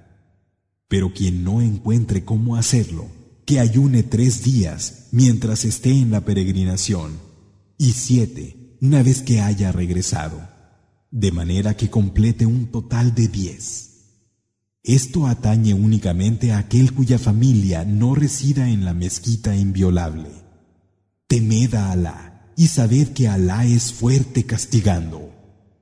Pero 0.86 1.12
quien 1.12 1.42
no 1.42 1.60
encuentre 1.60 2.24
cómo 2.24 2.54
hacerlo, 2.54 3.08
que 3.44 3.58
ayune 3.58 4.04
tres 4.04 4.44
días 4.44 5.08
mientras 5.10 5.64
esté 5.64 5.90
en 5.90 6.12
la 6.12 6.20
peregrinación, 6.20 7.18
y 7.76 7.94
siete 7.94 8.76
una 8.80 9.02
vez 9.02 9.22
que 9.22 9.40
haya 9.40 9.72
regresado 9.72 10.40
de 11.10 11.32
manera 11.32 11.76
que 11.76 11.90
complete 11.90 12.46
un 12.46 12.70
total 12.70 13.16
de 13.16 13.26
diez. 13.26 13.86
Esto 14.84 15.26
atañe 15.26 15.74
únicamente 15.74 16.52
a 16.52 16.58
aquel 16.58 16.92
cuya 16.92 17.18
familia 17.18 17.84
no 17.84 18.14
resida 18.14 18.70
en 18.70 18.84
la 18.84 18.94
mezquita 18.94 19.56
inviolable. 19.56 20.30
Temed 21.26 21.74
a 21.74 21.90
Alá 21.90 22.52
y 22.56 22.68
sabed 22.68 23.08
que 23.08 23.26
Alá 23.26 23.66
es 23.66 23.92
fuerte 23.92 24.44
castigando. 24.44 25.37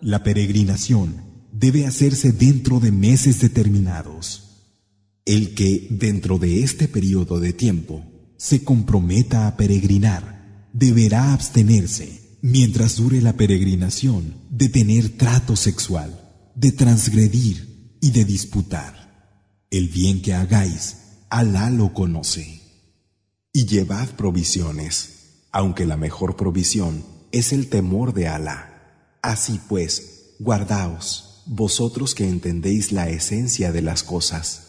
La 0.00 0.22
peregrinación 0.22 1.22
debe 1.52 1.86
hacerse 1.86 2.32
dentro 2.32 2.80
de 2.80 2.92
meses 2.92 3.40
determinados. 3.40 4.42
El 5.24 5.54
que, 5.54 5.88
dentro 5.90 6.38
de 6.38 6.62
este 6.62 6.88
periodo 6.88 7.40
de 7.40 7.52
tiempo, 7.52 8.04
se 8.36 8.62
comprometa 8.64 9.46
a 9.46 9.56
peregrinar, 9.56 10.68
deberá 10.72 11.32
abstenerse, 11.32 12.38
mientras 12.42 12.96
dure 12.96 13.20
la 13.20 13.32
peregrinación, 13.34 14.34
de 14.50 14.68
tener 14.68 15.16
trato 15.16 15.56
sexual, 15.56 16.20
de 16.54 16.72
transgredir 16.72 17.96
y 18.00 18.10
de 18.12 18.24
disputar. 18.24 19.64
El 19.70 19.88
bien 19.88 20.22
que 20.22 20.34
hagáis, 20.34 20.98
Alá 21.28 21.70
lo 21.70 21.92
conoce 21.92 22.65
Y 23.55 23.65
llevad 23.65 24.09
provisiones, 24.09 25.47
aunque 25.51 25.85
la 25.85 25.97
mejor 25.97 26.35
provisión 26.35 27.03
es 27.31 27.51
el 27.53 27.69
temor 27.69 28.13
de 28.13 28.27
Alá. 28.27 29.17
Así 29.21 29.59
pues, 29.67 30.35
guardaos, 30.39 31.43
vosotros 31.45 32.15
que 32.15 32.27
entendéis 32.27 32.91
la 32.91 33.09
esencia 33.09 33.71
de 33.71 33.81
las 33.81 34.03
cosas. 34.03 34.67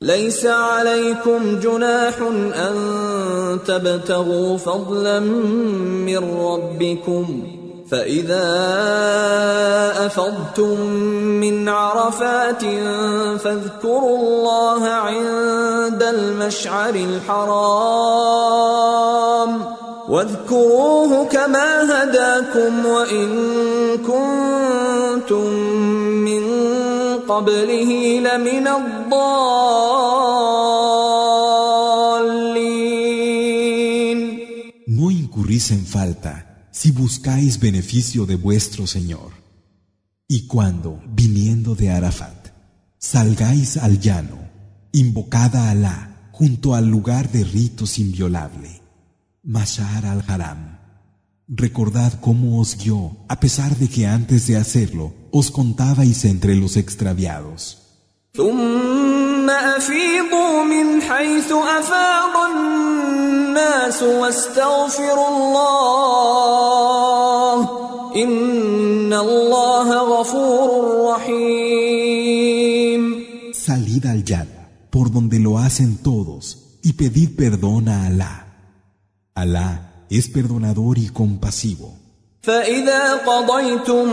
ليس 0.00 0.46
عليكم 0.46 1.60
جناح 1.60 2.18
ان 2.54 3.58
تبتغوا 3.66 4.58
فضلا 4.58 5.20
من 5.20 6.18
ربكم 6.18 7.51
فإذا 7.91 8.45
أفضتم 10.05 10.79
من 11.43 11.69
عرفات 11.69 12.61
فاذكروا 13.39 14.17
الله 14.17 14.87
عند 14.87 16.03
المشعر 16.03 16.95
الحرام 16.95 18.03
واذكروه 20.09 21.25
كما 21.25 22.03
هداكم 22.03 22.85
وإن 22.85 23.29
كنتم 23.97 25.47
من 26.23 26.43
قبله 27.27 28.19
لمن 28.19 28.67
No 34.87 35.09
incurrís 35.09 35.71
en 35.71 35.85
falta. 35.85 36.42
Si 36.73 36.91
buscáis 36.91 37.59
beneficio 37.59 38.25
de 38.25 38.35
vuestro 38.35 38.87
Señor. 38.87 39.31
Y 40.27 40.47
cuando, 40.47 40.99
viniendo 41.07 41.75
de 41.75 41.91
Arafat, 41.91 42.47
salgáis 42.97 43.77
al 43.77 43.99
llano, 43.99 44.49
invocada 44.91 45.69
Alá 45.69 46.29
junto 46.31 46.73
al 46.73 46.87
lugar 46.87 47.31
de 47.31 47.43
ritos 47.43 47.99
inviolable, 47.99 48.81
Mashar 49.43 50.07
al-Haram. 50.07 50.79
Recordad 51.47 52.19
cómo 52.19 52.59
os 52.59 52.75
guió, 52.75 53.17
a 53.27 53.39
pesar 53.39 53.77
de 53.77 53.87
que 53.87 54.07
antes 54.07 54.47
de 54.47 54.57
hacerlo 54.57 55.13
os 55.31 55.51
contabais 55.51 56.25
entre 56.25 56.55
los 56.55 56.75
extraviados 56.75 57.83
ثم 59.42 59.50
أفيضوا 59.50 60.64
من 60.64 61.02
حيث 61.02 61.52
أفاض 61.52 62.34
الناس 62.52 64.02
واستغفروا 64.02 65.28
الله 65.28 66.08
إن 68.16 69.12
الله 69.12 69.88
غفور 70.20 71.10
رحيم 71.10 71.98
Salid 73.52 74.04
al 74.06 74.22
yad, 74.24 74.48
por 74.90 75.06
donde 75.10 75.38
lo 75.40 75.58
hacen 75.58 75.90
todos, 76.10 76.42
y 76.82 76.92
pedid 76.92 77.30
perdón 77.36 77.88
a 77.88 78.06
Alá. 78.06 78.34
Alá 79.34 79.70
es 80.10 80.28
perdonador 80.28 80.96
y 80.98 81.08
compasivo. 81.08 81.88
فإذا 82.43 83.13
قضيتم 83.13 84.07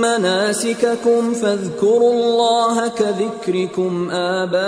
مناسككم 0.00 1.34
فاذكروا 1.34 2.12
الله 2.12 2.88
كذكركم 2.88 4.10
آباءكم 4.10 4.58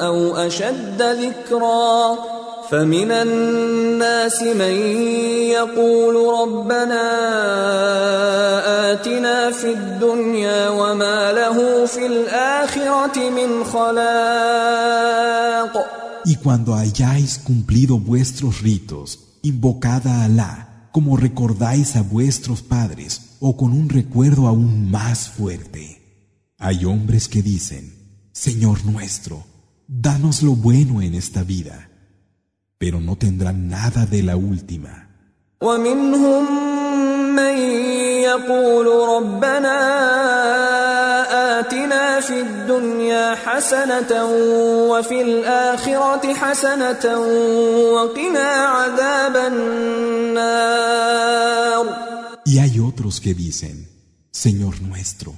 أو 0.00 0.36
أشد 0.36 1.02
ذكرا 1.02 2.18
فمن 2.70 3.12
الناس 3.12 4.42
من 4.42 4.74
يقول 5.56 6.40
ربنا 6.40 7.02
آتنا 8.92 9.50
في 9.50 9.72
الدنيا 9.72 10.68
وما 10.68 11.32
له 11.32 11.86
في 11.86 12.06
الآخرة 12.06 13.30
من 13.30 13.64
خلاق 13.64 14.94
Y 16.26 16.36
cuando 16.36 16.72
hayáis 16.74 17.38
cumplido 17.38 17.98
vuestros 17.98 18.62
ritos, 18.62 19.18
invocad 19.42 20.06
a 20.06 20.24
Alá 20.24 20.73
como 20.94 21.16
recordáis 21.16 21.96
a 21.96 22.02
vuestros 22.02 22.62
padres 22.62 23.36
o 23.40 23.56
con 23.56 23.72
un 23.72 23.88
recuerdo 23.88 24.46
aún 24.46 24.92
más 24.92 25.28
fuerte. 25.28 26.52
Hay 26.56 26.84
hombres 26.84 27.26
que 27.26 27.42
dicen, 27.42 28.28
Señor 28.30 28.84
nuestro, 28.84 29.42
danos 29.88 30.44
lo 30.44 30.52
bueno 30.52 31.02
en 31.02 31.16
esta 31.16 31.42
vida, 31.42 31.90
pero 32.78 33.00
no 33.00 33.16
tendrán 33.16 33.66
nada 33.66 34.06
de 34.06 34.22
la 34.22 34.36
última. 34.36 35.08
في 42.73 42.73
الدنيا 42.73 43.35
حسنة 43.35 44.25
وفي 44.91 45.21
الآخرة 45.21 46.33
حسنة 46.33 47.17
وقنا 47.93 48.49
عذاب 48.75 49.35
النار 49.53 50.69
Y 52.45 52.57
hay 52.57 52.79
otros 52.79 53.21
que 53.21 53.33
dicen, 53.35 53.87
Señor 54.31 54.81
nuestro, 54.81 55.33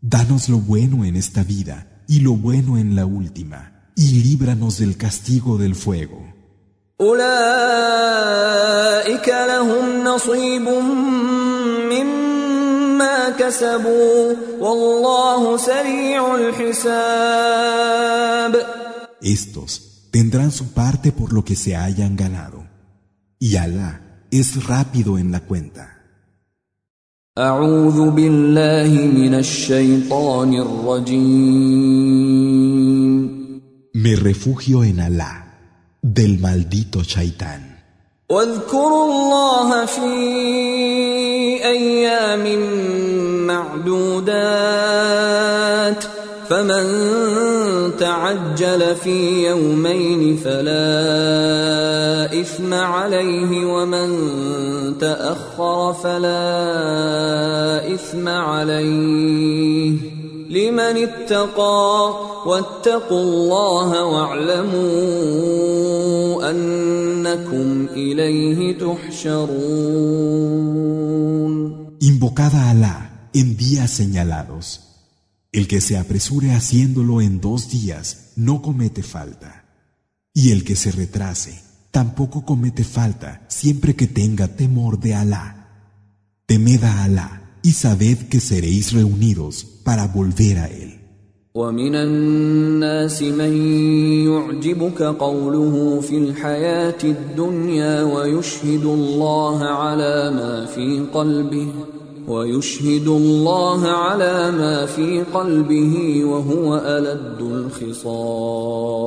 danos 0.00 0.48
lo 0.48 0.58
bueno 0.58 1.04
en 1.04 1.16
esta 1.16 1.42
vida 1.42 1.86
y 2.06 2.20
lo 2.20 2.34
bueno 2.34 2.78
en 2.78 2.94
la 2.94 3.04
última, 3.04 3.90
y 3.96 4.22
líbranos 4.22 4.78
del 4.78 4.96
castigo 4.96 5.58
del 5.58 5.74
fuego. 5.74 6.22
أولئك 7.00 7.28
لهم 9.28 10.04
نصيب 10.04 10.68
مما 11.90 12.25
كسبوا 13.38 14.34
والله 14.60 15.56
سريع 15.56 16.34
الحساب 16.34 18.12
Estos 19.22 19.70
tendrán 20.10 20.50
su 20.50 20.64
parte 20.80 21.12
por 21.12 21.32
lo 21.32 21.44
que 21.44 21.56
se 21.56 21.76
hayan 21.76 22.16
ganado. 22.16 22.58
Y 23.38 23.56
Alá 23.56 23.90
es 24.30 24.48
rápido 24.66 25.18
en 25.18 25.30
la 25.32 25.40
cuenta. 25.40 25.88
أعوذ 27.38 28.10
بالله 28.10 28.88
من 29.14 29.34
الشيطان 29.34 30.54
الرجيم 32.12 32.32
Me 33.94 34.16
refugio 34.16 34.82
en 34.84 35.00
Alá, 35.00 35.34
del 36.02 36.38
maldito 36.38 37.02
Shaitán. 37.02 37.72
واذكروا 38.30 39.04
الله 39.04 39.86
في 39.86 40.02
تعجل 48.17 48.95
في 48.95 49.47
يومين 49.47 50.37
فلا 50.37 52.41
إثم 52.41 52.73
عليه 52.73 53.65
ومن 53.65 54.09
تأخر 54.97 55.93
فلا 55.93 57.93
إثم 57.93 58.27
عليه 58.27 59.91
لمن 60.49 60.97
اتقى 61.07 62.13
واتقوا 62.45 63.21
الله 63.21 64.05
واعلموا 64.05 64.77
أنكم 66.49 67.87
إليه 67.93 68.77
تحشرون 68.77 70.57
Invocad 71.99 72.53
a 72.53 72.69
Alá 72.69 73.09
en 73.33 73.57
días 73.57 73.89
señalados. 73.89 74.86
El 75.52 75.68
que 75.68 75.80
se 75.80 75.98
apresure 75.98 76.52
haciéndolo 76.52 77.20
en 77.20 77.40
dos 77.40 77.70
días 77.70 78.32
no 78.36 78.62
comete 78.62 79.02
falta. 79.02 79.64
Y 80.32 80.50
el 80.50 80.64
que 80.64 80.76
se 80.76 80.90
retrase 80.92 81.60
tampoco 81.90 82.44
comete 82.44 82.84
falta 82.84 83.44
siempre 83.48 83.94
que 83.94 84.06
tenga 84.06 84.48
temor 84.48 84.98
de 84.98 85.14
Alá. 85.14 85.46
Temed 86.46 86.82
a 86.84 87.04
Alá 87.04 87.58
y 87.62 87.72
sabed 87.72 88.28
que 88.28 88.40
seréis 88.40 88.92
reunidos 88.92 89.64
para 89.84 90.06
volver 90.06 90.58
a 90.58 90.68
Él. 90.68 91.02
ومن 91.54 91.94
الناس 91.94 93.22
من 93.22 93.52
يعجبك 94.26 95.02
قوله 95.02 96.00
في 96.00 96.18
الحياة 96.18 96.98
الدنيا 97.04 98.02
ويشهد 98.02 98.84
الله 98.84 99.64
على 99.64 100.30
ما 100.30 100.66
في 100.66 101.06
قلبه 101.14 101.72
ويشهد 102.28 103.06
الله 103.08 103.88
على 103.88 104.50
ما 104.50 104.86
في 104.86 105.22
قلبه 105.22 106.24
وهو 106.24 106.76
ألد 106.78 107.40
الخصام 107.40 109.02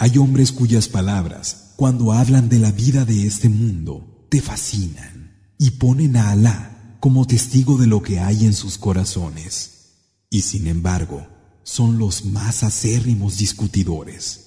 Hay 0.00 0.16
hombres 0.16 0.52
cuyas 0.52 0.86
palabras, 0.88 1.74
cuando 1.76 2.12
hablan 2.12 2.48
de 2.48 2.60
la 2.60 2.70
vida 2.70 3.04
de 3.04 3.26
este 3.26 3.48
mundo, 3.48 4.26
te 4.28 4.40
fascinan 4.40 5.32
y 5.58 5.72
ponen 5.72 6.16
a 6.16 6.30
Alá 6.30 6.96
como 7.00 7.26
testigo 7.26 7.76
de 7.78 7.88
lo 7.88 8.00
que 8.00 8.20
hay 8.20 8.44
en 8.44 8.54
sus 8.54 8.78
corazones. 8.78 9.96
Y 10.30 10.42
sin 10.42 10.68
embargo, 10.68 11.26
son 11.64 11.98
los 11.98 12.24
más 12.24 12.62
acérrimos 12.62 13.38
discutidores. 13.38 14.41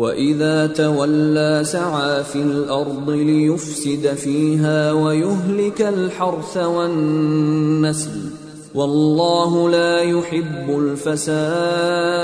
وإذا 0.00 0.66
تولى 0.66 1.62
سعى 1.64 2.24
في 2.24 2.42
الأرض 2.42 3.10
ليفسد 3.10 4.14
فيها 4.14 4.92
ويهلك 4.92 5.82
الحرث 5.82 6.56
والنسل 6.56 8.30
والله 8.74 9.70
لا 9.70 10.02
يحب 10.02 10.78
الفساد 10.78 12.20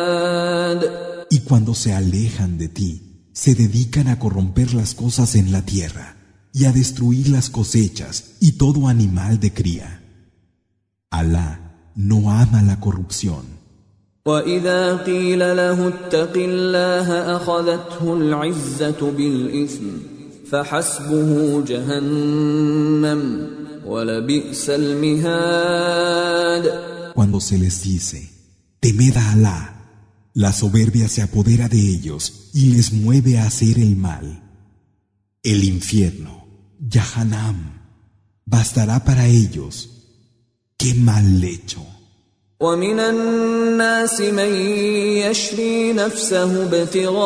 Y 1.28 1.40
cuando 1.40 1.74
se 1.74 1.92
alejan 1.92 2.56
de 2.56 2.68
ti, 2.68 3.28
se 3.32 3.54
dedican 3.54 4.08
a 4.08 4.18
corromper 4.18 4.72
las 4.72 4.94
cosas 4.94 5.34
en 5.34 5.52
la 5.52 5.62
tierra 5.66 6.16
y 6.54 6.64
a 6.64 6.72
destruir 6.72 7.28
las 7.28 7.50
cosechas 7.50 8.36
y 8.40 8.52
todo 8.52 8.88
animal 8.88 9.38
de 9.40 9.52
cría. 9.52 10.02
Alá 11.10 11.92
no 11.94 12.30
ama 12.30 12.62
la 12.62 12.80
corrupción. 12.80 13.49
وإذا 14.26 14.96
قيل 14.96 15.38
له 15.38 15.88
اتق 15.88 16.32
الله 16.36 17.36
أخذته 17.36 18.14
العزة 18.14 19.10
بالإثم 19.10 19.86
فحسبه 20.50 21.62
جهنم 21.64 23.50
ولبئس 23.86 24.70
المهاد 24.70 25.86
Cuando 27.14 27.40
se 27.40 27.56
les 27.56 27.82
dice, 27.82 28.28
temed 28.78 29.16
a 29.16 29.32
Alá, 29.32 29.60
la 30.34 30.52
soberbia 30.52 31.08
se 31.08 31.22
apodera 31.22 31.66
de 31.68 31.80
ellos 31.80 32.50
y 32.52 32.72
les 32.74 32.92
mueve 32.92 33.38
a 33.38 33.46
hacer 33.46 33.78
el 33.78 33.96
mal. 33.96 34.42
El 35.42 35.64
infierno, 35.64 36.46
Yahanam, 36.78 37.58
bastará 38.44 39.02
para 39.04 39.26
ellos. 39.28 39.88
¡Qué 40.76 40.94
mal 40.94 41.40
lecho! 41.40 41.89
ومن 42.60 43.00
الناس 43.00 44.20
من 44.20 44.54
يشري 45.28 45.92
نفسه 45.92 46.62
ابتغاء 46.64 47.16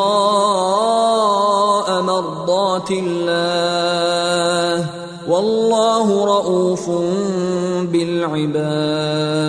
مرضات 2.02 2.90
الله 2.90 4.90
والله 5.28 6.24
رؤوف 6.24 6.90
بالعباد 7.92 9.40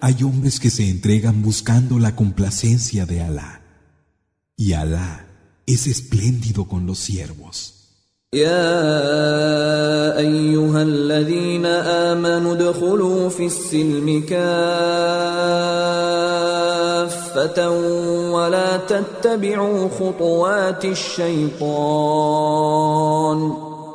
Hay 0.00 0.22
hombres 0.22 0.60
que 0.60 0.70
se 0.70 0.88
entregan 0.88 1.42
buscando 1.42 1.98
la 1.98 2.14
complacencia 2.14 3.04
de 3.04 3.20
Alá. 3.20 3.62
Y 4.56 4.74
Alá 4.74 5.26
es 5.66 5.88
espléndido 5.88 6.68
con 6.68 6.86
los 6.86 7.00
siervos. 7.00 7.71
يا 8.34 10.18
ايها 10.18 10.82
الذين 10.82 11.66
امنوا 11.66 12.52
ادخلوا 12.52 13.28
في 13.28 13.46
السلم 13.46 14.20
كافه 14.28 14.50
ولا 18.30 18.76
تتبعوا 18.76 19.88
خطوات 19.88 20.84
الشيطان 20.84 21.78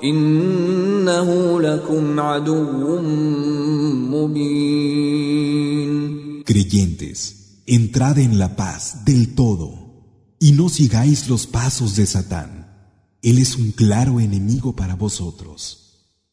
انه 0.03 1.62
لكم 1.62 2.20
عدو 2.20 3.00
مبين 4.10 5.24
Creyentes, 6.45 7.20
entrad 7.68 8.18
en 8.18 8.40
la 8.40 8.56
paz 8.56 9.06
del 9.06 9.36
todo 9.36 9.70
y 10.40 10.52
no 10.53 10.70
sigáis 10.70 11.30
los 11.30 11.45
pasos 11.45 11.95
de 11.95 12.06
Satán. 12.08 12.64
Él 13.22 13.40
es 13.40 13.56
un 13.56 13.72
claro 13.72 14.20
enemigo 14.20 14.76
para 14.76 14.95
vosotros. 14.95 15.84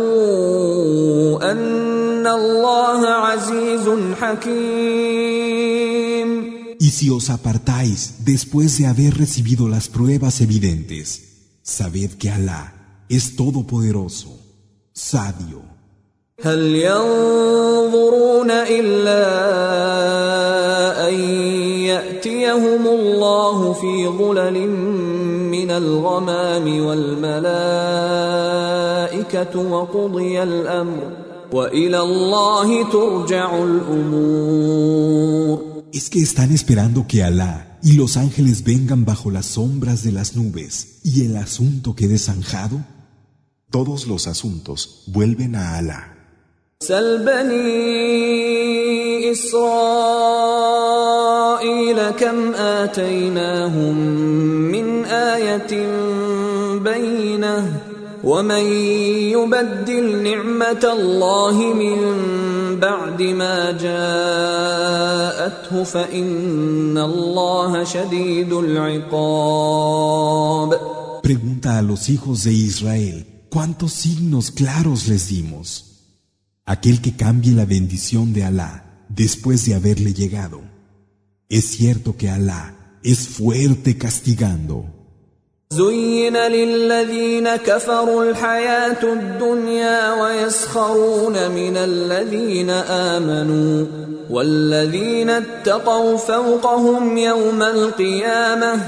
أن 1.51 2.27
الله 2.27 3.07
عزيز 3.07 3.89
حكيم 4.21 5.67
Y 6.79 6.91
si 6.91 7.09
os 7.09 7.29
apartáis 7.29 8.23
después 8.23 8.77
de 8.77 8.85
haber 8.85 9.17
recibido 9.17 9.67
las 9.67 9.87
pruebas 9.87 10.41
evidentes, 10.41 11.07
sabed 11.63 12.11
que 12.19 12.29
Alá 12.29 12.73
es 13.09 13.35
todopoderoso, 13.35 14.39
sabio. 14.93 15.70
هل 16.41 16.75
ينظرون 16.75 18.51
إلا 18.51 19.23
أن 21.09 21.13
يأتيهم 21.89 22.87
الله 22.87 23.73
في 23.73 24.07
ظلل 24.07 24.67
من 25.51 25.71
الغمام 25.71 26.85
والملائكة 26.85 27.47
وقضي 29.59 30.43
الأمر 30.43 31.11
وإلى 31.53 31.99
الله 32.01 32.89
ترجع 32.91 33.63
الأمور 33.63 35.17
¿Es 35.93 36.09
que 36.11 36.21
están 36.21 36.51
esperando 36.51 37.07
que 37.07 37.23
Alá 37.23 37.79
y 37.81 37.93
los 37.93 38.17
ángeles 38.17 38.63
vengan 38.63 39.05
bajo 39.05 39.31
las 39.31 39.45
sombras 39.47 40.03
de 40.03 40.11
las 40.11 40.35
nubes 40.35 40.99
y 41.03 41.25
el 41.25 41.37
asunto 41.37 41.95
quede 41.95 42.19
zanjado? 42.19 42.85
Todos 43.71 44.05
los 44.05 44.27
asuntos 44.27 45.05
vuelven 45.07 45.55
a 45.55 45.77
Alá. 45.77 46.17
سل 46.82 47.18
بني 47.18 47.62
إسرائيل 49.32 49.70
كم 52.10 52.54
آتيناهم 52.54 53.96
من 54.74 55.04
آية 55.04 55.86
بينة 56.78 57.80
ومن 58.24 58.64
يبدل 59.36 60.22
نعمة 60.22 60.92
الله 60.92 61.56
من 61.74 61.96
بعد 62.80 63.22
ما 63.22 63.70
جاءته 63.70 65.02
فإن 65.84 66.98
الله 66.98 67.84
شديد 67.84 68.52
العقاب 68.52 69.92
Pregunta 71.22 71.78
a 71.78 71.82
los 71.82 72.08
hijos 72.08 72.42
de 72.42 72.52
Israel, 72.52 73.26
¿cuántos 73.48 73.92
signos 73.92 74.50
claros 74.50 75.06
les 75.06 75.28
dimos? 75.28 75.91
aquel 76.65 77.01
que 77.01 77.15
cambie 77.15 77.53
la 77.53 77.65
bendición 77.65 78.33
de 78.33 78.43
Alá 78.43 78.83
después 79.09 79.65
de 79.65 79.75
haberle 79.75 80.13
llegado. 80.13 80.61
Es 81.49 81.65
cierto 81.65 82.17
que 82.17 82.29
Alá 82.29 82.75
es 83.03 83.27
fuerte 83.27 83.97
castigando. 83.97 84.85
زين 85.73 86.37
للذين 86.37 87.55
كفروا 87.55 88.23
الحياة 88.23 89.03
الدنيا 89.03 90.13
ويسخرون 90.13 91.51
من 91.51 91.77
الذين 91.77 92.69
آمنوا 92.69 93.85
والذين 94.29 95.29
اتقوا 95.29 96.17
فوقهم 96.17 97.17
يوم 97.17 97.61
القيامة 97.61 98.81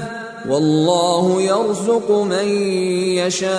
والله 0.48 1.42
يرزق 1.42 2.10
من 2.10 2.48
يشاء 3.20 3.50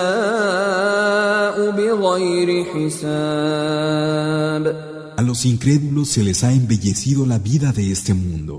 بغير 1.70 2.64
حساب 2.64 4.12
A 5.16 5.22
los 5.22 5.44
incrédulos 5.44 6.08
se 6.08 6.24
les 6.24 6.42
ha 6.42 6.52
embellecido 6.52 7.26
la 7.26 7.38
vida 7.38 7.72
de 7.72 7.92
este 7.92 8.14
mundo. 8.14 8.56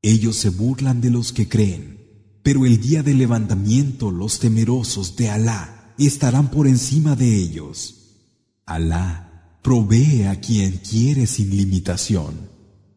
Ellos 0.00 0.36
se 0.36 0.48
burlan 0.48 1.00
de 1.00 1.10
los 1.10 1.32
que 1.32 1.48
creen, 1.48 1.98
pero 2.42 2.64
el 2.64 2.80
día 2.80 3.02
del 3.02 3.18
levantamiento 3.18 4.10
los 4.10 4.38
temerosos 4.38 5.16
de 5.16 5.28
Alá 5.28 5.92
estarán 5.98 6.50
por 6.50 6.66
encima 6.66 7.16
de 7.16 7.36
ellos. 7.36 7.96
Alá 8.64 9.58
provee 9.62 10.24
a 10.24 10.40
quien 10.40 10.78
quiere 10.78 11.26
sin 11.26 11.54
limitación. 11.54 12.48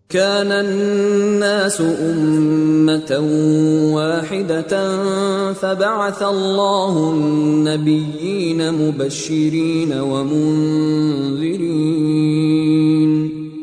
كان 0.09 0.53
الناس 0.53 1.81
أمة 1.81 3.13
واحدة 3.93 4.73
فبعث 5.53 6.23
الله 6.23 7.11
النبيين 7.11 8.73
مبشرين 8.73 9.93
ومنذرين. 9.93 11.29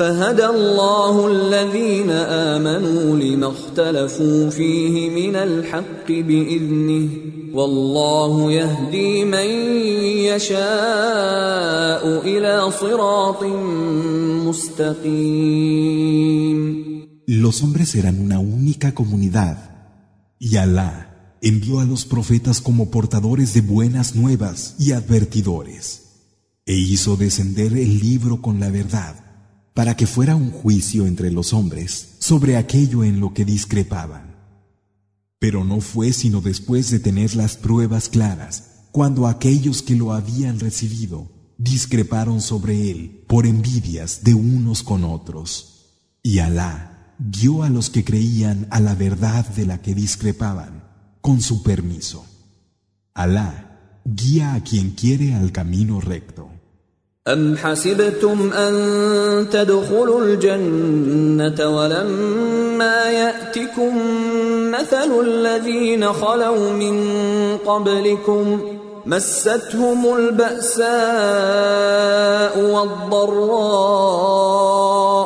فهدى 0.00 0.46
الله 0.46 1.26
الذين 1.26 2.10
امنوا 2.10 3.16
لما 3.16 3.48
اختلفوا 3.48 4.50
فيه 4.50 5.10
من 5.10 5.36
الحق 5.36 6.08
باذنه 6.08 7.08
والله 7.54 8.52
يهدي 8.52 9.24
من 9.24 9.46
يشاء 10.30 12.02
الى 12.24 12.70
صراط 12.70 13.44
مستقيم 14.46 15.76
Los 17.28 17.60
hombres 17.62 17.94
eran 17.96 18.20
una 18.20 18.38
única 18.38 18.94
comunidad 18.94 19.56
y 20.38 20.56
Alá 20.56 21.36
envió 21.42 21.80
a 21.80 21.84
los 21.84 22.04
profetas 22.04 22.60
como 22.60 22.90
portadores 22.90 23.52
de 23.54 23.62
buenas 23.62 24.14
nuevas 24.14 24.76
y 24.78 24.92
advertidores 24.92 26.02
e 26.66 26.74
hizo 26.74 27.16
descender 27.16 27.72
el 27.72 27.98
libro 27.98 28.40
con 28.42 28.60
la 28.60 28.70
verdad 28.70 29.14
para 29.81 29.97
que 29.97 30.05
fuera 30.05 30.35
un 30.35 30.51
juicio 30.51 31.07
entre 31.07 31.31
los 31.31 31.53
hombres 31.53 32.09
sobre 32.19 32.55
aquello 32.55 33.03
en 33.03 33.19
lo 33.19 33.33
que 33.33 33.45
discrepaban. 33.45 34.35
Pero 35.39 35.63
no 35.63 35.81
fue 35.81 36.13
sino 36.13 36.39
después 36.39 36.91
de 36.91 36.99
tener 36.99 37.33
las 37.33 37.57
pruebas 37.57 38.07
claras, 38.07 38.85
cuando 38.91 39.25
aquellos 39.25 39.81
que 39.81 39.95
lo 39.95 40.13
habían 40.13 40.59
recibido 40.59 41.31
discreparon 41.57 42.41
sobre 42.41 42.91
él 42.91 43.23
por 43.25 43.47
envidias 43.47 44.23
de 44.23 44.35
unos 44.35 44.83
con 44.83 45.03
otros. 45.03 45.95
Y 46.21 46.37
Alá 46.37 47.15
guió 47.17 47.63
a 47.63 47.71
los 47.71 47.89
que 47.89 48.03
creían 48.03 48.67
a 48.69 48.79
la 48.79 48.93
verdad 48.93 49.47
de 49.47 49.65
la 49.65 49.81
que 49.81 49.95
discrepaban, 49.95 50.83
con 51.21 51.41
su 51.41 51.63
permiso. 51.63 52.23
Alá 53.15 53.99
guía 54.05 54.53
a 54.53 54.61
quien 54.61 54.91
quiere 54.91 55.33
al 55.33 55.51
camino 55.51 55.99
recto. 56.01 56.60
أم 57.27 57.57
حسبتم 57.57 58.53
أن 58.53 59.47
تدخلوا 59.51 60.21
الجنة 60.21 61.77
ولما 61.77 63.03
يأتكم 63.03 63.97
مثل 64.71 65.19
الذين 65.21 66.13
خلوا 66.13 66.69
من 66.69 67.07
قبلكم 67.57 68.59
مستهم 69.05 70.15
البأساء 70.15 70.89
والضراء 72.73 73.73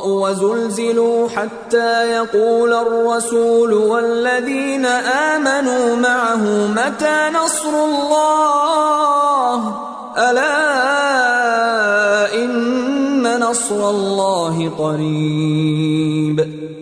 وزلزلوا 0.08 1.30
حتى 1.30 2.12
يقول 2.12 2.74
الرسول 2.74 3.74
والذين 3.74 4.86
آمنوا 4.86 5.96
معه 5.96 6.68
متى 6.68 7.30
نصر 7.34 7.86
الله 7.86 9.85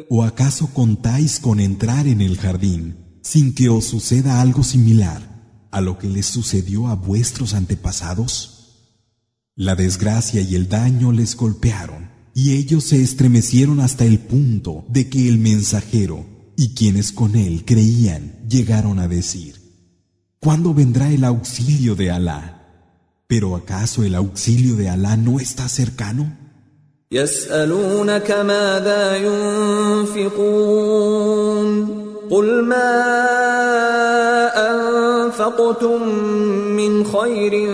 ¿O 0.09 0.23
acaso 0.23 0.69
contáis 0.71 1.39
con 1.39 1.59
entrar 1.59 2.05
en 2.05 2.21
el 2.21 2.37
jardín 2.37 3.19
sin 3.23 3.55
que 3.55 3.69
os 3.69 3.85
suceda 3.85 4.39
algo 4.39 4.63
similar 4.63 5.67
a 5.71 5.81
lo 5.81 5.97
que 5.97 6.07
les 6.07 6.27
sucedió 6.27 6.87
a 6.87 6.95
vuestros 6.95 7.55
antepasados? 7.55 8.99
La 9.55 9.73
desgracia 9.73 10.41
y 10.41 10.53
el 10.53 10.69
daño 10.69 11.11
les 11.11 11.35
golpearon 11.35 12.11
y 12.35 12.51
ellos 12.51 12.83
se 12.83 13.01
estremecieron 13.01 13.79
hasta 13.79 14.05
el 14.05 14.19
punto 14.19 14.85
de 14.89 15.09
que 15.09 15.27
el 15.27 15.39
mensajero 15.39 16.23
y 16.55 16.75
quienes 16.75 17.11
con 17.11 17.35
él 17.35 17.65
creían 17.65 18.47
llegaron 18.47 18.99
a 18.99 19.07
decir, 19.07 19.55
¿cuándo 20.39 20.75
vendrá 20.75 21.09
el 21.09 21.23
auxilio 21.23 21.95
de 21.95 22.11
Alá? 22.11 22.62
¿Pero 23.33 23.49
acaso 23.55 24.03
el 24.03 24.13
auxilio 24.13 24.75
de 24.75 24.89
Alá 24.89 25.17
no 25.17 25.39
está 25.39 25.67
cercano? 25.67 26.23
يسألونك 27.11 28.31
ماذا 28.31 29.17
ينفقون 29.97 30.87
قل 32.31 32.63
ما 32.63 32.93
أنفقتم 34.69 36.07
من 36.77 37.05
خير 37.05 37.69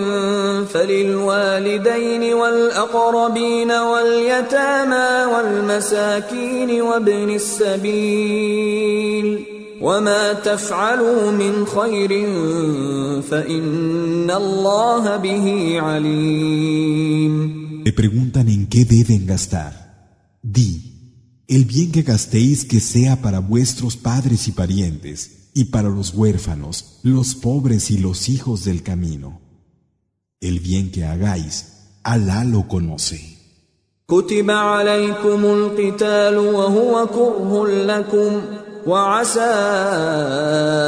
فللوالدين 0.64 2.34
والأقربين 2.34 3.70
واليتامى 3.70 5.32
والمساكين 5.34 6.82
وابن 6.82 7.30
السبيل 7.34 8.70
وما 9.81 10.33
تفعلوا 10.33 11.31
من 11.31 11.65
خير 11.65 12.09
فإن 13.21 14.31
الله 14.31 15.17
به 15.17 15.77
عليم 15.81 17.65
Le 17.85 17.91
preguntan 17.91 18.47
en 18.47 18.65
qué 18.65 18.83
deben 18.83 19.27
gastar. 19.27 19.73
Di, 20.41 20.71
el 21.47 21.65
bien 21.65 21.91
que 21.91 22.01
gastéis 22.01 22.65
que 22.65 22.79
sea 22.79 23.21
para 23.21 23.39
vuestros 23.39 23.95
padres 23.95 24.47
y 24.47 24.51
parientes, 24.53 25.51
y 25.53 25.65
para 25.65 25.89
los 25.89 26.13
huérfanos, 26.15 26.99
los 27.03 27.35
pobres 27.35 27.91
y 27.91 27.97
los 27.99 28.27
hijos 28.27 28.65
del 28.65 28.81
camino. 28.81 29.39
El 30.41 30.59
bien 30.59 30.91
que 30.91 31.05
hagáis, 31.05 31.53
Alá 32.03 32.43
lo 32.43 32.67
conoce. 32.67 33.35
كتب 34.07 34.51
عليكم 34.51 35.45
القتال 35.45 36.37
وهو 36.37 37.07
كره 37.07 37.67
لكم 37.67 38.41
وعسى 38.86 39.54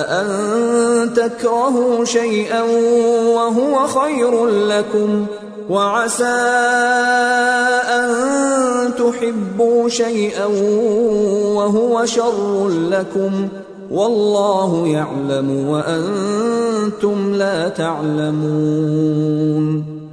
أن 0.09 1.15
تكرهوا 1.15 2.05
شيئا 2.05 2.63
وهو 3.37 3.87
خير 3.87 4.47
لكم 4.47 5.27
وعسى 5.71 6.25
أن 7.99 8.11
تحبوا 8.95 9.89
شيئا 9.89 10.47
وهو 11.57 12.05
شر 12.07 12.69
لكم 12.69 13.49
والله 13.91 14.89
يعلم 14.89 15.69
وأنتم 15.69 17.35
لا 17.35 17.69
تعلمون. 17.69 19.23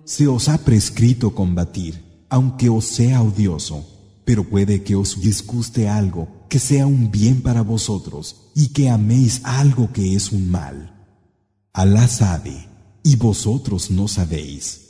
Se 0.05 0.27
os 0.27 0.49
ha 0.49 0.57
prescrito 0.57 1.31
combatir 1.31 1.93
aunque 2.29 2.69
os 2.69 2.85
sea 2.85 3.21
odioso, 3.21 3.83
pero 4.25 4.43
puede 4.43 4.83
que 4.83 4.95
os 4.95 5.19
disguste 5.19 5.87
algo 5.87 6.27
que 6.49 6.59
sea 6.59 6.85
un 6.85 7.11
bien 7.11 7.41
para 7.41 7.61
vosotros 7.61 8.51
y 8.55 8.73
que 8.73 8.89
améis 8.89 9.41
algo 9.43 9.89
que 9.93 10.15
es 10.15 10.31
un 10.31 10.49
mal. 10.51 10.95
Alá 11.71 12.07
sabe, 12.07 12.67
y 13.03 13.15
vosotros 13.15 13.91
no 13.91 14.07
sabéis. 14.07 14.89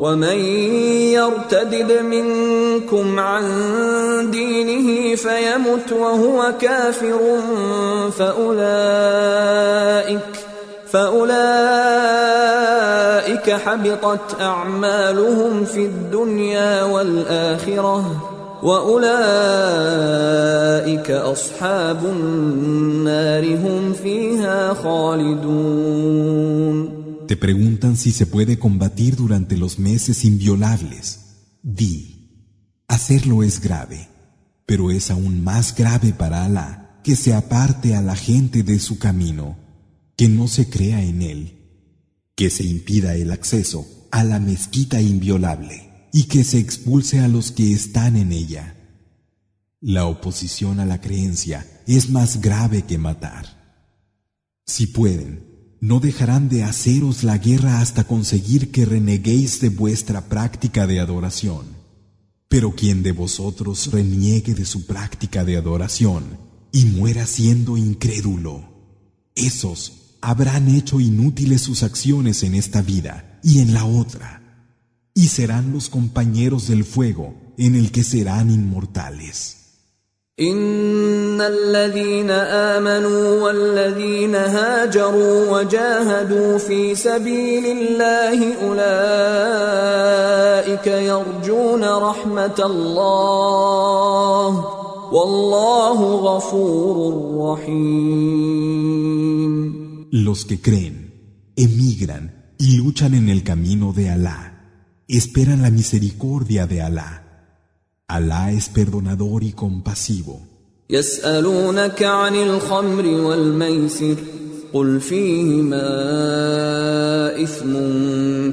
ومن 0.00 0.38
يرتدد 1.12 1.92
منكم 2.02 3.18
عن 3.18 3.44
دينه 4.30 5.16
فيمت 5.16 5.92
وهو 5.92 6.52
كافر 6.60 7.18
فأولئك 8.18 9.40
فأولئك 10.92 11.40
حبطت 13.50 14.40
أعمالهم 14.40 15.64
في 15.64 15.84
الدنيا 15.84 16.84
والآخرة 16.84 18.04
وأولئك 18.62 19.10
أصحاب 21.10 22.04
النار 22.04 23.44
هم 23.44 23.92
فيها 24.02 24.74
خالدون 24.74 26.20
Te 27.30 27.36
preguntan 27.36 27.96
si 27.96 28.10
se 28.10 28.26
puede 28.26 28.58
combatir 28.58 29.14
durante 29.14 29.56
los 29.56 29.78
meses 29.78 30.24
inviolables. 30.24 31.20
Di, 31.62 32.82
hacerlo 32.88 33.44
es 33.44 33.60
grave, 33.60 34.08
pero 34.66 34.90
es 34.90 35.12
aún 35.12 35.44
más 35.44 35.76
grave 35.76 36.12
para 36.12 36.44
Alá 36.44 37.00
que 37.04 37.14
se 37.14 37.32
aparte 37.32 37.94
a 37.94 38.02
la 38.02 38.16
gente 38.16 38.64
de 38.64 38.80
su 38.80 38.98
camino, 38.98 39.56
que 40.16 40.28
no 40.28 40.48
se 40.48 40.68
crea 40.68 41.04
en 41.04 41.22
él, 41.22 41.92
que 42.34 42.50
se 42.50 42.64
impida 42.64 43.14
el 43.14 43.30
acceso 43.30 43.86
a 44.10 44.24
la 44.24 44.40
mezquita 44.40 45.00
inviolable 45.00 46.08
y 46.12 46.24
que 46.24 46.42
se 46.42 46.58
expulse 46.58 47.20
a 47.20 47.28
los 47.28 47.52
que 47.52 47.72
están 47.72 48.16
en 48.16 48.32
ella. 48.32 48.74
La 49.80 50.06
oposición 50.06 50.80
a 50.80 50.84
la 50.84 51.00
creencia 51.00 51.64
es 51.86 52.10
más 52.10 52.40
grave 52.40 52.82
que 52.82 52.98
matar. 52.98 53.86
Si 54.66 54.88
pueden, 54.88 55.49
no 55.80 55.98
dejarán 55.98 56.48
de 56.48 56.62
haceros 56.62 57.24
la 57.24 57.38
guerra 57.38 57.80
hasta 57.80 58.04
conseguir 58.04 58.70
que 58.70 58.84
reneguéis 58.84 59.60
de 59.60 59.70
vuestra 59.70 60.28
práctica 60.28 60.86
de 60.86 61.00
adoración. 61.00 61.66
Pero 62.48 62.74
quien 62.74 63.02
de 63.02 63.12
vosotros 63.12 63.90
reniegue 63.90 64.54
de 64.54 64.66
su 64.66 64.86
práctica 64.86 65.44
de 65.44 65.56
adoración 65.56 66.24
y 66.70 66.84
muera 66.84 67.26
siendo 67.26 67.76
incrédulo, 67.76 68.64
esos 69.34 70.16
habrán 70.20 70.68
hecho 70.68 71.00
inútiles 71.00 71.62
sus 71.62 71.82
acciones 71.82 72.42
en 72.42 72.54
esta 72.54 72.82
vida 72.82 73.40
y 73.42 73.60
en 73.60 73.72
la 73.72 73.86
otra, 73.86 74.42
y 75.14 75.28
serán 75.28 75.72
los 75.72 75.88
compañeros 75.88 76.68
del 76.68 76.84
fuego 76.84 77.34
en 77.56 77.74
el 77.74 77.90
que 77.90 78.04
serán 78.04 78.50
inmortales. 78.50 79.59
ان 80.40 81.40
الذين 81.40 82.30
امنوا 82.30 83.42
والذين 83.42 84.34
هاجروا 84.34 85.58
وجاهدوا 85.58 86.58
في 86.58 86.94
سبيل 86.94 87.66
الله 87.66 88.54
اولئك 88.64 88.86
يرجون 90.86 91.84
رحمه 91.84 92.54
الله 92.58 94.64
والله 95.12 96.14
غفور 96.14 96.96
رحيم 97.52 98.90
Los 100.12 100.44
que 100.44 100.60
creen, 100.60 101.12
emigran 101.56 102.52
y 102.58 102.76
luchan 102.78 103.14
en 103.14 103.28
el 103.28 103.44
camino 103.44 103.92
de 103.92 104.10
Alá, 104.10 104.66
esperan 105.06 105.62
la 105.62 105.70
misericordia 105.70 106.66
de 106.66 106.82
Alá. 106.82 107.19
Alá 108.16 108.50
es 108.50 108.68
perdonador 108.68 109.44
y 109.44 109.52
compasivo. 109.52 110.40
يسألونك 110.90 112.02
عن 112.02 112.34
الخمر 112.34 113.06
والميسر 113.06 114.16
قل 114.72 115.00
فيهما 115.00 115.82
إثم 117.42 117.72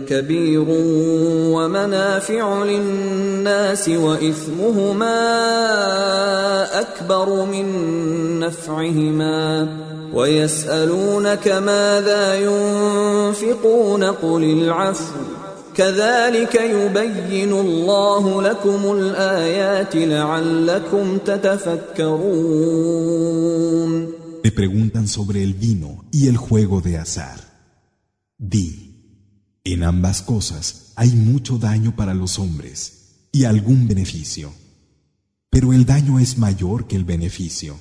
كبير 0.05 0.65
ومنافع 1.57 2.63
للناس 2.63 3.89
وإثمهما 3.89 5.17
أكبر 6.79 7.45
من 7.45 7.65
نفعهما 8.39 9.67
ويسألونك 10.13 11.47
ماذا 11.47 12.35
ينفقون 12.35 14.03
قل 14.03 14.43
العفو 14.43 15.36
Te 24.41 24.51
preguntan 24.51 25.07
sobre 25.07 25.43
el 25.43 25.53
vino 25.53 26.05
y 26.11 26.29
el 26.29 26.37
juego 26.37 26.81
de 26.81 26.97
azar. 26.97 27.39
Di, 28.39 29.61
en 29.63 29.83
ambas 29.83 30.23
cosas 30.23 30.93
hay 30.95 31.11
mucho 31.11 31.59
daño 31.59 31.95
para 31.95 32.15
los 32.15 32.39
hombres 32.39 33.27
y 33.31 33.43
algún 33.43 33.87
beneficio, 33.87 34.51
pero 35.51 35.73
el 35.73 35.85
daño 35.85 36.17
es 36.17 36.39
mayor 36.39 36.87
que 36.87 36.95
el 36.95 37.05
beneficio. 37.05 37.77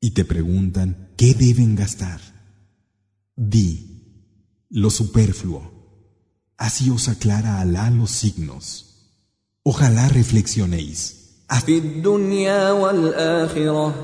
Y 0.00 0.10
te 0.10 0.24
preguntan 0.24 1.12
qué 1.16 1.32
deben 1.34 1.76
gastar. 1.76 2.20
Di, 3.36 4.66
lo 4.68 4.90
superfluo 4.90 5.77
Así 6.58 6.90
os 6.90 7.08
aclara 7.08 7.60
Alá 7.60 7.88
los 7.90 8.10
signos. 8.10 8.64
Ojalá 9.62 10.08
reflexionéis. 10.08 11.18
في 11.66 11.78
الدنيا 11.78 12.70
والآخرة 12.70 13.94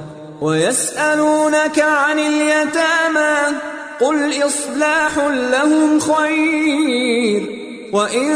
ويسألونك 0.40 1.78
عن 1.78 2.18
اليتامى 2.18 3.58
قل 4.00 4.46
إصلاح 4.46 5.18
لهم 5.52 6.00
خير 6.00 7.64
وإن 7.92 8.30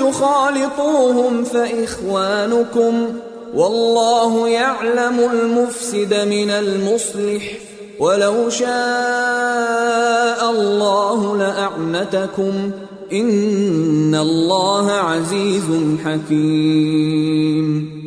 تخالطوهم 0.00 1.44
فإخوانكم 1.44 3.12
والله 3.54 4.48
يعلم 4.48 5.30
المفسد 5.32 6.14
من 6.14 6.50
المصلح 6.50 7.42
ولو 7.98 8.50
شاء 8.50 8.70
الله 10.50 11.36
لأعنتكم 11.36 12.70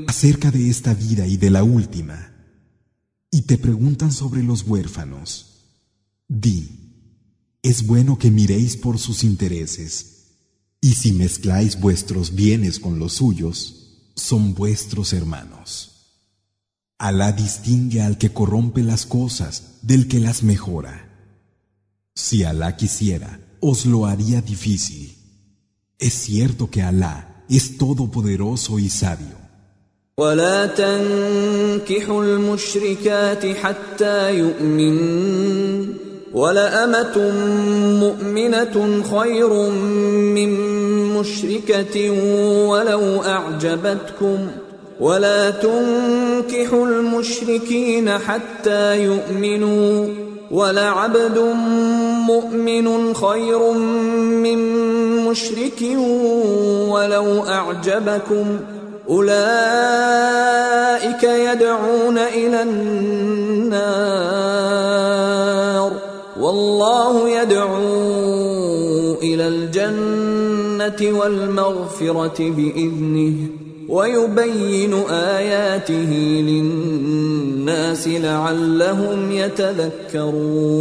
Acerca 0.07 0.49
de 0.51 0.69
esta 0.69 0.93
vida 0.93 1.27
y 1.27 1.35
de 1.35 1.49
la 1.49 1.63
última, 1.63 2.31
y 3.29 3.41
te 3.41 3.57
preguntan 3.57 4.13
sobre 4.13 4.43
los 4.43 4.63
huérfanos, 4.63 5.65
di, 6.29 6.69
es 7.61 7.85
bueno 7.85 8.17
que 8.17 8.31
miréis 8.31 8.77
por 8.77 8.97
sus 8.97 9.25
intereses, 9.25 10.37
y 10.79 10.93
si 10.93 11.11
mezcláis 11.11 11.79
vuestros 11.79 12.33
bienes 12.35 12.79
con 12.79 12.97
los 12.99 13.13
suyos, 13.13 14.11
son 14.15 14.53
vuestros 14.53 15.11
hermanos. 15.11 15.89
Alá 16.97 17.33
distingue 17.33 18.01
al 18.01 18.17
que 18.17 18.31
corrompe 18.31 18.83
las 18.83 19.05
cosas 19.05 19.79
del 19.81 20.07
que 20.07 20.21
las 20.21 20.43
mejora. 20.43 21.09
Si 22.15 22.45
Alá 22.45 22.77
quisiera, 22.77 23.42
os 23.69 23.85
lo 23.85 23.99
haría 24.05 24.39
difícil. 24.41 25.03
Es 26.07 26.13
cierto 26.25 26.63
que 26.73 26.81
Alá 26.81 27.15
es 27.49 27.77
todopoderoso 27.77 28.77
y 28.79 28.89
sabio. 28.89 29.37
ولا 30.17 30.65
تنكحوا 30.65 32.23
المشركات 32.23 33.45
حتى 33.45 34.39
يؤمن 34.39 34.97
ولأمة 36.33 37.31
مؤمنة 37.99 39.03
خير 39.03 39.69
من 40.37 40.49
مشركة 41.17 42.09
ولو 42.69 43.21
أعجبتكم 43.23 44.47
ولا 44.99 45.49
تنكحوا 45.49 46.87
المشركين 46.87 48.09
حتى 48.09 49.03
يؤمنوا 49.03 50.07
ولعبد 50.51 51.37
مؤمن 52.27 53.13
خير 53.13 53.71
من 54.43 54.57
مشرك 55.25 55.81
ولو 56.89 57.43
أعجبكم 57.43 58.59
أولئك 59.09 59.33
يدعون 61.23 62.17
إلى 62.17 62.61
النار 62.61 64.23
والله 66.39 67.29
يدعو 67.29 69.13
إلى 69.13 69.47
الجنة 69.47 71.19
والمغفرة 71.19 72.39
بإذنه 72.39 73.33
ويبين 73.88 74.94
آياته 75.10 76.10
للناس 76.42 78.08
لعلهم 78.08 79.32
يتذكرون 79.32 80.78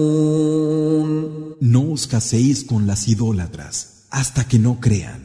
No 1.60 1.92
os 1.92 2.06
caséis 2.06 2.64
con 2.64 2.86
las 2.86 3.08
idólatras 3.08 4.06
hasta 4.12 4.48
que 4.48 4.60
no 4.60 4.80
crean. 4.80 5.22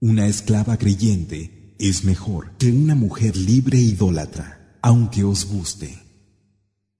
Una 0.00 0.26
esclava 0.26 0.76
creyente 0.76 1.74
es 1.78 2.04
mejor 2.04 2.52
que 2.58 2.72
una 2.72 2.96
mujer 2.96 3.36
libre 3.36 3.78
idólatra, 3.78 4.78
aunque 4.82 5.22
os 5.24 5.44
guste. 5.46 5.90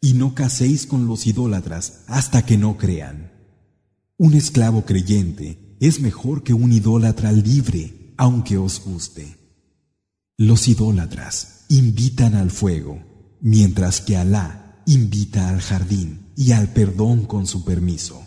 Y 0.01 0.13
no 0.13 0.35
caséis 0.35 0.87
con 0.87 1.09
los 1.09 1.27
idólatras 1.27 2.05
hasta 2.07 2.47
que 2.47 2.57
no 2.57 2.77
crean. 2.77 3.33
Un 4.17 4.35
esclavo 4.35 4.85
creyente 4.85 5.77
es 5.81 6.01
mejor 6.01 6.43
que 6.43 6.55
un 6.55 6.71
idólatra 6.73 7.33
libre, 7.33 8.15
aunque 8.17 8.57
os 8.59 8.81
guste. 8.85 9.37
Los 10.37 10.69
idólatras 10.69 11.65
invitan 11.69 12.35
al 12.35 12.51
fuego, 12.51 13.03
mientras 13.41 14.01
que 14.01 14.17
Alá 14.17 14.83
invita 14.87 15.49
al 15.49 15.61
jardín 15.61 16.33
y 16.37 16.53
al 16.53 16.69
perdón 16.73 17.25
con 17.25 17.47
su 17.47 17.65
permiso, 17.65 18.27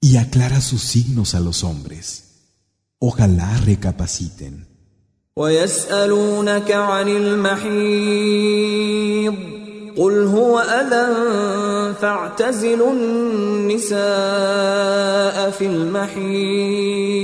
y 0.00 0.16
aclara 0.16 0.60
sus 0.60 0.82
signos 0.82 1.34
a 1.34 1.40
los 1.40 1.64
hombres. 1.64 2.24
Ojalá 2.98 3.56
recapaciten. 3.58 4.66
ويسألونك 5.36 6.70
عن 6.72 7.08
المحيض 7.08 8.28
قل 9.96 10.26
هو 10.26 10.58
أذى 10.58 11.06
فاعتزلوا 11.94 12.92
النساء 12.92 14.00
في 15.50 15.66
المحيض 15.66 17.18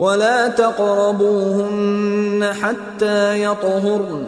ولا 0.00 0.48
تقربوهن 0.48 2.52
حتى 2.60 3.44
يطهرن 3.44 4.24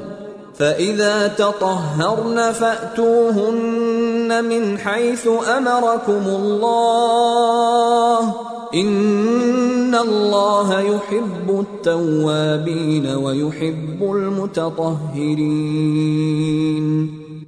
فإذا 0.55 1.28
تطهرن 1.28 2.52
فأتوهن 2.52 4.44
من 4.44 4.78
حيث 4.78 5.28
أمركم 5.59 6.23
الله 6.26 8.34
إن 8.75 9.94
الله 9.94 10.81
يحب 10.81 11.60
التوابين 11.60 13.07
ويحب 13.07 14.02
المتطهرين 14.02 15.92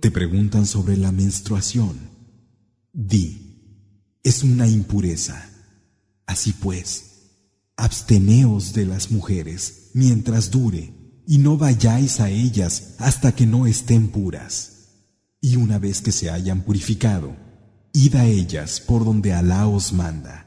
Te 0.01 0.11
preguntan 0.11 0.67
sobre 0.67 0.97
la 0.99 1.13
menstruación. 1.13 2.11
Di, 2.93 3.41
es 4.23 4.45
una 4.45 4.69
impureza. 4.69 5.51
Así 6.27 6.53
pues, 6.53 7.14
absteneos 7.77 8.73
de 8.73 8.87
las 8.87 9.11
mujeres 9.11 9.91
mientras 9.95 10.51
dure 10.51 10.93
y 11.27 11.39
no 11.39 11.57
vayáis 11.57 12.21
a 12.21 12.29
ellas 12.31 12.95
hasta 12.99 13.35
que 13.35 13.47
no 13.47 13.67
estén 13.67 14.09
puras. 14.09 14.71
Y 15.41 15.57
una 15.57 15.79
vez 15.79 16.01
que 16.01 16.13
se 16.13 16.31
hayan 16.31 16.63
purificado, 16.63 17.37
id 17.93 18.15
a 18.17 18.27
ellas 18.27 18.81
por 18.81 19.05
donde 19.05 19.33
Alá 19.33 19.67
os 19.69 19.93
manda. 19.93 20.45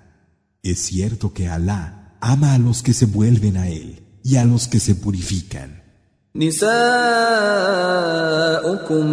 Es 0.64 0.80
cierto 0.80 1.34
que 1.34 1.48
Alá 1.48 2.18
ama 2.22 2.54
a 2.54 2.58
los 2.58 2.84
que 2.84 2.94
se 2.94 3.06
vuelven 3.06 3.58
a 3.58 3.70
Él 3.70 4.20
y 4.24 4.38
a 4.38 4.46
los 4.46 4.68
que 4.68 4.80
se 4.80 4.96
purifican. 4.96 5.77
نساؤكم 6.38 6.78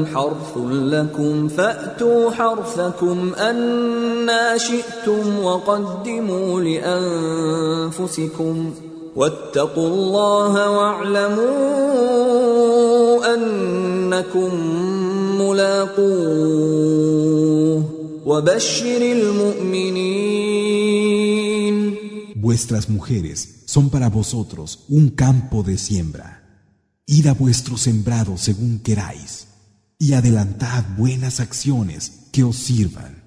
حرث 0.06 0.56
لكم 0.66 1.48
فأتوا 1.48 2.30
حرثكم 2.30 3.34
أنا 3.34 4.58
شئتم 4.58 5.38
وقدموا 5.44 6.60
لأنفسكم 7.88 8.74
واتقوا 9.16 9.88
الله 9.88 10.70
واعلموا 10.70 11.44
أنكم 13.34 14.50
ملاقوه 15.40 16.74
وبشر 18.26 19.02
المؤمنين 19.02 20.34
Vuestras 22.36 22.90
mujeres 22.90 23.38
son 23.64 23.88
para 23.88 24.08
vosotros 24.10 24.68
un 24.90 25.08
campo 25.08 25.62
de 25.62 25.78
siembra. 25.78 26.43
Id 27.05 27.27
a 27.27 27.33
vuestro 27.33 27.77
sembrado 27.77 28.37
según 28.37 28.79
queráis, 28.79 29.47
y 29.97 30.13
adelantad 30.13 30.83
buenas 30.97 31.39
acciones 31.39 32.27
que 32.31 32.43
os 32.43 32.55
sirvan. 32.55 33.23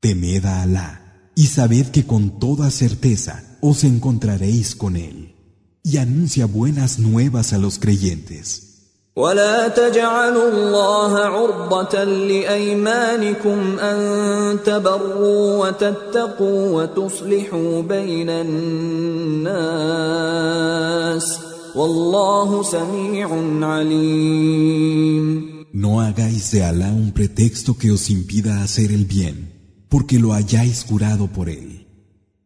Temed 0.00 0.44
a 0.44 0.62
Alá, 0.62 1.30
y 1.34 1.46
sabed 1.46 1.86
que 1.86 2.06
con 2.06 2.38
toda 2.38 2.70
certeza 2.70 3.42
os 3.60 3.84
encontraréis 3.84 4.74
con 4.74 4.96
Él. 4.96 5.36
Y 5.82 5.96
anuncia 5.98 6.46
buenas 6.46 6.98
nuevas 6.98 7.52
a 7.52 7.58
los 7.58 7.78
creyentes. 7.78 8.70
ولا 9.16 9.68
تجعلوا 9.68 10.48
الله 10.48 11.18
عرضة 11.18 12.04
لأيمانكم 12.04 13.78
أن 13.78 14.58
تبروا 14.64 15.66
وتتقوا 15.66 16.82
وتصلحوا 16.82 17.82
بين 17.82 18.30
الناس 18.30 19.30
والله 21.20 21.20
سميع 21.20 21.40
عليم 21.40 21.43
no 25.73 25.99
hagáis 25.99 26.51
de 26.51 26.63
Alá 26.63 26.87
un 26.93 27.11
pretexto 27.11 27.77
que 27.77 27.91
os 27.91 28.09
impida 28.09 28.63
hacer 28.63 28.93
el 28.93 29.03
bien, 29.03 29.85
porque 29.89 30.17
lo 30.17 30.31
hayáis 30.31 30.85
jurado 30.85 31.27
por 31.27 31.49
él. 31.49 31.85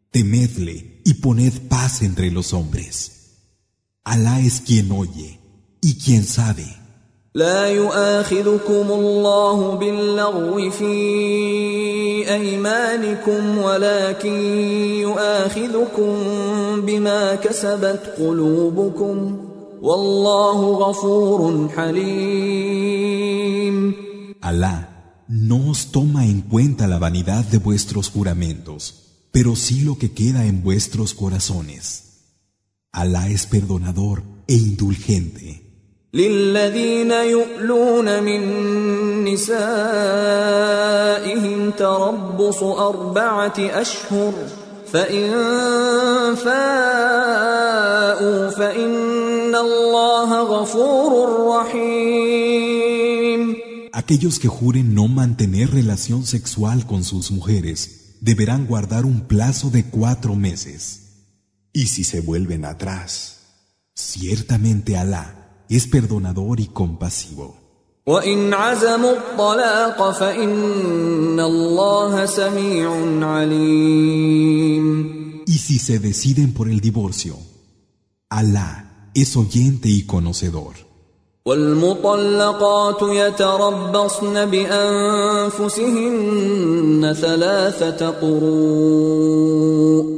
Temedle 0.09 1.03
y 1.05 1.13
poned 1.13 1.53
paz 1.67 2.01
entre 2.01 2.31
los 2.31 2.53
hombres. 2.53 3.11
Alá 4.03 4.39
es 4.39 4.61
quien 4.61 4.91
oye 4.91 5.39
y 5.79 5.99
quién 5.99 6.23
sabe. 6.23 6.78
لا 7.38 7.66
يؤاخذكم 7.66 8.86
الله 8.90 9.74
باللغو 9.74 10.70
في 10.70 10.94
ايمانكم 12.34 13.58
ولكن 13.58 14.40
يؤاخذكم 15.00 16.14
بما 16.80 17.34
كسبت 17.34 18.14
قلوبكم 18.18 19.38
والله 19.82 20.72
غفور 20.72 21.68
حليم 21.76 23.14
Alá 24.40 24.76
no 25.26 25.70
os 25.70 25.90
toma 25.90 26.26
en 26.26 26.42
cuenta 26.42 26.86
la 26.86 26.98
vanidad 26.98 27.44
de 27.46 27.58
vuestros 27.58 28.10
juramentos, 28.10 28.80
pero 29.32 29.56
sí 29.56 29.80
lo 29.80 29.96
que 29.96 30.12
queda 30.12 30.44
en 30.46 30.62
vuestros 30.62 31.14
corazones. 31.14 31.84
Alá 32.92 33.28
es 33.30 33.46
perdonador 33.46 34.22
e 34.46 34.54
indulgente. 34.54 35.64
للذين 36.14 37.10
يؤلون 37.10 38.22
من 38.22 38.42
نسائهم 39.24 39.64
تربص 41.70 42.62
أربعة 42.62 43.54
أشهر 43.58 44.32
فإن 44.92 45.30
فاءوا 46.34 47.30
فإن 48.50 49.54
الله 49.54 50.42
غفور 50.42 51.10
رحيم 51.56 53.04
Aquellos 53.92 54.40
que 54.40 54.48
juren 54.48 54.92
no 54.94 55.06
mantener 55.06 55.70
relación 55.70 56.26
sexual 56.26 56.84
con 56.84 57.04
sus 57.04 57.30
mujeres 57.30 58.16
deberán 58.20 58.66
guardar 58.66 59.04
un 59.04 59.20
plazo 59.20 59.70
de 59.70 59.84
cuatro 59.84 60.34
meses. 60.34 61.00
Y 61.72 61.86
si 61.86 62.02
se 62.02 62.20
vuelven 62.20 62.64
atrás, 62.64 63.36
ciertamente 63.94 64.96
Alá 64.96 65.37
es 65.68 65.86
perdonador 65.86 66.60
y 66.60 66.66
compasivo. 66.66 67.54
وإن 68.06 68.54
عزموا 68.54 69.12
الطلاق 69.12 70.10
فإن 70.10 71.40
الله 71.40 72.26
سميع 72.26 72.90
عليم 73.26 75.14
Y 75.46 75.58
si 75.58 75.78
se 75.78 75.98
deciden 75.98 76.52
por 76.54 76.68
el 76.68 76.80
divorcio, 76.80 77.36
Alá 78.30 79.10
es 79.14 79.36
oyente 79.36 79.88
y 79.88 80.04
conocedor. 80.06 80.74
والمطلقات 81.46 83.02
يتربصن 83.02 84.50
بأنفسهن 84.50 85.94
ثلاثة 87.20 88.10
قروء 88.10 90.17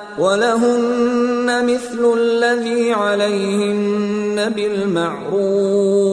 ولهن 0.19 1.65
مثل 1.65 2.13
الذي 2.17 2.91
عليهن 2.93 4.49
بالمعروف 4.55 6.11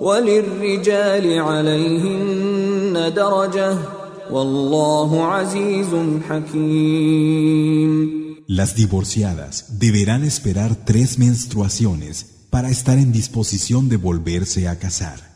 وللرجال 0.00 1.38
عليهن 1.38 3.12
درجه 3.16 3.76
والله 4.30 5.26
عزيز 5.26 5.88
حكيم 6.28 8.22
Las 8.48 8.74
divorciadas 8.74 9.78
deberán 9.78 10.24
esperar 10.24 10.76
tres 10.84 11.18
menstruaciones 11.18 12.26
para 12.50 12.68
estar 12.68 12.98
en 12.98 13.10
disposición 13.12 13.88
de 13.88 13.96
volverse 13.96 14.68
a 14.68 14.78
casar. 14.78 15.31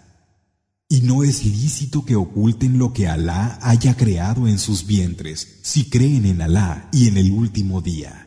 Y 0.89 1.00
no 1.00 1.24
es 1.24 1.44
lícito 1.44 2.05
que 2.05 2.15
oculten 2.15 2.78
lo 2.78 2.92
que 2.92 3.08
Alá 3.08 3.58
haya 3.60 3.97
creado 3.97 4.47
en 4.47 4.58
sus 4.58 4.86
vientres 4.86 5.58
si 5.62 5.90
creen 5.90 6.26
en 6.26 6.40
Alá 6.42 6.89
y 6.92 7.08
en 7.08 7.16
el 7.16 7.32
último 7.32 7.81
día. 7.81 8.23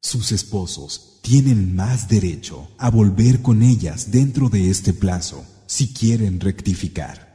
Sus 0.00 0.30
esposos 0.30 1.18
tienen 1.22 1.74
más 1.74 2.08
derecho 2.08 2.68
a 2.78 2.90
volver 2.90 3.42
con 3.42 3.62
ellas 3.62 4.12
dentro 4.12 4.50
de 4.50 4.70
este 4.70 4.92
plazo 4.92 5.44
si 5.66 5.92
quieren 5.92 6.38
rectificar. 6.38 7.34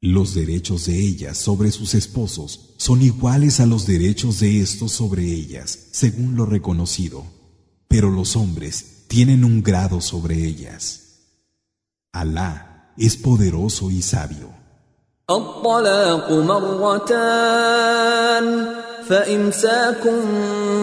Los 0.00 0.34
derechos 0.34 0.86
de 0.86 0.98
ellas 0.98 1.38
sobre 1.38 1.72
sus 1.72 1.94
esposos 1.94 2.74
son 2.76 3.02
iguales 3.02 3.58
a 3.58 3.66
los 3.66 3.86
derechos 3.86 4.38
de 4.38 4.60
estos 4.60 4.92
sobre 4.92 5.24
ellas, 5.24 5.88
según 5.92 6.36
lo 6.36 6.44
reconocido, 6.46 7.24
pero 7.88 8.10
los 8.10 8.36
hombres 8.36 9.04
tienen 9.08 9.44
un 9.44 9.62
grado 9.62 10.00
sobre 10.00 10.44
ellas. 10.44 11.00
Alá 12.12 12.71
es 12.96 13.16
poderoso 13.16 13.90
y 13.90 14.02
sabio. 14.02 14.52
الطلاق 15.30 16.30
مرتان 16.32 17.86
فإمساكم 19.08 20.20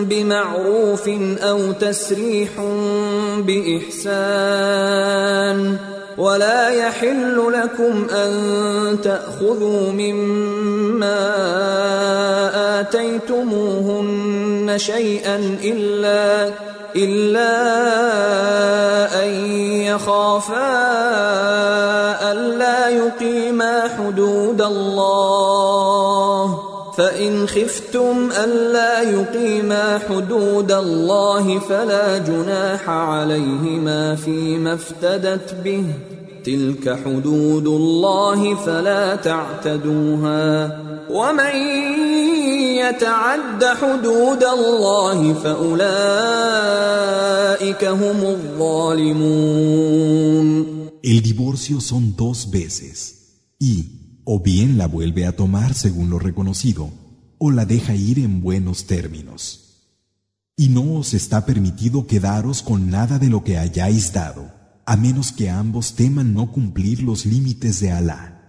بمعروف 0.03 1.09
أو 1.39 1.71
تسريح 1.71 2.49
بإحسان 3.47 4.79
ولا 6.17 6.69
يحل 6.69 7.51
لكم 7.53 8.09
أن 8.09 8.31
تأخذوا 9.03 9.91
مما 9.91 11.29
آتيتموهن 12.79 14.73
شيئا 14.77 15.35
إلا 15.63 16.51
إلا 16.95 17.53
أن 19.24 19.30
يخافا 19.82 20.72
ألا 22.32 22.90
يقيما 22.90 23.88
حدود 23.98 24.61
الله. 24.61 26.59
فإن 26.98 27.48
خفتم 27.48 28.30
ألا 28.43 29.01
يقيما 29.01 30.00
حدود 30.09 30.72
الله 30.72 31.59
فلا 31.59 32.18
جناح 32.18 32.90
عليهما 32.90 34.16
فيما 34.16 34.74
افتدت 34.74 35.53
به. 35.64 35.85
تلك 36.48 36.98
حدود 37.05 37.66
الله 37.66 38.55
فلا 38.55 39.16
تعتدوها 39.16 40.81
ومن 41.10 41.56
يتعد 42.76 43.64
حدود 43.64 44.44
الله 44.44 45.34
فأولئك 45.34 45.84
هم 47.84 48.20
الظالمون 48.36 49.64
El 51.02 51.20
divorcio 51.20 51.82
son 51.82 52.16
dos 52.16 52.50
veces 52.50 52.97
y 53.58 53.74
o 54.24 54.40
bien 54.40 54.78
la 54.78 54.86
vuelve 54.86 55.26
a 55.26 55.36
tomar 55.36 55.74
según 55.74 56.08
lo 56.08 56.18
reconocido 56.18 56.90
o 57.39 57.50
la 57.50 57.66
deja 57.66 57.94
ir 57.94 58.18
en 58.20 58.40
buenos 58.40 58.86
términos. 58.86 59.60
Y 60.56 60.68
no 60.68 60.94
os 60.94 61.12
está 61.12 61.44
permitido 61.44 62.06
quedaros 62.06 62.62
con 62.62 62.89
nada 62.89 63.18
de 63.18 63.28
lo 63.28 63.44
que 63.44 63.58
hayáis 63.58 64.14
dado, 64.14 64.50
a 64.90 64.95
menos 64.95 65.32
que 65.32 65.51
ambos 65.51 65.93
teman 65.93 66.34
no 66.34 66.51
cumplir 66.51 67.03
los 67.03 67.27
límites 67.27 67.80
de 67.80 67.92
Alá. 67.92 68.42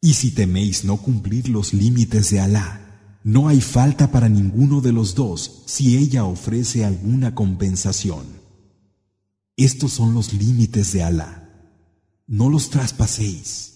Y 0.00 0.14
si 0.14 0.32
teméis 0.32 0.82
no 0.82 0.96
cumplir 0.96 1.48
los 1.48 1.72
límites 1.72 2.30
de 2.30 2.40
Alá, 2.40 3.20
no 3.22 3.46
hay 3.46 3.60
falta 3.60 4.10
para 4.10 4.28
ninguno 4.28 4.80
de 4.80 4.90
los 4.90 5.14
dos 5.14 5.62
si 5.66 5.96
ella 5.96 6.24
ofrece 6.24 6.84
alguna 6.84 7.36
compensación. 7.36 8.26
Estos 9.56 9.92
son 9.92 10.12
los 10.12 10.32
límites 10.32 10.92
de 10.92 11.04
Alá. 11.04 11.48
No 12.26 12.50
los 12.50 12.70
traspaséis. 12.70 13.74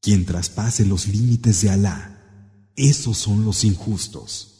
Quien 0.00 0.24
traspase 0.24 0.86
los 0.86 1.08
límites 1.08 1.60
de 1.60 1.68
Alá, 1.68 2.72
esos 2.74 3.18
son 3.18 3.44
los 3.44 3.64
injustos. 3.64 4.59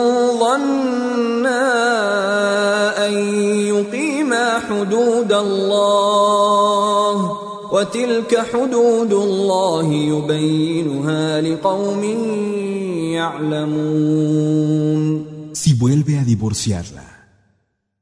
حدود 4.80 5.32
الله 5.32 7.12
وتلك 7.72 8.38
حدود 8.52 9.12
الله 9.12 9.92
يبينها 9.92 11.40
لقوم 11.40 12.04
يعلمون 13.14 14.56
Si 15.52 15.72
vuelve 15.72 16.18
a 16.18 16.24
divorciarla, 16.24 17.06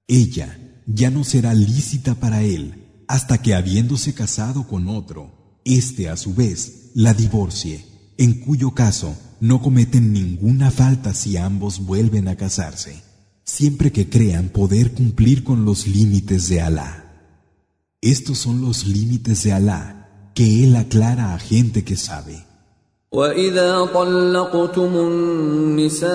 ella 0.09 0.59
ya 0.87 1.11
no 1.11 1.23
será 1.23 1.55
lícita 1.55 2.17
para 2.17 2.43
él 2.43 2.85
hasta 3.09 3.39
que 3.39 3.55
habiéndose 3.55 4.13
casado 4.13 4.67
con 4.67 4.89
otro, 4.89 5.61
éste 5.65 6.09
a 6.09 6.17
su 6.17 6.35
vez 6.35 6.91
la 6.95 7.15
divorcie, 7.15 7.85
en 8.19 8.41
cuyo 8.41 8.73
caso 8.73 9.17
no 9.41 9.61
cometen 9.63 10.13
ninguna 10.13 10.71
falta 10.71 11.15
si 11.15 11.37
ambos 11.37 11.85
vuelven 11.85 12.29
a 12.29 12.37
casarse, 12.37 13.03
siempre 13.49 13.93
que 13.93 14.09
crean 14.09 14.49
poder 14.49 14.93
cumplir 14.93 15.45
con 15.45 15.65
los 15.65 15.87
límites 15.87 16.49
de 16.49 16.61
Alá. 16.61 17.05
Estos 18.01 18.39
son 18.39 18.61
los 18.61 18.87
límites 18.87 19.45
de 19.45 19.53
Alá 19.53 20.31
que 20.35 20.65
Él 20.65 20.77
aclara 20.77 21.35
a 21.35 21.39
gente 21.39 21.85
que 21.85 21.97
sabe. 21.97 22.45
واذا 23.15 23.89
طلقتم 23.95 24.97
النساء 24.97 26.09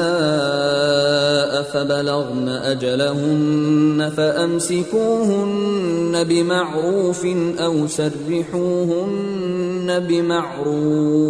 فبلغن 1.63 2.49
اجلهن 2.49 4.11
فامسكوهن 4.17 6.23
بمعروف 6.23 7.25
او 7.59 7.87
سرحوهن 7.87 9.99
بمعروف 9.99 11.29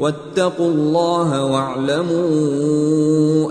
واتقوا 0.00 0.72
الله 0.72 1.44
واعلموا 1.44 2.80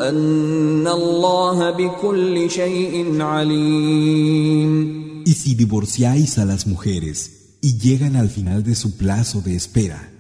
أن 0.10 0.88
الله 0.88 1.72
بكل 1.72 2.50
شيء 2.50 3.22
عليم 3.22 5.00
Y 5.26 5.34
si 5.34 5.54
divorciáis 5.54 6.40
a 6.40 6.46
las 6.46 6.66
mujeres 6.66 7.58
y 7.62 7.78
llegan 7.78 8.16
al 8.16 8.30
final 8.30 8.64
de 8.64 8.74
su 8.74 8.98
plazo 8.98 9.42
de 9.42 9.56
espera, 9.56 10.12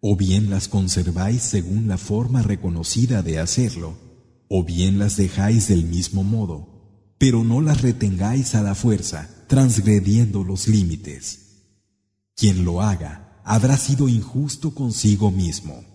o 0.00 0.14
bien 0.16 0.50
las 0.50 0.68
conserváis 0.68 1.42
según 1.42 1.88
la 1.88 1.96
forma 1.96 2.42
reconocida 2.42 3.22
de 3.22 3.38
hacerlo, 3.38 3.94
o 4.48 4.64
bien 4.64 4.98
las 4.98 5.16
dejáis 5.16 5.68
del 5.68 5.84
mismo 5.84 6.22
modo, 6.22 7.16
pero 7.18 7.44
no 7.44 7.62
las 7.62 7.80
retengáis 7.80 8.54
a 8.54 8.62
la 8.62 8.74
fuerza, 8.74 9.30
transgrediendo 9.48 10.44
los 10.44 10.68
límites. 10.68 11.38
Quien 12.36 12.64
lo 12.66 12.82
haga 12.82 13.25
habrá 13.47 13.77
sido 13.77 14.09
injusto 14.09 14.75
consigo 14.75 15.31
mismo. 15.31 15.85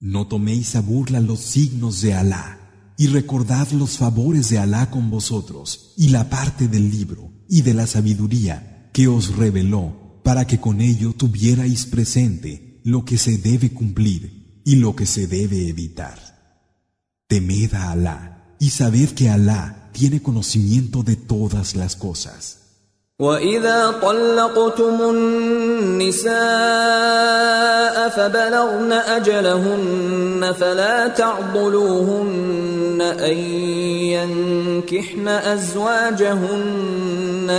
No 0.00 0.26
toméis 0.26 0.74
a 0.74 0.80
burla 0.80 1.20
los 1.20 1.40
signos 1.40 2.00
de 2.00 2.14
Alá, 2.14 2.94
y 2.96 3.08
recordad 3.08 3.70
los 3.72 3.98
favores 3.98 4.48
de 4.48 4.58
Alá 4.58 4.90
con 4.90 5.10
vosotros, 5.10 5.92
y 5.98 6.08
la 6.08 6.30
parte 6.30 6.66
del 6.66 6.90
libro 6.90 7.30
y 7.46 7.60
de 7.60 7.74
la 7.74 7.86
sabiduría 7.86 8.90
que 8.94 9.06
os 9.06 9.36
reveló, 9.36 10.22
para 10.24 10.46
que 10.46 10.58
con 10.58 10.80
ello 10.80 11.12
tuvierais 11.12 11.84
presente 11.84 12.80
lo 12.84 13.04
que 13.04 13.18
se 13.18 13.36
debe 13.36 13.74
cumplir 13.74 14.62
y 14.64 14.76
lo 14.76 14.96
que 14.96 15.04
se 15.04 15.26
debe 15.26 15.68
evitar. 15.68 16.18
Temed 17.28 17.74
a 17.74 17.92
Alá 17.92 18.56
y 18.58 18.70
sabed 18.70 19.10
que 19.10 19.28
Alá 19.28 19.90
tiene 19.92 20.22
conocimiento 20.22 21.02
de 21.02 21.16
todas 21.16 21.76
las 21.76 21.96
cosas. 21.96 22.65
وإذا 23.20 23.94
طلقتم 24.02 25.00
النساء 25.00 26.36
فبلغن 28.08 28.92
أجلهن 28.92 30.52
فلا 30.60 31.08
تعضلوهن 31.08 33.00
أن 33.00 33.36
ينكحن 34.12 35.28
أزواجهن 35.28 36.00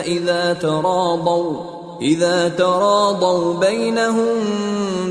إذا 0.05 0.53
تراضوا 0.53 1.61
إذا 2.01 2.49
تراضوا 2.49 3.59
بينهم 3.59 4.35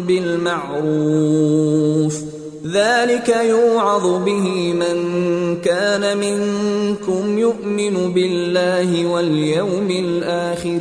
بالمعروف. 0.06 1.56
ذلك 2.76 3.28
يوعظ 3.28 4.24
به 4.24 4.72
من 4.72 4.96
كان 5.60 6.18
منكم 6.18 7.38
يؤمن 7.38 8.14
بالله 8.14 9.06
واليوم 9.06 9.90
الآخر 9.90 10.80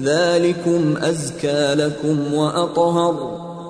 ذلكم 0.00 0.96
أزكى 0.96 1.74
لكم 1.74 2.34
وأطهر 2.34 3.14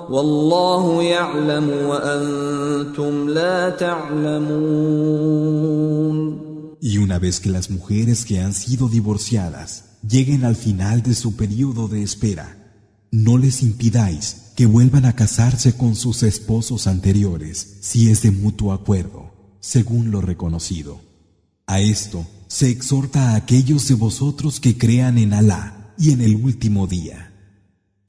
والله 0.09 1.03
يعلم 1.03 1.69
وأنتم 1.87 3.29
لا 3.29 3.69
تعلمون 3.69 5.23
Y 6.81 6.97
una 6.97 7.17
vez 7.17 7.39
que 7.39 7.49
las 7.49 7.69
mujeres 7.69 8.25
que 8.25 8.39
han 8.41 8.53
sido 8.53 8.89
divorciadas 8.89 9.85
lleguen 10.07 10.43
al 10.43 10.57
final 10.57 11.01
de 11.01 11.15
su 11.15 11.37
periodo 11.37 11.87
de 11.87 12.03
espera, 12.03 12.57
no 13.09 13.37
les 13.37 13.63
impidáis 13.63 14.42
que 14.55 14.65
vuelvan 14.65 15.05
a 15.05 15.15
casarse 15.15 15.75
con 15.75 15.95
sus 15.95 16.23
esposos 16.23 16.87
anteriores 16.87 17.77
si 17.81 18.09
es 18.09 18.21
de 18.21 18.31
mutuo 18.31 18.73
acuerdo, 18.73 19.57
según 19.59 20.11
lo 20.11 20.21
reconocido. 20.21 21.01
A 21.65 21.79
esto 21.79 22.27
se 22.47 22.69
exhorta 22.69 23.31
a 23.31 23.35
aquellos 23.35 23.87
de 23.87 23.95
vosotros 23.95 24.59
que 24.59 24.77
crean 24.77 25.17
en 25.17 25.33
Alá 25.33 25.93
y 25.97 26.11
en 26.11 26.21
el 26.21 26.35
último 26.35 26.87
día. 26.87 27.33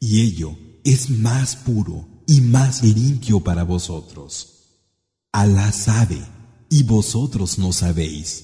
Y 0.01 0.21
ello 0.21 0.57
es 0.85 1.09
más 1.09 1.57
puro 1.57 2.07
y 2.27 2.41
más 2.41 2.83
limpio 2.83 3.41
para 3.41 3.63
vosotros. 3.63 4.51
Alá 5.33 5.73
sabe 5.73 6.21
y 6.69 6.83
vosotros 6.83 7.59
no 7.59 7.73
sabéis. 7.73 8.44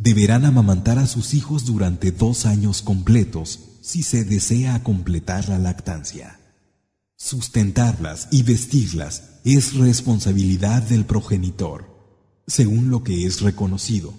deberán 0.00 0.44
amamantar 0.44 0.98
a 0.98 1.06
sus 1.06 1.34
hijos 1.34 1.64
durante 1.64 2.12
dos 2.12 2.46
años 2.46 2.82
completos 2.82 3.60
si 3.82 4.02
se 4.04 4.24
desea 4.24 4.82
completar 4.84 5.48
la 5.48 5.58
lactancia. 5.58 6.38
Sustentarlas 7.16 8.28
y 8.30 8.44
vestirlas 8.44 9.40
es 9.44 9.74
responsabilidad 9.74 10.82
del 10.82 11.04
progenitor, 11.04 12.42
según 12.46 12.90
lo 12.90 13.02
que 13.02 13.26
es 13.26 13.40
reconocido. 13.40 14.14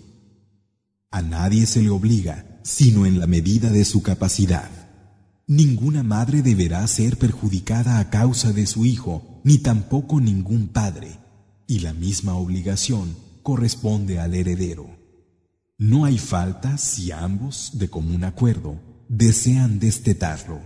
A 1.11 1.21
nadie 1.21 1.65
se 1.65 1.81
le 1.81 1.89
obliga, 1.89 2.59
sino 2.63 3.05
en 3.05 3.19
la 3.19 3.25
medida 3.25 3.69
de 3.69 3.85
su 3.85 4.03
capacidad. 4.03 4.69
Ninguna 5.47 6.03
madre 6.03 6.41
deberá 6.41 6.85
ser 6.87 7.17
perjudicada 7.17 7.99
a 7.99 8.09
causa 8.09 8.51
de 8.51 8.67
su 8.67 8.85
hijo, 8.85 9.41
ni 9.45 9.59
tampoco 9.59 10.19
ningún 10.19 10.67
padre, 10.67 11.19
y 11.67 11.79
la 11.79 11.93
misma 11.93 12.35
obligación 12.35 13.15
corresponde 13.43 14.19
al 14.19 14.35
heredero. 14.35 14.98
No 15.79 16.03
hay 16.03 16.17
falta 16.17 16.77
si 16.77 17.13
ambos, 17.13 17.71
de 17.75 17.89
común 17.89 18.25
acuerdo, 18.25 18.81
desean 19.07 19.79
destetarlo. 19.79 20.59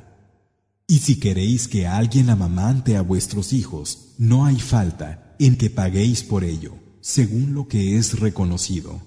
Y 0.88 0.98
si 0.98 1.19
queréis 1.19 1.67
que 1.67 1.85
alguien 1.85 2.32
amamante 2.32 2.98
a 2.98 3.03
vuestros 3.03 3.53
hijos, 3.53 4.16
no 4.17 4.43
hay 4.43 4.59
falta 4.59 5.35
en 5.38 5.56
que 5.56 5.69
paguéis 5.69 6.24
por 6.24 6.43
ello, 6.43 6.74
según 7.00 7.53
lo 7.53 7.67
que 7.67 8.00
es 8.00 8.19
reconocido. 8.19 9.03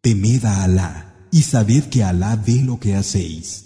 Temed 0.00 0.44
a 0.44 0.62
Alá 0.62 1.26
y 1.32 1.42
sabed 1.42 1.86
que 1.86 2.04
Alá 2.04 2.36
ve 2.36 2.62
lo 2.62 2.78
que 2.78 2.94
hacéis. 2.94 3.65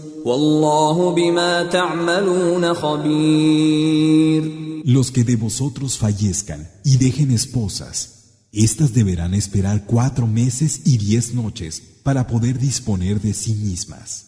Los 4.85 5.11
que 5.11 5.23
de 5.23 5.35
vosotros 5.35 5.97
fallezcan 5.97 6.69
y 6.83 6.97
dejen 6.97 7.31
esposas, 7.31 8.17
Estas 8.53 8.93
deberán 8.93 9.33
esperar 9.33 9.85
cuatro 9.85 10.27
meses 10.27 10.81
y 10.83 10.97
diez 10.97 11.33
noches 11.33 11.81
para 12.03 12.27
poder 12.27 12.59
disponer 12.59 13.21
de 13.21 13.33
sí 13.33 13.53
mismas. 13.53 14.25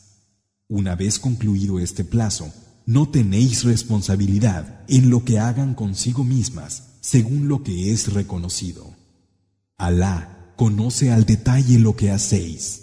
Una 0.70 0.96
vez 0.96 1.20
concluido 1.20 1.78
este 1.78 2.06
plazo, 2.06 2.52
no 2.86 3.10
tenéis 3.10 3.66
responsabilidad 3.66 4.86
en 4.88 5.10
lo 5.10 5.26
que 5.26 5.40
hagan 5.40 5.74
consigo 5.76 6.24
mismas, 6.24 6.84
según 7.02 7.50
lo 7.50 7.64
que 7.64 7.92
es 7.92 8.14
reconocido. 8.14 8.96
Alá 9.78 10.54
conoce 10.56 11.12
al 11.12 11.26
detalle 11.26 11.78
lo 11.80 11.98
que 11.98 12.10
hacéis. 12.12 12.83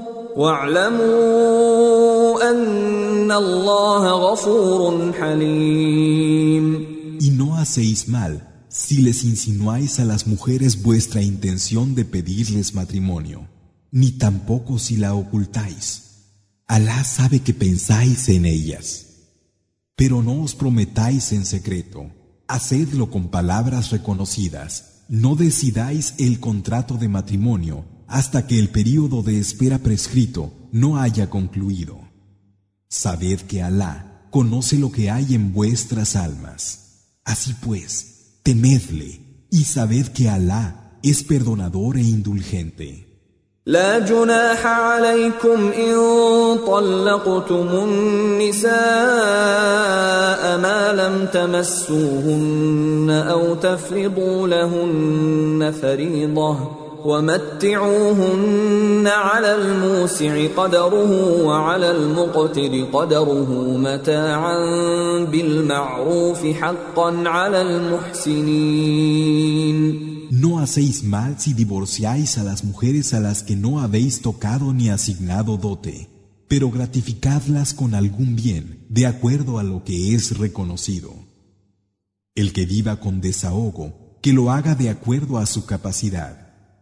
Y 7.19 7.31
no 7.31 7.57
hacéis 7.57 8.07
mal 8.07 8.65
si 8.69 9.01
les 9.01 9.23
insinuáis 9.25 9.99
a 9.99 10.05
las 10.05 10.27
mujeres 10.27 10.81
vuestra 10.81 11.21
intención 11.21 11.95
de 11.95 12.05
pedirles 12.05 12.73
matrimonio, 12.73 13.49
ni 13.91 14.11
tampoco 14.11 14.79
si 14.79 14.95
la 14.95 15.13
ocultáis. 15.13 16.03
Alá 16.67 17.03
sabe 17.03 17.41
que 17.41 17.53
pensáis 17.53 18.29
en 18.29 18.45
ellas. 18.45 19.07
Pero 19.97 20.23
no 20.23 20.41
os 20.41 20.55
prometáis 20.55 21.33
en 21.33 21.43
secreto, 21.45 22.09
hacedlo 22.47 23.09
con 23.11 23.27
palabras 23.27 23.91
reconocidas, 23.91 25.03
no 25.09 25.35
decidáis 25.35 26.13
el 26.17 26.39
contrato 26.39 26.95
de 26.95 27.09
matrimonio 27.09 27.83
hasta 28.10 28.46
que 28.46 28.58
el 28.58 28.68
período 28.68 29.22
de 29.22 29.38
espera 29.38 29.78
prescrito 29.78 30.52
no 30.72 30.98
haya 30.98 31.28
concluido. 31.30 31.98
Sabed 32.88 33.40
que 33.40 33.62
Alá 33.62 34.28
conoce 34.30 34.78
lo 34.78 34.92
que 34.92 35.10
hay 35.10 35.34
en 35.34 35.52
vuestras 35.52 36.16
almas. 36.16 37.18
Así 37.24 37.54
pues, 37.60 38.40
temedle 38.42 39.46
y 39.50 39.64
sabed 39.64 40.08
que 40.08 40.28
Alá 40.28 40.98
es 41.02 41.22
perdonador 41.24 41.96
e 41.96 42.02
indulgente. 42.02 43.06
لا 43.66 43.98
جناح 43.98 44.66
عليكم 44.66 45.72
إن 45.72 45.96
طلقتم 46.66 47.68
النساء 47.68 48.72
ما 50.58 50.92
لم 50.92 51.26
تمسوهن 51.32 53.10
أو 53.30 53.54
تفرضوا 53.54 54.48
لهن 54.48 55.74
فريضة 55.82 56.79
ومتعوهن 57.06 58.66
على 59.06 59.54
الموسع 59.54 60.46
قدره 60.56 61.42
وعلى 61.44 61.90
المقتر 61.90 62.84
قدره 62.92 63.78
متاعا 63.78 64.58
بالمعروف 65.24 66.46
حقا 66.46 67.28
على 67.28 67.62
المحسنين 67.62 68.96
No 70.28 70.58
hacéis 70.58 71.04
mal 71.04 71.38
si 71.38 71.50
divorciáis 71.54 72.36
a 72.36 72.42
las 72.42 72.64
mujeres 72.64 73.14
a 73.14 73.20
las 73.20 73.44
que 73.46 73.56
no 73.56 73.78
habéis 73.80 74.20
tocado 74.20 74.74
ni 74.74 74.90
asignado 74.90 75.56
dote, 75.56 76.10
pero 76.48 76.70
gratificadlas 76.70 77.72
con 77.72 77.94
algún 77.94 78.34
bien, 78.34 78.84
de 78.88 79.06
acuerdo 79.06 79.58
a 79.60 79.62
lo 79.62 79.84
que 79.84 80.14
es 80.14 80.36
reconocido. 80.36 81.10
El 82.34 82.52
que 82.52 82.66
viva 82.66 82.96
con 82.96 83.20
desahogo, 83.20 84.18
que 84.20 84.32
lo 84.32 84.50
haga 84.50 84.74
de 84.74 84.90
acuerdo 84.90 85.38
a 85.38 85.46
su 85.46 85.64
capacidad 85.64 86.39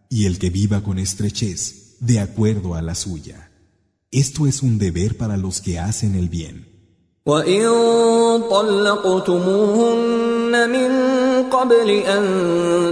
y 0.08 0.26
el 0.26 0.38
que 0.38 0.50
viva 0.50 0.82
con 0.82 0.98
estrechez, 0.98 1.96
de 2.00 2.20
acuerdo 2.20 2.74
a 2.74 2.82
la 2.82 2.94
suya. 2.94 3.50
Esto 4.10 4.46
es 4.46 4.62
un 4.62 4.78
deber 4.78 5.16
para 5.16 5.36
los 5.36 5.60
que 5.60 5.78
hacen 5.78 6.14
el 6.14 6.28
bien. 6.28 6.72
قبل 11.64 11.90
أن 11.90 12.24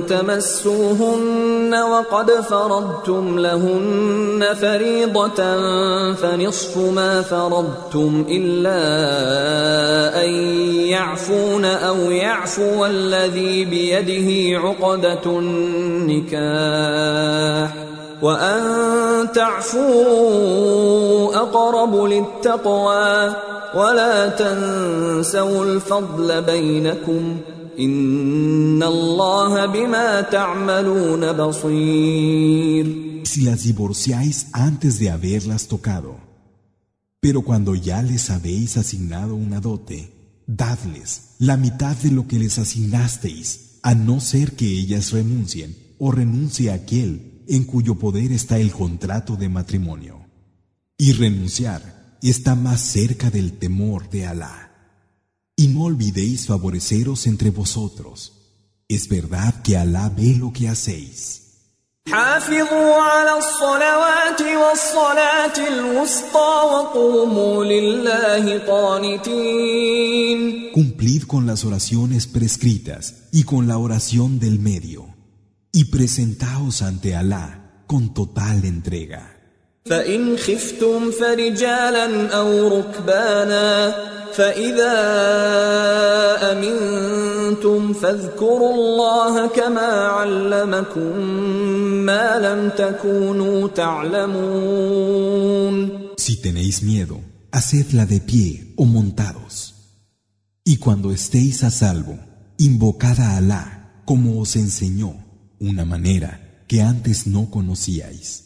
تمسوهن 0.08 1.74
وقد 1.74 2.30
فرضتم 2.30 3.38
لهن 3.38 4.54
فريضة 4.60 5.40
فنصف 6.14 6.78
ما 6.78 7.22
فرضتم 7.22 8.26
إلا 8.28 8.78
أن 10.24 10.30
يعفون 10.97 11.65
أو 11.65 12.11
يعفو 12.11 12.85
الذي 12.85 13.65
بيده 13.65 14.59
عقدة 14.59 15.39
النكاح 15.39 16.47
وأن 18.21 19.31
تعفوا 19.31 21.35
أقرب 21.35 21.95
للتقوى 21.95 23.35
ولا 23.75 24.27
تنسوا 24.27 25.65
الفضل 25.65 26.41
بينكم 26.41 27.37
إن 27.79 28.83
الله 28.83 29.65
بما 29.65 30.21
تعملون 30.21 31.33
بصير. 31.33 33.07
Si 33.23 33.41
las 33.41 33.63
divorciáis 33.69 34.47
antes 34.53 34.99
de 34.99 35.09
haberlas 35.11 35.67
tocado, 35.67 36.15
pero 37.19 37.41
cuando 37.41 37.75
ya 37.75 38.01
les 38.01 38.29
habéis 38.29 38.77
asignado 38.77 39.35
una 39.35 39.59
dote, 39.59 40.16
dadles 40.47 41.35
la 41.39 41.57
mitad 41.57 41.95
de 41.97 42.11
lo 42.11 42.27
que 42.27 42.39
les 42.39 42.57
asignasteis, 42.57 43.79
a 43.83 43.93
no 43.93 44.19
ser 44.19 44.55
que 44.55 44.67
ellas 44.67 45.11
renuncien 45.11 45.77
o 45.99 46.11
renuncie 46.11 46.71
aquel 46.71 47.43
en 47.47 47.63
cuyo 47.63 47.95
poder 47.95 48.31
está 48.31 48.57
el 48.57 48.71
contrato 48.71 49.35
de 49.35 49.49
matrimonio. 49.49 50.25
Y 50.97 51.11
renunciar 51.13 52.17
está 52.23 52.55
más 52.55 52.81
cerca 52.81 53.29
del 53.29 53.53
temor 53.53 54.09
de 54.09 54.25
Alá. 54.25 54.71
Y 55.55 55.67
no 55.67 55.83
olvidéis 55.83 56.47
favoreceros 56.47 57.27
entre 57.27 57.51
vosotros. 57.51 58.33
Es 58.87 59.07
verdad 59.07 59.61
que 59.61 59.77
Alá 59.77 60.09
ve 60.09 60.35
lo 60.35 60.53
que 60.53 60.69
hacéis. 60.69 61.46
Cumplid 70.73 71.23
con 71.23 71.45
las 71.45 71.65
oraciones 71.65 72.27
prescritas 72.27 73.27
y 73.33 73.43
con 73.43 73.67
la 73.67 73.77
oración 73.77 74.39
del 74.39 74.59
medio, 74.59 75.15
y 75.73 75.85
presentaos 75.85 76.81
ante 76.81 77.13
Alá 77.13 77.83
con 77.87 78.13
total 78.13 78.63
entrega. 78.63 79.33
فإن 79.89 80.37
خفتم 80.37 81.11
فرجالا 81.11 82.27
أو 82.27 82.79
ركبانا 82.79 84.16
فإذا 84.36 84.92
أمنتم 86.52 87.92
فاذكروا 87.92 88.74
الله 88.74 89.46
كما 89.46 90.06
علمكم 90.06 91.16
ما 92.06 92.38
لم 92.38 92.70
تكونوا 92.70 93.68
تعلمون 93.68 95.22
Si 96.16 96.36
tenéis 96.36 96.82
miedo, 96.82 97.20
hacedla 97.50 98.06
de 98.06 98.20
pie 98.20 98.74
o 98.76 98.84
montados. 98.84 99.74
Y 100.64 100.76
cuando 100.76 101.10
estéis 101.10 101.64
a 101.64 101.70
salvo, 101.70 102.16
invocad 102.58 103.18
a 103.20 103.36
Alá 103.38 103.64
como 104.04 104.40
os 104.40 104.54
enseñó, 104.56 105.12
una 105.58 105.84
manera 105.84 106.64
que 106.68 106.80
antes 106.82 107.26
no 107.26 107.50
conocíais. 107.50 108.45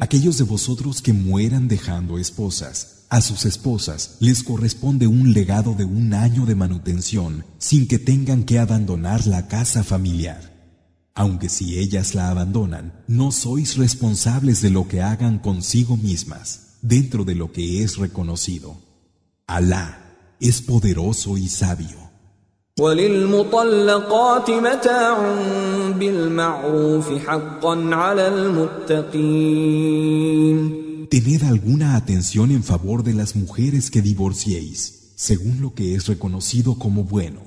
Aquellos 0.00 0.38
de 0.38 0.44
vosotros 0.44 1.00
que 1.00 1.12
mueran 1.12 1.68
dejando 1.68 2.18
esposas, 2.18 3.04
a 3.08 3.20
sus 3.20 3.44
esposas 3.44 4.16
les 4.20 4.42
corresponde 4.42 5.06
un 5.06 5.32
legado 5.32 5.74
de 5.74 5.84
un 5.84 6.12
año 6.14 6.46
de 6.46 6.54
manutención 6.54 7.44
sin 7.58 7.88
que 7.88 7.98
tengan 7.98 8.44
que 8.44 8.58
abandonar 8.58 9.26
la 9.26 9.48
casa 9.48 9.84
familiar. 9.84 10.52
Aunque 11.14 11.48
si 11.48 11.78
ellas 11.78 12.14
la 12.14 12.30
abandonan, 12.30 12.92
no 13.06 13.30
sois 13.30 13.76
responsables 13.76 14.60
de 14.60 14.70
lo 14.70 14.88
que 14.88 15.00
hagan 15.00 15.38
consigo 15.38 15.96
mismas, 15.96 16.78
dentro 16.82 17.24
de 17.24 17.36
lo 17.36 17.52
que 17.52 17.82
es 17.84 17.96
reconocido. 17.96 18.76
Alá 19.46 20.16
es 20.40 20.60
poderoso 20.60 21.38
y 21.38 21.48
sabio. 21.48 22.03
Tened 31.09 31.43
alguna 31.43 31.95
atención 31.95 32.51
en 32.51 32.63
favor 32.63 33.03
de 33.03 33.13
las 33.13 33.35
mujeres 33.35 33.91
que 33.91 34.01
divorciéis, 34.01 35.13
según 35.15 35.61
lo 35.61 35.73
que 35.73 35.95
es 35.95 36.07
reconocido 36.07 36.79
como 36.79 37.03
bueno. 37.03 37.41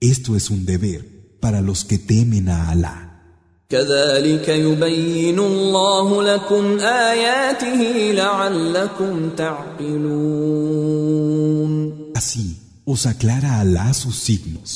Esto 0.00 0.34
es 0.34 0.50
un 0.50 0.66
deber 0.66 1.38
para 1.40 1.60
los 1.60 1.84
que 1.84 1.98
temen 1.98 2.48
a 2.48 2.70
Alá. 2.70 3.06
كذلك 3.70 4.48
يبين 4.48 5.38
الله 5.38 6.22
لكم 6.22 6.78
آياته 6.78 8.12
لعلكم 8.14 9.30
تعقلون 9.36 10.76
Así 12.14 12.59
os 12.91 13.05
aclara 13.05 13.51
Alá 13.61 13.93
sus 13.93 14.17
signos. 14.25 14.71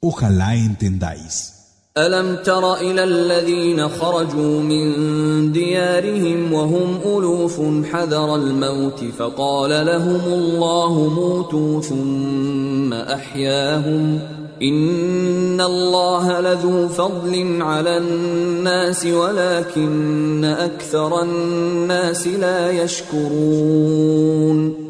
Ojalá 0.00 0.54
entendáis. 0.54 1.58
ألم 1.98 2.36
تر 2.44 2.74
إلى 2.74 3.04
الذين 3.04 3.88
خرجوا 3.88 4.60
من 4.60 5.52
ديارهم 5.52 6.52
وهم 6.52 7.00
ألوف 7.04 7.60
حذر 7.92 8.36
الموت 8.36 9.04
فقال 9.18 9.86
لهم 9.86 10.20
الله 10.32 11.08
موتوا 11.08 11.80
ثم 11.82 12.92
أحياهم 12.92 14.20
إن 14.61 15.61
الله 15.61 16.39
لذو 16.39 16.89
فضل 16.89 17.61
على 17.61 17.97
الناس 17.97 19.05
ولكن 19.05 20.45
أكثر 20.45 21.23
الناس 21.23 22.27
لا 22.27 22.71
يشكرون 22.83 24.13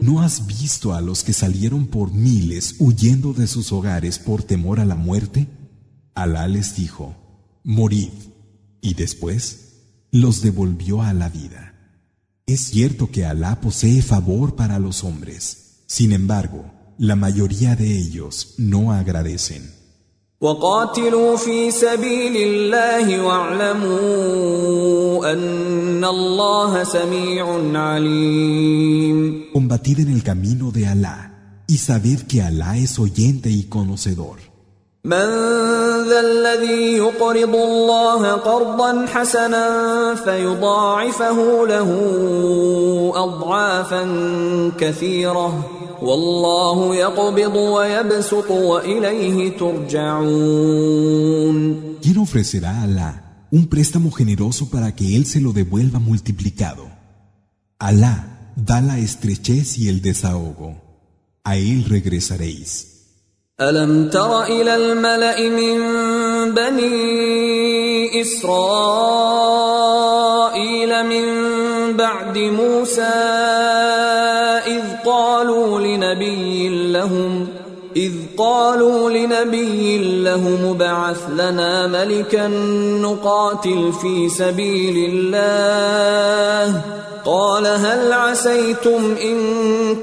¿No 0.02 0.22
has 0.22 0.46
visto 0.46 0.94
a 0.94 1.02
los 1.02 1.24
que 1.24 1.34
salieron 1.34 1.88
por 1.88 2.14
miles 2.14 2.76
huyendo 2.80 3.34
de 3.34 3.48
sus 3.48 3.72
hogares 3.72 4.20
por 4.20 4.44
temor 4.44 4.80
a 4.80 4.86
la 4.86 4.96
muerte? 4.96 5.48
Alá 6.14 6.48
les 6.48 6.76
dijo, 6.76 7.16
morid, 7.64 8.12
y 8.82 8.94
después 8.94 9.64
los 10.12 10.42
devolvió 10.42 11.02
a 11.02 11.14
la 11.14 11.30
vida. 11.30 11.74
Es 12.46 12.60
cierto 12.60 13.10
que 13.10 13.26
Alá 13.26 13.62
posee 13.62 14.02
favor 14.02 14.56
para 14.56 14.78
los 14.78 15.04
hombres, 15.04 15.84
sin 15.88 16.12
embargo, 16.12 16.66
la 16.99 17.15
mayoría 17.15 17.77
de 17.77 17.97
ellos 17.97 18.55
no 18.59 18.93
agradecen. 18.93 19.73
Combatid 29.53 29.99
en 30.01 30.13
el 30.13 30.23
camino 30.23 30.71
de 30.73 30.87
Alá 30.87 31.63
y 31.67 31.77
sabed 31.79 32.23
que 32.23 32.43
Alá 32.43 32.77
es 32.77 32.99
oyente 32.99 33.51
y 33.51 33.65
conocedor. 33.65 34.49
من 35.05 35.29
ذا 36.09 36.21
الذي 36.21 36.97
يقرض 36.97 37.55
الله 37.55 38.33
قرضا 38.33 39.07
حسنا 39.07 40.15
فيضاعفه 40.15 41.67
له 41.67 41.91
اضعافا 43.15 44.03
كثيره 44.79 45.78
والله 46.02 46.96
يقبض 46.96 47.56
ويبسط 47.56 48.52
واليه 48.52 49.58
ترجعون 49.58 51.04
¿Quién 52.04 52.18
ofrecerá 52.18 52.72
a 52.72 52.84
Alá 52.84 53.12
un 53.58 53.68
préstamo 53.68 54.12
generoso 54.12 54.70
para 54.70 54.94
que 54.98 55.16
él 55.16 55.26
se 55.26 55.40
lo 55.40 55.54
devuelva 55.54 56.00
multiplicado? 56.00 56.84
Alá 57.80 58.16
da 58.56 58.82
la 58.82 58.98
estrechez 59.00 59.78
y 59.78 59.88
el 59.90 60.02
desahogo. 60.02 60.70
A 61.44 61.58
él 61.58 61.86
regresaréis. 61.86 62.94
الم 63.62 64.10
تر 64.10 64.44
الى 64.44 64.76
الملا 64.76 65.50
من 65.50 65.80
بني 66.54 68.22
اسرائيل 68.22 68.54
من 71.06 71.26
بعد 71.98 72.38
موسى 72.38 73.02
اذ 74.68 74.84
لنبي 76.09 76.93
لهم 76.93 77.47
إذ 77.97 78.13
قالوا 78.37 79.11
لنبي 79.11 80.23
لهم 80.23 80.71
ابعث 80.71 81.31
لنا 81.33 81.87
ملكا 81.87 82.49
نقاتل 83.03 83.93
في 83.93 84.29
سبيل 84.29 85.11
الله. 85.13 86.83
قال 87.25 87.67
هل 87.67 88.13
عسيتم 88.13 89.15
إن 89.23 89.37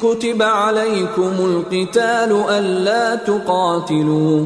كتب 0.01 0.41
عليكم 0.41 1.31
القتال 1.39 2.43
ألا 2.49 3.15
تقاتلوا؟ 3.15 4.45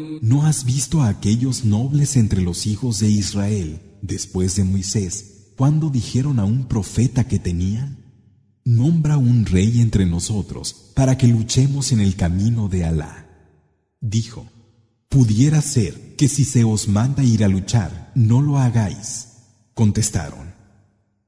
¿No 0.23 0.45
has 0.45 0.65
visto 0.65 1.01
a 1.01 1.09
aquellos 1.09 1.65
nobles 1.65 2.15
entre 2.15 2.43
los 2.43 2.67
hijos 2.67 2.99
de 2.99 3.09
Israel, 3.09 3.81
después 4.03 4.55
de 4.55 4.63
Moisés, 4.63 5.53
cuando 5.57 5.89
dijeron 5.89 6.39
a 6.39 6.45
un 6.45 6.67
profeta 6.67 7.23
que 7.23 7.39
tenían? 7.39 8.05
Nombra 8.63 9.17
un 9.17 9.47
rey 9.47 9.81
entre 9.81 10.05
nosotros 10.05 10.91
para 10.93 11.17
que 11.17 11.25
luchemos 11.25 11.91
en 11.91 12.01
el 12.01 12.15
camino 12.15 12.67
de 12.67 12.85
Alá. 12.85 13.29
Dijo, 13.99 14.45
pudiera 15.09 15.59
ser 15.59 16.15
que 16.17 16.27
si 16.27 16.45
se 16.45 16.63
os 16.63 16.87
manda 16.87 17.23
ir 17.23 17.43
a 17.43 17.47
luchar, 17.47 18.11
no 18.13 18.43
lo 18.43 18.59
hagáis. 18.59 19.29
Contestaron, 19.73 20.53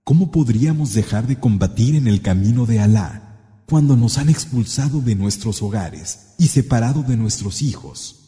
¿cómo 0.03 0.29
podríamos 0.29 0.93
dejar 0.93 1.25
de 1.25 1.39
combatir 1.39 1.95
en 1.95 2.07
el 2.07 2.21
camino 2.21 2.67
de 2.67 2.79
Alá 2.79 3.63
cuando 3.65 3.97
nos 3.97 4.19
han 4.19 4.29
expulsado 4.29 5.01
de 5.01 5.15
nuestros 5.15 5.63
hogares 5.63 6.35
y 6.37 6.49
separado 6.49 7.01
de 7.01 7.17
nuestros 7.17 7.63
hijos? 7.63 8.19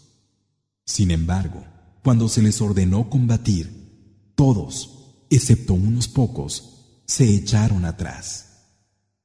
Sin 0.84 1.10
embargo, 1.10 1.64
cuando 2.02 2.28
se 2.28 2.42
les 2.42 2.60
ordenó 2.60 3.08
combatir, 3.08 4.32
todos, 4.34 4.90
excepto 5.30 5.74
unos 5.74 6.08
pocos, 6.08 7.02
se 7.06 7.34
echaron 7.34 7.84
atrás. 7.84 8.46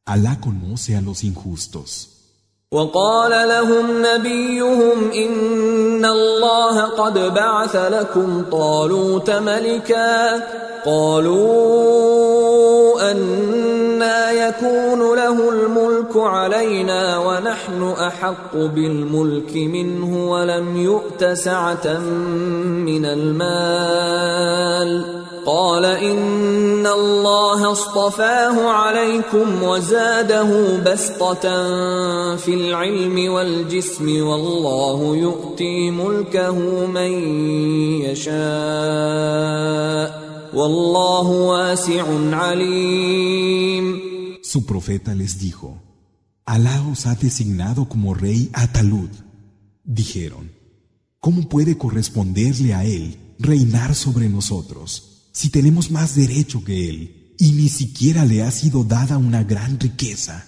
Alá 0.05 0.39
conoce 0.39 0.95
a 0.95 1.01
los 1.01 1.23
injustos. 1.23 2.11
وقال 2.71 3.31
لهم 3.49 4.05
نبيهم 4.05 5.11
إن 5.11 6.05
الله 6.05 6.81
قد 6.81 7.13
بعث 7.33 7.75
لكم 7.75 8.43
طالوت 8.51 9.29
ملكا 9.29 10.35
قالوا 10.85 12.15
أنا 13.11 14.31
يكون 14.31 15.15
له 15.15 15.49
الملك 15.49 15.58
علينا 16.28 17.18
ونحن 17.18 17.82
أحق 17.82 18.56
بالملك 18.56 19.56
منه 19.56 20.30
ولم 20.30 20.76
يؤت 20.76 21.24
سعة 21.24 21.98
من 22.88 23.04
المال. 23.04 24.90
قال 25.46 25.84
إن 25.84 26.86
الله 26.86 27.72
اصطفاه 27.72 28.68
عليكم 28.68 29.62
وزاده 29.62 30.78
بسطة 30.92 31.42
في 32.36 32.54
العلم 32.54 33.32
والجسم 33.32 34.26
والله 34.26 35.16
يؤتي 35.16 35.90
ملكه 35.90 36.86
من 36.86 37.12
يشاء. 38.04 39.50
والله 40.54 41.26
واسع 41.30 42.04
عليم. 42.32 44.00
Su 44.42 44.66
profeta 44.66 45.14
les 45.14 45.38
dijo, 45.38 45.89
Alá 46.44 46.82
os 46.82 47.06
ha 47.06 47.14
designado 47.14 47.88
como 47.88 48.14
rey 48.14 48.50
a 48.52 48.66
Talud. 48.72 49.10
Dijeron, 49.84 50.50
¿cómo 51.18 51.48
puede 51.48 51.78
corresponderle 51.78 52.74
a 52.74 52.84
él 52.84 53.18
reinar 53.38 53.94
sobre 53.94 54.28
nosotros 54.28 55.28
si 55.32 55.50
tenemos 55.50 55.90
más 55.90 56.16
derecho 56.16 56.64
que 56.64 56.88
él 56.88 57.34
y 57.38 57.52
ni 57.52 57.68
siquiera 57.68 58.24
le 58.24 58.42
ha 58.42 58.50
sido 58.50 58.84
dada 58.84 59.16
una 59.18 59.44
gran 59.44 59.78
riqueza? 59.78 60.44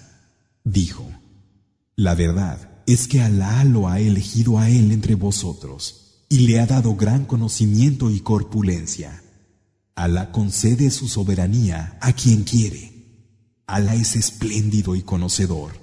Dijo, 0.63 1.05
la 1.95 2.15
verdad 2.15 2.83
es 2.85 3.07
que 3.07 3.21
Alá 3.21 3.63
lo 3.63 3.87
ha 3.87 3.99
elegido 3.99 4.59
a 4.59 4.69
él 4.69 4.91
entre 4.91 5.15
vosotros 5.15 6.25
y 6.29 6.47
le 6.47 6.59
ha 6.59 6.65
dado 6.65 6.95
gran 6.95 7.25
conocimiento 7.25 8.09
y 8.09 8.19
corpulencia. 8.19 9.23
Alá 9.95 10.31
concede 10.31 10.89
su 10.89 11.07
soberanía 11.07 11.97
a 12.01 12.13
quien 12.13 12.43
quiere. 12.43 12.91
Alá 13.67 13.93
es 13.93 14.15
espléndido 14.15 14.95
y 14.95 15.03
conocedor. 15.03 15.82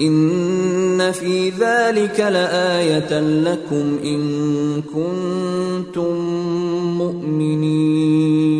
إن 0.00 1.12
في 1.12 1.50
ذلك 1.50 2.20
لآية 2.20 3.20
لكم 3.20 3.98
إن 4.04 4.82
كنتم 4.82 6.14
مؤمنين 6.98 8.54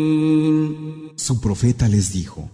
Su 1.17 1.41
profeta 1.41 1.87
les 1.87 2.11
dijo, 2.13 2.51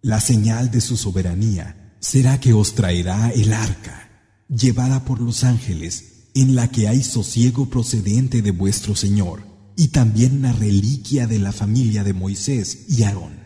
la 0.00 0.20
señal 0.20 0.70
de 0.70 0.80
su 0.80 0.96
soberanía 0.96 1.96
será 1.98 2.38
que 2.38 2.52
os 2.52 2.74
traerá 2.74 3.30
el 3.30 3.52
arca, 3.52 4.10
llevada 4.48 5.04
por 5.04 5.20
los 5.20 5.42
ángeles, 5.42 6.30
en 6.34 6.54
la 6.54 6.68
que 6.70 6.86
hay 6.88 7.02
sosiego 7.02 7.66
procedente 7.66 8.40
de 8.40 8.52
vuestro 8.52 8.94
Señor, 8.94 9.40
y 9.76 9.88
también 9.88 10.36
una 10.38 10.52
reliquia 10.52 11.26
de 11.26 11.40
la 11.40 11.52
familia 11.52 12.04
de 12.04 12.12
Moisés 12.12 12.86
y 12.88 13.02
Aarón. 13.02 13.40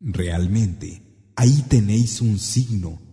Realmente, 0.00 1.32
ahí 1.36 1.64
tenéis 1.68 2.22
un 2.22 2.38
signo 2.38 3.01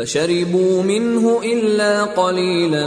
فشربوا 0.00 0.82
منه 0.82 1.40
إلا 1.44 2.04
قليلا 2.04 2.86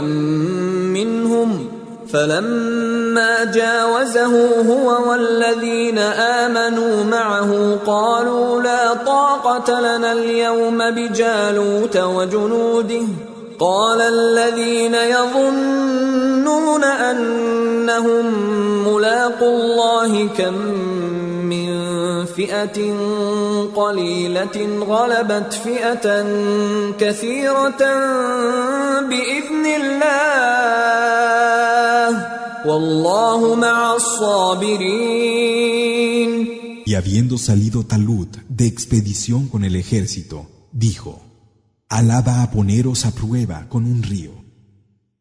منهم 0.90 1.68
فلما 2.12 3.44
جاوزه 3.44 4.62
هو 4.70 5.10
والذين 5.10 5.98
آمنوا 5.98 7.04
معه 7.04 7.78
قالوا 7.86 8.62
لا 8.62 8.94
طاقة 8.94 9.80
لنا 9.80 10.12
اليوم 10.12 10.90
بجالوت 10.90 11.96
وجنوده 11.96 13.02
قال 13.58 14.00
الذين 14.00 14.94
يظنون 14.94 16.84
أنهم 16.84 18.24
ملاقوا 18.88 19.62
الله 19.62 20.28
كم 20.38 20.54
فئة 22.33 22.79
قليلة 23.75 24.57
غلبت 24.79 25.53
فئة 25.53 26.23
كثيرة 26.99 27.81
بإذن 29.09 29.65
الله 29.81 30.19
والله 32.65 33.55
مع 33.55 33.95
الصابرين 33.95 35.39
Y 36.85 36.95
habiendo 36.95 37.37
salido 37.37 37.83
Talut 37.85 38.35
de 38.49 38.65
expedición 38.65 39.47
con 39.47 39.63
el 39.63 39.75
ejército, 39.75 40.49
dijo, 40.71 41.21
Alá 41.87 42.21
va 42.21 42.41
a 42.41 42.49
poneros 42.49 43.05
a 43.05 43.11
prueba 43.11 43.67
con 43.69 43.85
un 43.85 44.01
río. 44.01 44.31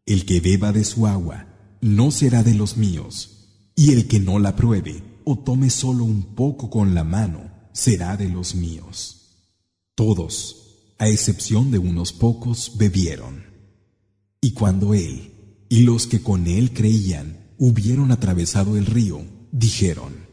El 0.06 0.24
que 0.24 0.40
beba 0.40 0.72
de 0.72 0.84
su 0.84 1.06
agua 1.06 1.46
no 1.82 2.10
será 2.10 2.42
de 2.42 2.54
los 2.54 2.78
míos, 2.78 3.70
y 3.76 3.92
el 3.92 4.08
que 4.08 4.18
no 4.18 4.38
la 4.38 4.56
pruebe 4.56 5.02
o 5.25 5.39
tome 5.39 5.69
solo 5.69 6.03
un 6.03 6.35
poco 6.35 6.69
con 6.69 6.93
la 6.93 7.03
mano, 7.03 7.51
será 7.73 8.17
de 8.17 8.29
los 8.29 8.55
míos. 8.55 9.23
Todos, 9.95 10.95
a 10.99 11.07
excepción 11.09 11.71
de 11.71 11.79
unos 11.79 12.13
pocos, 12.13 12.73
bebieron. 12.77 13.45
Y 14.41 14.51
cuando 14.51 14.93
él 14.93 15.65
y 15.69 15.81
los 15.81 16.07
que 16.07 16.21
con 16.21 16.47
él 16.47 16.73
creían 16.73 17.53
hubieron 17.57 18.11
atravesado 18.11 18.77
el 18.77 18.85
río, 18.85 19.25
dijeron, 19.51 20.23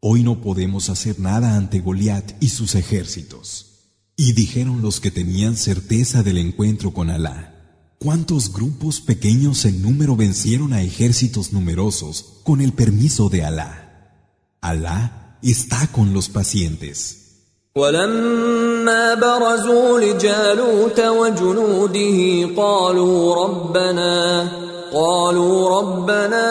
Hoy 0.00 0.22
no 0.22 0.40
podemos 0.40 0.90
hacer 0.90 1.18
nada 1.18 1.56
ante 1.56 1.80
Goliat 1.80 2.42
y 2.42 2.50
sus 2.50 2.74
ejércitos. 2.74 3.92
Y 4.16 4.32
dijeron 4.34 4.82
los 4.82 5.00
que 5.00 5.10
tenían 5.10 5.56
certeza 5.56 6.22
del 6.22 6.38
encuentro 6.38 6.92
con 6.92 7.10
Alá, 7.10 7.94
¿cuántos 7.98 8.52
grupos 8.52 9.00
pequeños 9.00 9.64
en 9.64 9.82
número 9.82 10.16
vencieron 10.16 10.72
a 10.72 10.82
ejércitos 10.82 11.52
numerosos 11.52 12.40
con 12.44 12.60
el 12.60 12.72
permiso 12.72 13.28
de 13.28 13.44
Alá? 13.44 13.85
Alá 14.61 15.37
está 15.41 15.87
con 15.91 16.13
los 16.13 16.29
pacientes. 16.29 17.21
ولما 17.75 19.13
برزوا 19.13 19.99
لجالوت 19.99 20.99
وجنوده 20.99 22.49
قالوا 22.57 23.35
ربنا 23.45 24.47
قالوا 24.93 25.79
ربنا 25.79 26.47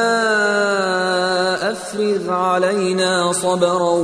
افرغ 1.73 2.31
علينا 2.31 3.33
صبرا 3.33 3.95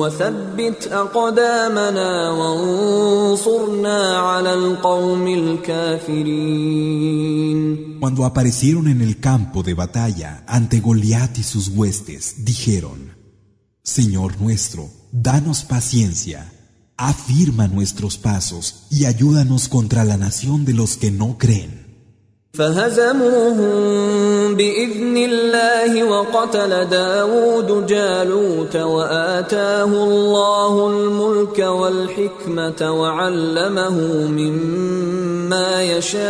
وثبت 0.00 0.88
اقدامنا 0.92 2.30
وانصرنا 2.30 4.18
على 4.18 4.54
القوم 4.54 5.26
الكافرين 5.68 6.78
Cuando 8.00 8.24
aparecieron 8.24 8.88
en 8.88 9.02
el 9.02 9.20
campo 9.20 9.62
de 9.62 9.74
batalla 9.74 10.44
ante 10.46 10.80
Goliat 10.80 11.36
y 11.38 11.42
sus 11.42 11.68
huestes, 11.68 12.44
dijeron 12.44 13.11
Señor 13.82 14.40
nuestro, 14.40 14.88
danos 15.12 15.64
paciencia, 15.64 16.52
afirma 16.96 17.68
nuestros 17.68 18.18
pasos 18.18 18.86
y 18.90 19.06
ayúdanos 19.06 19.68
contra 19.68 20.04
la 20.04 20.16
nación 20.16 20.64
de 20.64 20.74
los 20.74 20.96
que 20.96 21.10
no 21.10 21.36
creen. 21.38 21.88
فهزموهم 22.52 24.54
بإذن 24.54 25.16
الله 25.16 26.04
وقتل 26.04 26.84
داود 26.84 27.86
جالوت 27.86 28.76
وآتاه 28.76 29.84
الله 29.84 30.90
الملك 30.90 31.58
والحكمة 31.58 33.00
وعلمه 33.00 33.96
مما 34.28 35.82
يشاء 35.82 36.28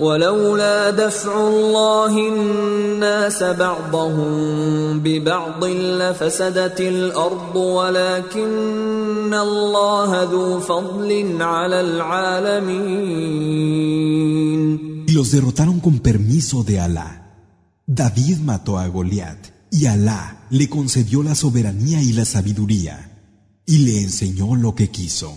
ولولا 0.00 0.90
دفع 0.90 1.48
الله 1.48 2.28
الناس 2.28 3.42
بعضهم 3.42 5.00
ببعض 5.00 5.64
لفسدت 5.64 6.80
الارض 6.80 7.56
ولكن 7.56 9.34
الله 9.34 10.22
ذو 10.22 10.60
فضل 10.60 11.42
على 11.42 11.80
العالمين 11.80 13.30
Y 15.06 15.12
los 15.12 15.32
derrotaron 15.32 15.80
con 15.80 15.98
permiso 15.98 16.62
de 16.62 16.78
Alá. 16.78 17.10
David 17.84 18.38
mató 18.38 18.78
a 18.78 18.86
Goliat 18.86 19.38
y 19.70 19.86
Alá 19.86 20.46
le 20.50 20.68
concedió 20.68 21.22
la 21.24 21.34
soberanía 21.34 22.00
y 22.00 22.12
la 22.12 22.24
sabiduría 22.24 22.96
y 23.66 23.78
le 23.78 24.00
enseñó 24.02 24.54
lo 24.54 24.74
que 24.76 24.88
quiso. 24.88 25.36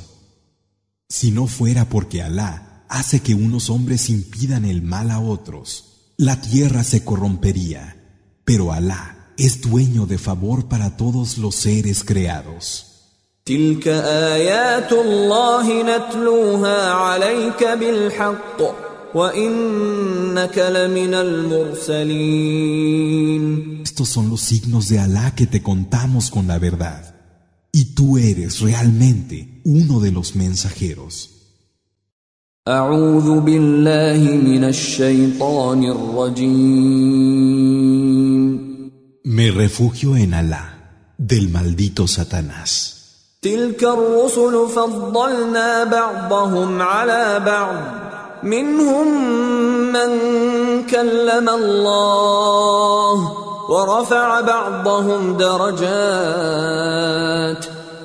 Si 1.09 1.31
no 1.31 1.47
fuera 1.47 1.89
porque 1.89 2.21
Alá 2.21 2.66
hace 2.89 3.21
que 3.21 3.35
unos 3.35 3.69
hombres 3.69 4.09
impidan 4.09 4.65
el 4.65 4.81
mal 4.81 5.11
a 5.11 5.19
otros, 5.19 6.11
la 6.17 6.41
tierra 6.41 6.83
se 6.83 7.03
corrompería, 7.03 7.97
pero 8.45 8.71
Alá 8.71 9.31
es 9.37 9.61
dueño 9.61 10.05
de 10.05 10.17
favor 10.17 10.67
para 10.67 10.97
todos 10.97 11.37
los 11.37 11.55
seres 11.55 12.03
creados. 12.03 12.89
وإنك 19.13 20.57
لمن 20.57 21.13
المرسلين 21.13 22.63
Estos 23.83 24.09
son 24.09 24.29
los 24.29 24.41
signos 24.41 24.89
de 24.89 24.97
Alá 24.97 25.35
que 25.35 25.45
te 25.45 25.61
contamos 25.61 26.31
con 26.31 26.47
la 26.47 26.57
verdad. 26.57 27.13
Y 27.71 27.93
tú 27.93 28.17
eres 28.17 28.61
realmente 28.61 29.61
uno 29.65 29.99
de 29.99 30.11
los 30.11 30.35
mensajeros. 30.35 31.36
أعوذ 32.68 33.40
بالله 33.40 34.20
من 34.44 34.64
الشيطان 34.64 35.80
الرجيم. 35.84 36.98
Me 39.24 39.50
refugio 39.50 40.16
en 40.16 40.34
Alá, 40.34 40.64
del 41.16 41.48
maldito 41.48 42.06
Satanás. 42.06 42.94
تلك 43.42 43.84
الرسل 43.84 44.68
فضلنا 44.68 45.84
بعضهم 45.84 46.82
على 46.82 47.40
بعض. 47.46 47.76
منهم 48.42 49.08
من 49.92 50.10
كلم 50.86 51.48
الله 51.48 53.32
ورفع 53.70 54.40
بعضهم 54.40 55.36
درجات. 55.36 56.18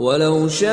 ولو 0.00 0.48
شاء 0.48 0.72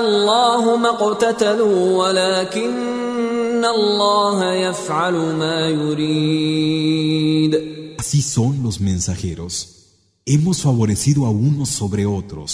الله 0.00 0.76
ما 0.76 0.88
اقتتلوا 0.88 1.98
ولكن 1.98 3.64
الله 3.64 4.52
يفعل 4.52 5.14
ما 5.14 5.68
يريد 5.68 6.94
Así 7.98 8.20
son 8.20 8.62
los 8.62 8.80
mensajeros. 8.80 9.54
Hemos 10.26 10.60
favorecido 10.62 11.24
a 11.26 11.30
unos 11.30 11.70
sobre 11.70 12.04
otros. 12.04 12.50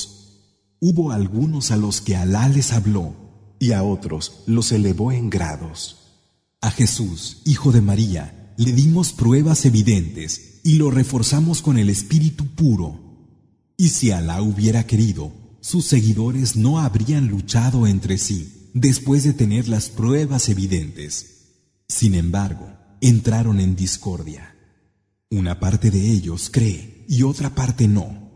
Hubo 0.80 1.10
algunos 1.10 1.72
a 1.72 1.76
los 1.76 2.00
que 2.00 2.14
Alá 2.16 2.48
les 2.48 2.72
habló 2.72 3.14
y 3.58 3.72
a 3.72 3.82
otros 3.82 4.42
los 4.46 4.70
elevó 4.70 5.10
en 5.10 5.28
grados. 5.28 5.96
A 6.60 6.70
Jesús, 6.70 7.38
hijo 7.44 7.72
de 7.72 7.80
María, 7.80 8.54
le 8.56 8.72
dimos 8.72 9.12
pruebas 9.12 9.64
evidentes 9.64 10.60
y 10.62 10.74
lo 10.74 10.90
reforzamos 10.90 11.62
con 11.62 11.78
el 11.78 11.90
espíritu 11.90 12.46
puro. 12.46 13.03
Y 13.76 13.88
si 13.88 14.10
Alá 14.10 14.42
hubiera 14.42 14.86
querido, 14.86 15.32
sus 15.60 15.86
seguidores 15.86 16.56
no 16.56 16.78
habrían 16.78 17.28
luchado 17.28 17.86
entre 17.86 18.18
sí 18.18 18.70
después 18.74 19.24
de 19.24 19.32
tener 19.32 19.68
las 19.68 19.88
pruebas 19.88 20.48
evidentes. 20.48 21.40
Sin 21.88 22.14
embargo, 22.14 22.70
entraron 23.00 23.60
en 23.60 23.76
discordia. 23.76 24.54
Una 25.30 25.60
parte 25.60 25.90
de 25.90 26.10
ellos 26.10 26.50
cree 26.50 27.04
y 27.08 27.22
otra 27.22 27.54
parte 27.54 27.88
no. 27.88 28.30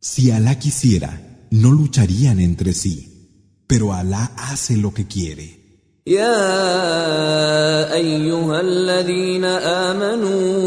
Si 0.00 0.30
Alá 0.30 0.58
quisiera, 0.58 1.46
no 1.50 1.70
lucharían 1.70 2.40
entre 2.40 2.72
sí, 2.72 3.64
pero 3.66 3.92
Alá 3.92 4.32
hace 4.36 4.76
lo 4.76 4.92
que 4.92 5.06
quiere. 5.06 5.62
يا 6.06 6.34
ايها 7.94 8.60
الذين 8.60 9.44
امنوا 9.94 10.58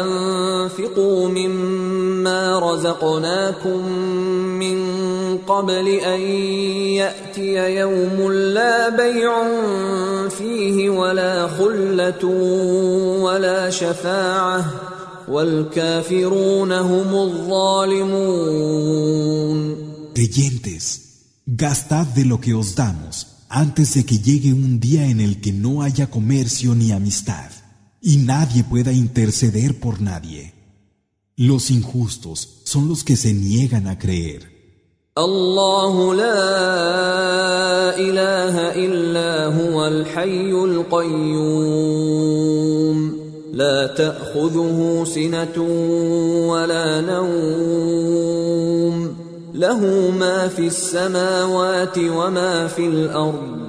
انفقوا 0.00 1.28
مما 1.28 1.57
رزقناكم 2.68 3.88
من 4.58 4.78
قبل 5.38 5.88
ان 5.88 6.20
ياتي 7.00 7.76
يوم 7.76 8.32
لا 8.32 8.88
بيع 8.88 9.48
فيه 10.28 10.90
ولا 10.90 11.48
خله 11.48 12.24
ولا 13.20 13.70
شفاعه 13.70 14.64
والكافرون 15.28 16.72
هم 16.72 17.14
الظالمون 17.14 18.54
Creyentes, 20.14 20.84
gastad 21.44 22.06
de 22.06 22.24
lo 22.24 22.40
que 22.40 22.54
os 22.54 22.76
damos 22.76 23.34
antes 23.48 23.94
de 23.94 24.04
que 24.04 24.18
llegue 24.18 24.52
un 24.52 24.80
día 24.80 25.06
en 25.06 25.20
el 25.20 25.40
que 25.40 25.52
no 25.52 25.82
haya 25.82 26.06
comercio 26.08 26.74
ni 26.74 26.90
amistad, 26.90 27.50
y 28.02 28.16
nadie 28.16 28.64
pueda 28.64 28.92
interceder 28.92 29.78
por 29.78 30.00
nadie. 30.00 30.52
Los 31.41 31.71
injustos 31.71 32.59
son 32.65 32.89
los 32.89 33.05
que 33.05 33.15
se 33.15 33.33
niegan 33.33 33.87
a 33.87 33.97
creer. 33.97 34.41
الله 35.17 36.15
لا 36.15 37.95
اله 37.95 38.75
الا 38.75 39.45
هو 39.45 39.87
الحي 39.87 40.51
القيوم 40.51 41.79
لا 43.53 43.87
تاخذه 43.87 45.03
سنه 45.07 45.61
ولا 46.47 47.01
نوم 47.01 48.39
له 49.53 50.11
ما 50.19 50.47
في 50.47 50.67
السماوات 50.67 51.97
وما 51.97 52.67
في 52.67 52.87
الأرض 52.87 53.68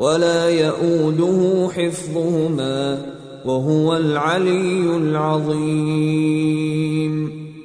ولا 0.00 0.48
يئوده 0.50 1.70
حفظهما 1.72 3.06
وهو 3.44 3.96
العلي 3.96 4.96
العظيم 4.96 6.46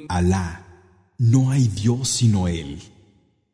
Alá, 0.08 0.66
no 1.18 1.50
hay 1.50 1.68
Dios 1.68 2.08
sino 2.08 2.46
Él, 2.46 2.78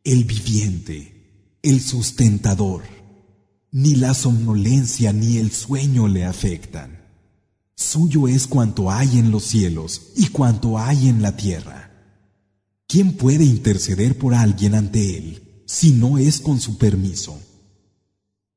el 0.03 0.25
viviente, 0.25 1.59
el 1.62 1.81
sustentador. 1.81 2.83
Ni 3.70 3.95
la 3.95 4.12
somnolencia 4.12 5.12
ni 5.12 5.37
el 5.37 5.53
sueño 5.53 6.09
le 6.09 6.25
afectan. 6.25 6.99
Suyo 7.77 8.27
es 8.27 8.49
cuanto 8.49 8.91
hay 8.91 9.20
en 9.20 9.31
los 9.31 9.45
cielos 9.45 10.09
y 10.17 10.31
cuanto 10.31 10.78
hay 10.78 11.09
en 11.09 11.23
la 11.23 11.37
tierra. 11.37 11.93
¿Quién 12.89 13.12
puede 13.12 13.45
interceder 13.45 14.19
por 14.19 14.35
alguien 14.35 14.75
ante 14.75 15.17
Él 15.17 15.62
si 15.67 15.93
no 15.93 16.19
es 16.19 16.41
con 16.41 16.61
su 16.61 16.77
permiso? 16.77 17.39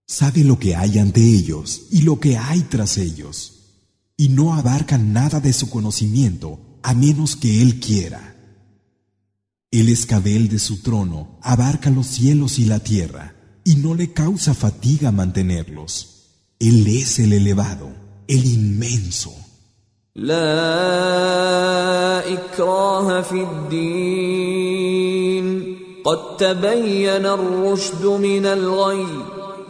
Sabe 0.09 0.45
lo 0.45 0.59
que 0.61 0.77
hay 0.77 1.01
ante 1.01 1.21
ellos 1.21 1.87
y 1.91 2.03
lo 2.03 2.21
que 2.21 2.39
hay 2.39 2.61
tras 2.61 2.97
ellos, 2.97 3.55
y 4.17 4.29
no 4.29 4.55
abarcan 4.55 5.13
nada 5.13 5.41
de 5.41 5.53
su 5.53 5.69
conocimiento 5.69 6.61
a 6.85 6.95
menos 6.95 7.35
que 7.35 7.61
Él 7.61 7.81
quiera. 7.81 8.37
El 9.73 9.89
escabel 9.89 10.49
de 10.49 10.61
su 10.61 10.81
trono 10.81 11.41
abarca 11.43 11.91
los 11.91 12.07
cielos 12.07 12.61
y 12.61 12.67
la 12.67 12.79
tierra, 12.79 13.35
y 13.65 13.75
no 13.77 13.97
le 13.97 14.13
causa 14.13 14.55
fatiga 14.55 15.11
mantenerlos. 15.11 16.29
Él 16.61 16.87
es 16.87 17.19
el 17.19 17.33
elevado, 17.33 17.91
el 18.29 18.47
inmenso. 18.47 19.35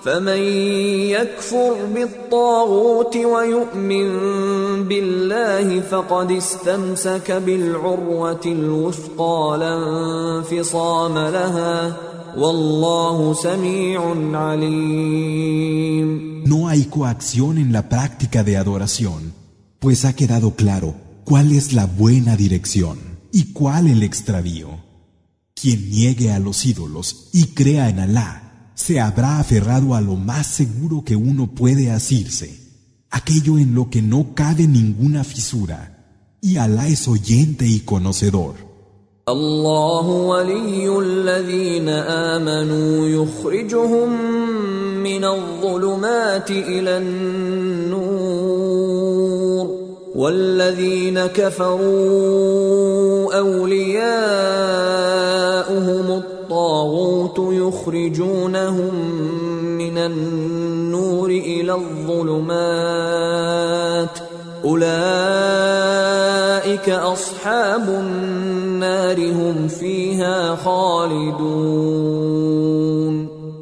لا 0.06 0.12
اكراه 0.12 0.16
في 0.16 0.18
الدين 0.18 0.22
قد 0.22 0.22
تبين 0.22 1.06
الرشد 1.08 1.08
من 1.08 1.22
الغي 1.22 1.22
فمن 1.22 1.28
يكفر 1.28 1.76
بالطاغوت 1.96 3.18
ويؤمن 3.18 4.10
بالله 4.88 5.82
فقد 5.82 6.32
استمسك 6.32 7.32
بالعروه 7.32 8.42
الوثقى 8.46 9.58
لا 9.60 9.78
انفصام 10.38 11.14
لها 11.14 11.98
والله 12.38 13.34
سميع 13.34 14.16
عليم 14.34 16.32
No 16.46 16.68
hay 16.68 16.86
coacción 16.86 17.58
en 17.58 17.72
la 17.72 17.88
práctica 17.88 18.44
de 18.44 18.58
adoración, 18.58 19.34
pues 19.80 20.06
ha 20.06 20.14
quedado 20.14 20.56
claro 20.56 20.96
cuál 21.24 21.52
es 21.52 21.74
la 21.74 21.86
buena 21.86 22.36
dirección 22.36 22.98
y 23.32 23.54
cuál 23.54 23.88
el 23.88 24.04
extravío. 24.04 24.70
Quien 25.56 25.90
niegue 25.92 26.32
a 26.32 26.40
los 26.40 26.66
ídolos 26.66 27.30
y 27.34 27.54
crea 27.54 27.90
en 27.90 28.00
Alá, 28.00 28.45
se 28.76 29.00
habrá 29.00 29.40
aferrado 29.40 29.96
a 29.96 30.02
lo 30.02 30.16
más 30.16 30.48
seguro 30.48 31.04
que 31.04 31.16
uno 31.16 31.48
puede 31.48 31.92
asirse, 31.92 32.60
aquello 33.10 33.58
en 33.58 33.76
lo 33.76 33.90
que 33.90 34.02
no 34.02 34.34
cabe 34.34 34.68
ninguna 34.68 35.24
fisura, 35.24 35.98
y 36.42 36.58
Alá 36.58 36.88
es 36.88 37.08
oyente 37.08 37.66
y 37.68 37.82
conocedor. 37.82 38.72
الله 39.30 40.08
ولي 40.08 41.00
الذين 41.00 41.90
آمنوا 41.90 43.08
يخرجهم 43.08 44.10
من 45.04 45.26
الظلمات 45.26 46.52
إلى 46.52 46.98
النور 46.98 48.52
والذين 50.16 51.26
كفروا 51.26 52.82
أولياؤهم 53.40 54.12
الطاغوت 56.12 56.35
يخرجونهم 57.40 58.96
من 59.78 59.98
النور 59.98 61.30
إلى 61.30 61.74
الظلمات 61.74 63.12
أولئك 64.64 64.90
أصحاب 66.90 67.90
النار 67.90 69.32
هم 69.32 69.68
فيها 69.68 70.56
خالدون 70.56 71.82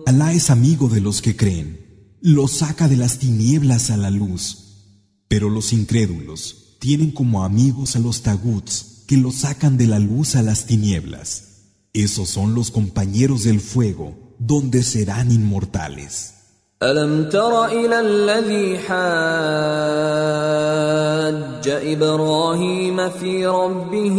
Alá 0.06 0.34
es 0.34 0.50
amigo 0.50 0.88
de 0.90 1.02
los 1.02 1.22
que 1.22 1.36
creen, 1.36 1.68
los 2.20 2.52
saca 2.52 2.88
de 2.88 2.98
las 2.98 3.20
tinieblas 3.20 3.92
a 3.92 3.98
la 3.98 4.10
luz, 4.10 4.44
pero 5.28 5.52
los 5.52 5.72
incrédulos 5.72 6.76
tienen 6.80 7.12
como 7.12 7.44
amigos 7.44 7.96
a 7.96 8.00
los 8.00 8.24
taguts 8.24 9.04
que 9.08 9.18
los 9.18 9.36
sacan 9.36 9.78
de 9.78 9.86
la 9.86 10.00
luz 10.00 10.36
a 10.36 10.42
las 10.42 10.66
tinieblas. 10.66 11.53
Esos 11.95 12.29
son 12.29 12.57
los 12.57 12.73
compañeros 12.73 13.45
del 13.45 13.61
fuego, 13.61 14.15
donde 14.41 14.83
serán 14.83 15.31
inmortales. 15.31 16.35
ألم 16.83 17.29
تر 17.29 17.65
إلى 17.65 18.01
الذي 18.01 18.79
حاج 18.79 18.95
إبراهيم 21.69 23.09
في 23.09 23.47
ربه 23.47 24.19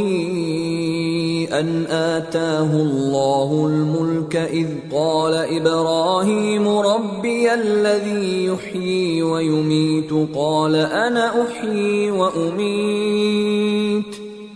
أن 1.52 1.86
آتاه 1.86 2.72
الله 2.74 3.68
الملك 3.68 4.36
إذ 4.36 4.68
قال 4.92 5.34
إبراهيم 5.34 6.68
ربي 6.68 7.54
الذي 7.54 8.46
يحيي 8.46 9.24
ويميت 9.24 10.14
قال 10.36 10.76
أنا 10.76 11.44
أحيي 11.44 12.12
وأميت 12.12 13.46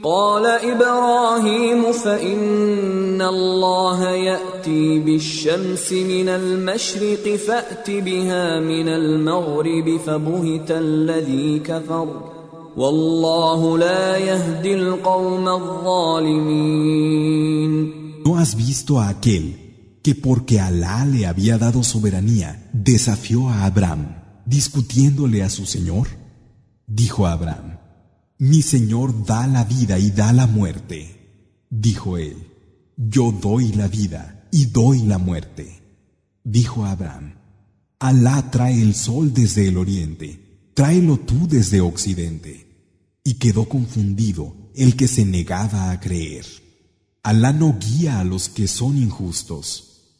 قال 0.03 0.45
إبراهيم 0.45 1.91
فان 1.91 3.21
الله 3.21 4.09
ياتي 4.09 4.99
بالشمس 4.99 5.91
من 5.91 6.29
المشرق 6.29 7.35
فات 7.35 7.91
بها 7.91 8.59
من 8.59 8.87
المغرب 8.87 9.99
فبهت 10.05 10.71
الذي 10.71 11.59
كفر 11.59 12.07
والله 12.77 13.77
لا 13.77 14.17
يهدي 14.17 14.73
القوم 14.73 15.47
الظالمين 15.49 16.89
¿No 18.25 18.37
has 18.37 18.55
visto 18.55 18.99
a 18.99 19.09
aquel 19.09 19.45
que 20.01 20.15
porque 20.15 20.61
Alá 20.61 21.03
le 21.05 21.25
había 21.25 21.57
dado 21.57 21.83
soberanía 21.83 22.69
desafió 22.71 23.49
a 23.49 23.65
Abraham 23.65 24.15
discutiéndole 24.45 25.43
a 25.43 25.49
su 25.49 25.65
Señor? 25.65 26.07
Dijo 26.87 27.27
Abraham 27.27 27.78
Mi 28.41 28.61
Señor 28.61 29.25
da 29.25 29.47
la 29.47 29.65
vida 29.65 29.99
y 29.99 30.11
da 30.11 30.31
la 30.31 30.47
muerte. 30.47 31.65
Dijo 31.69 32.17
él, 32.17 32.37
yo 32.95 33.33
doy 33.33 33.73
la 33.73 33.89
vida 33.89 34.47
y 34.49 34.67
doy 34.67 34.99
la 34.99 35.17
muerte. 35.17 35.81
Dijo 36.45 36.85
Abraham, 36.85 37.33
Alá 37.99 38.49
trae 38.49 38.81
el 38.81 38.95
sol 38.95 39.33
desde 39.33 39.67
el 39.67 39.77
oriente, 39.77 40.71
tráelo 40.73 41.19
tú 41.19 41.49
desde 41.49 41.81
occidente. 41.81 42.65
Y 43.25 43.33
quedó 43.33 43.67
confundido 43.67 44.55
el 44.73 44.95
que 44.95 45.09
se 45.09 45.25
negaba 45.25 45.91
a 45.91 45.99
creer. 45.99 46.45
Alá 47.21 47.51
no 47.51 47.77
guía 47.77 48.21
a 48.21 48.23
los 48.23 48.47
que 48.47 48.69
son 48.69 48.97
injustos. 48.97 49.88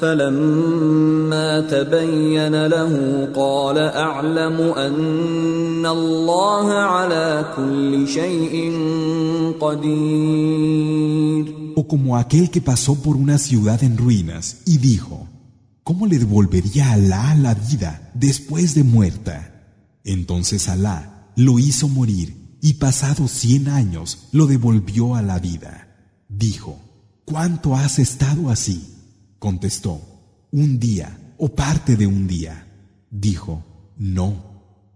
فلما 0.00 1.60
تبين 1.60 2.66
له 2.66 2.92
قال 3.34 3.78
اعلم 3.78 4.60
ان 4.60 5.86
الله 5.86 6.72
على 6.72 7.44
كل 7.56 8.08
شيء 8.08 8.72
قدير 9.60 11.44
O 11.76 11.88
como 11.88 12.16
aquel 12.16 12.50
que 12.50 12.60
pasó 12.60 12.94
por 12.94 13.16
una 13.16 13.36
ciudad 13.38 13.82
en 13.82 13.96
ruinas 13.98 14.58
y 14.64 14.78
dijo, 14.78 15.26
¿cómo 15.82 16.06
le 16.06 16.18
devolvería 16.20 16.90
a 16.90 16.92
Alá 16.92 17.34
la 17.34 17.54
vida 17.54 18.12
después 18.14 18.74
de 18.76 18.84
muerta? 18.84 19.36
Entonces 20.04 20.68
Alá 20.68 21.32
lo 21.36 21.58
hizo 21.58 21.88
morir 21.88 22.28
y 22.60 22.74
pasados 22.74 23.30
cien 23.32 23.68
años 23.68 24.28
lo 24.32 24.46
devolvió 24.46 25.16
a 25.16 25.22
la 25.22 25.38
vida. 25.38 25.88
Dijo, 26.28 26.78
¿cuánto 27.24 27.74
has 27.74 27.98
estado 27.98 28.50
así? 28.50 28.94
Contestó, 29.39 30.01
un 30.51 30.79
día 30.79 31.33
o 31.37 31.49
parte 31.49 31.95
de 31.95 32.05
un 32.07 32.27
día. 32.27 32.67
Dijo, 33.09 33.63
no, 33.97 34.35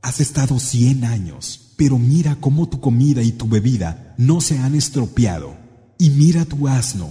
has 0.01 0.19
estado 0.19 0.59
cien 0.59 1.05
años, 1.05 1.73
pero 1.77 1.97
mira 1.97 2.35
cómo 2.35 2.67
tu 2.67 2.79
comida 2.79 3.23
y 3.23 3.31
tu 3.31 3.47
bebida 3.47 4.13
no 4.17 4.41
se 4.41 4.59
han 4.59 4.75
estropeado. 4.75 5.55
Y 5.97 6.09
mira 6.09 6.45
tu 6.45 6.67
asno, 6.67 7.09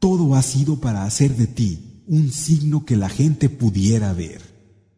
todo 0.00 0.34
ha 0.34 0.42
sido 0.42 0.80
para 0.80 1.04
hacer 1.04 1.36
de 1.36 1.46
ti 1.46 2.02
un 2.06 2.32
signo 2.32 2.84
que 2.84 2.96
la 2.96 3.08
gente 3.08 3.48
pudiera 3.48 4.12
ver. 4.12 4.42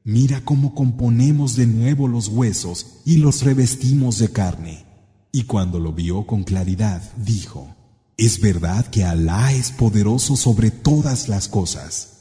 Mira 0.02 0.44
cómo 0.44 0.74
componemos 0.74 1.56
de 1.56 1.66
nuevo 1.66 2.08
los 2.08 2.28
huesos 2.28 3.00
y 3.05 3.16
los 3.18 3.42
revestimos 3.42 4.18
de 4.18 4.30
carne. 4.30 4.86
Y 5.32 5.42
cuando 5.42 5.78
lo 5.78 5.92
vio 5.92 6.26
con 6.26 6.44
claridad, 6.44 7.02
dijo, 7.16 7.75
es 8.16 8.40
verdad 8.40 8.86
que 8.86 9.04
Alá 9.04 9.52
es 9.52 9.70
poderoso 9.70 10.36
sobre 10.36 10.70
todas 10.70 11.28
las 11.28 11.48
cosas. 11.48 12.12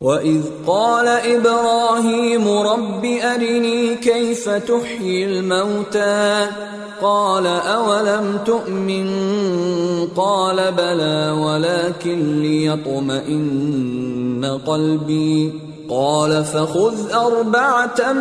وإذ 0.00 0.42
قال 0.66 1.06
إبراهيم 1.08 2.48
رب 2.48 3.04
أرني 3.04 3.94
كيف 3.96 4.48
تحيي 4.48 5.24
الموتى 5.24 6.48
قال 7.02 7.46
أولم 7.46 8.38
تؤمن 8.46 9.08
قال 10.16 10.72
بلى 10.72 11.30
ولكن 11.30 12.42
ليطمئن 12.42 13.80
قلبي 14.66 15.71
قال 15.88 16.44
فخذ 16.44 17.12
أربعة 17.12 18.12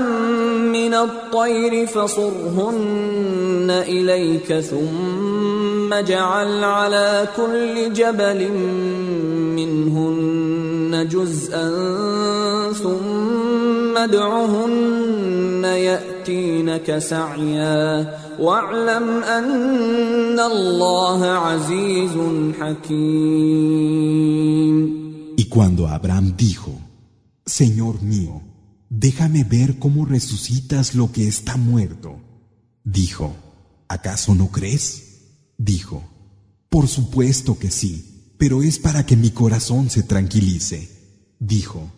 من 0.72 0.94
الطير 0.94 1.88
فصرهن 1.88 3.68
إليك 3.70 4.60
ثم 4.60 5.94
اجعل 5.94 6.64
على 6.64 7.28
كل 7.38 7.94
جبل 7.94 8.52
منهن 9.56 11.08
جزءا 11.08 11.70
ثم 12.72 13.98
ادعهن 13.98 15.64
يأتينك 15.64 16.98
سعيا 16.98 18.08
واعلم 18.40 19.24
أن 19.24 20.40
الله 20.40 21.26
عزيز 21.26 22.18
حكيم. 22.62 24.22
Y 25.38 25.46
cuando 25.50 25.88
Abraham 25.88 26.36
dijo, 26.38 26.91
Señor 27.46 28.02
mío, 28.02 28.42
déjame 28.90 29.44
ver 29.44 29.80
cómo 29.80 30.06
resucitas 30.06 30.94
lo 30.96 31.12
que 31.12 31.28
está 31.28 31.58
muerto. 31.58 32.20
Dijo, 32.84 33.36
¿Acaso 33.88 34.36
no 34.36 34.52
crees? 34.52 35.22
Dijo, 35.58 36.04
Por 36.70 36.88
supuesto 36.88 37.58
que 37.58 37.72
sí, 37.72 38.36
pero 38.38 38.62
es 38.62 38.80
para 38.80 39.06
que 39.06 39.16
mi 39.16 39.32
corazón 39.32 39.90
se 39.90 40.04
tranquilice. 40.04 41.36
Dijo, 41.40 41.92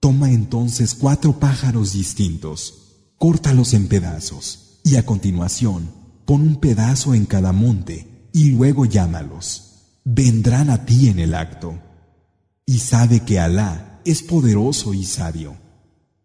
Toma 0.00 0.32
entonces 0.32 0.94
cuatro 0.94 1.38
pájaros 1.38 1.92
distintos, 1.92 3.12
córtalos 3.18 3.74
en 3.74 3.86
pedazos, 3.86 4.80
y 4.82 4.96
a 4.96 5.04
continuación 5.04 5.90
pon 6.24 6.42
un 6.42 6.56
pedazo 6.56 7.14
en 7.14 7.26
cada 7.26 7.52
monte, 7.52 8.28
y 8.32 8.52
luego 8.52 8.86
llámalos. 8.86 9.98
Vendrán 10.04 10.70
a 10.70 10.86
ti 10.86 11.08
en 11.08 11.18
el 11.18 11.34
acto. 11.34 11.78
Y 12.64 12.78
sabe 12.78 13.20
que 13.20 13.40
Alá 13.40 13.89
es 14.03 14.21
poderoso 14.23 14.93
y 14.93 15.03
sabio. 15.03 15.65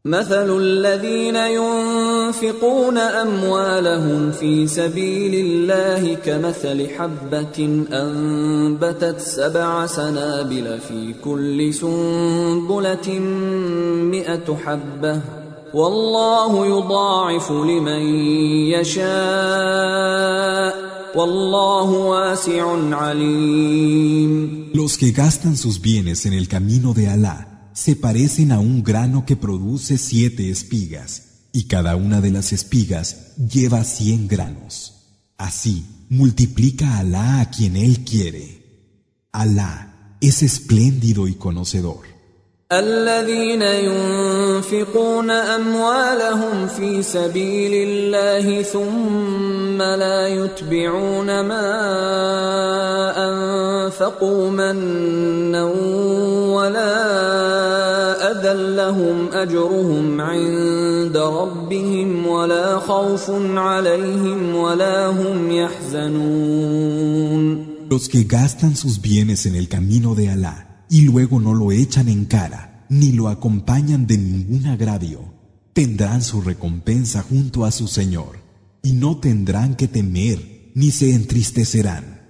مثل 0.05 0.57
الذين 0.59 1.37
ينفقون 1.37 2.99
اموالهم 2.99 4.31
في 4.33 4.67
سبيل 4.67 5.35
الله 5.35 6.15
كمثل 6.15 6.89
حبه 6.89 7.85
انبتت 7.93 9.21
سبع 9.21 9.87
سنابل 9.87 10.79
في 10.89 11.15
كل 11.25 11.75
سنبله 11.75 13.19
مئه 14.11 14.57
حبه 14.65 15.21
والله 15.75 16.67
يضاعف 16.67 17.51
لمن 17.51 18.03
يشاء 18.73 19.11
والله 21.15 21.91
واسع 21.91 22.95
عليم 22.97 24.71
Los 24.73 24.97
que 24.97 25.13
gastan 25.13 25.57
sus 25.59 25.83
bienes 25.83 26.25
en 26.25 26.33
el 26.33 26.49
camino 26.49 26.95
de 26.95 27.09
Alá 27.09 27.54
se 27.75 27.97
parecen 27.97 28.53
a 28.53 28.61
un 28.61 28.83
grano 28.83 29.25
que 29.25 29.37
produce 29.37 29.99
siete 29.99 30.51
espigas, 30.51 31.49
y 31.53 31.67
cada 31.67 31.97
una 31.97 32.21
de 32.21 32.31
las 32.31 32.53
espigas 32.53 33.37
lleva 33.37 33.85
cien 33.85 34.29
granos. 34.29 34.95
Así, 35.39 35.87
multiplica 36.09 36.99
Alá 36.99 37.41
a 37.41 37.51
quien 37.51 37.77
Él 37.77 38.05
quiere. 38.05 38.61
Alá 39.33 40.17
es 40.21 40.43
espléndido 40.43 41.29
y 41.29 41.35
conocedor. 41.35 42.11
الذين 42.73 43.63
ينفقون 43.63 45.31
اموالهم 45.31 46.67
في 46.67 47.03
سبيل 47.03 47.89
الله 47.89 48.63
ثم 48.63 49.83
لا 49.83 50.29
يتبعون 50.29 51.41
ما 51.41 51.71
انفقوا 53.95 54.51
منا 54.51 55.65
ولا 56.55 56.93
اذى 58.31 58.75
لهم 58.77 59.29
اجرهم 59.33 60.21
عند 60.21 61.17
ربهم 61.17 62.27
ولا 62.27 62.79
خوف 62.79 63.31
عليهم 63.55 64.55
ولا 64.55 65.07
هم 65.07 65.51
يحزنون 65.51 66.91
Los 67.91 68.09
que 68.09 68.23
gastan 68.23 68.77
sus 68.77 69.01
bienes 69.01 69.47
en 69.47 69.57
el 69.57 69.67
camino 69.69 70.15
de 70.15 70.31
Alá 70.31 70.57
y 70.89 71.01
luego 71.03 71.41
no 71.41 71.55
lo 71.55 71.73
echan 71.73 72.09
en 72.09 72.25
cara, 72.25 72.85
ni 72.89 73.13
lo 73.13 73.29
acompañan 73.29 74.07
de 74.07 74.17
ningún 74.19 74.67
agravio, 74.67 75.21
tendrán 75.73 76.23
su 76.23 76.41
recompensa 76.41 77.23
junto 77.29 77.65
a 77.65 77.71
su 77.71 77.87
Señor, 77.89 78.39
y 78.83 78.93
no 78.93 79.19
tendrán 79.19 79.77
que 79.77 79.89
temer 79.89 80.73
ni 80.75 80.91
se 80.91 81.15
entristecerán. 81.15 82.21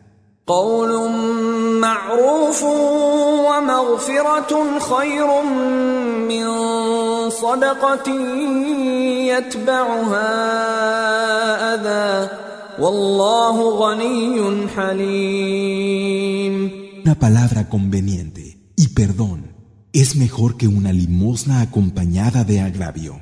Una 17.04 17.16
palabra 17.20 17.70
conveniente 17.70 18.58
y 18.76 18.88
perdón 18.88 19.54
es 19.94 20.16
mejor 20.16 20.58
que 20.58 20.68
una 20.68 20.92
limosna 20.92 21.62
acompañada 21.62 22.44
de 22.44 22.62
agravio. 22.62 23.22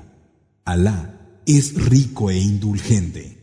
Alá 0.63 1.41
es 1.45 1.75
rico 1.75 2.29
e 2.29 2.39
indulgente. 2.39 3.42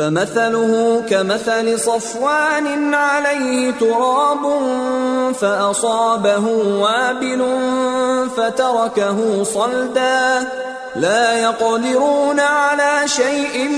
فمثله 0.00 1.02
كمثل 1.10 1.78
صفوان 1.80 2.94
عليه 2.94 3.70
تراب 3.70 4.44
فأصابه 5.34 6.46
وابل 6.82 7.40
فتركه 8.36 9.42
صلدا. 9.42 10.48
لا 10.96 11.38
يقدرون 11.40 12.40
على 12.40 13.08
شيء 13.08 13.68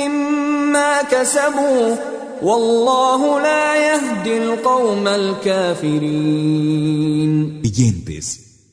مما 0.00 1.02
كسبوا. 1.02 1.96
والله 2.42 3.40
لا 3.40 3.76
يهدي 3.76 4.38
القوم 4.38 5.08
الكافرين. 5.08 6.62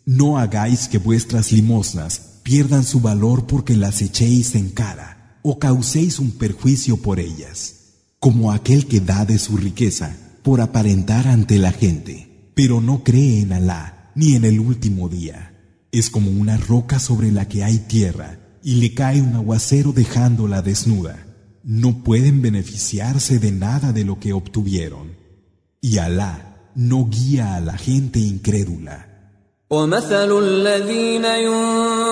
No 0.07 0.37
hagáis 0.37 0.87
que 0.87 0.97
vuestras 0.97 1.51
limosnas 1.51 2.21
pierdan 2.43 2.83
su 2.85 3.01
valor 3.01 3.45
porque 3.45 3.75
las 3.75 4.01
echéis 4.01 4.55
en 4.55 4.69
cara. 4.69 5.18
O 5.41 5.59
causéis 5.59 6.19
un 6.19 6.31
perjuicio 6.31 6.97
por 6.97 7.19
ellas, 7.19 7.75
como 8.19 8.51
aquel 8.51 8.87
que 8.87 8.99
da 8.99 9.25
de 9.25 9.39
su 9.39 9.57
riqueza 9.57 10.15
por 10.43 10.61
aparentar 10.61 11.27
ante 11.27 11.57
la 11.57 11.71
gente, 11.71 12.51
pero 12.55 12.81
no 12.81 13.03
cree 13.03 13.41
en 13.41 13.53
Alá 13.53 14.11
ni 14.15 14.35
en 14.35 14.45
el 14.45 14.59
último 14.59 15.09
día. 15.09 15.55
Es 15.91 16.09
como 16.09 16.31
una 16.31 16.57
roca 16.57 16.99
sobre 16.99 17.31
la 17.31 17.47
que 17.47 17.63
hay 17.63 17.77
tierra 17.77 18.39
y 18.63 18.75
le 18.75 18.93
cae 18.93 19.21
un 19.21 19.35
aguacero 19.35 19.91
dejándola 19.93 20.61
desnuda. 20.61 21.25
No 21.63 22.03
pueden 22.03 22.41
beneficiarse 22.41 23.39
de 23.39 23.51
nada 23.51 23.93
de 23.93 24.03
lo 24.03 24.19
que 24.19 24.33
obtuvieron. 24.33 25.17
Y 25.81 25.97
Alá 25.97 26.71
no 26.75 27.07
guía 27.09 27.55
a 27.55 27.61
la 27.61 27.77
gente 27.77 28.19
incrédula. 28.19 29.07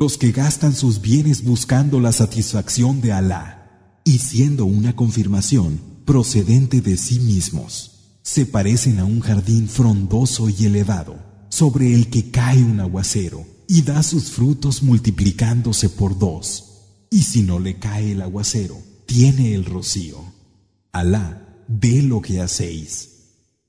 Los 0.00 0.18
que 0.18 0.32
gastan 0.32 0.74
sus 0.74 1.00
bienes 1.00 1.44
buscando 1.44 2.00
la 2.00 2.10
satisfacción 2.10 3.00
de 3.00 3.12
Alá 3.12 4.00
y 4.04 4.18
siendo 4.18 4.64
una 4.64 4.96
confirmación 4.96 5.80
procedente 6.04 6.80
de 6.80 6.96
sí 6.96 7.20
mismos, 7.20 8.16
se 8.22 8.46
parecen 8.46 8.98
a 8.98 9.04
un 9.04 9.20
jardín 9.20 9.68
frondoso 9.68 10.48
y 10.48 10.66
elevado, 10.66 11.14
sobre 11.50 11.94
el 11.94 12.10
que 12.10 12.32
cae 12.32 12.60
un 12.64 12.80
aguacero 12.80 13.44
y 13.68 13.82
da 13.82 14.02
sus 14.02 14.32
frutos 14.32 14.82
multiplicándose 14.82 15.88
por 15.88 16.18
dos. 16.18 16.64
Y 17.10 17.22
si 17.22 17.42
no 17.42 17.60
le 17.60 17.78
cae 17.78 18.10
el 18.10 18.22
aguacero, 18.22 18.76
tiene 19.06 19.54
el 19.54 19.66
rocío. 19.66 20.18
Alá 20.90 21.64
ve 21.68 22.02
lo 22.02 22.20
que 22.20 22.40
hacéis. 22.40 23.11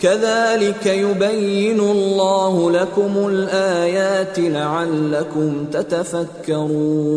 كذلك 0.00 0.86
يبين 0.86 1.80
الله 1.80 2.70
لكم 2.70 3.28
الآيات 3.28 4.38
لعلكم 4.38 5.64
تتفكرون 5.72 7.10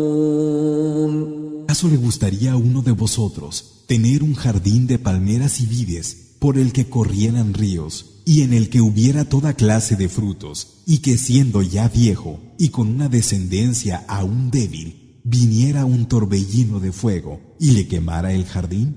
¿Acaso 1.66 1.88
le 1.88 1.96
gustaría 1.96 2.52
a 2.52 2.56
uno 2.56 2.82
de 2.82 2.92
vosotros 2.92 3.84
tener 3.88 4.22
un 4.22 4.34
jardín 4.34 4.86
de 4.86 4.98
palmeras 4.98 5.60
y 5.60 5.66
vides 5.66 6.36
por 6.38 6.58
el 6.58 6.72
que 6.72 6.88
corrieran 6.88 7.54
ríos 7.54 8.20
y 8.26 8.42
en 8.42 8.52
el 8.52 8.68
que 8.68 8.80
hubiera 8.80 9.24
toda 9.24 9.54
clase 9.54 9.96
de 9.96 10.08
frutos 10.08 10.82
y 10.86 10.98
que 10.98 11.16
siendo 11.18 11.62
ya 11.62 11.88
viejo 11.88 12.38
y 12.58 12.68
con 12.68 12.88
una 12.88 13.08
descendencia 13.08 14.04
aún 14.08 14.50
débil, 14.50 15.20
viniera 15.24 15.84
un 15.84 16.06
torbellino 16.06 16.80
de 16.80 16.92
fuego 16.92 17.40
y 17.58 17.70
le 17.72 17.88
quemara 17.88 18.32
el 18.32 18.44
jardín? 18.44 18.96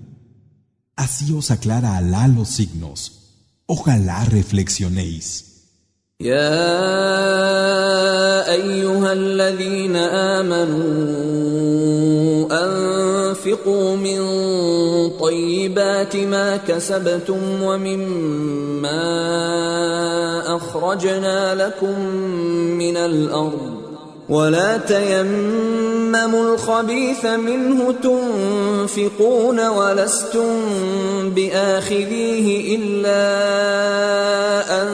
Así 0.96 1.32
os 1.34 1.52
aclara 1.52 1.96
Alá 1.96 2.28
los 2.28 2.50
signos. 2.50 3.21
Ojalá 3.67 4.25
reflexionéis. 4.25 5.53
يا 6.23 6.63
أيها 8.53 9.13
الذين 9.13 9.97
آمنوا 10.37 10.83
أنفقوا 12.65 13.97
من 13.97 14.21
طيبات 15.19 16.17
ما 16.17 16.57
كسبتم 16.57 17.63
ومما 17.63 19.03
أخرجنا 20.57 21.55
لكم 21.55 22.01
من 22.79 22.97
الأرض 22.97 23.82
ولا 24.29 24.77
تيمموا 24.79 26.55
الخبيث 26.55 27.25
منه 27.25 27.95
تنفقون 28.03 29.69
ولستم 29.69 30.51
بآخذيه 31.31 32.77
إلا 32.77 33.23
أن 34.83 34.89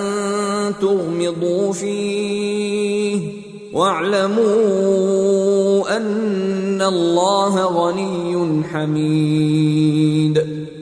تغمضوا 0.81 1.73
فيه 1.73 3.20
واعلموا 3.73 4.48
أن 5.97 6.28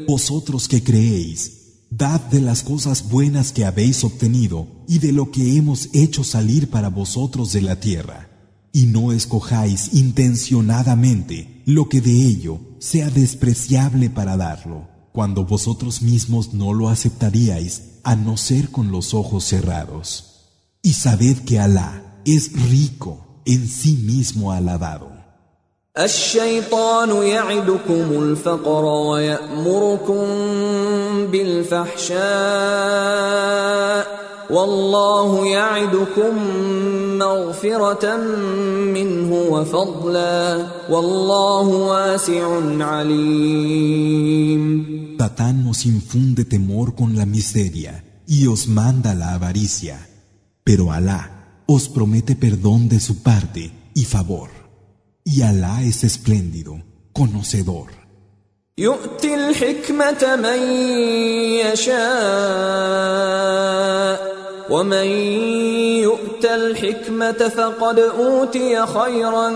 Vosotros 0.07 0.69
que 0.69 0.83
creéis, 0.83 1.39
dad 1.91 2.21
de 2.31 2.41
las 2.41 2.63
cosas 2.63 3.09
buenas 3.09 3.53
que 3.53 3.65
habéis 3.65 4.05
obtenido 4.05 4.67
y 4.87 4.99
de 4.99 5.13
lo 5.13 5.31
que 5.31 5.57
hemos 5.57 5.89
hecho 5.95 6.23
salir 6.23 6.69
para 6.69 6.91
vosotros 6.91 7.53
de 7.53 7.63
la 7.63 7.81
tierra, 7.81 8.29
y 8.76 8.86
no 8.86 9.12
escojáis 9.12 9.94
intencionadamente 9.94 11.62
lo 11.66 11.90
que 11.90 12.02
de 12.02 12.12
ello 12.12 12.60
sea 12.80 13.10
despreciable 13.10 14.10
para 14.10 14.38
darlo, 14.38 14.88
cuando 15.12 15.46
vosotros 15.46 16.02
mismos 16.02 16.54
no 16.54 16.74
lo 16.74 16.90
aceptaríais 16.90 18.00
a 18.04 18.16
no 18.16 18.38
ser 18.38 18.70
con 18.72 18.92
los 18.92 19.14
ojos 19.14 19.44
cerrados. 19.44 20.50
Y 20.82 20.94
sabed 20.94 21.38
que 21.40 21.60
Alá 21.60 22.22
es 22.26 22.54
rico 22.70 23.42
en 23.46 23.68
sí 23.68 23.94
mismo 23.98 24.52
alabado. 24.52 25.22
الشيطان 25.98 27.24
يعدكم 27.24 28.24
الفقر 28.24 28.86
ويأمركم 28.86 30.28
بالفحشاء 31.32 32.22
والله 34.50 35.48
يعدكم 35.48 36.34
مغفرة 37.18 38.18
منه 38.98 39.34
وفضلا 39.34 40.68
والله 40.90 41.68
واسع 41.68 42.46
عليم 42.86 44.62
Satán 45.22 45.64
nos 45.64 45.86
infunde 45.86 46.46
temor 46.46 46.96
con 46.96 47.16
la 47.16 47.28
miseria 47.28 48.04
y 48.26 48.48
os 48.48 48.68
manda 48.68 49.14
la 49.14 49.34
avaricia, 49.34 49.98
pero 50.64 50.92
Alá 50.92 51.64
os 51.68 51.90
promete 51.90 52.36
perdón 52.36 52.90
de 52.90 53.00
su 53.00 53.22
parte 53.22 53.72
y 53.94 54.04
favor. 54.06 54.50
Y 55.24 55.44
Alá 55.44 55.84
es 55.84 56.04
espléndido, 56.04 56.82
conocedor. 57.14 57.90
يؤتي 58.79 59.35
الحكمة 59.35 60.37
من 60.37 60.59
يشاء 61.65 61.97
ومن 64.71 65.07
يؤت 66.05 66.45
الحكمة 66.45 67.33
فقد 67.33 67.99
أوتي 67.99 68.87
خيرا 68.87 69.53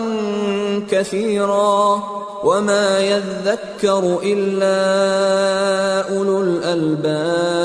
كثيرا 0.90 2.02
وما 2.44 2.99
يذكر 2.99 4.20
إلا 4.23 4.76
أولو 6.16 6.42
الألباب 6.42 7.60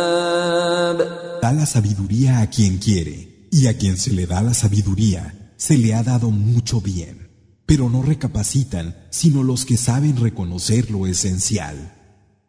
Da 1.42 1.52
la 1.54 1.66
sabiduría 1.66 2.40
a 2.42 2.50
quien 2.50 2.80
quiere, 2.80 3.48
y 3.50 3.68
a 3.68 3.78
quien 3.78 3.98
se 3.98 4.12
le 4.12 4.26
da 4.28 4.42
la 4.42 4.54
sabiduría, 4.54 5.34
se 5.56 5.78
le 5.78 5.94
ha 5.96 6.04
dado 6.04 6.32
mucho 6.32 6.82
bien. 6.82 7.25
pero 7.67 7.89
no 7.89 8.03
recapacitan 8.03 8.97
sino 9.11 9.43
los 9.43 9.65
que 9.65 9.77
saben 9.77 10.17
reconocer 10.17 10.91
lo 10.91 11.07
esencial. 11.07 11.77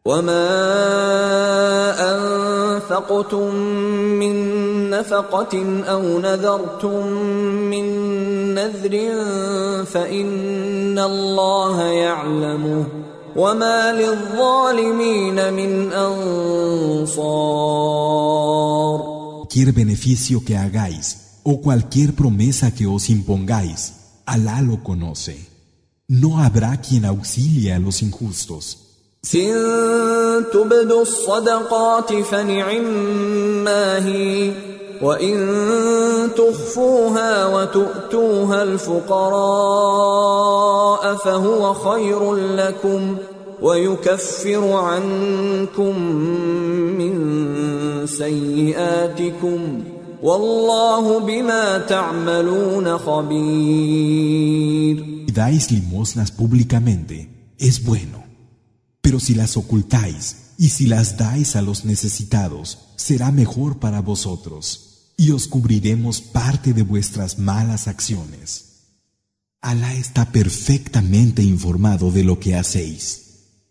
وما 0.06 0.50
أنفقتم 2.74 3.56
من 4.20 4.36
نفقة 4.90 5.84
أو 5.84 6.20
نذرتم 6.20 7.08
من 7.70 7.86
نذر 8.56 8.92
فإن 9.86 11.00
الله 11.00 11.82
يعلمه 11.84 12.86
وما 13.36 13.94
للظالمين 13.94 15.54
من 15.54 15.92
أنصار 15.94 17.52
Cualquier 19.52 19.74
beneficio 19.74 20.44
que 20.46 20.56
hagáis 20.56 21.40
o 21.44 21.62
cualquier 21.62 22.14
promesa 22.14 22.72
que 22.72 22.88
os 22.88 23.10
impongáis 23.10 23.95
Alá 24.27 24.61
lo 24.61 24.83
conoce. 24.83 25.37
No 26.09 26.41
habrá 26.43 26.81
quien 26.81 27.05
auxilie 27.05 27.73
a 27.73 27.79
los 27.79 28.03
injustos. 28.03 28.65
تبدوا 30.53 31.03
الصدقات 31.03 32.13
وإن 35.03 35.37
تخفوها 36.37 37.47
وتؤتوها 37.47 38.63
الفقراء 38.63 39.05
فهو 41.15 41.75
خير 41.75 42.35
لكم 42.35 43.17
ويكفر 43.63 44.73
عنكم 44.73 46.03
من 46.99 47.17
سيئاتكم 48.07 49.83
Si 55.27 55.33
dais 55.33 55.71
limosnas 55.71 56.33
públicamente, 56.33 57.55
es 57.59 57.85
bueno. 57.85 58.25
Pero 59.01 59.21
si 59.21 59.37
las 59.37 59.57
ocultáis 59.57 60.55
y 60.59 60.71
si 60.71 60.87
las 60.89 61.17
dais 61.17 61.55
a 61.55 61.63
los 61.63 61.85
necesitados, 61.85 62.89
será 62.97 63.31
mejor 63.31 63.79
para 63.79 64.01
vosotros, 64.01 65.13
y 65.17 65.31
os 65.31 65.47
cubriremos 65.47 66.23
parte 66.23 66.73
de 66.73 66.83
vuestras 66.83 67.39
malas 67.39 67.87
acciones. 67.87 68.65
Alá 69.61 69.95
está 69.95 70.33
perfectamente 70.33 71.45
informado 71.45 72.11
de 72.11 72.25
lo 72.25 72.41
que 72.41 72.57
hacéis. 72.57 73.26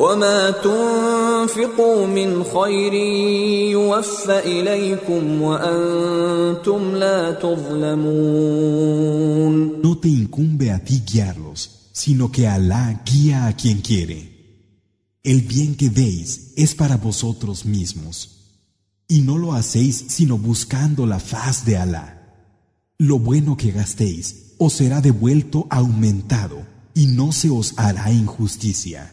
وما 0.00 0.50
تنفقوا 0.50 2.06
من 2.06 2.44
خير 2.44 2.94
يوفى 3.72 4.38
إليكم 4.38 5.42
وأنتم 5.42 6.96
لا 6.96 7.32
تظلمون 7.32 8.66
No 9.82 9.96
te 9.98 10.08
incumbe 10.08 10.70
a 10.70 10.78
ti 10.84 11.02
guiarlos, 11.06 11.90
sino 11.92 12.30
que 12.30 12.46
Alá 12.46 13.02
guía 13.04 13.46
a 13.46 13.52
quien 13.54 13.80
quiere. 13.80 14.20
El 15.22 15.40
bien 15.42 15.74
que 15.74 15.88
veis 15.88 16.52
es 16.56 16.74
para 16.74 16.96
vosotros 16.96 17.64
mismos, 17.64 18.16
y 19.08 19.22
no 19.22 19.38
lo 19.38 19.54
hacéis 19.54 20.04
sino 20.08 20.38
buscando 20.38 21.06
la 21.06 21.18
faz 21.18 21.64
de 21.64 21.76
Alá. 21.76 22.06
Lo 22.98 23.18
bueno 23.18 23.56
que 23.56 23.72
gastéis 23.72 24.54
os 24.58 24.72
será 24.74 25.00
devuelto 25.00 25.66
aumentado 25.68 26.58
y 26.94 27.06
no 27.08 27.32
se 27.32 27.50
os 27.50 27.74
hará 27.76 28.10
injusticia. 28.10 29.12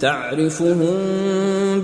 تعرفهم 0.00 0.96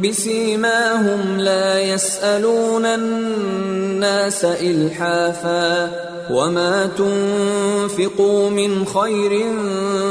بسيماهم 0.03 1.39
لا 1.39 1.81
يسألون 1.81 2.85
الناس 2.87 4.45
إلحافا 4.45 5.91
وما 6.31 6.87
تنفقوا 6.87 8.51
من 8.51 8.85
خير 8.85 9.31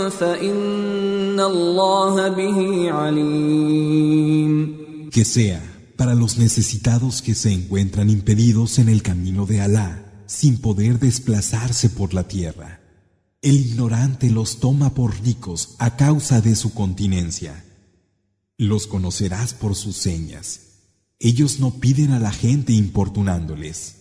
فإن 0.09 1.39
الله 1.39 2.27
به 2.27 2.91
عليم 2.91 4.77
Que 5.11 5.25
sea 5.25 5.61
para 5.97 6.13
los 6.13 6.37
necesitados 6.37 7.21
que 7.21 7.33
se 7.33 7.51
encuentran 7.51 8.09
impedidos 8.09 8.77
en 8.79 8.87
el 8.87 9.01
camino 9.01 9.45
de 9.45 9.61
Alá, 9.61 9.89
sin 10.27 10.61
poder 10.61 10.99
desplazarse 10.99 11.89
por 11.89 12.13
la 12.13 12.27
tierra. 12.27 12.79
El 13.41 13.55
ignorante 13.55 14.29
los 14.29 14.59
toma 14.59 14.93
por 14.93 15.19
ricos 15.23 15.75
a 15.79 15.95
causa 15.95 16.39
de 16.41 16.55
su 16.55 16.73
continencia. 16.73 17.63
Los 18.57 18.87
conocerás 18.87 19.53
por 19.53 19.75
sus 19.75 19.97
señas. 19.97 20.61
Ellos 21.19 21.59
no 21.59 21.79
piden 21.79 22.11
a 22.11 22.19
la 22.19 22.31
gente 22.31 22.73
importunándoles. 22.73 23.95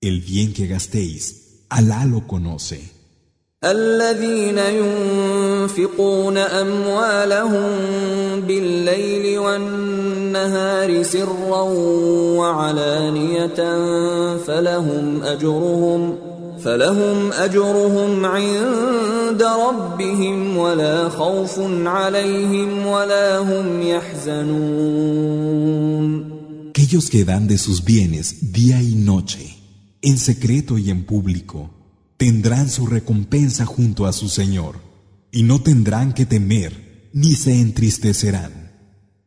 El 0.00 0.20
bien 0.20 0.52
que 0.52 0.66
gastéis, 0.66 1.64
Alá 1.68 2.04
lo 2.04 2.26
conoce. 2.26 3.00
الذين 3.64 4.58
ينفقون 4.58 6.36
أموالهم 6.38 7.70
بالليل 8.40 9.38
والنهار 9.38 11.02
سرا 11.02 11.62
وعلانية 12.40 13.54
فلهم 14.36 15.22
أجرهم 15.22 16.23
فلهم 16.64 17.32
اجرهم 17.32 18.26
عند 18.26 19.42
ربهم 19.42 20.56
ولا 20.56 21.08
خوف 21.08 21.60
عليهم 21.86 22.86
ولا 22.86 23.38
هم 23.38 23.82
يحزنون 23.82 25.30
Aquellos 26.70 27.10
que 27.10 27.24
dan 27.24 27.46
de 27.46 27.58
sus 27.58 27.84
bienes 27.84 28.52
día 28.52 28.80
y 28.82 28.94
noche, 28.94 29.56
en 30.02 30.16
secreto 30.18 30.78
y 30.78 30.88
en 30.90 31.04
público, 31.04 31.70
tendrán 32.16 32.70
su 32.70 32.86
recompensa 32.86 33.66
junto 33.66 34.06
a 34.06 34.12
su 34.12 34.28
Señor, 34.28 34.76
y 35.30 35.42
no 35.42 35.60
tendrán 35.62 36.12
que 36.12 36.26
temer 36.26 37.10
ni 37.12 37.34
se 37.34 37.60
entristecerán. 37.60 38.63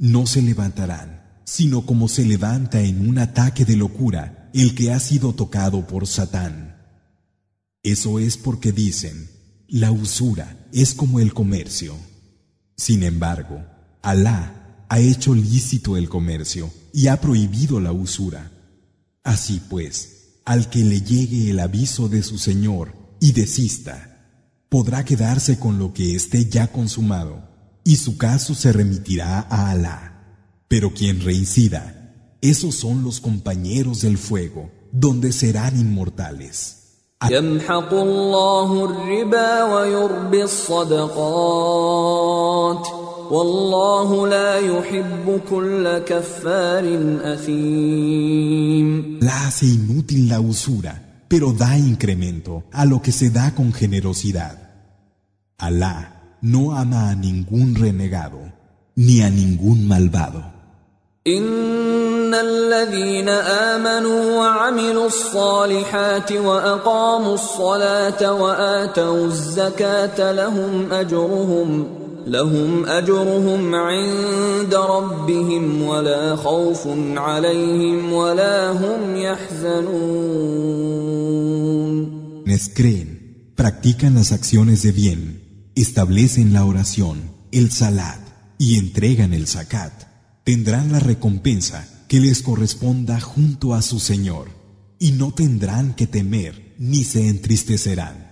no 0.00 0.26
se 0.26 0.40
levantarán, 0.40 1.42
sino 1.44 1.84
como 1.84 2.08
se 2.08 2.24
levanta 2.24 2.80
en 2.80 3.06
un 3.06 3.18
ataque 3.18 3.66
de 3.66 3.76
locura 3.76 4.50
el 4.54 4.74
que 4.74 4.92
ha 4.92 4.98
sido 4.98 5.34
tocado 5.34 5.86
por 5.86 6.06
Satán. 6.06 6.78
Eso 7.82 8.18
es 8.18 8.38
porque 8.38 8.72
dicen, 8.72 9.28
la 9.68 9.92
usura 9.92 10.66
es 10.72 10.94
como 10.94 11.20
el 11.20 11.34
comercio. 11.34 11.94
Sin 12.76 13.02
embargo, 13.02 13.62
Alá 14.00 14.86
ha 14.88 14.98
hecho 14.98 15.34
lícito 15.34 15.98
el 15.98 16.08
comercio 16.08 16.72
y 16.94 17.08
ha 17.08 17.20
prohibido 17.20 17.78
la 17.78 17.92
usura. 17.92 18.50
Así 19.22 19.60
pues, 19.68 20.38
al 20.46 20.70
que 20.70 20.82
le 20.82 21.02
llegue 21.02 21.50
el 21.50 21.60
aviso 21.60 22.08
de 22.08 22.22
su 22.22 22.38
Señor 22.38 22.94
y 23.20 23.32
desista, 23.32 24.26
podrá 24.70 25.04
quedarse 25.04 25.58
con 25.58 25.78
lo 25.78 25.92
que 25.92 26.14
esté 26.14 26.48
ya 26.48 26.68
consumado 26.72 27.49
y 27.84 27.96
su 27.96 28.16
caso 28.16 28.54
se 28.54 28.72
remitirá 28.72 29.46
a 29.48 29.70
Alá. 29.70 30.10
Pero 30.68 30.92
quien 30.94 31.20
reincida, 31.20 32.14
esos 32.40 32.76
son 32.76 33.02
los 33.02 33.20
compañeros 33.20 34.02
del 34.02 34.16
fuego, 34.18 34.70
donde 34.92 35.32
serán 35.32 35.78
inmortales. 35.78 36.76
La 49.20 49.46
hace 49.46 49.66
inútil 49.66 50.28
la 50.28 50.40
usura, 50.40 51.24
pero 51.28 51.52
da 51.52 51.76
incremento 51.76 52.64
a 52.72 52.86
lo 52.86 53.02
que 53.02 53.12
se 53.12 53.30
da 53.30 53.54
con 53.54 53.72
generosidad. 53.72 54.70
Alá 55.58 56.19
no 56.41 56.71
ama 56.75 57.09
a 57.09 57.15
ningún 57.15 57.75
renegado 57.75 58.39
ni 58.95 59.21
a 59.21 59.29
ningún 59.29 59.87
malvado. 59.87 60.43
ان 61.27 62.33
الذين 62.33 63.29
امنوا 63.29 64.37
وعملوا 64.39 65.07
الصالحات 65.07 66.31
واقاموا 66.31 67.33
الصلاه 67.33 68.33
واتوا 68.33 69.25
الزكاه 69.25 70.31
لهم 70.31 70.93
اجرهم 70.93 71.87
لهم 72.27 72.85
اجرهم 72.85 73.75
عند 73.75 74.75
ربهم 74.75 75.81
ولا 75.81 76.35
خوف 76.35 76.87
عليهم 77.17 78.13
ولا 78.13 78.71
هم 78.71 79.15
يحزنون 79.15 80.55
Quienes 82.45 82.69
creen, 82.69 83.07
practican 83.55 84.13
las 84.15 84.31
acciones 84.31 84.83
de 84.83 84.91
bien 84.91 85.38
establecen 85.74 86.52
la 86.52 86.64
oración, 86.64 87.32
el 87.52 87.70
salat 87.70 88.20
y 88.58 88.78
entregan 88.78 89.32
el 89.32 89.46
zakat, 89.46 89.92
tendrán 90.44 90.92
la 90.92 91.00
recompensa 91.00 91.88
que 92.08 92.20
les 92.20 92.42
corresponda 92.42 93.20
junto 93.20 93.74
a 93.74 93.82
su 93.82 94.00
Señor 94.00 94.48
y 94.98 95.12
no 95.12 95.32
tendrán 95.32 95.94
que 95.94 96.06
temer 96.06 96.74
ni 96.78 97.04
se 97.04 97.28
entristecerán 97.28 98.30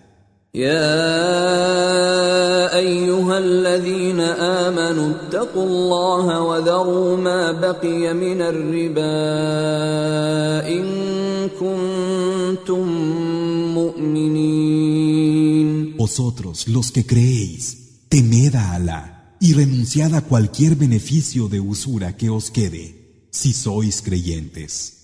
Vosotros, 16.07 16.67
los 16.67 16.91
que 16.91 17.05
creéis, 17.05 18.07
temed 18.09 18.55
a 18.55 18.73
Alá 18.73 19.35
y 19.39 19.53
renunciad 19.53 20.15
a 20.15 20.21
cualquier 20.21 20.75
beneficio 20.75 21.49
de 21.49 21.59
usura 21.59 22.15
que 22.15 22.29
os 22.29 22.49
quede, 22.49 22.85
si 23.31 23.53
sois 23.53 24.01
creyentes. 24.01 25.03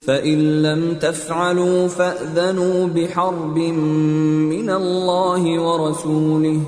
فإن 0.00 0.62
لم 0.62 0.94
تفعلوا 0.94 1.88
فأذنوا 1.88 2.86
بحرب 2.86 3.58
من 3.58 4.70
الله 4.70 5.60
ورسوله 5.60 6.62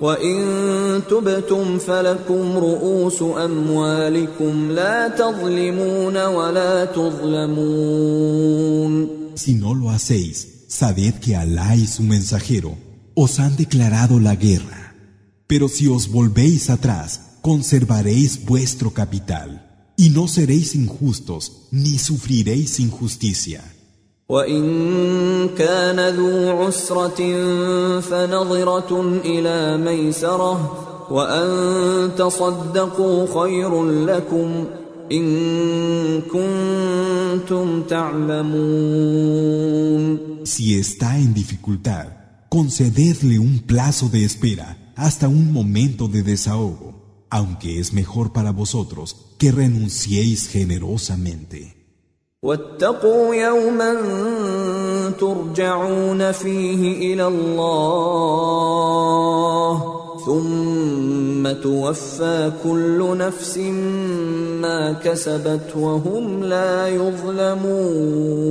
وإن 0.00 1.02
تبتم 1.10 1.78
فلكم 1.78 2.56
رؤوس 2.56 3.22
أموالكم 3.22 4.70
لا 4.70 5.08
تظلمون 5.08 6.26
ولا 6.26 6.84
تظلمون 6.84 8.26
Si 9.36 9.54
no 9.54 9.74
lo 9.74 9.90
hacéis, 9.90 10.64
sabed 10.68 11.14
que 11.20 11.36
Alá 11.36 11.76
y 11.76 11.86
su 11.86 12.02
mensajero 12.02 12.76
os 13.14 13.40
han 13.40 13.56
declarado 13.56 14.20
la 14.20 14.34
guerra. 14.34 14.94
Pero 15.46 15.68
si 15.68 15.86
os 15.88 16.10
volvéis 16.10 16.70
atrás, 16.70 17.38
conservaréis 17.42 18.44
vuestro 18.44 18.92
capital, 18.92 19.48
y 19.96 20.10
no 20.10 20.28
seréis 20.28 20.74
injustos, 20.74 21.68
ni 21.70 21.98
sufriréis 21.98 22.80
injusticia. 22.80 23.62
وإن 24.28 25.48
كان 25.58 26.08
ذو 26.08 26.50
عسرة 26.50 27.20
فنظرة 28.00 29.20
إلى 29.24 29.76
ميسرة 29.76 30.82
وأن 31.10 32.10
تصدقوا 32.18 33.42
خير 33.42 33.84
لكم 33.84 34.64
إن 35.12 36.20
كنتم 36.22 37.82
تعلمون 37.82 39.46
Si 40.44 40.74
está 40.74 41.18
en 41.18 41.34
dificultad, 41.34 42.19
concededle 42.50 43.38
un 43.38 43.60
plazo 43.60 44.08
de 44.08 44.24
espera 44.24 44.92
hasta 44.96 45.28
un 45.28 45.52
momento 45.52 46.08
de 46.08 46.22
desahogo, 46.22 47.26
aunque 47.30 47.78
es 47.80 47.92
mejor 47.92 48.32
para 48.32 48.52
vosotros 48.52 49.16
que 49.38 49.52
renunciéis 49.52 50.48
generosamente. 50.48 51.76
واتقوا 52.42 53.34
يوما 53.34 53.94
ترجعون 55.20 56.32
فيه 56.32 57.14
الى 57.14 57.26
الله 57.26 58.46
ثم 60.26 61.52
توفى 61.62 62.52
كل 62.64 63.16
نفس 63.18 63.58
ما 64.62 64.92
كسبت 64.92 65.76
وهم 65.76 66.44
لا 66.44 66.88
يظلمون 66.88 68.46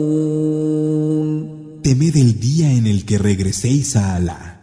Temed 1.89 2.15
el 2.17 2.39
día 2.39 2.71
en 2.71 2.87
el 2.87 3.05
que 3.05 3.17
regreséis 3.17 3.95
a 3.95 4.15
Alá. 4.15 4.61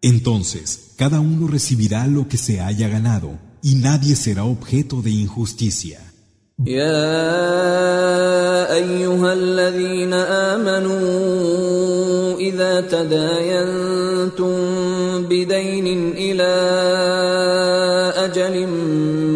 Entonces, 0.00 0.92
cada 0.96 1.20
uno 1.20 1.46
recibirá 1.46 2.06
lo 2.06 2.28
que 2.28 2.36
se 2.36 2.60
haya 2.60 2.88
ganado, 2.88 3.38
y 3.62 3.76
nadie 3.76 4.16
será 4.16 4.44
objeto 4.44 5.02
de 5.02 5.10
injusticia. 5.10 6.12
يا 6.66 7.02
ايها 8.74 9.32
الذين 9.32 10.12
امنوا 10.12 11.02
اذا 12.38 12.80
تداينتم 12.80 14.52
بدين 15.26 16.12
الى 16.12 16.52
اجل 18.16 18.66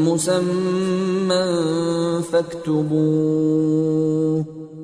مسمى 0.06 1.46
فاكتبوه 2.32 3.76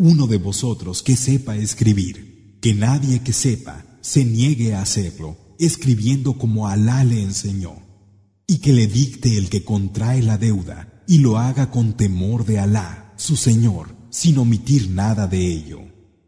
uno 0.00 0.26
de 0.26 0.38
vosotros 0.38 1.02
que 1.02 1.14
sepa 1.14 1.56
escribir, 1.56 2.58
que 2.62 2.74
nadie 2.74 3.20
que 3.20 3.34
sepa 3.34 3.84
se 4.00 4.24
niegue 4.24 4.74
a 4.74 4.80
hacerlo, 4.80 5.36
escribiendo 5.58 6.38
como 6.38 6.68
Alá 6.68 7.04
le 7.04 7.22
enseñó, 7.22 7.82
y 8.46 8.58
que 8.58 8.72
le 8.72 8.86
dicte 8.86 9.36
el 9.36 9.50
que 9.50 9.62
contrae 9.62 10.22
la 10.22 10.38
deuda 10.38 11.04
y 11.06 11.18
lo 11.18 11.36
haga 11.36 11.70
con 11.70 11.98
temor 11.98 12.46
de 12.46 12.58
Alá, 12.58 13.12
su 13.18 13.36
Señor, 13.36 13.94
sin 14.08 14.38
omitir 14.38 14.88
nada 14.88 15.26
de 15.26 15.46
ello. 15.46 15.80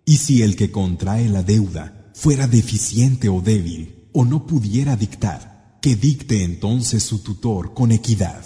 Y 0.05 0.18
si 0.18 0.42
el 0.42 0.55
que 0.55 0.70
contrae 0.70 1.31
la 1.31 1.42
deuda 1.42 2.12
fuera 2.15 2.47
deficiente 2.47 3.31
o 3.31 3.41
débil, 3.41 4.10
o 4.12 4.26
no 4.26 4.47
pudiera 4.47 4.97
dictar, 4.97 5.78
que 5.81 5.97
dicte 5.97 6.44
entonces 6.44 7.02
su 7.02 7.20
tutor 7.20 7.73
con 7.73 7.91
equidad. 7.91 8.44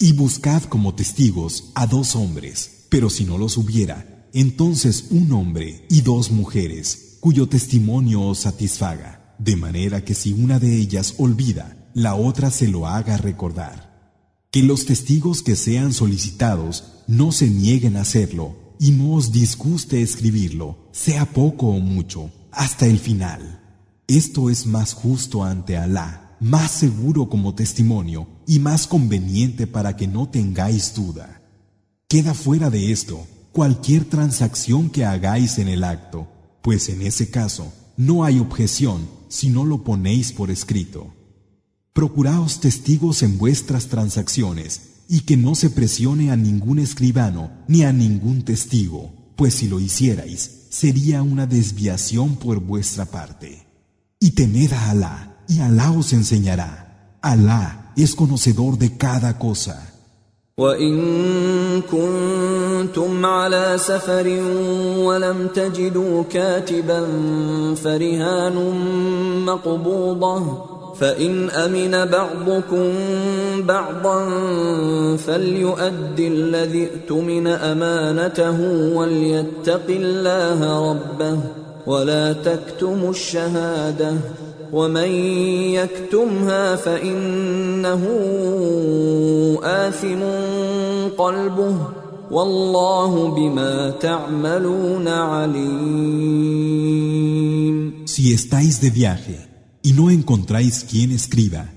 Y 0.00 0.14
buscad 0.14 0.64
como 0.64 0.96
testigos 0.96 1.70
a 1.76 1.86
dos 1.86 2.16
hombres, 2.16 2.86
pero 2.88 3.08
si 3.08 3.24
no 3.24 3.38
los 3.38 3.56
hubiera, 3.56 4.11
entonces 4.32 5.06
un 5.10 5.32
hombre 5.32 5.86
y 5.90 6.00
dos 6.00 6.30
mujeres, 6.30 7.18
cuyo 7.20 7.48
testimonio 7.48 8.22
os 8.22 8.38
satisfaga, 8.40 9.34
de 9.38 9.56
manera 9.56 10.04
que 10.04 10.14
si 10.14 10.32
una 10.32 10.58
de 10.58 10.76
ellas 10.76 11.14
olvida, 11.18 11.90
la 11.94 12.14
otra 12.14 12.50
se 12.50 12.68
lo 12.68 12.86
haga 12.86 13.18
recordar. 13.18 13.92
Que 14.50 14.62
los 14.62 14.86
testigos 14.86 15.42
que 15.42 15.56
sean 15.56 15.92
solicitados 15.92 17.02
no 17.06 17.32
se 17.32 17.48
nieguen 17.48 17.96
a 17.96 18.02
hacerlo 18.02 18.56
y 18.78 18.92
no 18.92 19.14
os 19.14 19.32
disguste 19.32 20.02
escribirlo, 20.02 20.88
sea 20.92 21.26
poco 21.26 21.68
o 21.68 21.80
mucho, 21.80 22.30
hasta 22.50 22.86
el 22.86 22.98
final. 22.98 23.60
Esto 24.08 24.50
es 24.50 24.66
más 24.66 24.94
justo 24.94 25.44
ante 25.44 25.76
Alá, 25.76 26.36
más 26.40 26.70
seguro 26.70 27.28
como 27.28 27.54
testimonio 27.54 28.26
y 28.46 28.58
más 28.58 28.86
conveniente 28.86 29.66
para 29.66 29.96
que 29.96 30.08
no 30.08 30.28
tengáis 30.28 30.94
duda. 30.94 31.42
Queda 32.08 32.34
fuera 32.34 32.70
de 32.70 32.92
esto 32.92 33.26
cualquier 33.52 34.06
transacción 34.06 34.90
que 34.90 35.04
hagáis 35.04 35.58
en 35.58 35.68
el 35.68 35.84
acto, 35.84 36.26
pues 36.62 36.88
en 36.88 37.02
ese 37.02 37.30
caso 37.30 37.72
no 37.96 38.24
hay 38.24 38.38
objeción 38.38 39.06
si 39.28 39.50
no 39.50 39.64
lo 39.64 39.84
ponéis 39.84 40.32
por 40.32 40.50
escrito. 40.50 41.14
Procuraos 41.92 42.60
testigos 42.60 43.22
en 43.22 43.36
vuestras 43.36 43.88
transacciones 43.88 44.92
y 45.08 45.20
que 45.20 45.36
no 45.36 45.54
se 45.54 45.68
presione 45.68 46.30
a 46.30 46.36
ningún 46.36 46.78
escribano 46.78 47.50
ni 47.68 47.82
a 47.82 47.92
ningún 47.92 48.42
testigo, 48.42 49.12
pues 49.36 49.54
si 49.54 49.68
lo 49.68 49.78
hicierais, 49.78 50.68
sería 50.70 51.22
una 51.22 51.46
desviación 51.46 52.36
por 52.36 52.60
vuestra 52.60 53.04
parte. 53.04 53.66
Y 54.18 54.30
temed 54.30 54.72
a 54.72 54.90
Alá, 54.90 55.44
y 55.48 55.58
Alá 55.58 55.90
os 55.90 56.14
enseñará. 56.14 57.18
Alá 57.20 57.92
es 57.96 58.14
conocedor 58.14 58.78
de 58.78 58.96
cada 58.96 59.38
cosa. 59.38 59.91
وإن 60.58 61.82
كنتم 61.82 63.26
على 63.26 63.74
سفر 63.76 64.26
ولم 64.98 65.48
تجدوا 65.54 66.22
كاتبا 66.30 67.06
فرهان 67.74 68.56
مقبوضة 69.46 70.72
فإن 71.00 71.50
أمن 71.50 72.10
بعضكم 72.10 72.92
بعضا 73.58 74.26
فليؤد 75.16 76.20
الذي 76.20 76.88
اؤتمن 76.88 77.46
أمانته 77.46 78.60
وليتق 78.96 79.86
الله 79.88 80.90
ربه 80.90 81.38
ولا 81.86 82.32
تكتموا 82.32 83.10
الشهادة 83.10 84.12
ومن 84.73 85.11
يكتمها 85.75 86.75
فانه 86.75 88.03
اثم 89.63 90.21
قلبه 91.17 91.77
والله 92.31 93.35
بما 93.35 93.89
تعملون 93.89 95.07
عليم 95.07 96.47
Si 98.05 98.33
estáis 98.33 98.81
de 98.81 98.89
viaje 98.89 99.37
y 99.83 99.91
no 99.93 100.09
encontráis 100.09 100.83
quien 100.89 101.11
escriba, 101.11 101.69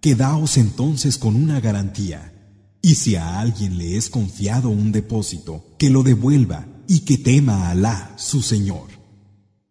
quedaos 0.00 0.56
entonces 0.56 1.18
con 1.18 1.36
una 1.36 1.60
garantía. 1.60 2.32
Y 2.80 2.94
si 2.94 3.14
a 3.14 3.38
alguien 3.38 3.76
le 3.78 3.96
es 3.98 4.08
confiado 4.08 4.70
un 4.70 4.90
depósito, 4.90 5.62
que 5.78 5.90
lo 5.90 6.02
devuelva 6.02 6.66
y 6.88 7.00
que 7.00 7.18
tema 7.18 7.66
a 7.66 7.70
Alá, 7.72 8.14
su 8.16 8.40
Señor. 8.42 8.88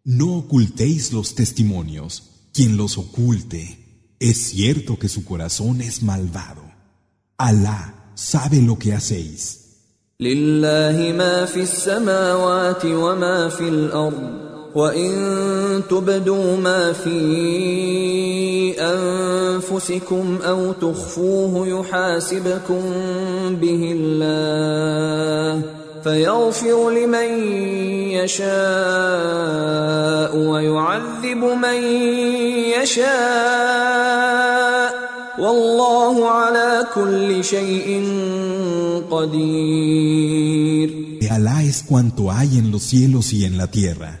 No 0.04 0.36
ocultéis 0.36 1.12
los 1.12 1.34
testimonios 1.34 2.32
quien 2.56 2.76
los 2.76 2.98
oculte, 2.98 3.78
es 4.20 4.36
cierto 4.50 4.98
que 4.98 5.08
su 5.08 5.24
corazón 5.24 5.80
es 5.80 6.02
malvado. 6.02 6.62
Alá 7.36 8.12
sabe 8.14 8.60
lo 8.62 8.78
que 8.78 8.92
hacéis. 8.94 9.58
لله 10.20 11.12
ما 11.18 11.44
في 11.44 11.62
السماوات 11.62 12.84
وما 12.84 13.48
في 13.48 13.68
الأرض 13.68 14.52
وإن 14.74 15.12
تبدوا 15.90 16.56
ما 16.56 16.92
في 16.92 17.20
أنفسكم 18.80 20.38
أو 20.42 20.72
تخفوه 20.72 21.68
يحاسبكم 21.68 22.82
به 23.60 23.92
الله 23.96 25.82
فيغفر 26.06 26.90
لمن 26.90 27.30
يشاء 28.10 28.52
ويعذب 30.36 31.42
من 31.64 31.82
يشاء 32.82 34.22
والله 35.38 36.28
على 36.28 36.86
كل 36.94 37.44
شيء 37.44 37.88
قدير 39.10 41.02
De 41.20 41.30
Alá 41.30 41.62
es 41.62 41.84
cuanto 41.84 42.32
hay 42.32 42.58
en 42.58 42.72
los 42.72 42.82
cielos 42.82 43.32
y 43.32 43.44
en 43.44 43.56
la 43.56 43.68
tierra, 43.68 44.20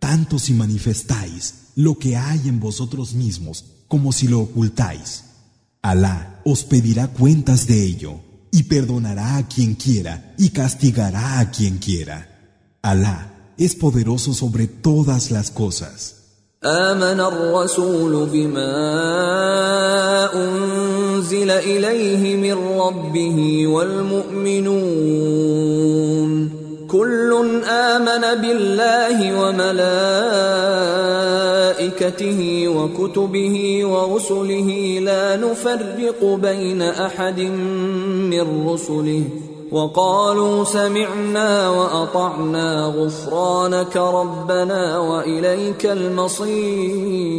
tanto 0.00 0.38
si 0.38 0.52
manifestáis 0.52 1.70
lo 1.76 1.96
que 1.96 2.16
hay 2.16 2.40
en 2.46 2.58
vosotros 2.58 3.14
mismos 3.14 3.64
como 3.86 4.12
si 4.12 4.26
lo 4.26 4.40
ocultáis. 4.40 5.24
Alá 5.80 6.40
os 6.44 6.64
pedirá 6.64 7.06
cuentas 7.06 7.66
de 7.68 7.84
ello 7.84 8.23
y 8.54 8.64
perdonará 8.64 9.36
a 9.36 9.46
quien 9.48 9.74
quiera 9.74 10.34
y 10.38 10.50
castigará 10.50 11.38
a 11.40 11.50
quien 11.50 11.78
quiera. 11.78 12.26
Alá 12.82 13.32
es 13.56 13.74
poderoso 13.74 14.34
sobre 14.34 14.66
todas 14.66 15.30
las 15.30 15.50
cosas. 15.50 16.16
آمن 16.64 17.20
الرسول 17.20 18.26
بما 18.26 18.74
أنزل 20.34 21.50
إليه 21.50 22.36
من 22.36 22.52
ربه 22.78 23.66
والمؤمنون 23.66 24.70
كل 26.88 27.62
آمن 27.64 28.40
بالله 28.42 29.40
وملائكته 29.40 31.23
وكتبه 32.68 33.84
ورسله 33.84 34.98
لا 35.00 35.36
نفرق 35.36 36.24
بين 36.42 36.82
أحد 36.82 37.40
من 37.40 38.66
رسله 38.68 39.24
وقالوا 39.70 40.64
سمعنا 40.64 41.68
واطعنا 41.68 42.84
غفرانك 42.84 43.96
ربنا 43.96 44.98
واليك 44.98 45.86
المصير 45.86 47.30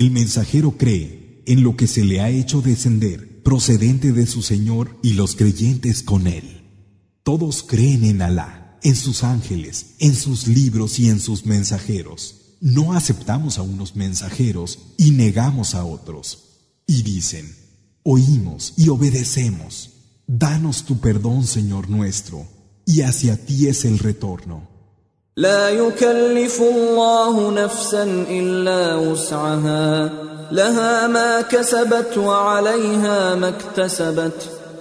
El 0.00 0.10
mensajero 0.12 0.70
cree 0.78 1.42
en 1.46 1.62
lo 1.62 1.76
que 1.76 1.86
se 1.86 2.04
le 2.04 2.20
ha 2.22 2.30
hecho 2.30 2.62
descender 2.62 3.42
procedente 3.42 4.12
de 4.12 4.26
su 4.26 4.40
Señor 4.40 4.96
y 5.02 5.12
los 5.12 5.36
creyentes 5.36 6.02
con 6.02 6.26
él. 6.26 6.62
Todos 7.22 7.62
creen 7.62 8.04
en 8.04 8.22
Alá, 8.22 8.78
en 8.82 8.96
sus 8.96 9.24
ángeles, 9.24 9.96
en 9.98 10.14
sus 10.14 10.48
libros 10.48 10.98
y 10.98 11.10
en 11.10 11.20
sus 11.20 11.44
mensajeros. 11.44 12.43
No 12.60 12.92
aceptamos 12.92 13.58
a 13.58 13.62
unos 13.62 13.96
mensajeros 13.96 14.78
y 14.96 15.12
negamos 15.12 15.74
a 15.74 15.84
otros. 15.84 16.24
Y 16.86 17.02
dicen, 17.02 17.54
oímos 18.02 18.74
y 18.76 18.88
obedecemos. 18.88 19.90
Danos 20.26 20.84
tu 20.84 21.00
perdón, 21.00 21.46
Señor 21.46 21.88
nuestro, 21.88 22.46
y 22.86 23.02
hacia 23.02 23.36
ti 23.36 23.68
es 23.68 23.84
el 23.84 23.98
retorno. 23.98 24.70
لا 25.36 25.68
يكلف 25.70 26.60
الله 26.60 27.50
نفسا 27.50 28.02
الا 28.28 28.96
وسعها 28.96 30.12
لها 30.52 31.06
ما 31.06 31.40
كسبت 31.40 32.18
وعليها 32.18 33.34
ما 33.34 33.48
اكتسبت 33.48 34.50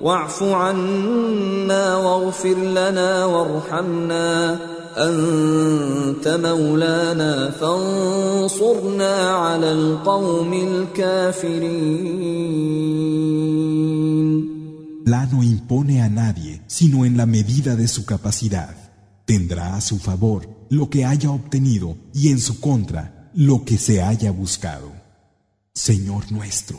واعف 0.00 0.42
عنا 0.42 1.96
واغفر 1.96 2.54
لنا 2.54 3.24
وارحمنا 3.24 4.58
انت 4.96 6.28
مولانا 6.28 7.50
فانصرنا 7.50 9.30
على 9.30 9.72
القوم 9.72 10.52
الكافرين 10.52 12.14
La 15.06 15.26
no 15.26 15.42
impone 15.42 16.00
a 16.00 16.08
nadie 16.08 16.62
sino 16.66 17.04
en 17.04 17.16
la 17.16 17.26
medida 17.26 17.76
de 17.76 17.88
su 17.88 18.06
capacidad. 18.06 18.74
Tendrá 19.26 19.76
a 19.76 19.80
su 19.80 19.98
favor 19.98 20.48
lo 20.70 20.88
que 20.88 21.04
haya 21.04 21.30
obtenido 21.30 21.96
y 22.14 22.28
en 22.28 22.40
su 22.40 22.58
contra 22.60 23.30
lo 23.34 23.64
que 23.64 23.76
se 23.78 24.02
haya 24.02 24.30
buscado. 24.30 24.92
Señor 25.74 26.32
nuestro, 26.32 26.78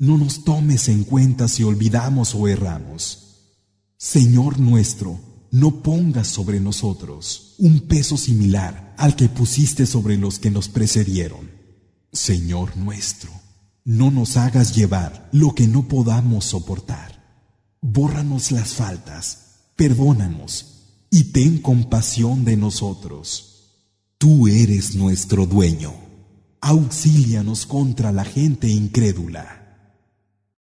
no 0.00 0.16
nos 0.16 0.44
tomes 0.44 0.88
en 0.88 1.04
cuenta 1.04 1.46
si 1.46 1.62
olvidamos 1.62 2.34
o 2.34 2.48
erramos. 2.48 3.18
Señor 3.98 4.58
nuestro, 4.58 5.20
no 5.50 5.82
pongas 5.82 6.26
sobre 6.26 6.58
nosotros 6.58 7.54
un 7.58 7.80
peso 7.80 8.16
similar 8.16 8.94
al 8.96 9.14
que 9.14 9.28
pusiste 9.28 9.84
sobre 9.84 10.16
los 10.16 10.38
que 10.38 10.50
nos 10.50 10.70
precedieron. 10.70 11.50
Señor 12.14 12.78
nuestro, 12.78 13.30
no 13.84 14.10
nos 14.10 14.38
hagas 14.38 14.74
llevar 14.74 15.28
lo 15.32 15.54
que 15.54 15.66
no 15.66 15.86
podamos 15.86 16.46
soportar. 16.46 17.22
Bórranos 17.82 18.52
las 18.52 18.72
faltas, 18.72 19.66
perdónanos 19.76 20.94
y 21.10 21.24
ten 21.24 21.58
compasión 21.58 22.46
de 22.46 22.56
nosotros. 22.56 23.74
Tú 24.16 24.48
eres 24.48 24.94
nuestro 24.94 25.44
dueño. 25.44 25.92
Auxílianos 26.62 27.66
contra 27.66 28.12
la 28.12 28.24
gente 28.24 28.66
incrédula. 28.68 29.59